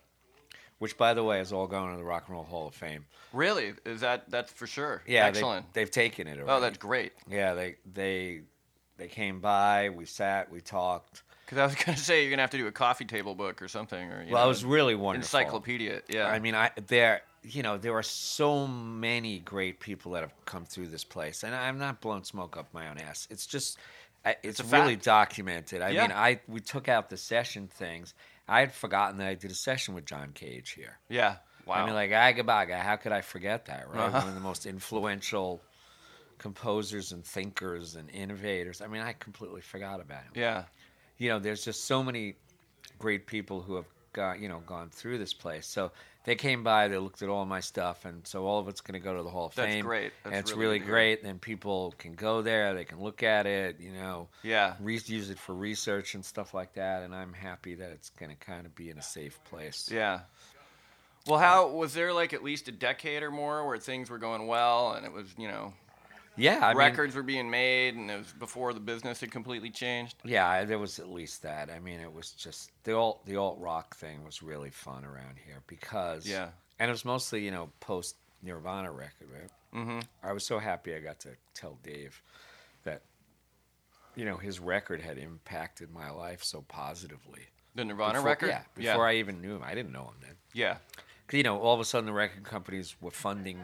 which, 0.78 0.96
by 0.96 1.12
the 1.12 1.24
way, 1.24 1.40
is 1.40 1.52
all 1.52 1.66
going 1.66 1.90
to 1.92 1.98
the 1.98 2.04
Rock 2.04 2.24
and 2.28 2.34
Roll 2.36 2.44
Hall 2.44 2.68
of 2.68 2.74
Fame. 2.74 3.04
Really? 3.32 3.74
Is 3.84 4.00
that 4.02 4.30
that's 4.30 4.52
for 4.52 4.66
sure? 4.66 5.02
Yeah, 5.06 5.26
Excellent. 5.26 5.72
They, 5.74 5.80
they've 5.82 5.90
taken 5.90 6.26
it. 6.28 6.38
Already. 6.38 6.50
oh, 6.50 6.60
that's 6.60 6.78
great. 6.78 7.12
yeah. 7.28 7.54
They 7.54 7.76
they 7.92 8.42
they 8.96 9.08
came 9.08 9.40
by. 9.40 9.90
We 9.90 10.04
sat. 10.06 10.50
We 10.52 10.60
talked. 10.60 11.22
Because 11.44 11.58
I 11.58 11.66
was 11.66 11.74
gonna 11.84 11.98
say 11.98 12.22
you're 12.22 12.30
gonna 12.30 12.42
have 12.42 12.50
to 12.50 12.58
do 12.58 12.68
a 12.68 12.72
coffee 12.72 13.04
table 13.04 13.34
book 13.34 13.60
or 13.60 13.66
something, 13.68 14.00
or 14.12 14.22
you 14.22 14.32
Well, 14.32 14.42
know, 14.42 14.46
it 14.46 14.48
was 14.48 14.64
really 14.64 14.94
wonderful. 14.94 15.38
encyclopedia. 15.40 16.02
Yeah. 16.08 16.26
I 16.28 16.38
mean, 16.38 16.54
I 16.54 16.70
there 16.86 17.22
you 17.42 17.62
know 17.62 17.76
there 17.76 17.94
are 17.94 18.02
so 18.02 18.66
many 18.66 19.40
great 19.40 19.80
people 19.80 20.12
that 20.12 20.20
have 20.20 20.32
come 20.44 20.64
through 20.64 20.88
this 20.88 21.02
place, 21.04 21.42
and 21.42 21.54
I'm 21.54 21.78
not 21.78 22.00
blowing 22.00 22.22
smoke 22.22 22.56
up 22.56 22.72
my 22.72 22.88
own 22.88 22.98
ass. 22.98 23.26
It's 23.30 23.46
just 23.46 23.78
I- 24.24 24.36
it's, 24.42 24.60
really 24.62 24.94
fact. 24.94 25.04
documented. 25.04 25.82
I 25.82 25.90
Yeah. 25.90 26.02
mean, 26.02 26.12
I 26.12 26.40
we 26.46 26.60
took 26.60 26.88
out 26.88 27.08
the 27.10 27.16
session 27.16 27.68
things. 27.68 28.14
I 28.48 28.60
had 28.60 28.72
forgotten 28.72 29.18
that 29.18 29.28
I 29.28 29.34
did 29.34 29.50
a 29.50 29.54
session 29.54 29.94
with 29.94 30.04
John 30.04 30.32
Cage 30.32 30.70
here. 30.70 30.98
yeah. 31.08 31.36
Wow. 31.66 31.74
I 31.76 31.84
mean, 31.86 31.94
like 31.94 32.10
Agabaga, 32.10 32.80
how 32.80 32.96
could 32.96 33.12
I 33.12 33.20
forget 33.20 33.66
that? 33.66 33.88
Right, 33.88 34.00
Uh-huh. 34.06 34.18
one 34.18 34.28
of 34.28 34.34
the 34.34 34.40
most 34.40 34.66
influential 34.66 35.62
composers 36.38 37.12
and 37.12 37.24
thinkers 37.24 37.94
and 37.94 38.10
innovators. 38.10 38.80
I 38.80 38.86
mean, 38.88 39.02
I 39.02 39.12
completely 39.12 39.60
forgot 39.60 40.00
about 40.00 40.22
him 40.24 40.32
yeah. 40.34 40.64
you 41.18 41.28
know, 41.28 41.38
there's 41.38 41.64
just 41.64 41.84
so 41.84 42.02
many 42.02 42.34
great 42.98 43.26
people 43.26 43.60
who 43.60 43.74
have 43.76 43.84
got, 44.12 44.40
you 44.40 44.48
know, 44.48 44.60
gone 44.60 44.88
through 44.90 45.18
this 45.18 45.34
place. 45.34 45.66
So 45.66 45.92
they 46.24 46.34
came 46.34 46.62
by, 46.62 46.88
they 46.88 46.98
looked 46.98 47.22
at 47.22 47.28
all 47.28 47.44
my 47.46 47.60
stuff, 47.60 48.04
and 48.04 48.26
so 48.26 48.44
all 48.46 48.58
of 48.60 48.68
it's 48.68 48.80
going 48.82 49.00
to 49.00 49.04
go 49.04 49.16
to 49.16 49.22
the 49.22 49.30
Hall 49.30 49.46
of 49.46 49.54
Fame. 49.54 49.64
That's 49.64 49.74
Fame. 49.76 49.84
great. 49.86 50.12
and 50.24 50.32
That's 50.34 50.50
it's 50.50 50.50
really 50.52 50.60
really 50.62 50.78
good 50.80 50.84
to 50.84 50.86
hear. 50.86 50.94
great. 50.94 51.22
Then 51.22 51.38
people 51.38 51.94
can 51.98 52.12
go 52.12 52.42
there, 52.42 52.74
they 52.74 52.84
can 52.84 53.00
look 53.00 53.22
at 53.22 53.46
it, 53.46 53.76
you 53.80 53.92
know, 53.92 54.28
Yeah. 54.42 54.74
re- 54.80 55.00
use 55.06 55.30
it 55.30 55.38
for 55.38 55.54
research 55.54 56.14
and 56.14 56.24
stuff 56.24 56.52
like 56.52 56.74
that. 56.74 57.02
And 57.02 57.14
I'm 57.14 57.32
happy 57.32 57.74
that 57.76 57.90
it's 57.90 58.10
going 58.10 58.30
to 58.30 58.36
kind 58.36 58.66
of 58.66 58.74
be 58.74 58.90
in 58.90 58.98
a 58.98 59.02
safe 59.02 59.42
place. 59.44 59.88
Yeah. 59.90 60.20
Well, 61.26 61.38
how 61.38 61.68
was 61.68 61.94
there 61.94 62.12
like 62.12 62.32
at 62.32 62.42
least 62.42 62.68
a 62.68 62.72
decade 62.72 63.22
or 63.22 63.30
more 63.30 63.66
where 63.66 63.78
things 63.78 64.08
were 64.10 64.18
going 64.18 64.46
well 64.46 64.92
and 64.92 65.04
it 65.06 65.12
was 65.12 65.26
you 65.38 65.48
know 65.48 65.74
Yeah, 66.36 66.60
I 66.62 66.68
mean, 66.70 66.78
records 66.78 67.14
were 67.14 67.22
being 67.22 67.50
made 67.50 67.96
and 67.96 68.10
it 68.10 68.16
was 68.18 68.32
before 68.32 68.72
the 68.72 68.80
business 68.80 69.20
had 69.20 69.30
completely 69.30 69.70
changed. 69.70 70.16
Yeah, 70.24 70.64
there 70.64 70.78
was 70.78 70.98
at 70.98 71.08
least 71.10 71.42
that. 71.42 71.70
I 71.70 71.80
mean, 71.80 72.00
it 72.00 72.12
was 72.12 72.30
just 72.32 72.70
the 72.84 72.94
alt 72.96 73.26
the 73.26 73.36
alt 73.36 73.58
rock 73.58 73.96
thing 73.96 74.24
was 74.24 74.42
really 74.42 74.70
fun 74.70 75.04
around 75.04 75.36
here 75.44 75.62
because 75.66 76.26
Yeah. 76.26 76.48
and 76.78 76.88
it 76.88 76.92
was 76.92 77.04
mostly 77.04 77.44
you 77.44 77.50
know 77.50 77.70
post 77.80 78.16
Nirvana 78.42 78.90
record, 78.90 79.28
right? 79.32 79.50
Mm-hmm. 79.74 79.98
I 80.22 80.32
was 80.32 80.44
so 80.44 80.58
happy 80.58 80.94
I 80.94 81.00
got 81.00 81.20
to 81.20 81.30
tell 81.54 81.78
Dave 81.82 82.22
that 82.84 83.02
you 84.16 84.24
know 84.24 84.36
his 84.36 84.60
record 84.60 85.00
had 85.02 85.18
impacted 85.18 85.90
my 85.92 86.10
life 86.10 86.42
so 86.42 86.62
positively. 86.62 87.42
The 87.74 87.84
Nirvana 87.84 88.14
Before- 88.14 88.26
record. 88.26 88.48
yeah. 88.48 88.62
Before 88.74 89.06
I 89.06 89.16
even 89.16 89.40
knew 89.40 89.56
him, 89.56 89.62
I 89.64 89.74
didn't 89.74 89.92
know 89.92 90.04
him 90.04 90.14
then. 90.22 90.34
Yeah. 90.54 90.76
you 91.32 91.42
know, 91.44 91.58
all 91.60 91.74
of 91.74 91.80
a 91.80 91.84
sudden 91.84 92.06
the 92.06 92.12
record 92.12 92.42
companies 92.44 92.96
were 93.00 93.12
funding 93.12 93.60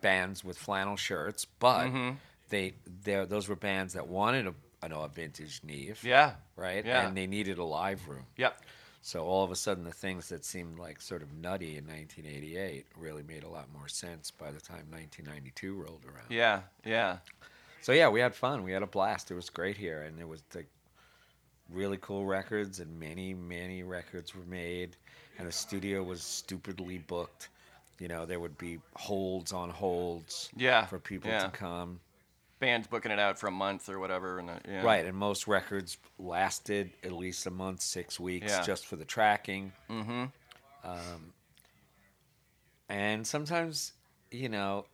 bands 0.00 0.44
with 0.44 0.56
flannel 0.58 0.96
shirts, 0.96 1.44
but 1.44 1.86
Mhm. 1.88 2.16
they 2.48 2.74
they 3.04 3.24
those 3.24 3.48
were 3.48 3.56
bands 3.56 3.92
that 3.94 4.06
wanted 4.08 4.46
a, 4.46 4.54
an 4.82 4.92
a 4.92 5.08
vintage 5.08 5.60
Neve, 5.64 6.02
Yeah. 6.04 6.34
right? 6.56 6.84
Yeah. 6.84 7.06
And 7.06 7.16
they 7.16 7.26
needed 7.26 7.58
a 7.58 7.64
live 7.64 8.06
room. 8.08 8.26
Yep. 8.36 8.62
So 9.00 9.24
all 9.26 9.44
of 9.44 9.50
a 9.50 9.56
sudden, 9.56 9.84
the 9.84 9.92
things 9.92 10.28
that 10.28 10.44
seemed 10.44 10.78
like 10.78 11.00
sort 11.00 11.22
of 11.22 11.32
nutty 11.32 11.76
in 11.76 11.86
1988 11.86 12.86
really 12.96 13.22
made 13.22 13.44
a 13.44 13.48
lot 13.48 13.70
more 13.72 13.88
sense 13.88 14.30
by 14.30 14.50
the 14.50 14.60
time 14.60 14.86
1992 14.90 15.74
rolled 15.74 16.04
around. 16.04 16.30
Yeah. 16.30 16.62
Yeah. 16.84 17.18
So 17.80 17.92
yeah, 17.92 18.08
we 18.08 18.20
had 18.20 18.34
fun. 18.34 18.64
We 18.64 18.72
had 18.72 18.82
a 18.82 18.86
blast. 18.88 19.30
It 19.30 19.34
was 19.34 19.50
great 19.50 19.76
here, 19.76 20.02
and 20.02 20.18
it 20.20 20.26
was 20.28 20.42
like 20.54 20.68
really 21.70 21.98
cool 21.98 22.24
records, 22.26 22.80
and 22.80 22.98
many, 22.98 23.34
many 23.34 23.82
records 23.82 24.34
were 24.34 24.44
made, 24.46 24.96
and 25.38 25.46
the 25.46 25.52
studio 25.52 26.02
was 26.02 26.22
stupidly 26.22 26.98
booked. 26.98 27.48
You 27.98 28.08
know, 28.08 28.26
there 28.26 28.38
would 28.38 28.56
be 28.58 28.78
holds 28.94 29.52
on 29.52 29.70
holds 29.70 30.50
Yeah. 30.56 30.86
for 30.86 30.98
people 30.98 31.30
yeah. 31.30 31.44
to 31.44 31.50
come. 31.50 32.00
Bands 32.60 32.86
booking 32.88 33.12
it 33.12 33.18
out 33.20 33.38
for 33.38 33.46
a 33.46 33.52
month 33.52 33.88
or 33.88 33.98
whatever, 34.00 34.38
and 34.38 34.50
uh, 34.50 34.58
yeah. 34.68 34.82
Right, 34.82 35.04
and 35.06 35.16
most 35.16 35.46
records 35.46 35.96
lasted 36.18 36.90
at 37.04 37.12
least 37.12 37.46
a 37.46 37.50
month, 37.50 37.82
six 37.82 38.18
weeks, 38.18 38.46
Yeah. 38.48 38.62
just 38.62 38.86
for 38.86 38.96
the 38.96 39.04
tracking. 39.04 39.72
Mm-hmm. 39.88 40.24
Um, 40.84 41.32
and 42.88 43.26
sometimes, 43.26 43.92
you 44.30 44.48
know, 44.48 44.86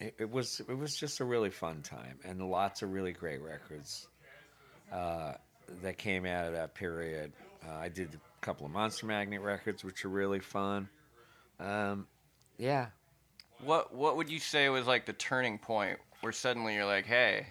it, 0.00 0.14
it 0.18 0.30
was 0.30 0.60
it 0.60 0.76
was 0.76 0.94
just 0.96 1.20
a 1.20 1.24
really 1.24 1.50
fun 1.50 1.82
time, 1.82 2.18
and 2.24 2.40
lots 2.50 2.82
of 2.82 2.92
really 2.92 3.12
great 3.12 3.42
records 3.42 4.06
uh, 4.92 5.34
that 5.82 5.98
came 5.98 6.24
out 6.26 6.46
of 6.46 6.52
that 6.54 6.74
period. 6.74 7.32
Uh, 7.66 7.74
I 7.74 7.88
did 7.88 8.08
a 8.14 8.44
couple 8.44 8.66
of 8.66 8.72
Monster 8.72 9.06
Magnet 9.06 9.40
records, 9.42 9.84
which 9.84 10.04
are 10.04 10.08
really 10.08 10.40
fun. 10.40 10.88
Um, 11.60 12.06
yeah, 12.62 12.86
What 13.64 13.92
What 13.94 14.16
would 14.16 14.30
you 14.30 14.38
say 14.38 14.68
was 14.68 14.86
like 14.86 15.04
the 15.06 15.12
turning 15.12 15.58
point 15.58 15.98
where 16.20 16.32
suddenly 16.32 16.74
you're 16.74 16.86
like, 16.86 17.06
hey, 17.06 17.46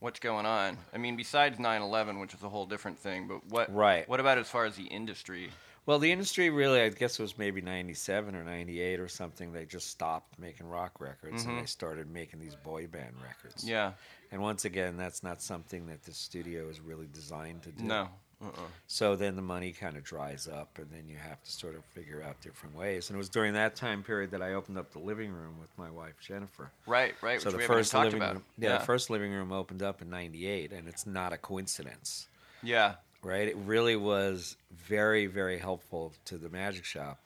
what's 0.00 0.18
going 0.20 0.46
on? 0.46 0.76
I 0.92 0.98
mean, 0.98 1.16
besides 1.16 1.58
9/11, 1.58 2.20
which 2.20 2.34
is 2.34 2.42
a 2.42 2.48
whole 2.48 2.66
different 2.66 2.98
thing, 2.98 3.28
but 3.28 3.46
what 3.46 3.72
Right. 3.72 4.08
What 4.08 4.20
about 4.20 4.38
as 4.38 4.48
far 4.48 4.64
as 4.64 4.74
the 4.76 4.86
industry? 4.86 5.50
Well, 5.86 5.98
the 5.98 6.12
industry 6.12 6.50
really, 6.50 6.82
I 6.82 6.90
guess 6.90 7.18
it 7.18 7.22
was 7.22 7.38
maybe 7.38 7.62
97 7.62 8.34
or 8.34 8.44
98 8.44 9.00
or 9.00 9.08
something. 9.08 9.52
They 9.52 9.64
just 9.64 9.86
stopped 9.88 10.38
making 10.38 10.68
rock 10.68 11.00
records 11.00 11.44
Mhm. 11.44 11.48
and 11.48 11.58
they 11.60 11.66
started 11.66 12.10
making 12.10 12.40
these 12.40 12.56
boy 12.56 12.86
band 12.88 13.14
records. 13.22 13.64
Yeah. 13.64 13.92
And 14.30 14.42
once 14.42 14.66
again, 14.66 14.96
that's 14.98 15.22
not 15.22 15.40
something 15.40 15.86
that 15.86 16.02
the 16.02 16.12
studio 16.12 16.68
is 16.68 16.80
really 16.80 17.06
designed 17.06 17.62
to 17.62 17.72
do. 17.72 17.84
No. 17.84 18.10
Uh-uh. 18.42 18.50
So 18.86 19.16
then 19.16 19.34
the 19.36 19.42
money 19.42 19.72
kind 19.72 19.96
of 19.96 20.04
dries 20.04 20.46
up 20.46 20.78
and 20.78 20.86
then 20.92 21.08
you 21.08 21.16
have 21.16 21.42
to 21.42 21.50
sort 21.50 21.74
of 21.74 21.84
figure 21.86 22.22
out 22.22 22.40
different 22.40 22.76
ways. 22.76 23.10
And 23.10 23.16
it 23.16 23.18
was 23.18 23.28
during 23.28 23.54
that 23.54 23.74
time 23.74 24.02
period 24.02 24.30
that 24.30 24.42
I 24.42 24.54
opened 24.54 24.78
up 24.78 24.92
the 24.92 25.00
living 25.00 25.32
room 25.32 25.54
with 25.60 25.70
my 25.76 25.90
wife, 25.90 26.14
Jennifer. 26.20 26.70
Right. 26.86 27.14
Right. 27.20 27.40
so 27.40 27.50
which 27.50 27.56
the 27.60 27.66
first 27.66 27.90
talked 27.90 28.04
living 28.06 28.20
about. 28.22 28.34
room, 28.34 28.44
yeah, 28.58 28.78
the 28.78 28.84
first 28.84 29.10
living 29.10 29.32
room 29.32 29.50
opened 29.52 29.82
up 29.82 30.02
in 30.02 30.08
98 30.10 30.72
and 30.72 30.86
it's 30.88 31.06
not 31.06 31.32
a 31.32 31.36
coincidence 31.38 32.28
Yeah. 32.62 32.94
right? 33.22 33.48
It 33.48 33.56
really 33.56 33.96
was 33.96 34.56
very, 34.72 35.26
very 35.26 35.58
helpful 35.58 36.12
to 36.26 36.38
the 36.38 36.48
magic 36.48 36.84
shop. 36.84 37.18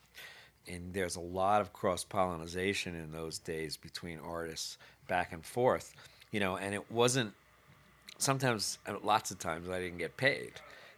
And 0.67 0.95
there's 0.95 1.17
a 1.17 1.21
lot 1.21 1.61
of 1.61 1.73
cross 1.73 2.05
pollination 2.05 2.95
in 2.95 3.13
those 3.13 3.39
days 3.39 3.77
between 3.77 4.19
artists 4.21 4.79
back 5.09 5.33
and 5.33 5.45
forth, 5.45 5.93
you 6.31 6.41
know, 6.41 6.57
and 6.57 6.73
it 6.75 6.91
wasn't 6.91 7.35
sometimes, 8.19 8.79
uh, 8.87 8.95
lots 9.03 9.31
of 9.33 9.39
times, 9.39 9.69
I 9.69 9.81
didn't 9.81 9.99
get 9.99 10.17
paid. 10.17 10.53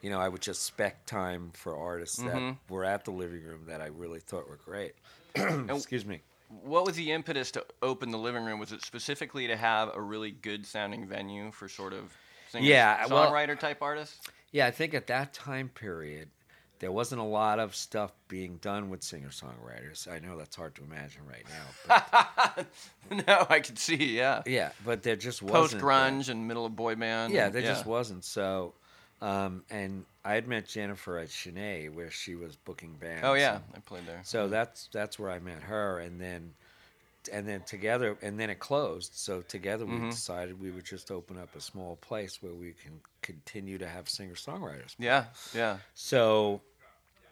You 0.05 0.10
know, 0.10 0.20
I 0.20 0.28
would 0.28 0.43
just 0.43 0.62
spec 0.62 1.06
time 1.06 1.51
for 1.55 1.74
artists 1.74 2.20
Mhm. 2.20 2.26
that 2.32 2.56
were 2.72 2.85
at 2.85 3.06
the 3.06 3.10
living 3.10 3.43
room 3.43 3.64
that 3.68 3.81
I 3.81 3.86
really 3.86 4.20
thought 4.20 4.47
were 4.47 4.59
great. 4.59 4.94
Excuse 5.35 6.05
me. 6.05 6.20
What 6.62 6.85
was 6.85 6.94
the 6.94 7.10
impetus 7.10 7.51
to 7.52 7.64
open 7.82 8.10
the 8.10 8.18
living 8.18 8.44
room? 8.44 8.60
Was 8.60 8.70
it 8.70 8.82
specifically 8.82 9.47
to 9.47 9.56
have 9.56 9.90
a 9.97 10.01
really 10.01 10.31
good 10.31 10.66
sounding 10.66 11.06
venue 11.06 11.51
for 11.52 11.68
sort 11.70 11.94
of 11.94 12.14
singer 12.51 12.66
Yeah, 12.66 13.06
well- 13.06 13.32
songwriter 13.32 13.59
type 13.59 13.81
artists? 13.81 14.20
Yeah, 14.52 14.66
I 14.66 14.70
think 14.72 14.93
at 14.93 15.06
that 15.09 15.32
time 15.32 15.70
period, 15.70 16.28
there 16.81 16.93
wasn't 16.93 17.22
a 17.22 17.24
lot 17.24 17.59
of 17.59 17.74
stuff 17.74 18.12
being 18.28 18.59
done 18.59 18.90
with 18.90 19.02
singer 19.02 19.31
songwriters. 19.31 20.06
I 20.06 20.18
know 20.18 20.36
that's 20.36 20.55
hard 20.55 20.74
to 20.76 20.82
imagine 20.85 21.22
right 21.26 21.47
now. 21.48 22.02
But 22.47 22.66
no, 23.26 23.47
I 23.48 23.60
can 23.60 23.76
see, 23.76 24.16
yeah. 24.18 24.43
yeah, 24.44 24.70
but 24.85 25.02
there 25.02 25.16
just 25.16 25.40
Post 25.40 25.52
wasn't. 25.52 25.81
that. 25.81 25.86
grunge 25.86 26.28
and 26.28 26.47
middle 26.47 26.66
of 26.66 26.76
boy 26.76 26.94
band. 26.94 27.32
Yeah, 27.32 27.48
there 27.48 27.62
just 27.62 27.86
wasn't. 27.86 28.22
So, 28.24 28.74
um, 29.24 29.64
and 29.70 30.05
I 30.24 30.34
had 30.34 30.46
met 30.46 30.66
Jennifer 30.68 31.18
at 31.18 31.30
Sin-é 31.30 31.88
where 31.88 32.10
she 32.10 32.34
was 32.34 32.56
booking 32.56 32.94
bands. 33.01 33.24
Oh 33.24 33.34
yeah, 33.34 33.60
I 33.74 33.78
played 33.80 34.06
there. 34.06 34.20
So 34.24 34.48
that's 34.48 34.88
that's 34.92 35.18
where 35.18 35.30
I 35.30 35.38
met 35.38 35.62
her, 35.62 35.98
and 35.98 36.20
then 36.20 36.52
and 37.32 37.48
then 37.48 37.62
together, 37.62 38.18
and 38.20 38.38
then 38.38 38.51
it 38.51 38.59
closed. 38.59 39.14
So 39.14 39.40
together, 39.40 39.86
we 39.86 39.92
Mhm. 39.94 40.10
decided 40.10 40.60
we 40.60 40.70
would 40.70 40.84
just 40.84 41.10
open 41.10 41.38
up 41.38 41.56
a 41.56 41.60
small 41.60 41.96
place 41.96 42.42
where 42.42 42.52
we 42.52 42.72
can 42.72 43.01
continue 43.22 43.78
to 43.78 43.88
have 43.88 44.09
singer 44.09 44.34
songwriters. 44.34 44.94
Yeah, 44.98 45.24
yeah. 45.55 45.78
So, 45.94 46.60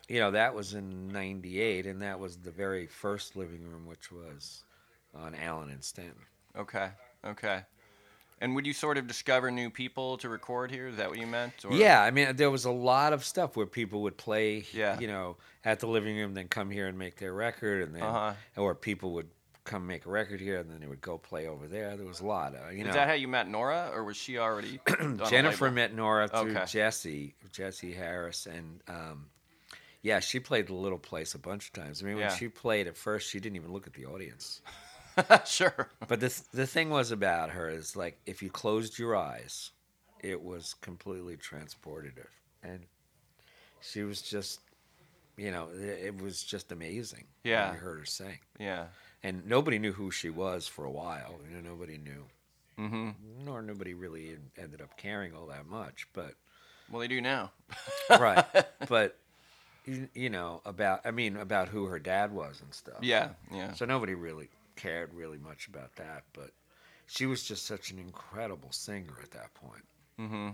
you 0.08 0.18
know, 0.20 0.30
that 0.30 0.54
was 0.54 0.74
in 0.74 1.08
'98, 1.08 1.86
and 1.86 2.00
that 2.02 2.18
was 2.18 2.38
the 2.38 2.50
very 2.50 2.86
first 2.86 3.36
living 3.36 3.68
room, 3.68 3.86
which 3.86 4.10
was 4.10 4.64
on 5.14 5.34
Allen 5.34 5.70
and 5.70 5.84
Stanton. 5.84 6.24
Okay, 6.56 6.90
okay. 7.24 7.64
And 8.42 8.56
would 8.56 8.66
you 8.66 8.72
sort 8.72 8.98
of 8.98 9.06
discover 9.06 9.52
new 9.52 9.70
people 9.70 10.16
to 10.18 10.28
record 10.28 10.72
here? 10.72 10.88
Is 10.88 10.96
that 10.96 11.08
what 11.08 11.18
you 11.18 11.28
meant? 11.28 11.52
Or? 11.64 11.72
Yeah, 11.74 12.02
I 12.02 12.10
mean, 12.10 12.34
there 12.34 12.50
was 12.50 12.64
a 12.64 12.72
lot 12.72 13.12
of 13.12 13.24
stuff 13.24 13.56
where 13.56 13.66
people 13.66 14.02
would 14.02 14.16
play, 14.16 14.64
Yeah. 14.72 14.98
you 14.98 15.06
know, 15.06 15.36
at 15.64 15.78
the 15.78 15.86
living 15.86 16.16
room, 16.16 16.34
then 16.34 16.48
come 16.48 16.68
here 16.68 16.88
and 16.88 16.98
make 16.98 17.16
their 17.16 17.32
record, 17.32 17.84
and 17.84 17.94
then, 17.94 18.02
Uh-huh. 18.02 18.34
or 18.56 18.74
people 18.74 19.12
would 19.12 19.28
come 19.62 19.86
make 19.86 20.06
a 20.06 20.08
record 20.10 20.40
here, 20.40 20.58
and 20.58 20.68
then 20.68 20.80
they 20.80 20.88
would 20.88 21.00
go 21.00 21.16
play 21.18 21.46
over 21.46 21.68
there. 21.68 21.96
There 21.96 22.04
was 22.04 22.18
a 22.18 22.26
lot 22.26 22.56
of, 22.56 22.72
you 22.74 22.82
know. 22.82 22.90
Is 22.90 22.96
that 22.96 23.06
how 23.06 23.14
you 23.14 23.28
met 23.28 23.46
Norah, 23.48 23.90
or 23.94 24.02
was 24.02 24.16
she 24.16 24.38
already? 24.38 24.80
Jennifer 25.30 25.70
met 25.70 25.94
Norah 25.94 26.26
through 26.26 26.50
Okay. 26.50 26.64
Jesse, 26.66 27.36
Jesse 27.52 27.92
Harris, 27.92 28.46
and 28.46 28.80
um, 28.88 29.26
yeah, 30.02 30.18
she 30.18 30.40
played 30.40 30.66
the 30.66 30.74
little 30.74 30.98
place 30.98 31.34
a 31.34 31.38
bunch 31.38 31.68
of 31.68 31.74
times. 31.74 32.02
I 32.02 32.06
mean, 32.06 32.18
Yeah. 32.18 32.30
when 32.30 32.36
she 32.36 32.48
played 32.48 32.88
at 32.88 32.96
first, 32.96 33.30
she 33.30 33.38
didn't 33.38 33.54
even 33.54 33.72
look 33.72 33.86
at 33.86 33.92
the 33.94 34.06
audience. 34.06 34.62
sure. 35.46 35.88
But 36.08 36.20
the 36.20 36.42
the 36.52 36.66
thing 36.66 36.90
was 36.90 37.10
about 37.10 37.50
her 37.50 37.68
is 37.68 37.96
like 37.96 38.18
if 38.26 38.42
you 38.42 38.50
closed 38.50 38.98
your 38.98 39.14
eyes, 39.16 39.70
it 40.20 40.42
was 40.42 40.74
completely 40.80 41.36
transportative, 41.36 42.30
and 42.62 42.80
she 43.80 44.02
was 44.02 44.22
just, 44.22 44.60
you 45.36 45.50
know, 45.50 45.68
it, 45.74 46.06
it 46.06 46.22
was 46.22 46.42
just 46.42 46.70
amazing. 46.72 47.24
Yeah. 47.44 47.68
when 47.68 47.76
I 47.76 47.78
heard 47.80 47.98
her 48.00 48.04
sing, 48.04 48.38
Yeah. 48.58 48.86
and 49.22 49.44
nobody 49.46 49.78
knew 49.78 49.92
who 49.92 50.10
she 50.10 50.30
was 50.30 50.66
for 50.68 50.84
a 50.84 50.90
while. 50.90 51.34
You 51.50 51.60
know, 51.60 51.70
nobody 51.70 51.98
knew, 51.98 52.24
Mm-hmm. 52.78 53.44
nor 53.44 53.62
nobody 53.62 53.94
really 53.94 54.36
ended 54.56 54.80
up 54.80 54.96
caring 54.96 55.34
all 55.34 55.46
that 55.48 55.66
much. 55.66 56.06
But 56.12 56.34
Well, 56.90 57.00
they 57.00 57.08
do 57.08 57.20
now. 57.20 57.50
right, 58.10 58.44
but 58.88 59.18
you, 59.84 60.08
you 60.14 60.30
know 60.30 60.62
about 60.64 61.00
I 61.04 61.10
mean 61.10 61.36
about 61.36 61.68
who 61.68 61.86
her 61.86 61.98
dad 61.98 62.32
was 62.32 62.60
and 62.62 62.72
stuff. 62.72 62.98
Yeah, 63.02 63.30
yeah. 63.52 63.72
So 63.74 63.84
nobody 63.84 64.14
really 64.14 64.48
cared 64.82 65.14
really 65.14 65.38
much 65.38 65.68
about 65.68 65.94
that, 65.96 66.24
but 66.32 66.50
she 67.06 67.26
was 67.26 67.42
just 67.44 67.66
such 67.66 67.90
an 67.90 67.98
incredible 67.98 68.72
singer 68.72 69.14
at 69.22 69.30
that 69.30 69.54
point. 69.54 69.84
Mm-hmm. 70.18 70.48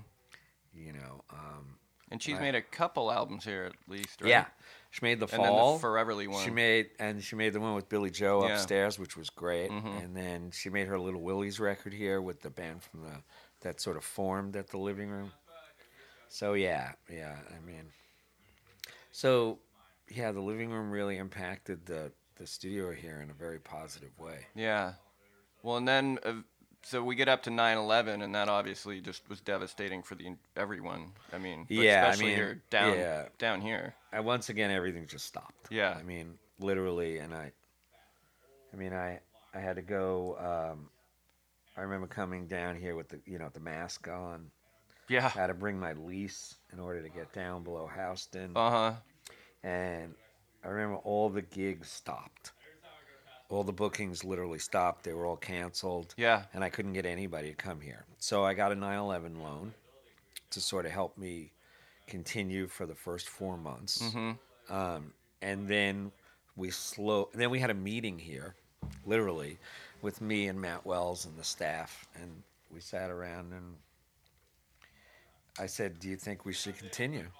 You 0.75 0.93
know, 0.93 1.25
um, 1.31 1.79
And 2.11 2.23
she's 2.23 2.35
Right. 2.35 2.41
made 2.43 2.55
a 2.55 2.63
couple 2.63 3.13
albums 3.13 3.45
here 3.45 3.65
at 3.65 3.75
least, 3.87 4.23
right? 4.23 4.31
yeah, 4.31 4.47
she 4.91 5.01
made 5.05 5.21
the 5.21 5.27
And 5.27 5.45
then 5.45 5.53
fall. 5.53 5.75
the 5.75 5.81
Foreverly 5.81 6.27
one. 6.27 6.43
She 6.43 6.51
made 6.51 6.91
and 6.99 7.23
she 7.23 7.37
made 7.37 7.53
the 7.53 7.61
one 7.61 7.75
with 7.75 7.89
Billie 7.91 8.11
Joe 8.11 8.47
Yeah. 8.47 8.55
upstairs, 8.55 8.99
which 8.99 9.15
was 9.15 9.29
great. 9.29 9.71
Mhm. 9.71 10.03
And 10.05 10.17
then 10.17 10.51
she 10.51 10.71
made 10.71 10.87
her 10.89 10.99
Little 10.99 11.21
Willie's 11.21 11.61
record 11.61 11.93
here 11.93 12.23
with 12.23 12.41
the 12.41 12.49
band 12.51 12.83
from 12.83 13.03
the 13.03 13.23
that 13.61 13.81
sort 13.81 13.97
of 13.99 14.05
formed 14.05 14.57
at 14.57 14.69
the 14.69 14.79
living 14.79 15.11
room. 15.11 15.33
So 16.31 16.55
yeah, 16.55 16.93
yeah. 17.11 17.37
I 17.55 17.61
mean, 17.61 17.93
so 19.13 19.59
yeah, 20.09 20.33
the 20.33 20.41
living 20.41 20.71
room 20.71 20.91
really 20.91 21.19
impacted 21.19 21.85
the 21.85 22.13
the 22.39 22.47
studio 22.47 22.93
here 22.93 23.20
in 23.23 23.31
a 23.31 23.35
very 23.35 23.59
positive 23.59 24.16
way. 24.19 24.47
Yeah. 24.55 24.93
Well, 25.62 25.77
and 25.77 25.86
then 25.89 26.19
uh, 26.24 26.32
so 26.82 27.02
we 27.02 27.16
get 27.16 27.28
up 27.28 27.43
to 27.44 27.51
9/11, 27.51 28.23
and 28.23 28.35
that 28.35 28.48
obviously 28.48 29.01
just 29.01 29.28
was 29.28 29.40
devastating 29.40 30.02
for 30.02 30.15
the 30.15 30.36
everyone. 30.56 31.12
I 31.32 31.39
mean, 31.39 31.66
Yeah, 31.69 32.06
I 32.06 32.10
especially 32.10 32.27
mean, 32.27 32.36
here 32.36 32.62
down 32.70 32.97
yeah. 32.98 33.24
down 33.39 33.60
here. 33.60 33.94
And 34.12 34.24
once 34.24 34.48
again, 34.48 34.70
everything 34.70 35.06
just 35.06 35.27
stopped. 35.27 35.69
Yeah. 35.70 35.90
I 35.98 36.02
mean, 36.02 36.35
literally, 36.60 37.19
and 37.19 37.35
I, 37.35 37.52
I 38.73 38.77
mean, 38.77 38.93
I, 38.93 39.20
I 39.52 39.59
had 39.59 39.77
to 39.77 39.82
go. 39.82 40.36
Um, 40.73 40.89
I 41.77 41.82
remember 41.82 42.06
coming 42.06 42.47
down 42.47 42.77
here 42.77 42.97
with 42.97 43.09
the, 43.09 43.20
you 43.24 43.39
know, 43.39 43.51
the 43.52 43.60
mask 43.60 44.09
on. 44.09 44.51
Yeah. 45.09 45.27
I 45.27 45.40
had 45.40 45.47
to 45.48 45.55
bring 45.55 45.78
my 45.78 45.93
lease 45.94 46.56
in 46.73 46.81
order 46.81 47.02
to 47.02 47.09
get 47.09 47.32
down 47.32 47.65
below 47.65 47.89
Houston, 47.94 48.52
Uh 48.56 48.70
huh. 48.70 48.93
and 49.62 50.15
I 50.64 50.68
remember 50.68 50.97
all 50.98 51.28
the 51.28 51.43
gigs 51.43 51.89
stopped. 51.89 52.52
All 53.51 53.64
the 53.64 53.72
bookings 53.72 54.24
literally 54.24 54.59
stopped. 54.59 55.05
They 55.05 55.14
were 55.14 55.24
all 55.24 55.36
canceled, 55.36 56.14
Yeah. 56.18 56.44
and 56.52 56.62
I 56.62 56.68
couldn't 56.68 56.93
get 56.93 57.06
anybody 57.06 57.48
to 57.48 57.55
come 57.55 57.80
here. 57.80 58.05
So 58.18 58.44
I 58.44 58.52
got 58.55 58.72
a 58.72 58.74
9/11 58.76 59.40
loan 59.40 59.72
to 60.51 60.60
sort 60.60 60.85
of 60.85 60.93
help 60.93 61.16
me 61.16 61.52
continue 62.06 62.66
for 62.66 62.85
the 62.86 62.94
first 62.94 63.28
four 63.28 63.56
months. 63.56 64.02
Mm-hmm. 64.02 64.72
Um, 64.74 65.14
and 65.40 65.66
then 65.68 66.12
we 66.56 66.70
slow. 66.70 67.30
Then 67.32 67.48
we 67.51 67.59
had 67.59 67.70
a 67.70 67.74
meeting 67.74 68.18
here, 68.18 68.55
literally, 69.06 69.59
with 70.02 70.20
me 70.20 70.48
and 70.48 70.60
Matt 70.60 70.85
Wells 70.85 71.24
and 71.24 71.39
the 71.39 71.44
staff, 71.44 72.06
and 72.14 72.43
we 72.70 72.80
sat 72.80 73.10
around 73.10 73.52
and 73.55 73.76
I 75.59 75.66
said, 75.66 75.98
"Do 76.01 76.09
you 76.09 76.16
think 76.16 76.44
we 76.44 76.52
should 76.52 76.76
continue?" 76.76 77.30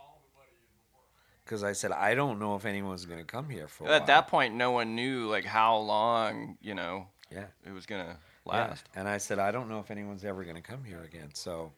Because 1.48 1.64
I 1.64 1.72
said, 1.72 1.92
"I 1.92 2.14
don't 2.14 2.38
know 2.38 2.56
if 2.56 2.66
anyone's 2.66 3.06
going 3.06 3.20
to 3.20 3.24
come 3.24 3.48
here 3.48 3.68
for 3.68 3.84
At 3.84 4.00
while." 4.00 4.06
that 4.06 4.28
point, 4.28 4.54
no 4.54 4.70
one 4.72 4.94
knew 4.94 5.26
like 5.26 5.46
how 5.46 5.78
long 5.78 6.58
you 6.60 6.74
know 6.74 7.06
yeah, 7.30 7.46
it 7.66 7.72
was 7.72 7.86
gonna 7.86 8.18
yeah. 8.44 8.52
last. 8.52 8.84
And 8.94 9.08
I 9.08 9.16
said, 9.16 9.38
"I 9.38 9.50
don't 9.50 9.70
know 9.70 9.80
if 9.80 9.90
anyone's 9.90 10.26
ever 10.26 10.44
going 10.44 10.56
to 10.56 10.62
come 10.62 10.84
here 10.84 11.02
again." 11.02 11.30
So. 11.34 11.72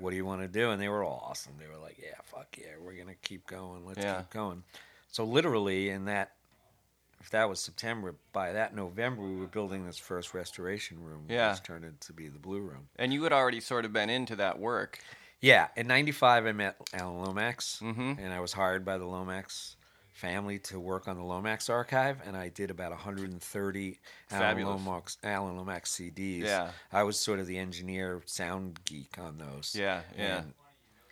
What 0.00 0.10
do 0.10 0.16
you 0.16 0.24
want 0.24 0.42
to 0.42 0.46
do? 0.46 0.70
And 0.70 0.80
they 0.80 0.88
were 0.88 1.02
all 1.02 1.26
awesome. 1.28 1.54
They 1.58 1.66
were 1.66 1.76
like, 1.76 1.98
"Yeah, 2.00 2.14
fuck 2.22 2.56
yeah, 2.56 2.68
we're 2.80 2.92
gonna 2.92 3.16
keep 3.20 3.48
going. 3.48 3.84
Let's 3.84 3.98
Yeah. 3.98 4.18
keep 4.18 4.30
going." 4.30 4.62
So 5.10 5.24
literally, 5.24 5.90
in 5.90 6.04
that 6.04 6.36
if 7.20 7.30
that 7.30 7.48
was 7.48 7.58
September, 7.60 8.14
by 8.32 8.52
that 8.52 8.76
November, 8.76 9.22
we 9.22 9.34
were 9.34 9.48
building 9.48 9.84
this 9.84 9.98
first 9.98 10.34
restoration 10.34 11.02
room, 11.02 11.26
Yeah. 11.28 11.50
which 11.50 11.64
turned 11.64 11.84
into 11.84 12.12
be 12.12 12.28
the 12.28 12.38
Blue 12.38 12.60
Room. 12.60 12.88
And 12.94 13.12
you 13.12 13.24
had 13.24 13.32
already 13.32 13.60
sort 13.60 13.84
of 13.84 13.92
been 13.92 14.08
into 14.08 14.36
that 14.36 14.60
work. 14.60 15.00
Yeah, 15.40 15.68
in 15.76 15.86
'95, 15.86 16.46
I 16.46 16.52
met 16.52 16.76
Alan 16.92 17.22
Lomax, 17.24 17.78
Mhm. 17.80 18.18
and 18.18 18.32
I 18.32 18.40
was 18.40 18.52
hired 18.52 18.84
by 18.84 18.98
the 18.98 19.04
Lomax 19.06 19.76
family 20.12 20.58
to 20.58 20.80
work 20.80 21.06
on 21.06 21.16
the 21.16 21.22
Lomax 21.22 21.70
archive, 21.70 22.20
and 22.26 22.36
I 22.36 22.48
did 22.48 22.72
about 22.72 22.90
130 22.90 24.00
Alan 24.32 24.64
Lomax, 24.64 25.16
Alan 25.22 25.56
Lomax 25.56 25.92
CDs. 25.92 26.42
Yeah. 26.42 26.72
I 26.90 27.04
was 27.04 27.20
sort 27.20 27.38
of 27.38 27.46
the 27.46 27.56
engineer, 27.58 28.20
sound 28.26 28.84
geek 28.84 29.16
on 29.18 29.38
those. 29.38 29.76
Yeah, 29.76 30.02
yeah. 30.16 30.38
And 30.38 30.54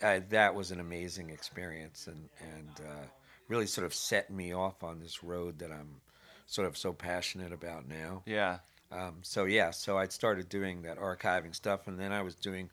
I, 0.03 0.19
that 0.31 0.57
was 0.57 0.73
an 0.73 0.81
amazing 0.81 1.31
experience, 1.31 2.09
and 2.09 2.29
and 2.41 2.81
uh, 2.81 3.07
really 3.47 3.67
sort 3.69 3.87
of 3.87 3.95
set 3.95 4.29
me 4.29 4.53
off 4.53 4.83
on 4.83 4.99
this 4.99 5.23
road 5.23 5.61
that 5.61 5.71
I'm 5.71 6.01
sort 6.47 6.67
of 6.67 6.77
so 6.77 6.93
passionate 6.93 7.53
about 7.53 7.87
now. 7.87 8.23
Yeah. 8.27 8.59
Um, 8.91 9.19
so 9.23 9.45
yeah, 9.45 9.71
so 9.71 9.97
I 9.97 10.09
started 10.09 10.49
doing 10.49 10.83
that 10.83 10.99
archiving 10.99 11.55
stuff, 11.55 11.87
and 11.87 11.99
then 11.99 12.13
I 12.13 12.23
was 12.23 12.35
doing 12.35 12.71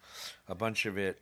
a 0.47 0.55
bunch 0.55 0.85
of 0.87 0.97
it, 0.97 1.21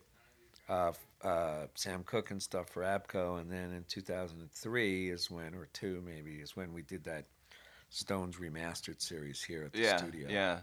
uh, 0.72 0.92
uh, 1.24 1.68
Sam 1.76 2.04
Cooke 2.04 2.32
and 2.32 2.42
stuff 2.42 2.70
for 2.70 2.82
ABKCO, 2.84 3.40
and 3.42 3.52
then 3.52 3.74
in 3.74 3.84
2003 3.88 5.10
is 5.10 5.30
when, 5.30 5.54
or 5.54 5.68
two 5.74 6.02
maybe, 6.06 6.36
is 6.36 6.56
when 6.56 6.74
we 6.74 6.82
did 6.82 7.04
that 7.04 7.26
Stones 7.90 8.38
remastered 8.38 9.02
series 9.02 9.44
here 9.44 9.66
at 9.66 9.74
the 9.74 9.80
Yeah. 9.80 9.98
studio. 9.98 10.30
Yeah. 10.30 10.60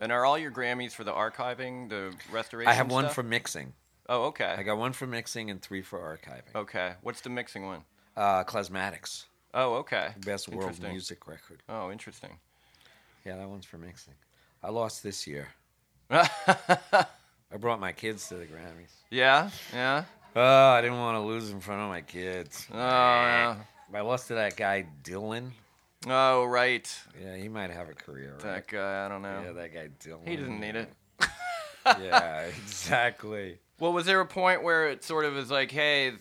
And 0.00 0.10
are 0.10 0.24
all 0.24 0.36
your 0.36 0.50
Grammys 0.50 0.92
for 0.92 1.04
the 1.04 1.12
archiving, 1.12 1.88
the 1.88 2.12
restoration? 2.32 2.68
I 2.68 2.74
have 2.74 2.90
one 2.90 3.04
stuff? 3.04 3.14
for 3.14 3.22
mixing. 3.22 3.72
Oh, 4.08 4.24
okay. 4.24 4.52
I 4.58 4.64
got 4.64 4.78
one 4.78 4.92
for 4.92 5.06
mixing 5.06 5.48
and 5.48 5.62
three 5.62 5.80
for 5.82 6.00
archiving. 6.00 6.54
Okay. 6.56 6.94
What's 7.02 7.20
the 7.20 7.30
mixing 7.30 7.64
one? 7.66 7.84
Uh, 8.16 8.42
Klezmatics, 8.42 9.26
Oh, 9.54 9.74
okay. 9.76 10.12
best 10.24 10.48
world 10.48 10.82
music 10.82 11.28
record. 11.28 11.62
Oh, 11.68 11.92
interesting. 11.92 12.36
Yeah, 13.24 13.36
that 13.36 13.48
one's 13.48 13.64
for 13.64 13.78
mixing. 13.78 14.14
I 14.60 14.70
lost 14.70 15.04
this 15.04 15.24
year. 15.26 15.48
I 17.52 17.56
brought 17.58 17.80
my 17.80 17.92
kids 17.92 18.28
to 18.28 18.34
the 18.36 18.44
Grammys. 18.46 18.90
Yeah. 19.10 19.50
Yeah. 19.72 20.04
Oh, 20.34 20.68
I 20.70 20.80
didn't 20.80 20.98
want 20.98 21.16
to 21.16 21.20
lose 21.20 21.50
in 21.50 21.60
front 21.60 21.82
of 21.82 21.88
my 21.88 22.00
kids. 22.00 22.66
Oh, 22.72 22.76
yeah. 22.78 23.56
I 23.92 24.00
lost 24.00 24.28
to 24.28 24.34
that 24.34 24.56
guy 24.56 24.86
Dylan. 25.04 25.50
Oh, 26.06 26.44
right. 26.46 26.90
Yeah, 27.22 27.36
he 27.36 27.48
might 27.48 27.70
have 27.70 27.88
a 27.90 27.94
career. 27.94 28.32
Right? 28.32 28.42
That 28.42 28.68
guy. 28.68 29.04
I 29.04 29.08
don't 29.08 29.22
know. 29.22 29.42
Yeah, 29.44 29.52
that 29.52 29.74
guy 29.74 29.88
Dylan. 30.00 30.26
he 30.26 30.36
doesn't 30.36 30.58
need 30.60 30.76
it. 30.76 30.88
yeah, 31.84 32.40
exactly. 32.64 33.58
Well, 33.78 33.92
was 33.92 34.06
there 34.06 34.20
a 34.20 34.26
point 34.26 34.62
where 34.62 34.88
it 34.88 35.04
sort 35.04 35.24
of 35.26 35.34
was 35.34 35.50
like, 35.50 35.70
hey, 35.70 36.12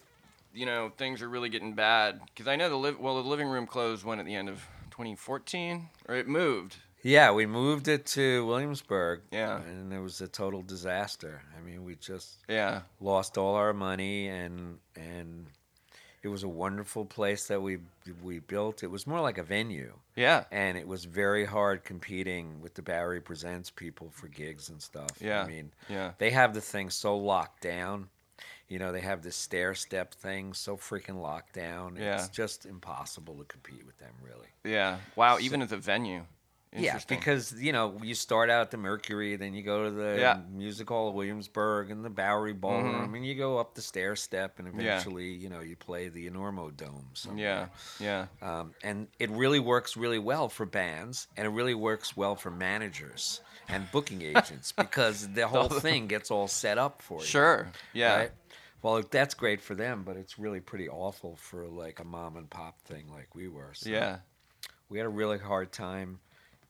you 0.53 0.65
know, 0.65 0.91
things 0.97 1.21
are 1.21 1.29
really 1.29 1.49
getting 1.49 1.73
bad? 1.73 2.19
Because 2.25 2.47
I 2.47 2.57
know 2.57 2.69
the 2.69 2.75
liv- 2.75 2.99
well, 2.99 3.21
the 3.23 3.29
living 3.29 3.47
room 3.47 3.65
closed 3.65 4.03
when 4.03 4.19
at 4.19 4.25
the 4.25 4.35
end 4.35 4.49
of 4.49 4.67
2014, 4.91 5.87
or 6.09 6.15
it 6.15 6.27
moved. 6.27 6.75
Yeah, 7.03 7.31
we 7.31 7.45
moved 7.45 7.87
it 7.87 8.05
to 8.07 8.45
Williamsburg. 8.45 9.21
Yeah. 9.31 9.61
and 9.61 9.91
it 9.91 9.99
was 9.99 10.21
a 10.21 10.27
total 10.27 10.61
disaster. 10.61 11.41
I 11.57 11.61
mean, 11.61 11.83
we 11.83 11.95
just 11.95 12.37
Yeah. 12.47 12.81
lost 12.99 13.37
all 13.37 13.55
our 13.55 13.73
money, 13.73 14.27
and 14.27 14.79
and 14.95 15.47
it 16.23 16.27
was 16.27 16.43
a 16.43 16.47
wonderful 16.47 17.05
place 17.05 17.47
that 17.47 17.61
we 17.61 17.79
we 18.23 18.39
built. 18.39 18.83
It 18.83 18.87
was 18.91 19.07
more 19.07 19.21
like 19.21 19.37
a 19.39 19.43
venue, 19.43 19.93
Yeah. 20.15 20.45
and 20.51 20.77
it 20.77 20.87
was 20.87 21.05
very 21.05 21.45
hard 21.45 21.83
competing 21.83 22.61
with 22.61 22.75
the 22.75 22.81
Bowery 22.83 23.21
Presents 23.21 23.69
people 23.71 24.09
for 24.11 24.27
gigs 24.27 24.69
and 24.69 24.81
stuff. 24.81 25.11
Yeah. 25.19 25.43
I 25.43 25.47
mean, 25.47 25.71
Yeah. 25.89 26.13
they 26.19 26.29
have 26.31 26.53
the 26.53 26.61
thing 26.61 26.89
so 26.91 27.17
locked 27.17 27.61
down. 27.61 28.09
You 28.67 28.79
know, 28.79 28.91
they 28.91 29.01
have 29.01 29.21
this 29.21 29.35
stair 29.35 29.73
step 29.75 30.13
thing 30.13 30.53
so 30.53 30.77
freaking 30.77 31.21
locked 31.21 31.53
down. 31.53 31.95
Yeah. 31.97 32.15
It's 32.15 32.29
just 32.29 32.65
impossible 32.65 33.35
to 33.37 33.43
compete 33.45 33.85
with 33.85 33.97
them, 33.97 34.13
really. 34.23 34.47
Yeah. 34.63 34.99
Wow. 35.15 35.39
Even 35.39 35.61
as 35.61 35.71
a 35.71 35.77
venue. 35.77 36.25
Yeah, 36.73 36.99
because 37.07 37.53
you 37.61 37.73
know 37.73 37.97
you 38.01 38.15
start 38.15 38.49
out 38.49 38.61
at 38.61 38.71
the 38.71 38.77
Mercury, 38.77 39.35
then 39.35 39.53
you 39.53 39.61
go 39.61 39.83
to 39.85 39.91
the 39.91 40.17
Yeah. 40.19 40.35
Mm-hmm. 40.35 40.57
Music 40.57 40.87
Hall 40.87 41.09
of 41.09 41.15
Williamsburg 41.15 41.91
and 41.91 42.05
the 42.05 42.09
Bowery 42.09 42.53
Ballroom, 42.53 43.13
and 43.13 43.25
you 43.25 43.35
go 43.35 43.57
up 43.57 43.75
the 43.75 43.81
stair 43.81 44.15
step, 44.15 44.57
and 44.57 44.67
Yeah. 44.67 44.73
eventually, 44.95 45.27
you 45.33 45.49
know, 45.49 45.59
you 45.59 45.75
play 45.75 46.07
the 46.07 46.29
Enormo 46.29 46.75
Dome. 46.75 47.09
Yeah. 47.35 47.67
Yeah. 47.99 48.27
um, 48.41 48.73
and 48.83 49.07
it 49.19 49.29
really 49.31 49.59
works 49.59 49.97
really 49.97 50.19
well 50.19 50.47
for 50.47 50.65
bands, 50.65 51.27
and 51.35 51.45
it 51.45 51.49
really 51.49 51.73
works 51.75 52.15
well 52.15 52.35
for 52.37 52.49
managers 52.51 53.41
and 53.67 53.91
booking 53.91 54.21
agents 54.21 54.71
because 54.77 55.27
the 55.33 55.47
whole 55.49 55.67
thing 55.67 56.07
gets 56.07 56.31
all 56.31 56.47
set 56.47 56.77
up 56.77 57.01
for 57.01 57.19
you. 57.19 57.25
Sure. 57.25 57.67
Yeah. 57.91 58.15
Right? 58.15 58.31
Well, 58.81 59.03
that's 59.11 59.33
great 59.33 59.59
for 59.61 59.75
them, 59.75 60.03
but 60.05 60.15
it's 60.15 60.39
really 60.39 60.61
pretty 60.61 60.87
awful 60.89 61.35
for 61.35 61.67
like 61.67 61.99
a 61.99 62.03
mom 62.05 62.37
and 62.37 62.49
pop 62.49 62.79
thing 62.81 63.11
like 63.11 63.35
we 63.35 63.47
were. 63.49 63.71
So 63.73 63.89
Yeah. 63.89 64.19
we 64.89 64.97
had 64.97 65.05
a 65.05 65.09
really 65.09 65.37
hard 65.37 65.71
time 65.73 66.19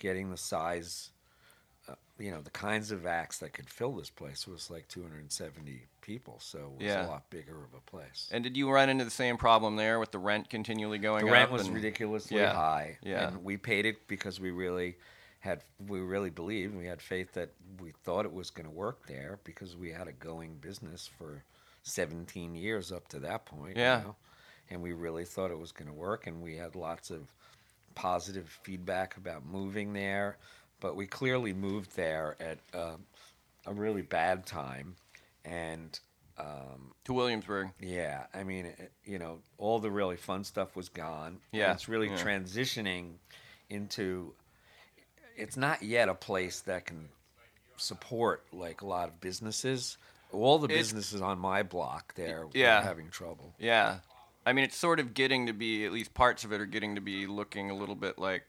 getting 0.02 0.32
the 0.32 0.38
size, 0.38 1.12
uh, 1.88 1.94
you 2.18 2.32
know, 2.32 2.42
the 2.42 2.50
kinds 2.50 2.92
of 2.92 3.06
acts 3.06 3.38
that 3.38 3.54
could 3.54 3.70
fill 3.70 3.94
this 3.94 4.10
place. 4.10 4.48
Was 4.48 4.70
like 4.72 4.88
270 4.88 5.84
people, 6.02 6.40
so 6.40 6.58
it 6.58 6.80
was 6.80 6.82
Yeah. 6.88 7.06
a 7.06 7.08
lot 7.08 7.30
bigger 7.30 7.64
of 7.64 7.74
a 7.76 7.82
place. 7.82 8.28
And 8.34 8.44
did 8.44 8.58
you 8.58 8.70
run 8.72 8.90
into 8.90 9.06
the 9.06 9.12
same 9.12 9.38
problem 9.38 9.76
there 9.76 10.00
with 10.00 10.12
the 10.12 10.18
rent 10.18 10.50
continually 10.50 10.98
going 10.98 11.26
the 11.26 11.32
up? 11.32 11.34
rent 11.34 11.52
was 11.52 11.68
and- 11.68 11.76
ridiculously 11.76 12.38
Yeah. 12.40 12.54
high, 12.54 12.98
Yeah. 13.04 13.28
and 13.28 13.44
we 13.44 13.58
paid 13.58 13.86
it 13.86 14.08
because 14.08 14.40
we 14.40 14.50
really 14.50 14.98
had 15.42 15.64
we 15.80 16.00
really 16.00 16.30
believed 16.32 16.76
we 16.76 16.86
had 16.88 17.02
faith 17.02 17.34
that 17.34 17.50
we 17.80 17.92
thought 18.04 18.26
it 18.26 18.34
was 18.34 18.50
going 18.52 18.66
to 18.68 18.72
work 18.72 19.06
there 19.08 19.40
because 19.44 19.76
we 19.76 19.92
had 19.92 20.08
a 20.08 20.12
going 20.12 20.58
business 20.58 21.08
for 21.08 21.44
17 21.84 22.54
years 22.56 22.92
up 22.92 23.08
to 23.10 23.20
that 23.20 23.46
point. 23.46 23.76
you 23.78 23.84
Yeah. 23.84 24.02
know? 24.02 24.16
and 24.70 24.82
we 24.82 24.94
really 24.94 25.26
thought 25.26 25.52
it 25.52 25.60
was 25.60 25.74
going 25.74 25.88
to 25.90 25.94
work, 25.94 26.26
and 26.28 26.42
we 26.42 26.56
had 26.56 26.76
lots 26.76 27.12
of 27.12 27.34
positive 27.96 28.48
feedback 28.64 29.18
about 29.18 29.46
moving 29.46 29.94
there, 29.94 30.38
but 30.80 30.96
we 30.96 31.08
clearly 31.08 31.54
moved 31.54 31.96
there 31.96 32.36
at 32.40 32.60
uh, 32.74 32.96
a 33.66 33.74
really 33.74 34.02
bad 34.02 34.46
time, 34.46 34.96
and. 35.46 36.00
Um, 36.38 36.94
To 37.04 37.14
Williamsburg. 37.14 37.70
yeah, 37.80 38.24
I 38.34 38.44
mean, 38.44 38.66
it, 38.66 38.92
you 39.06 39.20
know, 39.20 39.40
all 39.60 39.80
the 39.80 39.92
really 39.92 40.16
fun 40.16 40.44
stuff 40.44 40.76
was 40.76 40.90
gone. 40.90 41.40
Yeah, 41.52 41.72
it's 41.74 41.88
really 41.88 42.08
yeah. 42.10 42.18
transitioning 42.18 43.16
into. 43.70 44.34
It's 45.36 45.56
not 45.58 45.84
yet 45.84 46.10
a 46.10 46.16
place 46.16 46.62
that 46.62 46.86
can 46.86 47.10
support 47.78 48.44
like 48.52 48.82
a 48.82 48.88
lot 48.88 49.08
of 49.10 49.20
businesses. 49.22 49.98
All 50.32 50.58
the 50.58 50.66
It's- 50.66 50.80
businesses 50.80 51.22
on 51.22 51.38
my 51.38 51.62
block 51.64 52.16
there 52.16 52.48
Yeah. 52.54 52.82
having 52.82 53.10
trouble. 53.10 53.54
Yeah. 53.60 54.00
I 54.46 54.54
mean, 54.54 54.66
it's 54.66 54.76
sort 54.78 55.00
of 55.00 55.14
getting 55.14 55.46
to 55.48 55.54
be, 55.54 55.86
at 55.86 55.92
least 55.92 56.14
parts 56.14 56.44
of 56.44 56.52
it 56.52 56.60
are 56.62 56.66
getting 56.66 56.96
to 56.96 57.02
be 57.02 57.28
looking 57.28 57.70
a 57.70 57.76
little 57.76 57.96
bit 57.96 58.18
like 58.18 58.44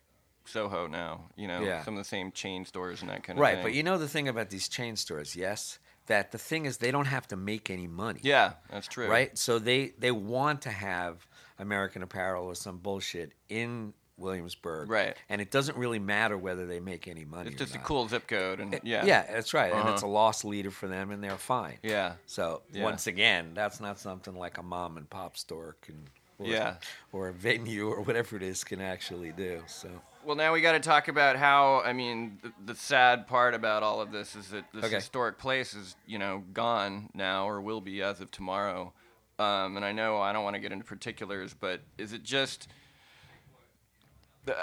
Soho 0.44 0.86
now. 0.86 1.28
You 1.36 1.48
know, 1.48 1.62
Yeah. 1.62 1.84
some 1.84 1.94
of 1.94 1.98
the 1.98 2.08
same 2.08 2.32
chain 2.32 2.64
stores 2.64 3.00
and 3.02 3.10
that 3.10 3.22
kind 3.22 3.38
of 3.38 3.42
Right, 3.42 3.50
thing. 3.50 3.58
Right, 3.58 3.62
but 3.64 3.74
you 3.74 3.82
know 3.82 3.98
the 3.98 4.08
thing 4.08 4.26
about 4.28 4.50
these 4.50 4.68
chain 4.68 4.96
stores, 4.96 5.36
yes, 5.36 5.78
that 6.06 6.32
the 6.32 6.38
thing 6.38 6.64
is 6.66 6.78
they 6.78 6.90
don't 6.90 7.06
have 7.06 7.28
to 7.28 7.36
make 7.36 7.70
any 7.70 7.86
money. 7.86 8.20
Yeah, 8.22 8.54
that's 8.70 8.88
true. 8.88 9.08
right? 9.08 9.36
So 9.38 9.58
they 9.58 9.92
they 9.98 10.10
want 10.10 10.62
to 10.62 10.70
have 10.70 11.26
American 11.58 12.02
Apparel 12.02 12.46
or 12.46 12.54
some 12.56 12.78
bullshit 12.78 13.32
in 13.48 13.94
Williamsburg, 14.16 14.90
Right. 14.90 15.16
And 15.28 15.40
it 15.40 15.50
doesn't 15.50 15.76
really 15.76 15.98
matter 15.98 16.36
whether 16.36 16.66
they 16.66 16.80
make 16.80 17.08
any 17.08 17.24
money. 17.24 17.50
It's 17.50 17.58
just 17.58 17.74
a 17.74 17.78
cool 17.78 18.08
zip 18.08 18.26
code, 18.28 18.60
and 18.60 18.78
yeah, 18.82 19.04
yeah, 19.04 19.22
that's 19.30 19.54
right, 19.54 19.72
and 19.72 19.80
Uh-huh. 19.80 19.92
it's 19.92 20.02
a 20.02 20.06
loss 20.06 20.44
leader 20.44 20.70
for 20.70 20.86
them, 20.88 21.10
and 21.10 21.22
they're 21.22 21.36
fine. 21.38 21.78
yeah, 21.82 22.14
So 22.26 22.62
Yeah. 22.72 22.84
once 22.84 23.06
again, 23.06 23.54
that's 23.54 23.80
not 23.80 23.98
something 23.98 24.34
like 24.34 24.58
a 24.58 24.62
mom 24.62 24.96
and 24.96 25.08
pop 25.08 25.36
store 25.36 25.76
can, 25.82 26.08
or, 26.38 26.46
Yeah. 26.46 26.74
or 27.12 27.28
a 27.28 27.32
venue 27.32 27.88
or 27.88 28.00
whatever 28.02 28.36
it 28.36 28.42
is 28.42 28.64
can 28.64 28.80
actually 28.80 29.32
do. 29.32 29.62
So 29.66 30.02
Well, 30.24 30.36
now 30.36 30.52
we 30.52 30.60
got 30.60 30.72
to 30.72 30.80
talk 30.80 31.08
about 31.08 31.34
how. 31.36 31.80
I 31.80 31.92
mean, 31.92 32.38
the, 32.42 32.52
the 32.66 32.74
sad 32.76 33.26
part 33.26 33.54
about 33.54 33.82
all 33.82 34.00
of 34.00 34.12
this 34.12 34.36
is 34.36 34.50
that 34.50 34.64
this 34.72 34.84
Okay. 34.84 34.94
historic 34.96 35.36
place 35.38 35.74
is, 35.74 35.96
you 36.06 36.16
know, 36.18 36.44
gone 36.52 37.10
now 37.12 37.48
or 37.48 37.60
will 37.60 37.80
be 37.80 38.02
as 38.02 38.20
of 38.20 38.30
tomorrow. 38.30 38.92
Um, 39.40 39.76
and 39.76 39.84
I 39.84 39.90
know 39.90 40.20
I 40.20 40.32
don't 40.32 40.44
want 40.44 40.54
to 40.54 40.60
get 40.60 40.70
into 40.70 40.84
particulars, 40.84 41.54
but 41.54 41.80
is 41.98 42.12
it 42.12 42.22
just? 42.22 42.68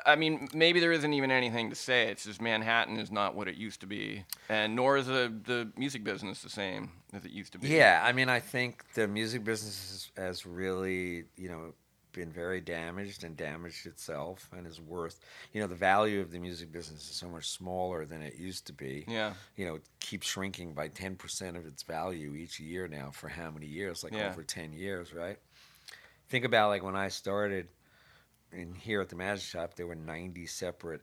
I 0.06 0.16
mean, 0.18 0.50
maybe 0.54 0.80
there 0.82 0.92
isn't 0.92 1.14
even 1.14 1.32
anything 1.32 1.70
to 1.70 1.76
say. 1.76 2.08
It's 2.08 2.26
just 2.26 2.42
Manhattan 2.42 2.98
is 2.98 3.12
not 3.12 3.34
what 3.36 3.48
it 3.48 3.56
used 3.56 3.80
to 3.82 3.88
be, 3.88 4.26
and 4.50 4.76
nor 4.76 4.98
is 4.98 5.08
the 5.08 5.34
the 5.46 5.72
music 5.78 6.04
business 6.04 6.42
the 6.42 6.50
same 6.50 6.92
as 7.14 7.24
it 7.24 7.32
used 7.32 7.54
to 7.54 7.60
be. 7.60 7.70
Yeah, 7.70 8.02
I 8.04 8.12
mean, 8.12 8.28
I 8.28 8.40
think 8.42 8.84
the 8.94 9.08
music 9.08 9.44
business 9.46 10.12
has, 10.18 10.26
has 10.26 10.46
really, 10.46 11.24
you 11.38 11.48
know, 11.50 11.74
been 12.12 12.30
very 12.32 12.60
damaged 12.60 13.24
and 13.24 13.38
damaged 13.38 13.86
itself, 13.86 14.50
and 14.52 14.68
is 14.68 14.82
worth, 14.82 15.22
you 15.54 15.62
know, 15.62 15.68
the 15.68 15.76
value 15.76 16.20
of 16.20 16.32
the 16.32 16.40
music 16.40 16.74
business 16.74 17.10
is 17.10 17.16
so 17.16 17.30
much 17.30 17.48
smaller 17.48 18.06
than 18.06 18.22
it 18.22 18.36
used 18.36 18.66
to 18.68 18.74
be. 18.74 19.06
Yeah. 19.08 19.34
You 19.56 19.66
know, 19.68 19.76
it 19.76 19.84
keeps 20.02 20.28
shrinking 20.28 20.74
by 20.74 20.90
ten 20.90 21.16
percent 21.16 21.56
of 21.56 21.66
its 21.66 21.84
value 21.84 22.36
each 22.36 22.60
year 22.60 22.90
now. 22.90 23.12
For 23.12 23.30
how 23.30 23.50
many 23.50 23.68
years? 23.68 24.04
Like 24.04 24.12
Yeah. 24.14 24.30
over 24.30 24.44
ten 24.44 24.74
years, 24.74 25.14
right? 25.14 25.38
Think 26.28 26.44
about 26.44 26.68
like 26.68 26.84
when 26.84 26.98
I 26.98 27.08
started 27.08 27.70
in 28.52 28.74
here 28.74 29.02
at 29.02 29.10
the 29.10 29.16
Magic 29.16 29.44
Shop, 29.44 29.76
there 29.76 29.88
were 29.88 29.96
ninety 29.96 30.46
separate 30.46 31.02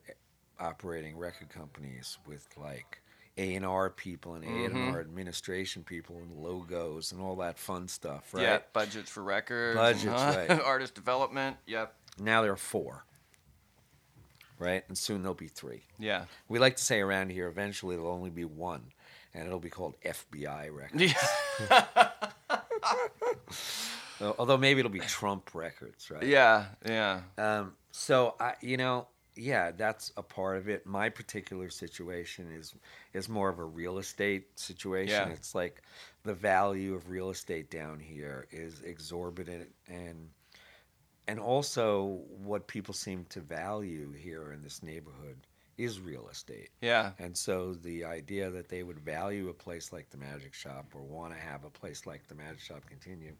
operating 0.59 1.16
record 1.18 1.48
companies 1.51 2.18
with 2.27 2.47
like 2.56 3.02
A 3.36 3.55
and 3.55 3.64
R 3.66 3.90
people 3.90 4.35
and 4.35 4.44
A 4.44 4.48
and 4.64 4.74
Mm-hmm. 4.74 4.94
R 4.94 5.01
administration 5.01 5.85
people 5.85 6.16
and 6.16 6.32
logos 6.32 7.12
and 7.12 7.20
all 7.20 7.36
that 7.36 7.59
fun 7.59 7.89
stuff, 7.89 8.32
right? 8.32 8.43
Yeah, 8.43 8.59
budgets 8.73 9.10
for 9.10 9.23
records, 9.23 9.77
Budgets, 9.77 10.06
and, 10.06 10.48
right. 10.51 10.60
artist 10.60 10.94
development. 10.94 11.56
Yep. 11.66 11.94
Now 12.18 12.40
there 12.43 12.52
are 12.52 12.56
four, 12.56 13.05
right? 14.59 14.82
And 14.89 14.97
soon 14.97 15.23
there'll 15.23 15.35
be 15.35 15.48
three. 15.48 15.82
Yeah. 15.98 16.24
We 16.48 16.59
like 16.59 16.77
to 16.77 16.82
say 16.85 17.01
around 17.01 17.31
here, 17.31 17.47
eventually 17.48 17.94
there'll 17.97 18.10
only 18.10 18.31
be 18.31 18.44
one, 18.47 18.93
and 19.35 19.47
it'll 19.47 19.60
be 19.60 19.68
called 19.70 19.97
FBI 20.05 20.70
Records. 20.74 21.14
Yeah. 21.70 22.10
Although 24.20 24.56
maybe 24.56 24.80
it'll 24.80 24.90
be 24.90 25.01
Trump 25.01 25.55
Records, 25.55 26.10
right? 26.10 26.22
Yeah. 26.22 26.66
Yeah. 26.86 27.20
Um, 27.38 27.72
so 27.90 28.34
I, 28.40 28.55
you 28.60 28.76
know, 28.76 29.09
yeah, 29.36 29.70
that's 29.70 30.12
a 30.16 30.22
part 30.22 30.56
of 30.56 30.68
it. 30.68 30.86
My 30.86 31.09
particular 31.09 31.68
situation 31.68 32.51
is 32.51 32.74
is 33.12 33.28
more 33.28 33.48
of 33.48 33.59
a 33.59 33.64
real 33.64 33.98
estate 33.98 34.59
situation. 34.59 35.28
Yeah. 35.28 35.34
It's 35.34 35.55
like 35.55 35.82
the 36.24 36.34
value 36.34 36.94
of 36.94 37.10
real 37.10 37.30
estate 37.30 37.70
down 37.70 38.01
here 38.01 38.47
is 38.51 38.80
exorbitant, 38.80 39.68
and 39.88 40.30
and 41.28 41.38
also 41.38 42.20
what 42.43 42.66
people 42.66 42.94
seem 42.94 43.26
to 43.30 43.40
value 43.40 44.12
here 44.12 44.52
in 44.52 44.62
this 44.62 44.82
neighborhood 44.82 45.36
is 45.76 46.01
real 46.01 46.28
estate. 46.28 46.70
Yeah. 46.80 47.12
And 47.18 47.36
so 47.36 47.74
the 47.74 48.05
idea 48.05 48.51
that 48.51 48.68
they 48.68 48.82
would 48.82 48.98
value 48.98 49.51
a 49.51 49.52
place 49.52 49.93
like 49.93 50.09
the 50.09 50.16
Magic 50.16 50.55
Shop 50.55 50.86
or 50.94 51.02
want 51.02 51.34
to 51.34 51.38
have 51.38 51.64
a 51.64 51.70
place 51.70 52.06
like 52.06 52.26
the 52.28 52.34
Magic 52.34 52.60
Shop 52.60 52.82
continue 52.88 53.34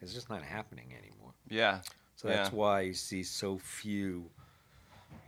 is 0.00 0.12
just 0.14 0.28
not 0.30 0.42
happening 0.42 0.92
anymore. 0.96 1.32
Yeah. 1.48 1.80
So 2.16 2.28
that's 2.28 2.50
Yeah. 2.50 2.56
why 2.56 2.80
you 2.82 2.94
see 2.94 3.22
so 3.22 3.58
few, 3.58 4.30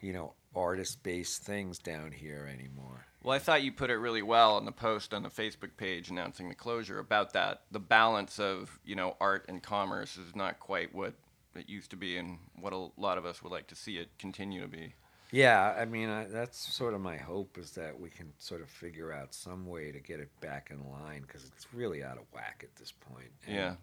you 0.01 0.13
know, 0.13 0.35
artist-based 0.55 1.43
things 1.43 1.79
down 1.79 2.13
here 2.13 2.47
anymore. 2.53 3.05
Well, 3.23 3.35
I 3.35 3.39
thought 3.39 3.63
you 3.63 3.73
put 3.73 3.91
it 3.91 3.97
really 3.97 4.23
well 4.23 4.57
on 4.57 4.65
the 4.65 4.73
post 4.73 5.13
on 5.13 5.23
the 5.23 5.29
Facebook 5.29 5.77
page 5.77 6.09
announcing 6.09 6.49
the 6.49 6.55
closure 6.55 6.99
about 6.99 7.33
that. 7.33 7.63
The 7.71 7.81
balance 7.81 8.39
of, 8.39 8.79
you 8.85 8.95
know, 8.95 9.17
art 9.21 9.45
and 9.49 9.63
commerce 9.63 10.17
is 10.17 10.35
not 10.37 10.61
quite 10.61 10.95
what 10.95 11.15
it 11.55 11.69
used 11.69 11.91
to 11.91 11.97
be 11.97 12.17
and 12.17 12.39
what 12.61 12.73
a 12.73 12.89
lot 12.97 13.19
of 13.19 13.27
us 13.27 13.43
would 13.43 13.51
like 13.53 13.67
to 13.69 13.75
see 13.75 13.97
it 13.99 14.09
continue 14.19 14.61
to 14.61 14.69
be. 14.69 14.95
Yeah, 15.31 15.75
I 15.79 15.85
mean, 15.85 16.09
I, 16.09 16.25
that's 16.25 16.59
sort 16.59 16.95
of 16.95 17.01
my 17.03 17.17
hope 17.19 17.59
is 17.59 17.73
that 17.73 17.99
we 18.01 18.09
can 18.09 18.33
sort 18.39 18.63
of 18.63 18.71
figure 18.71 19.13
out 19.13 19.35
some 19.35 19.67
way 19.67 19.93
to 19.93 20.01
get 20.01 20.21
it 20.21 20.31
back 20.41 20.71
in 20.71 20.89
line 20.91 21.23
because 21.23 21.45
it's 21.45 21.67
really 21.75 22.03
out 22.03 22.17
of 22.17 22.25
whack 22.33 22.63
at 22.65 22.75
this 22.77 22.93
point. 22.93 23.31
And, 23.47 23.55
Yeah. 23.57 23.75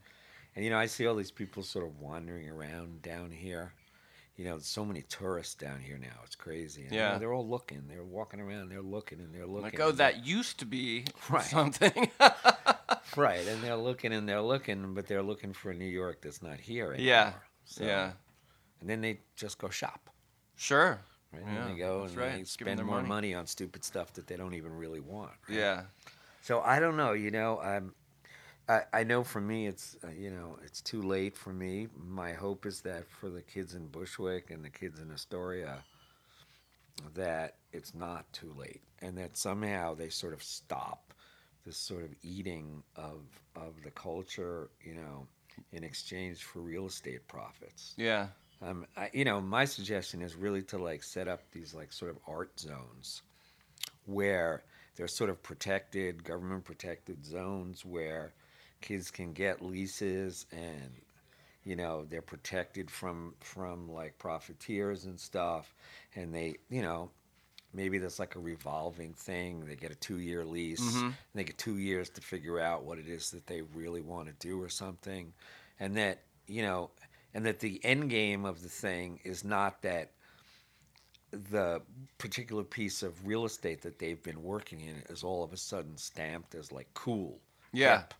And 0.56 0.64
you 0.64 0.72
know, 0.72 0.78
I 0.78 0.86
see 0.86 1.06
all 1.06 1.16
these 1.16 1.32
people 1.32 1.64
sort 1.64 1.86
of 1.86 2.00
wandering 2.00 2.50
around 2.50 3.02
down 3.02 3.30
here, 3.32 3.74
you 4.38 4.46
know, 4.46 4.58
so 4.60 4.86
many 4.86 5.02
tourists 5.04 5.56
down 5.56 5.80
here 5.82 5.98
now. 5.98 6.20
It's 6.24 6.36
crazy. 6.36 6.84
And, 6.84 6.94
Yeah. 6.94 7.18
they're 7.18 7.34
all 7.34 7.48
looking. 7.48 7.84
They're 7.90 8.04
walking 8.04 8.40
around. 8.40 8.70
They're 8.70 8.82
looking 8.82 9.20
and 9.20 9.34
they're 9.36 9.46
looking. 9.46 9.64
Like, 9.64 9.80
oh, 9.82 9.92
that 9.92 10.26
used 10.26 10.60
to 10.60 10.66
be 10.66 11.06
Right. 11.30 11.44
something. 11.44 12.10
right, 13.16 13.46
and 13.48 13.62
they're 13.64 13.76
looking 13.76 14.14
and 14.14 14.28
they're 14.28 14.42
looking, 14.42 14.94
but 14.94 15.08
they're 15.08 15.24
looking 15.24 15.54
for 15.54 15.72
a 15.72 15.76
New 15.76 15.86
York 15.86 16.22
that's 16.22 16.42
not 16.42 16.60
here 16.60 16.94
anymore. 16.94 17.06
yeah. 17.06 17.34
So- 17.66 17.84
Yeah. 17.84 18.12
And 18.82 18.90
then 18.90 19.02
they 19.02 19.20
just 19.36 19.58
go 19.58 19.70
shop. 19.70 20.10
Sure. 20.56 21.00
Right? 21.34 21.42
Yeah, 21.46 21.66
and 21.66 21.74
they 21.76 21.80
go 21.80 22.04
and 22.04 22.16
right. 22.16 22.38
they 22.38 22.44
spend 22.44 22.84
more 22.86 22.98
money. 22.98 23.08
money. 23.08 23.34
on 23.34 23.48
stupid 23.48 23.84
stuff 23.84 24.14
that 24.14 24.28
they 24.28 24.38
don't 24.38 24.54
even 24.54 24.72
really 24.78 25.00
want. 25.00 25.32
right? 25.50 25.58
Yeah. 25.58 25.82
So 26.42 26.62
I 26.62 26.80
don't 26.80 26.96
know. 26.98 27.14
You 27.14 27.32
know, 27.32 27.60
I'm. 27.60 27.94
I, 28.68 28.82
I 28.94 29.04
know 29.04 29.24
for 29.24 29.42
me, 29.42 29.68
it's 29.68 29.96
uh, 30.04 30.10
you 30.10 30.32
know, 30.32 30.58
it's 30.64 30.82
too 30.82 31.02
late 31.02 31.36
for 31.36 31.54
me. 31.54 31.88
My 31.96 32.34
hope 32.34 32.66
is 32.66 32.82
that 32.82 33.08
for 33.10 33.30
the 33.30 33.42
kids 33.42 33.76
in 33.76 33.88
Bushwick 33.88 34.50
and 34.50 34.64
the 34.64 34.70
kids 34.70 35.00
in 35.00 35.12
Astoria, 35.12 35.84
that 37.14 37.56
it's 37.74 37.94
not 37.94 38.32
too 38.34 38.54
late, 38.58 38.82
and 39.02 39.18
that 39.18 39.38
somehow 39.38 39.94
they 39.94 40.10
sort 40.10 40.34
of 40.34 40.42
stop 40.42 41.14
this 41.66 41.78
sort 41.78 42.04
of 42.04 42.12
eating 42.24 42.84
of 42.96 43.22
of 43.56 43.74
the 43.84 43.92
culture, 43.92 44.70
you 44.84 44.96
know, 44.96 45.28
in 45.72 45.84
exchange 45.84 46.44
for 46.44 46.60
real 46.60 46.88
estate 46.88 47.28
profits. 47.28 47.94
Yeah. 47.98 48.28
Um, 48.62 48.86
I, 48.96 49.10
you 49.14 49.26
know, 49.26 49.42
my 49.42 49.66
suggestion 49.66 50.22
is 50.22 50.36
really 50.36 50.62
to 50.64 50.78
like 50.78 51.04
set 51.04 51.28
up 51.28 51.42
these 51.52 51.74
like 51.74 51.92
sort 51.92 52.12
of 52.12 52.18
art 52.28 52.60
zones 52.60 53.22
where 54.06 54.64
they're 54.96 55.08
sort 55.08 55.30
of 55.30 55.42
protected, 55.44 56.24
government 56.24 56.64
protected 56.64 57.26
zones 57.26 57.84
where 57.84 58.34
kids 58.86 59.10
can 59.10 59.34
get 59.34 59.64
leases 59.64 60.46
and 60.52 60.92
you 61.64 61.76
know 61.76 62.06
they're 62.06 62.22
protected 62.22 62.90
from 62.92 63.34
from 63.40 63.90
like 63.92 64.16
profiteers 64.20 65.06
and 65.06 65.20
stuff 65.20 65.74
and 66.16 66.32
they 66.34 66.54
you 66.70 66.84
know 66.84 67.10
maybe 67.74 67.98
that's 67.98 68.20
like 68.20 68.36
a 68.36 68.40
revolving 68.40 69.12
thing 69.14 69.66
they 69.66 69.76
get 69.76 69.90
a 69.92 69.96
two 69.96 70.20
year 70.20 70.46
lease 70.46 70.98
Mhm. 70.98 71.06
and 71.08 71.16
they 71.34 71.44
get 71.44 71.58
two 71.58 71.78
years 71.80 72.10
to 72.12 72.22
figure 72.22 72.60
out 72.60 72.84
what 72.84 73.00
it 73.00 73.08
is 73.08 73.32
that 73.32 73.48
they 73.48 73.64
really 73.64 74.02
want 74.02 74.28
to 74.28 74.48
do 74.48 74.62
or 74.62 74.70
something 74.70 75.34
and 75.80 75.98
that 75.98 76.20
you 76.46 76.62
know 76.62 76.92
and 77.34 77.44
that 77.44 77.60
the 77.60 77.84
end 77.84 78.12
game 78.12 78.46
of 78.46 78.62
the 78.62 78.70
thing 78.70 79.20
is 79.24 79.44
not 79.44 79.82
that 79.82 80.12
the 81.32 81.82
particular 82.18 82.64
piece 82.64 83.02
of 83.04 83.26
real 83.28 83.46
estate 83.46 83.82
that 83.82 83.98
they've 84.00 84.22
been 84.24 84.42
working 84.44 84.80
in 84.80 84.96
is 85.10 85.24
all 85.24 85.44
of 85.44 85.52
a 85.54 85.58
sudden 85.58 85.98
stamped 85.98 86.54
as 86.56 86.72
like 86.72 86.88
cool 86.94 87.40
Yeah. 87.74 88.00
hip, 88.02 88.14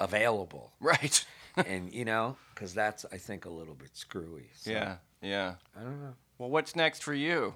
available 0.00 0.72
Right. 0.80 1.24
and 1.56 1.92
you 1.92 2.04
know 2.04 2.36
because 2.54 2.72
that's 2.74 3.04
i 3.12 3.16
think 3.18 3.44
a 3.44 3.50
little 3.50 3.74
bit 3.74 3.90
screwy 3.96 4.48
so, 4.56 4.70
yeah. 4.70 4.96
Yeah. 5.22 5.54
i 5.78 5.82
don't 5.82 6.00
know 6.00 6.14
Well, 6.38 6.50
what's 6.50 6.74
next 6.76 7.02
for 7.02 7.12
you? 7.14 7.54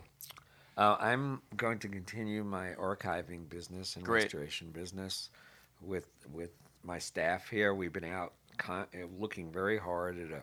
uh, 0.76 0.96
i'm 1.00 1.40
going 1.56 1.78
to 1.80 1.88
continue 1.88 2.44
my 2.44 2.70
archiving 2.80 3.48
business 3.48 3.96
and 3.96 4.04
Great. 4.04 4.24
restoration 4.24 4.70
business 4.70 5.30
with 5.80 6.08
with 6.32 6.50
my 6.82 6.98
staff 6.98 7.48
here 7.48 7.72
we've 7.74 7.92
been 7.92 8.04
out 8.04 8.32
con- 8.58 8.86
uh, 8.94 9.06
looking 9.18 9.50
very 9.52 9.78
hard 9.78 10.18
at 10.18 10.30
a 10.30 10.42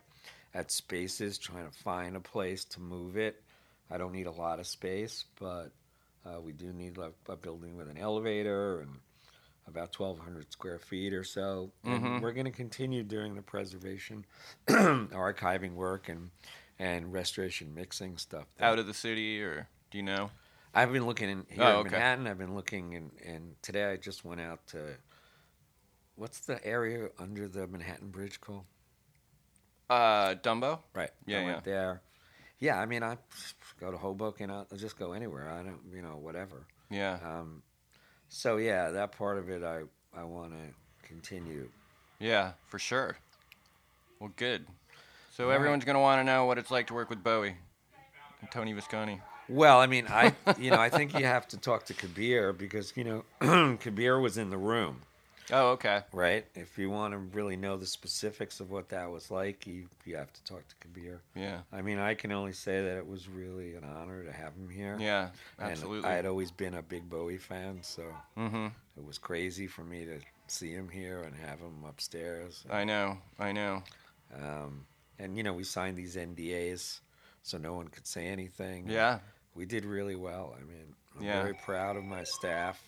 at 0.58 0.72
spaces 0.72 1.38
trying 1.38 1.66
to 1.70 1.74
find 1.78 2.16
a 2.16 2.20
place 2.22 2.64
to 2.66 2.80
move 2.80 3.18
it 3.18 3.42
i 3.92 3.98
don't 3.98 4.14
need 4.14 4.28
a 4.28 4.32
lot 4.32 4.60
of 4.60 4.66
space 4.68 5.26
but 5.40 5.72
uh, 6.26 6.40
we 6.40 6.52
do 6.54 6.72
need 6.74 6.98
a, 6.98 7.12
a 7.32 7.36
building 7.36 7.76
with 7.76 7.90
an 7.90 7.98
elevator 7.98 8.80
and 8.82 8.92
about 9.68 9.94
1,200 9.98 10.52
square 10.52 10.80
feet 10.80 11.14
or 11.14 11.24
so. 11.24 11.72
And 11.84 12.04
Mhm. 12.04 12.22
we're 12.22 12.32
going 12.34 12.46
to 12.46 12.52
continue 12.52 13.04
doing 13.04 13.36
the 13.36 13.42
preservation, 13.42 14.26
archiving 14.68 15.74
work, 15.74 16.10
and 16.10 16.32
and 16.80 17.14
restoration 17.14 17.76
mixing 17.76 18.18
stuff. 18.18 18.48
there. 18.58 18.68
Out 18.68 18.80
of 18.80 18.88
the 18.88 18.94
city, 18.94 19.42
or 19.44 19.68
do 19.92 19.98
you 20.00 20.04
know? 20.04 20.32
I've 20.74 20.92
been 20.92 21.06
looking 21.06 21.30
in 21.30 21.46
here 21.50 21.64
Oh, 21.64 21.80
in 21.82 21.86
okay. 21.86 21.92
Manhattan. 21.92 22.26
I've 22.28 22.38
been 22.40 22.56
looking, 22.56 22.96
and 22.96 23.12
and 23.24 23.56
today 23.62 23.92
I 23.92 23.98
just 23.98 24.26
went 24.26 24.42
out 24.42 24.66
to. 24.68 24.98
What's 26.16 26.40
the 26.42 26.64
area 26.66 27.10
under 27.20 27.48
the 27.48 27.68
Manhattan 27.68 28.10
Bridge 28.10 28.42
called? 28.42 28.66
Uh, 29.90 30.36
Dumbo. 30.36 30.80
Right. 30.94 31.10
Yeah, 31.26 31.42
I 31.42 31.46
went 31.46 31.64
there. 31.64 32.02
Yeah, 32.60 32.80
I 32.80 32.86
mean, 32.86 33.04
I 33.04 33.18
go 33.80 33.92
to 33.92 33.98
Hoboken. 33.98 34.50
I'll 34.52 34.68
just 34.76 34.98
go 34.98 35.14
anywhere. 35.14 35.50
I 35.50 35.64
don't, 35.64 35.82
you 35.94 36.02
know, 36.02 36.18
whatever. 36.18 36.68
Yeah. 36.90 37.18
Um, 37.24 37.64
so 38.34 38.58
yeah, 38.58 38.90
that 38.92 39.12
part 39.12 39.38
of 39.38 39.50
it, 39.50 39.62
I 39.62 39.82
I 40.18 40.24
want 40.24 40.52
to 40.54 41.08
continue. 41.08 41.68
Yeah, 42.20 42.54
for 42.68 42.80
sure. 42.80 43.18
Well, 44.20 44.32
good. 44.38 44.66
So 45.32 45.44
All 45.44 45.50
right. 45.50 45.56
everyone's 45.56 45.86
gonna 45.86 46.00
want 46.00 46.20
to 46.20 46.24
know 46.24 46.46
what 46.46 46.58
it's 46.58 46.72
like 46.72 46.88
to 46.88 46.94
work 46.94 47.10
with 47.10 47.24
Bowie 47.24 47.56
and 48.40 48.50
Tony 48.52 48.74
Visconti. 48.74 49.20
Well, 49.50 49.80
I 49.80 49.88
mean, 49.88 50.08
I 50.08 50.34
you 50.58 50.72
know, 50.72 50.80
I 50.80 50.90
think 50.90 51.18
you 51.18 51.26
have 51.26 51.48
to 51.50 51.58
talk 51.58 51.86
to 51.86 51.94
Kabir 51.94 52.54
because 52.54 52.94
you 52.96 53.04
know, 53.42 53.76
Kabir 53.80 54.20
was 54.20 54.38
in 54.38 54.50
the 54.50 54.58
room, 54.58 55.02
Oh, 55.52 55.70
okay. 55.72 56.02
right? 56.14 56.46
If 56.56 56.78
you 56.78 56.90
want 56.90 57.14
to 57.14 57.18
really 57.18 57.56
know 57.56 57.78
the 57.78 57.86
specifics 57.86 58.60
of 58.60 58.72
what 58.72 58.90
that 58.90 59.10
was 59.12 59.30
like, 59.32 59.68
you 59.68 59.88
you 60.06 60.16
have 60.16 60.32
to 60.34 60.44
talk 60.44 60.68
to 60.68 60.76
Kabir. 60.80 61.22
Yeah. 61.36 61.60
I 61.72 61.82
mean, 61.82 62.00
I 62.00 62.14
can 62.14 62.32
only 62.32 62.54
say 62.54 62.82
that 62.82 62.98
it 62.98 63.08
was 63.08 63.28
really 63.28 63.76
an 63.76 63.84
honor 63.84 64.24
to 64.24 64.32
have 64.32 64.54
him 64.54 64.70
here. 64.70 64.98
Yeah. 65.00 65.30
And 65.60 65.72
Absolutely. 65.72 66.10
I 66.10 66.14
had 66.14 66.26
always 66.26 66.52
been 66.52 66.76
a 66.76 66.82
big 66.82 67.10
Bowie 67.10 67.38
fan, 67.38 67.80
so 67.82 68.04
mm-hmm. 68.38 68.68
it 68.98 69.06
was 69.06 69.18
crazy 69.18 69.68
for 69.68 69.84
me 69.84 70.06
to 70.06 70.20
see 70.48 70.72
him 70.72 70.90
here 70.90 71.22
and 71.24 71.36
have 71.36 71.60
him 71.60 71.84
upstairs. 71.88 72.64
I 72.70 72.84
know. 72.84 73.18
I 73.40 73.52
know. 73.52 73.84
Um, 74.36 74.86
and 75.20 75.38
you 75.38 75.44
know, 75.44 75.54
we 75.54 75.64
signed 75.64 75.98
these 75.98 76.16
NDAs, 76.16 77.00
so 77.44 77.58
no 77.58 77.74
one 77.74 77.88
could 77.88 78.08
say 78.08 78.28
anything. 78.28 78.88
Yeah. 78.90 79.20
we 79.56 79.66
did 79.66 79.84
really 79.86 80.16
well. 80.16 80.56
I 80.58 80.64
mean, 80.64 80.96
I'm 81.18 81.26
Yeah. 81.26 81.42
very 81.42 81.56
proud 81.56 81.98
of 81.98 82.04
my 82.04 82.24
staff. 82.24 82.82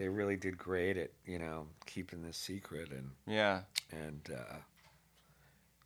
They 0.00 0.08
really 0.08 0.36
did 0.36 0.56
great 0.56 0.96
at 0.96 1.10
you 1.26 1.38
know 1.38 1.66
keeping 1.84 2.22
this 2.22 2.38
secret, 2.38 2.90
and 2.90 3.10
Yeah. 3.26 3.60
and 3.92 4.26
uh, 4.34 4.56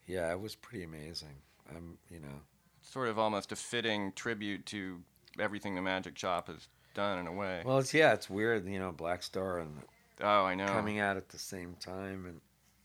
yeah, 0.07 0.31
it 0.31 0.39
was 0.41 0.55
pretty 0.55 0.85
amazing. 0.85 1.43
I'm 1.69 1.99
you 2.09 2.21
know 2.21 2.41
Sort 2.83 3.09
of 3.09 3.19
almost 3.19 3.51
a 3.51 3.57
fitting 3.57 4.13
tribute 4.13 4.67
to 4.67 5.01
everything 5.41 5.75
the 5.75 5.83
Magic 5.83 6.17
Shop 6.17 6.47
has 6.47 6.69
done 6.95 7.19
in 7.19 7.27
a 7.27 7.33
way. 7.33 7.63
well, 7.65 7.79
it's 7.79 7.93
yeah, 7.93 8.13
it's 8.13 8.31
weird, 8.31 8.69
you 8.69 8.79
know, 8.79 8.93
Blackstar 8.93 9.61
and 9.61 9.79
oh, 10.21 10.45
I 10.45 10.55
know. 10.55 10.67
coming 10.67 11.01
out 11.01 11.17
at 11.17 11.31
the 11.31 11.39
same 11.39 11.75
time, 11.81 12.25
and 12.27 12.41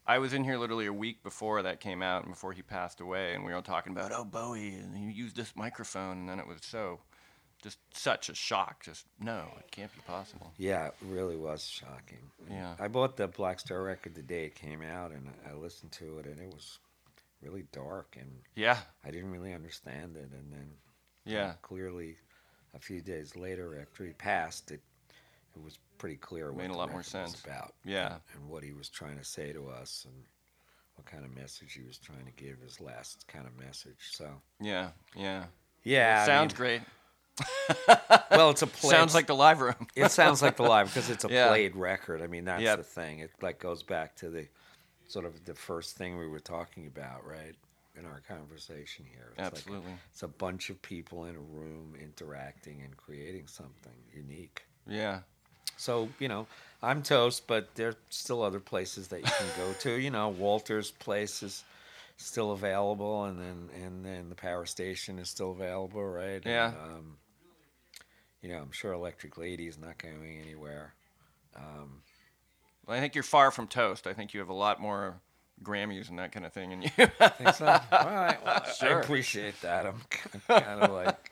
I 0.08 0.18
was 0.18 0.34
in 0.34 0.44
here 0.44 0.58
literally 0.58 0.88
a 0.88 0.94
week 0.94 1.22
before 1.22 1.62
that 1.62 1.80
came 1.80 2.02
out 2.02 2.24
and 2.24 2.34
before 2.34 2.54
he 2.54 2.64
passed 2.64 3.02
away, 3.02 3.36
and 3.36 3.44
we 3.46 3.52
were 3.52 3.58
all 3.58 3.62
talking 3.62 3.92
about, 3.92 4.12
oh, 4.16 4.26
Bowie, 4.26 4.74
and 4.74 4.98
he 4.98 5.12
used 5.12 5.36
this 5.36 5.56
microphone, 5.56 6.18
and 6.22 6.30
then 6.30 6.40
it 6.40 6.48
was 6.48 6.58
so, 6.62 7.02
just 7.62 7.78
such 7.94 8.30
a 8.30 8.36
shock. 8.36 8.84
Just, 8.84 9.06
no, 9.20 9.44
it 9.60 9.70
can't 9.72 9.94
be 9.94 10.00
possible. 10.08 10.52
yeah, 10.58 10.88
it 10.88 10.94
really 11.08 11.36
was 11.36 11.64
shocking. 11.66 12.30
Yeah. 12.50 12.74
I 12.80 12.88
bought 12.88 13.18
the 13.18 13.28
Blackstar 13.28 13.86
record 13.86 14.16
the 14.16 14.22
day 14.22 14.46
it 14.46 14.56
came 14.56 14.82
out, 14.82 15.12
and 15.12 15.28
I 15.50 15.54
listened 15.54 15.92
to 15.94 16.20
it, 16.20 16.26
and 16.26 16.40
it 16.40 16.48
was 16.54 16.80
really 17.42 17.66
dark, 17.72 18.16
and 18.20 18.30
Yeah, 18.56 18.78
I 19.06 19.12
didn't 19.12 19.32
really 19.32 19.54
understand 19.54 20.16
it, 20.18 20.30
and 20.32 20.52
then 20.52 20.70
uh, 21.28 21.32
yeah, 21.32 21.54
clearly 21.62 22.18
a 22.76 22.80
few 22.80 23.02
days 23.02 23.36
later 23.36 23.80
after 23.82 24.06
he 24.06 24.14
passed 24.14 24.72
it 24.72 24.82
it 25.56 25.64
was 25.64 25.80
pretty 25.98 26.16
clear 26.16 26.52
what 26.54 26.62
Made 26.68 26.70
a 26.72 26.78
lot 26.78 26.92
more 26.92 27.02
sense. 27.04 27.44
about 27.44 27.74
Yeah. 27.84 28.06
and, 28.14 28.22
and 28.36 28.50
what 28.50 28.64
he 28.64 28.72
was 28.74 28.88
trying 28.90 29.18
to 29.18 29.24
say 29.24 29.52
to 29.52 29.68
us 29.68 30.06
and 30.08 30.24
what 30.96 31.06
kind 31.08 31.26
of 31.26 31.36
message 31.36 31.74
he 31.74 31.84
was 31.88 31.98
trying 31.98 32.26
to 32.26 32.32
give 32.44 32.60
his 32.62 32.80
last 32.80 33.26
kind 33.28 33.48
of 33.48 33.58
message 33.58 34.12
so 34.12 34.30
yeah, 34.62 34.90
yeah. 35.16 35.46
yeah 35.84 36.20
I 36.22 36.26
Sounds 36.28 36.54
mean, 36.54 36.58
great. 36.58 36.82
Well 38.32 38.50
it's 38.50 38.62
a 38.62 38.68
play 38.68 38.90
Sounds 38.96 39.14
like 39.14 39.28
the 39.28 39.36
live 39.36 39.62
room. 39.62 39.88
it 39.96 40.12
sounds 40.12 40.42
like 40.42 40.56
the 40.58 40.64
live 40.64 40.88
because 40.88 41.10
it's 41.10 41.26
a 41.26 41.28
Yeah. 41.32 41.48
played 41.50 41.76
record 41.76 42.22
i 42.22 42.28
mean 42.28 42.46
that's 42.46 42.62
Yep. 42.62 42.78
the 42.78 42.84
thing 42.84 43.20
it 43.20 43.32
like 43.42 43.60
goes 43.60 43.84
back 43.84 44.16
to 44.18 44.30
the 44.30 44.48
sort 45.08 45.26
of 45.26 45.46
the 45.46 45.54
first 45.56 45.98
thing 45.98 46.18
we 46.18 46.28
were 46.28 46.40
talking 46.40 46.88
about 46.88 47.26
right 47.26 47.56
in 47.98 48.06
our 48.06 48.22
conversation 48.28 49.06
here 49.12 49.30
it's 49.32 49.40
like 49.40 49.52
a- 49.52 49.56
Absolutely. 49.56 49.94
it's 50.12 50.24
a 50.24 50.28
bunch 50.28 50.70
of 50.70 50.82
people 50.82 51.26
in 51.26 51.36
a 51.36 51.40
room 51.40 51.96
interacting 52.02 52.82
and 52.84 52.96
creating 52.98 53.48
something 53.48 53.94
unique 54.14 54.64
Yeah, 54.88 55.20
So, 55.78 56.10
you 56.20 56.28
know, 56.28 56.48
I'm 56.82 57.04
toast, 57.04 57.46
but 57.48 57.76
there 57.76 57.90
are 57.90 57.96
still 58.10 58.42
other 58.42 58.60
places 58.60 59.08
that 59.10 59.20
you 59.20 59.26
can 59.38 59.48
go 59.58 59.74
to. 59.82 59.92
You 60.00 60.12
know, 60.12 60.30
Walter's 60.30 60.92
place 60.92 61.44
is 61.44 61.64
still 62.18 62.52
available, 62.52 63.26
and 63.26 63.40
then 63.40 63.70
and 63.84 64.04
then 64.06 64.30
the 64.30 64.36
power 64.36 64.66
station 64.66 65.20
is 65.20 65.30
still 65.30 65.52
available, 65.52 66.04
right? 66.04 66.42
Yeah. 66.46 66.70
And, 66.70 66.78
um, 66.94 67.18
you 68.42 68.50
know, 68.50 68.58
I'm 68.60 68.72
sure 68.72 68.94
Electric 68.94 69.38
Lady 69.38 69.68
is 69.68 69.78
not 69.78 69.98
going 69.98 70.40
anywhere. 70.44 70.94
Um, 71.56 72.02
well, 72.86 72.98
I 72.98 73.00
think 73.00 73.16
you're 73.16 73.24
far 73.24 73.52
from 73.52 73.68
toast. 73.68 74.08
I 74.08 74.14
think 74.14 74.34
you 74.34 74.40
have 74.40 74.50
a 74.50 74.54
lot 74.54 74.80
more 74.82 75.16
Grammys 75.64 76.10
and 76.10 76.18
that 76.20 76.32
kind 76.32 76.46
of 76.46 76.54
thing 76.54 76.72
in 76.72 76.82
you. 76.84 76.90
I 77.20 77.28
think 77.30 77.54
so? 77.56 77.66
All 77.66 77.82
right. 77.92 78.38
Well, 78.44 78.64
Sure. 78.80 78.98
I 78.98 79.02
appreciate 79.02 79.60
that. 79.62 79.86
I'm 79.86 80.02
kind 80.48 80.82
of 80.82 80.92
like, 80.92 81.32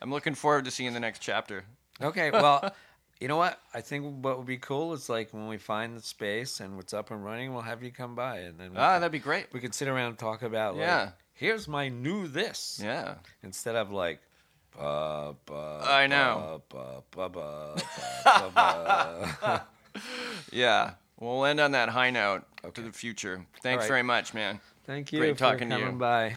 I'm 0.00 0.10
looking 0.10 0.34
forward 0.34 0.64
to 0.66 0.70
seeing 0.70 0.92
the 0.92 1.00
next 1.00 1.20
chapter. 1.20 1.64
okay, 2.02 2.30
well. 2.30 2.74
You 3.20 3.28
know 3.28 3.36
what? 3.36 3.60
I 3.72 3.82
think 3.82 4.24
what 4.24 4.36
would 4.36 4.48
be 4.48 4.56
cool 4.56 4.92
is 4.94 5.08
like 5.08 5.32
when 5.32 5.46
we 5.46 5.56
find 5.56 5.96
the 5.96 6.02
space 6.02 6.58
and 6.58 6.74
what's 6.74 6.92
up 6.92 7.12
and 7.12 7.24
running, 7.24 7.52
we'll 7.52 7.62
have 7.62 7.80
you 7.80 7.92
come 7.92 8.16
by, 8.16 8.38
and 8.38 8.58
then 8.58 8.72
Ah, 8.74 8.94
can- 8.94 9.00
that'd 9.02 9.12
be 9.12 9.20
great. 9.20 9.46
we 9.52 9.60
could 9.60 9.76
sit 9.76 9.86
around 9.86 10.08
and 10.08 10.18
talk 10.18 10.42
about 10.42 10.74
like, 10.74 10.80
Yeah. 10.82 11.10
here's 11.32 11.68
my 11.68 11.88
new 11.88 12.26
this. 12.26 12.80
Yeah. 12.82 13.14
Instead 13.44 13.76
of 13.76 13.92
like, 13.92 14.18
ba, 14.76 15.34
ba, 15.46 15.80
I 15.82 16.06
know. 16.06 16.62
ba. 16.70 17.82
Yeah. 20.52 20.92
We'll 21.20 21.44
end 21.44 21.60
on 21.60 21.70
that 21.72 21.88
high 21.88 22.10
note 22.10 22.42
to 22.74 22.80
the 22.80 22.90
future. 22.90 23.46
Thanks 23.62 23.82
right. 23.82 23.88
very 23.88 24.02
much, 24.02 24.34
man. 24.34 24.60
Thank 24.86 25.12
you 25.12 25.20
Great 25.20 25.34
for 25.34 25.38
talking 25.38 25.70
to 25.70 25.78
you. 25.78 25.92
by. 25.92 26.36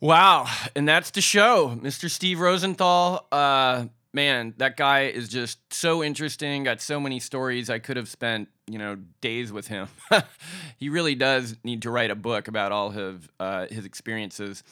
Wow, 0.00 0.46
and 0.76 0.86
that's 0.86 1.10
the 1.10 1.20
show, 1.20 1.76
Mr. 1.82 2.10
Steve 2.10 2.38
Rosenthal. 2.38 3.26
Uh, 3.32 3.86
man, 4.12 4.54
that 4.58 4.76
guy 4.76 5.04
is 5.04 5.28
just 5.28 5.58
so 5.72 6.04
interesting. 6.04 6.64
Got 6.64 6.80
so 6.80 7.00
many 7.00 7.18
stories. 7.18 7.70
I 7.70 7.78
could 7.78 7.96
have 7.96 8.08
spent 8.08 8.48
you 8.66 8.78
know 8.78 8.96
days 9.20 9.50
with 9.50 9.66
him. 9.68 9.88
he 10.78 10.88
really 10.88 11.14
does 11.14 11.56
need 11.64 11.82
to 11.82 11.90
write 11.90 12.10
a 12.10 12.14
book 12.14 12.48
about 12.48 12.70
all 12.70 12.96
of 12.96 13.28
uh, 13.40 13.66
his 13.66 13.84
experiences. 13.84 14.62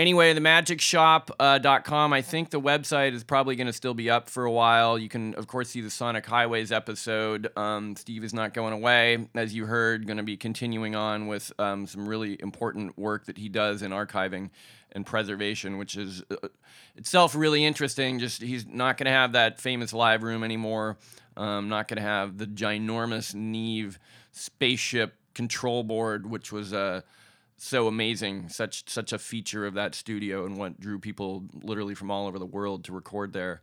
Anyway, 0.00 0.32
the 0.32 0.40
magicshop.com. 0.40 2.12
I 2.14 2.22
think 2.22 2.48
the 2.48 2.58
website 2.58 3.12
is 3.12 3.22
probably 3.22 3.54
going 3.54 3.66
to 3.66 3.72
still 3.74 3.92
be 3.92 4.08
up 4.08 4.30
for 4.30 4.46
a 4.46 4.50
while. 4.50 4.98
You 4.98 5.10
can, 5.10 5.34
of 5.34 5.46
course, 5.46 5.68
see 5.68 5.82
the 5.82 5.90
Sonic 5.90 6.24
Highways 6.24 6.72
episode. 6.72 7.50
Um, 7.54 7.94
Steve 7.96 8.24
is 8.24 8.32
not 8.32 8.54
going 8.54 8.72
away, 8.72 9.28
as 9.34 9.52
you 9.52 9.66
heard, 9.66 10.06
going 10.06 10.16
to 10.16 10.22
be 10.22 10.38
continuing 10.38 10.96
on 10.96 11.26
with 11.26 11.52
um, 11.58 11.86
some 11.86 12.08
really 12.08 12.40
important 12.40 12.98
work 12.98 13.26
that 13.26 13.36
he 13.36 13.50
does 13.50 13.82
in 13.82 13.90
archiving 13.90 14.48
and 14.92 15.04
preservation, 15.04 15.76
which 15.76 15.98
is 15.98 16.22
uh, 16.30 16.48
itself 16.96 17.34
really 17.34 17.62
interesting. 17.62 18.18
Just 18.20 18.40
he's 18.40 18.66
not 18.66 18.96
going 18.96 19.04
to 19.04 19.12
have 19.12 19.32
that 19.32 19.60
famous 19.60 19.92
live 19.92 20.22
room 20.22 20.42
anymore. 20.42 20.96
Um, 21.36 21.68
not 21.68 21.88
going 21.88 21.98
to 21.98 22.08
have 22.08 22.38
the 22.38 22.46
ginormous 22.46 23.34
Neve 23.34 23.98
spaceship 24.32 25.12
control 25.34 25.82
board, 25.82 26.24
which 26.24 26.52
was 26.52 26.72
a 26.72 26.78
uh, 26.78 27.00
so 27.62 27.86
amazing, 27.86 28.48
such 28.48 28.88
such 28.88 29.12
a 29.12 29.18
feature 29.18 29.66
of 29.66 29.74
that 29.74 29.94
studio 29.94 30.46
and 30.46 30.56
what 30.56 30.80
drew 30.80 30.98
people 30.98 31.44
literally 31.62 31.94
from 31.94 32.10
all 32.10 32.26
over 32.26 32.38
the 32.38 32.46
world 32.46 32.84
to 32.84 32.92
record 32.92 33.32
there. 33.32 33.60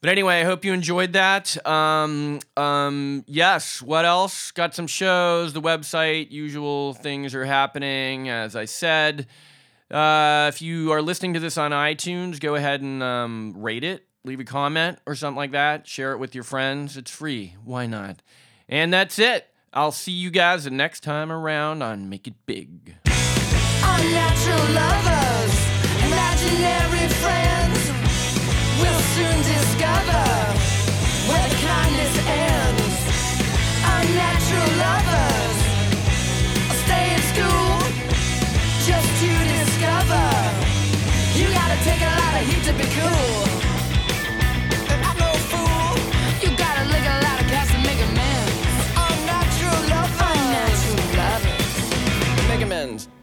But 0.00 0.10
anyway, 0.10 0.40
I 0.40 0.44
hope 0.44 0.64
you 0.64 0.72
enjoyed 0.72 1.14
that. 1.14 1.56
Um, 1.66 2.40
um, 2.56 3.24
yes, 3.26 3.80
what 3.80 4.04
else? 4.04 4.50
Got 4.50 4.74
some 4.74 4.86
shows, 4.86 5.52
the 5.52 5.60
website, 5.60 6.30
usual 6.30 6.94
things 6.94 7.34
are 7.34 7.44
happening, 7.44 8.28
as 8.28 8.54
I 8.54 8.66
said. 8.66 9.26
Uh, 9.90 10.50
if 10.52 10.60
you 10.60 10.92
are 10.92 11.00
listening 11.00 11.34
to 11.34 11.40
this 11.40 11.56
on 11.56 11.70
iTunes, 11.70 12.40
go 12.40 12.56
ahead 12.56 12.82
and 12.82 13.02
um, 13.02 13.54
rate 13.56 13.84
it, 13.84 14.06
leave 14.24 14.40
a 14.40 14.44
comment 14.44 14.98
or 15.06 15.14
something 15.14 15.36
like 15.36 15.52
that. 15.52 15.86
Share 15.86 16.12
it 16.12 16.18
with 16.18 16.34
your 16.34 16.44
friends. 16.44 16.96
It's 16.96 17.10
free. 17.10 17.54
Why 17.64 17.86
not? 17.86 18.20
And 18.68 18.92
that's 18.92 19.18
it. 19.18 19.48
I'll 19.76 19.92
see 19.92 20.12
you 20.12 20.30
guys 20.30 20.64
the 20.64 20.70
next 20.70 21.00
time 21.02 21.30
around 21.30 21.82
on 21.82 22.08
Make 22.08 22.26
It 22.26 22.46
Big. 22.46 22.96
Unnatural 23.04 24.66
lovers, 24.72 25.54
imaginary 26.00 27.06
friends, 27.20 27.92
we'll 28.80 29.04
soon 29.12 29.36
discover 29.44 30.24
where 31.28 31.50
kindness 31.60 32.16
ends. 32.24 32.96
Unnatural 33.84 34.70
lovers, 34.80 35.58
stay 36.80 37.12
in 37.12 37.20
school 37.36 37.76
just 38.88 39.08
to 39.20 39.28
discover 39.60 40.24
you 41.36 41.52
gotta 41.52 41.76
take 41.84 42.00
a 42.00 42.12
lot 42.16 42.32
of 42.40 42.48
heat 42.48 42.64
to 42.64 42.72
be 42.72 42.88
cool. 42.98 43.45
friends. 52.86 53.15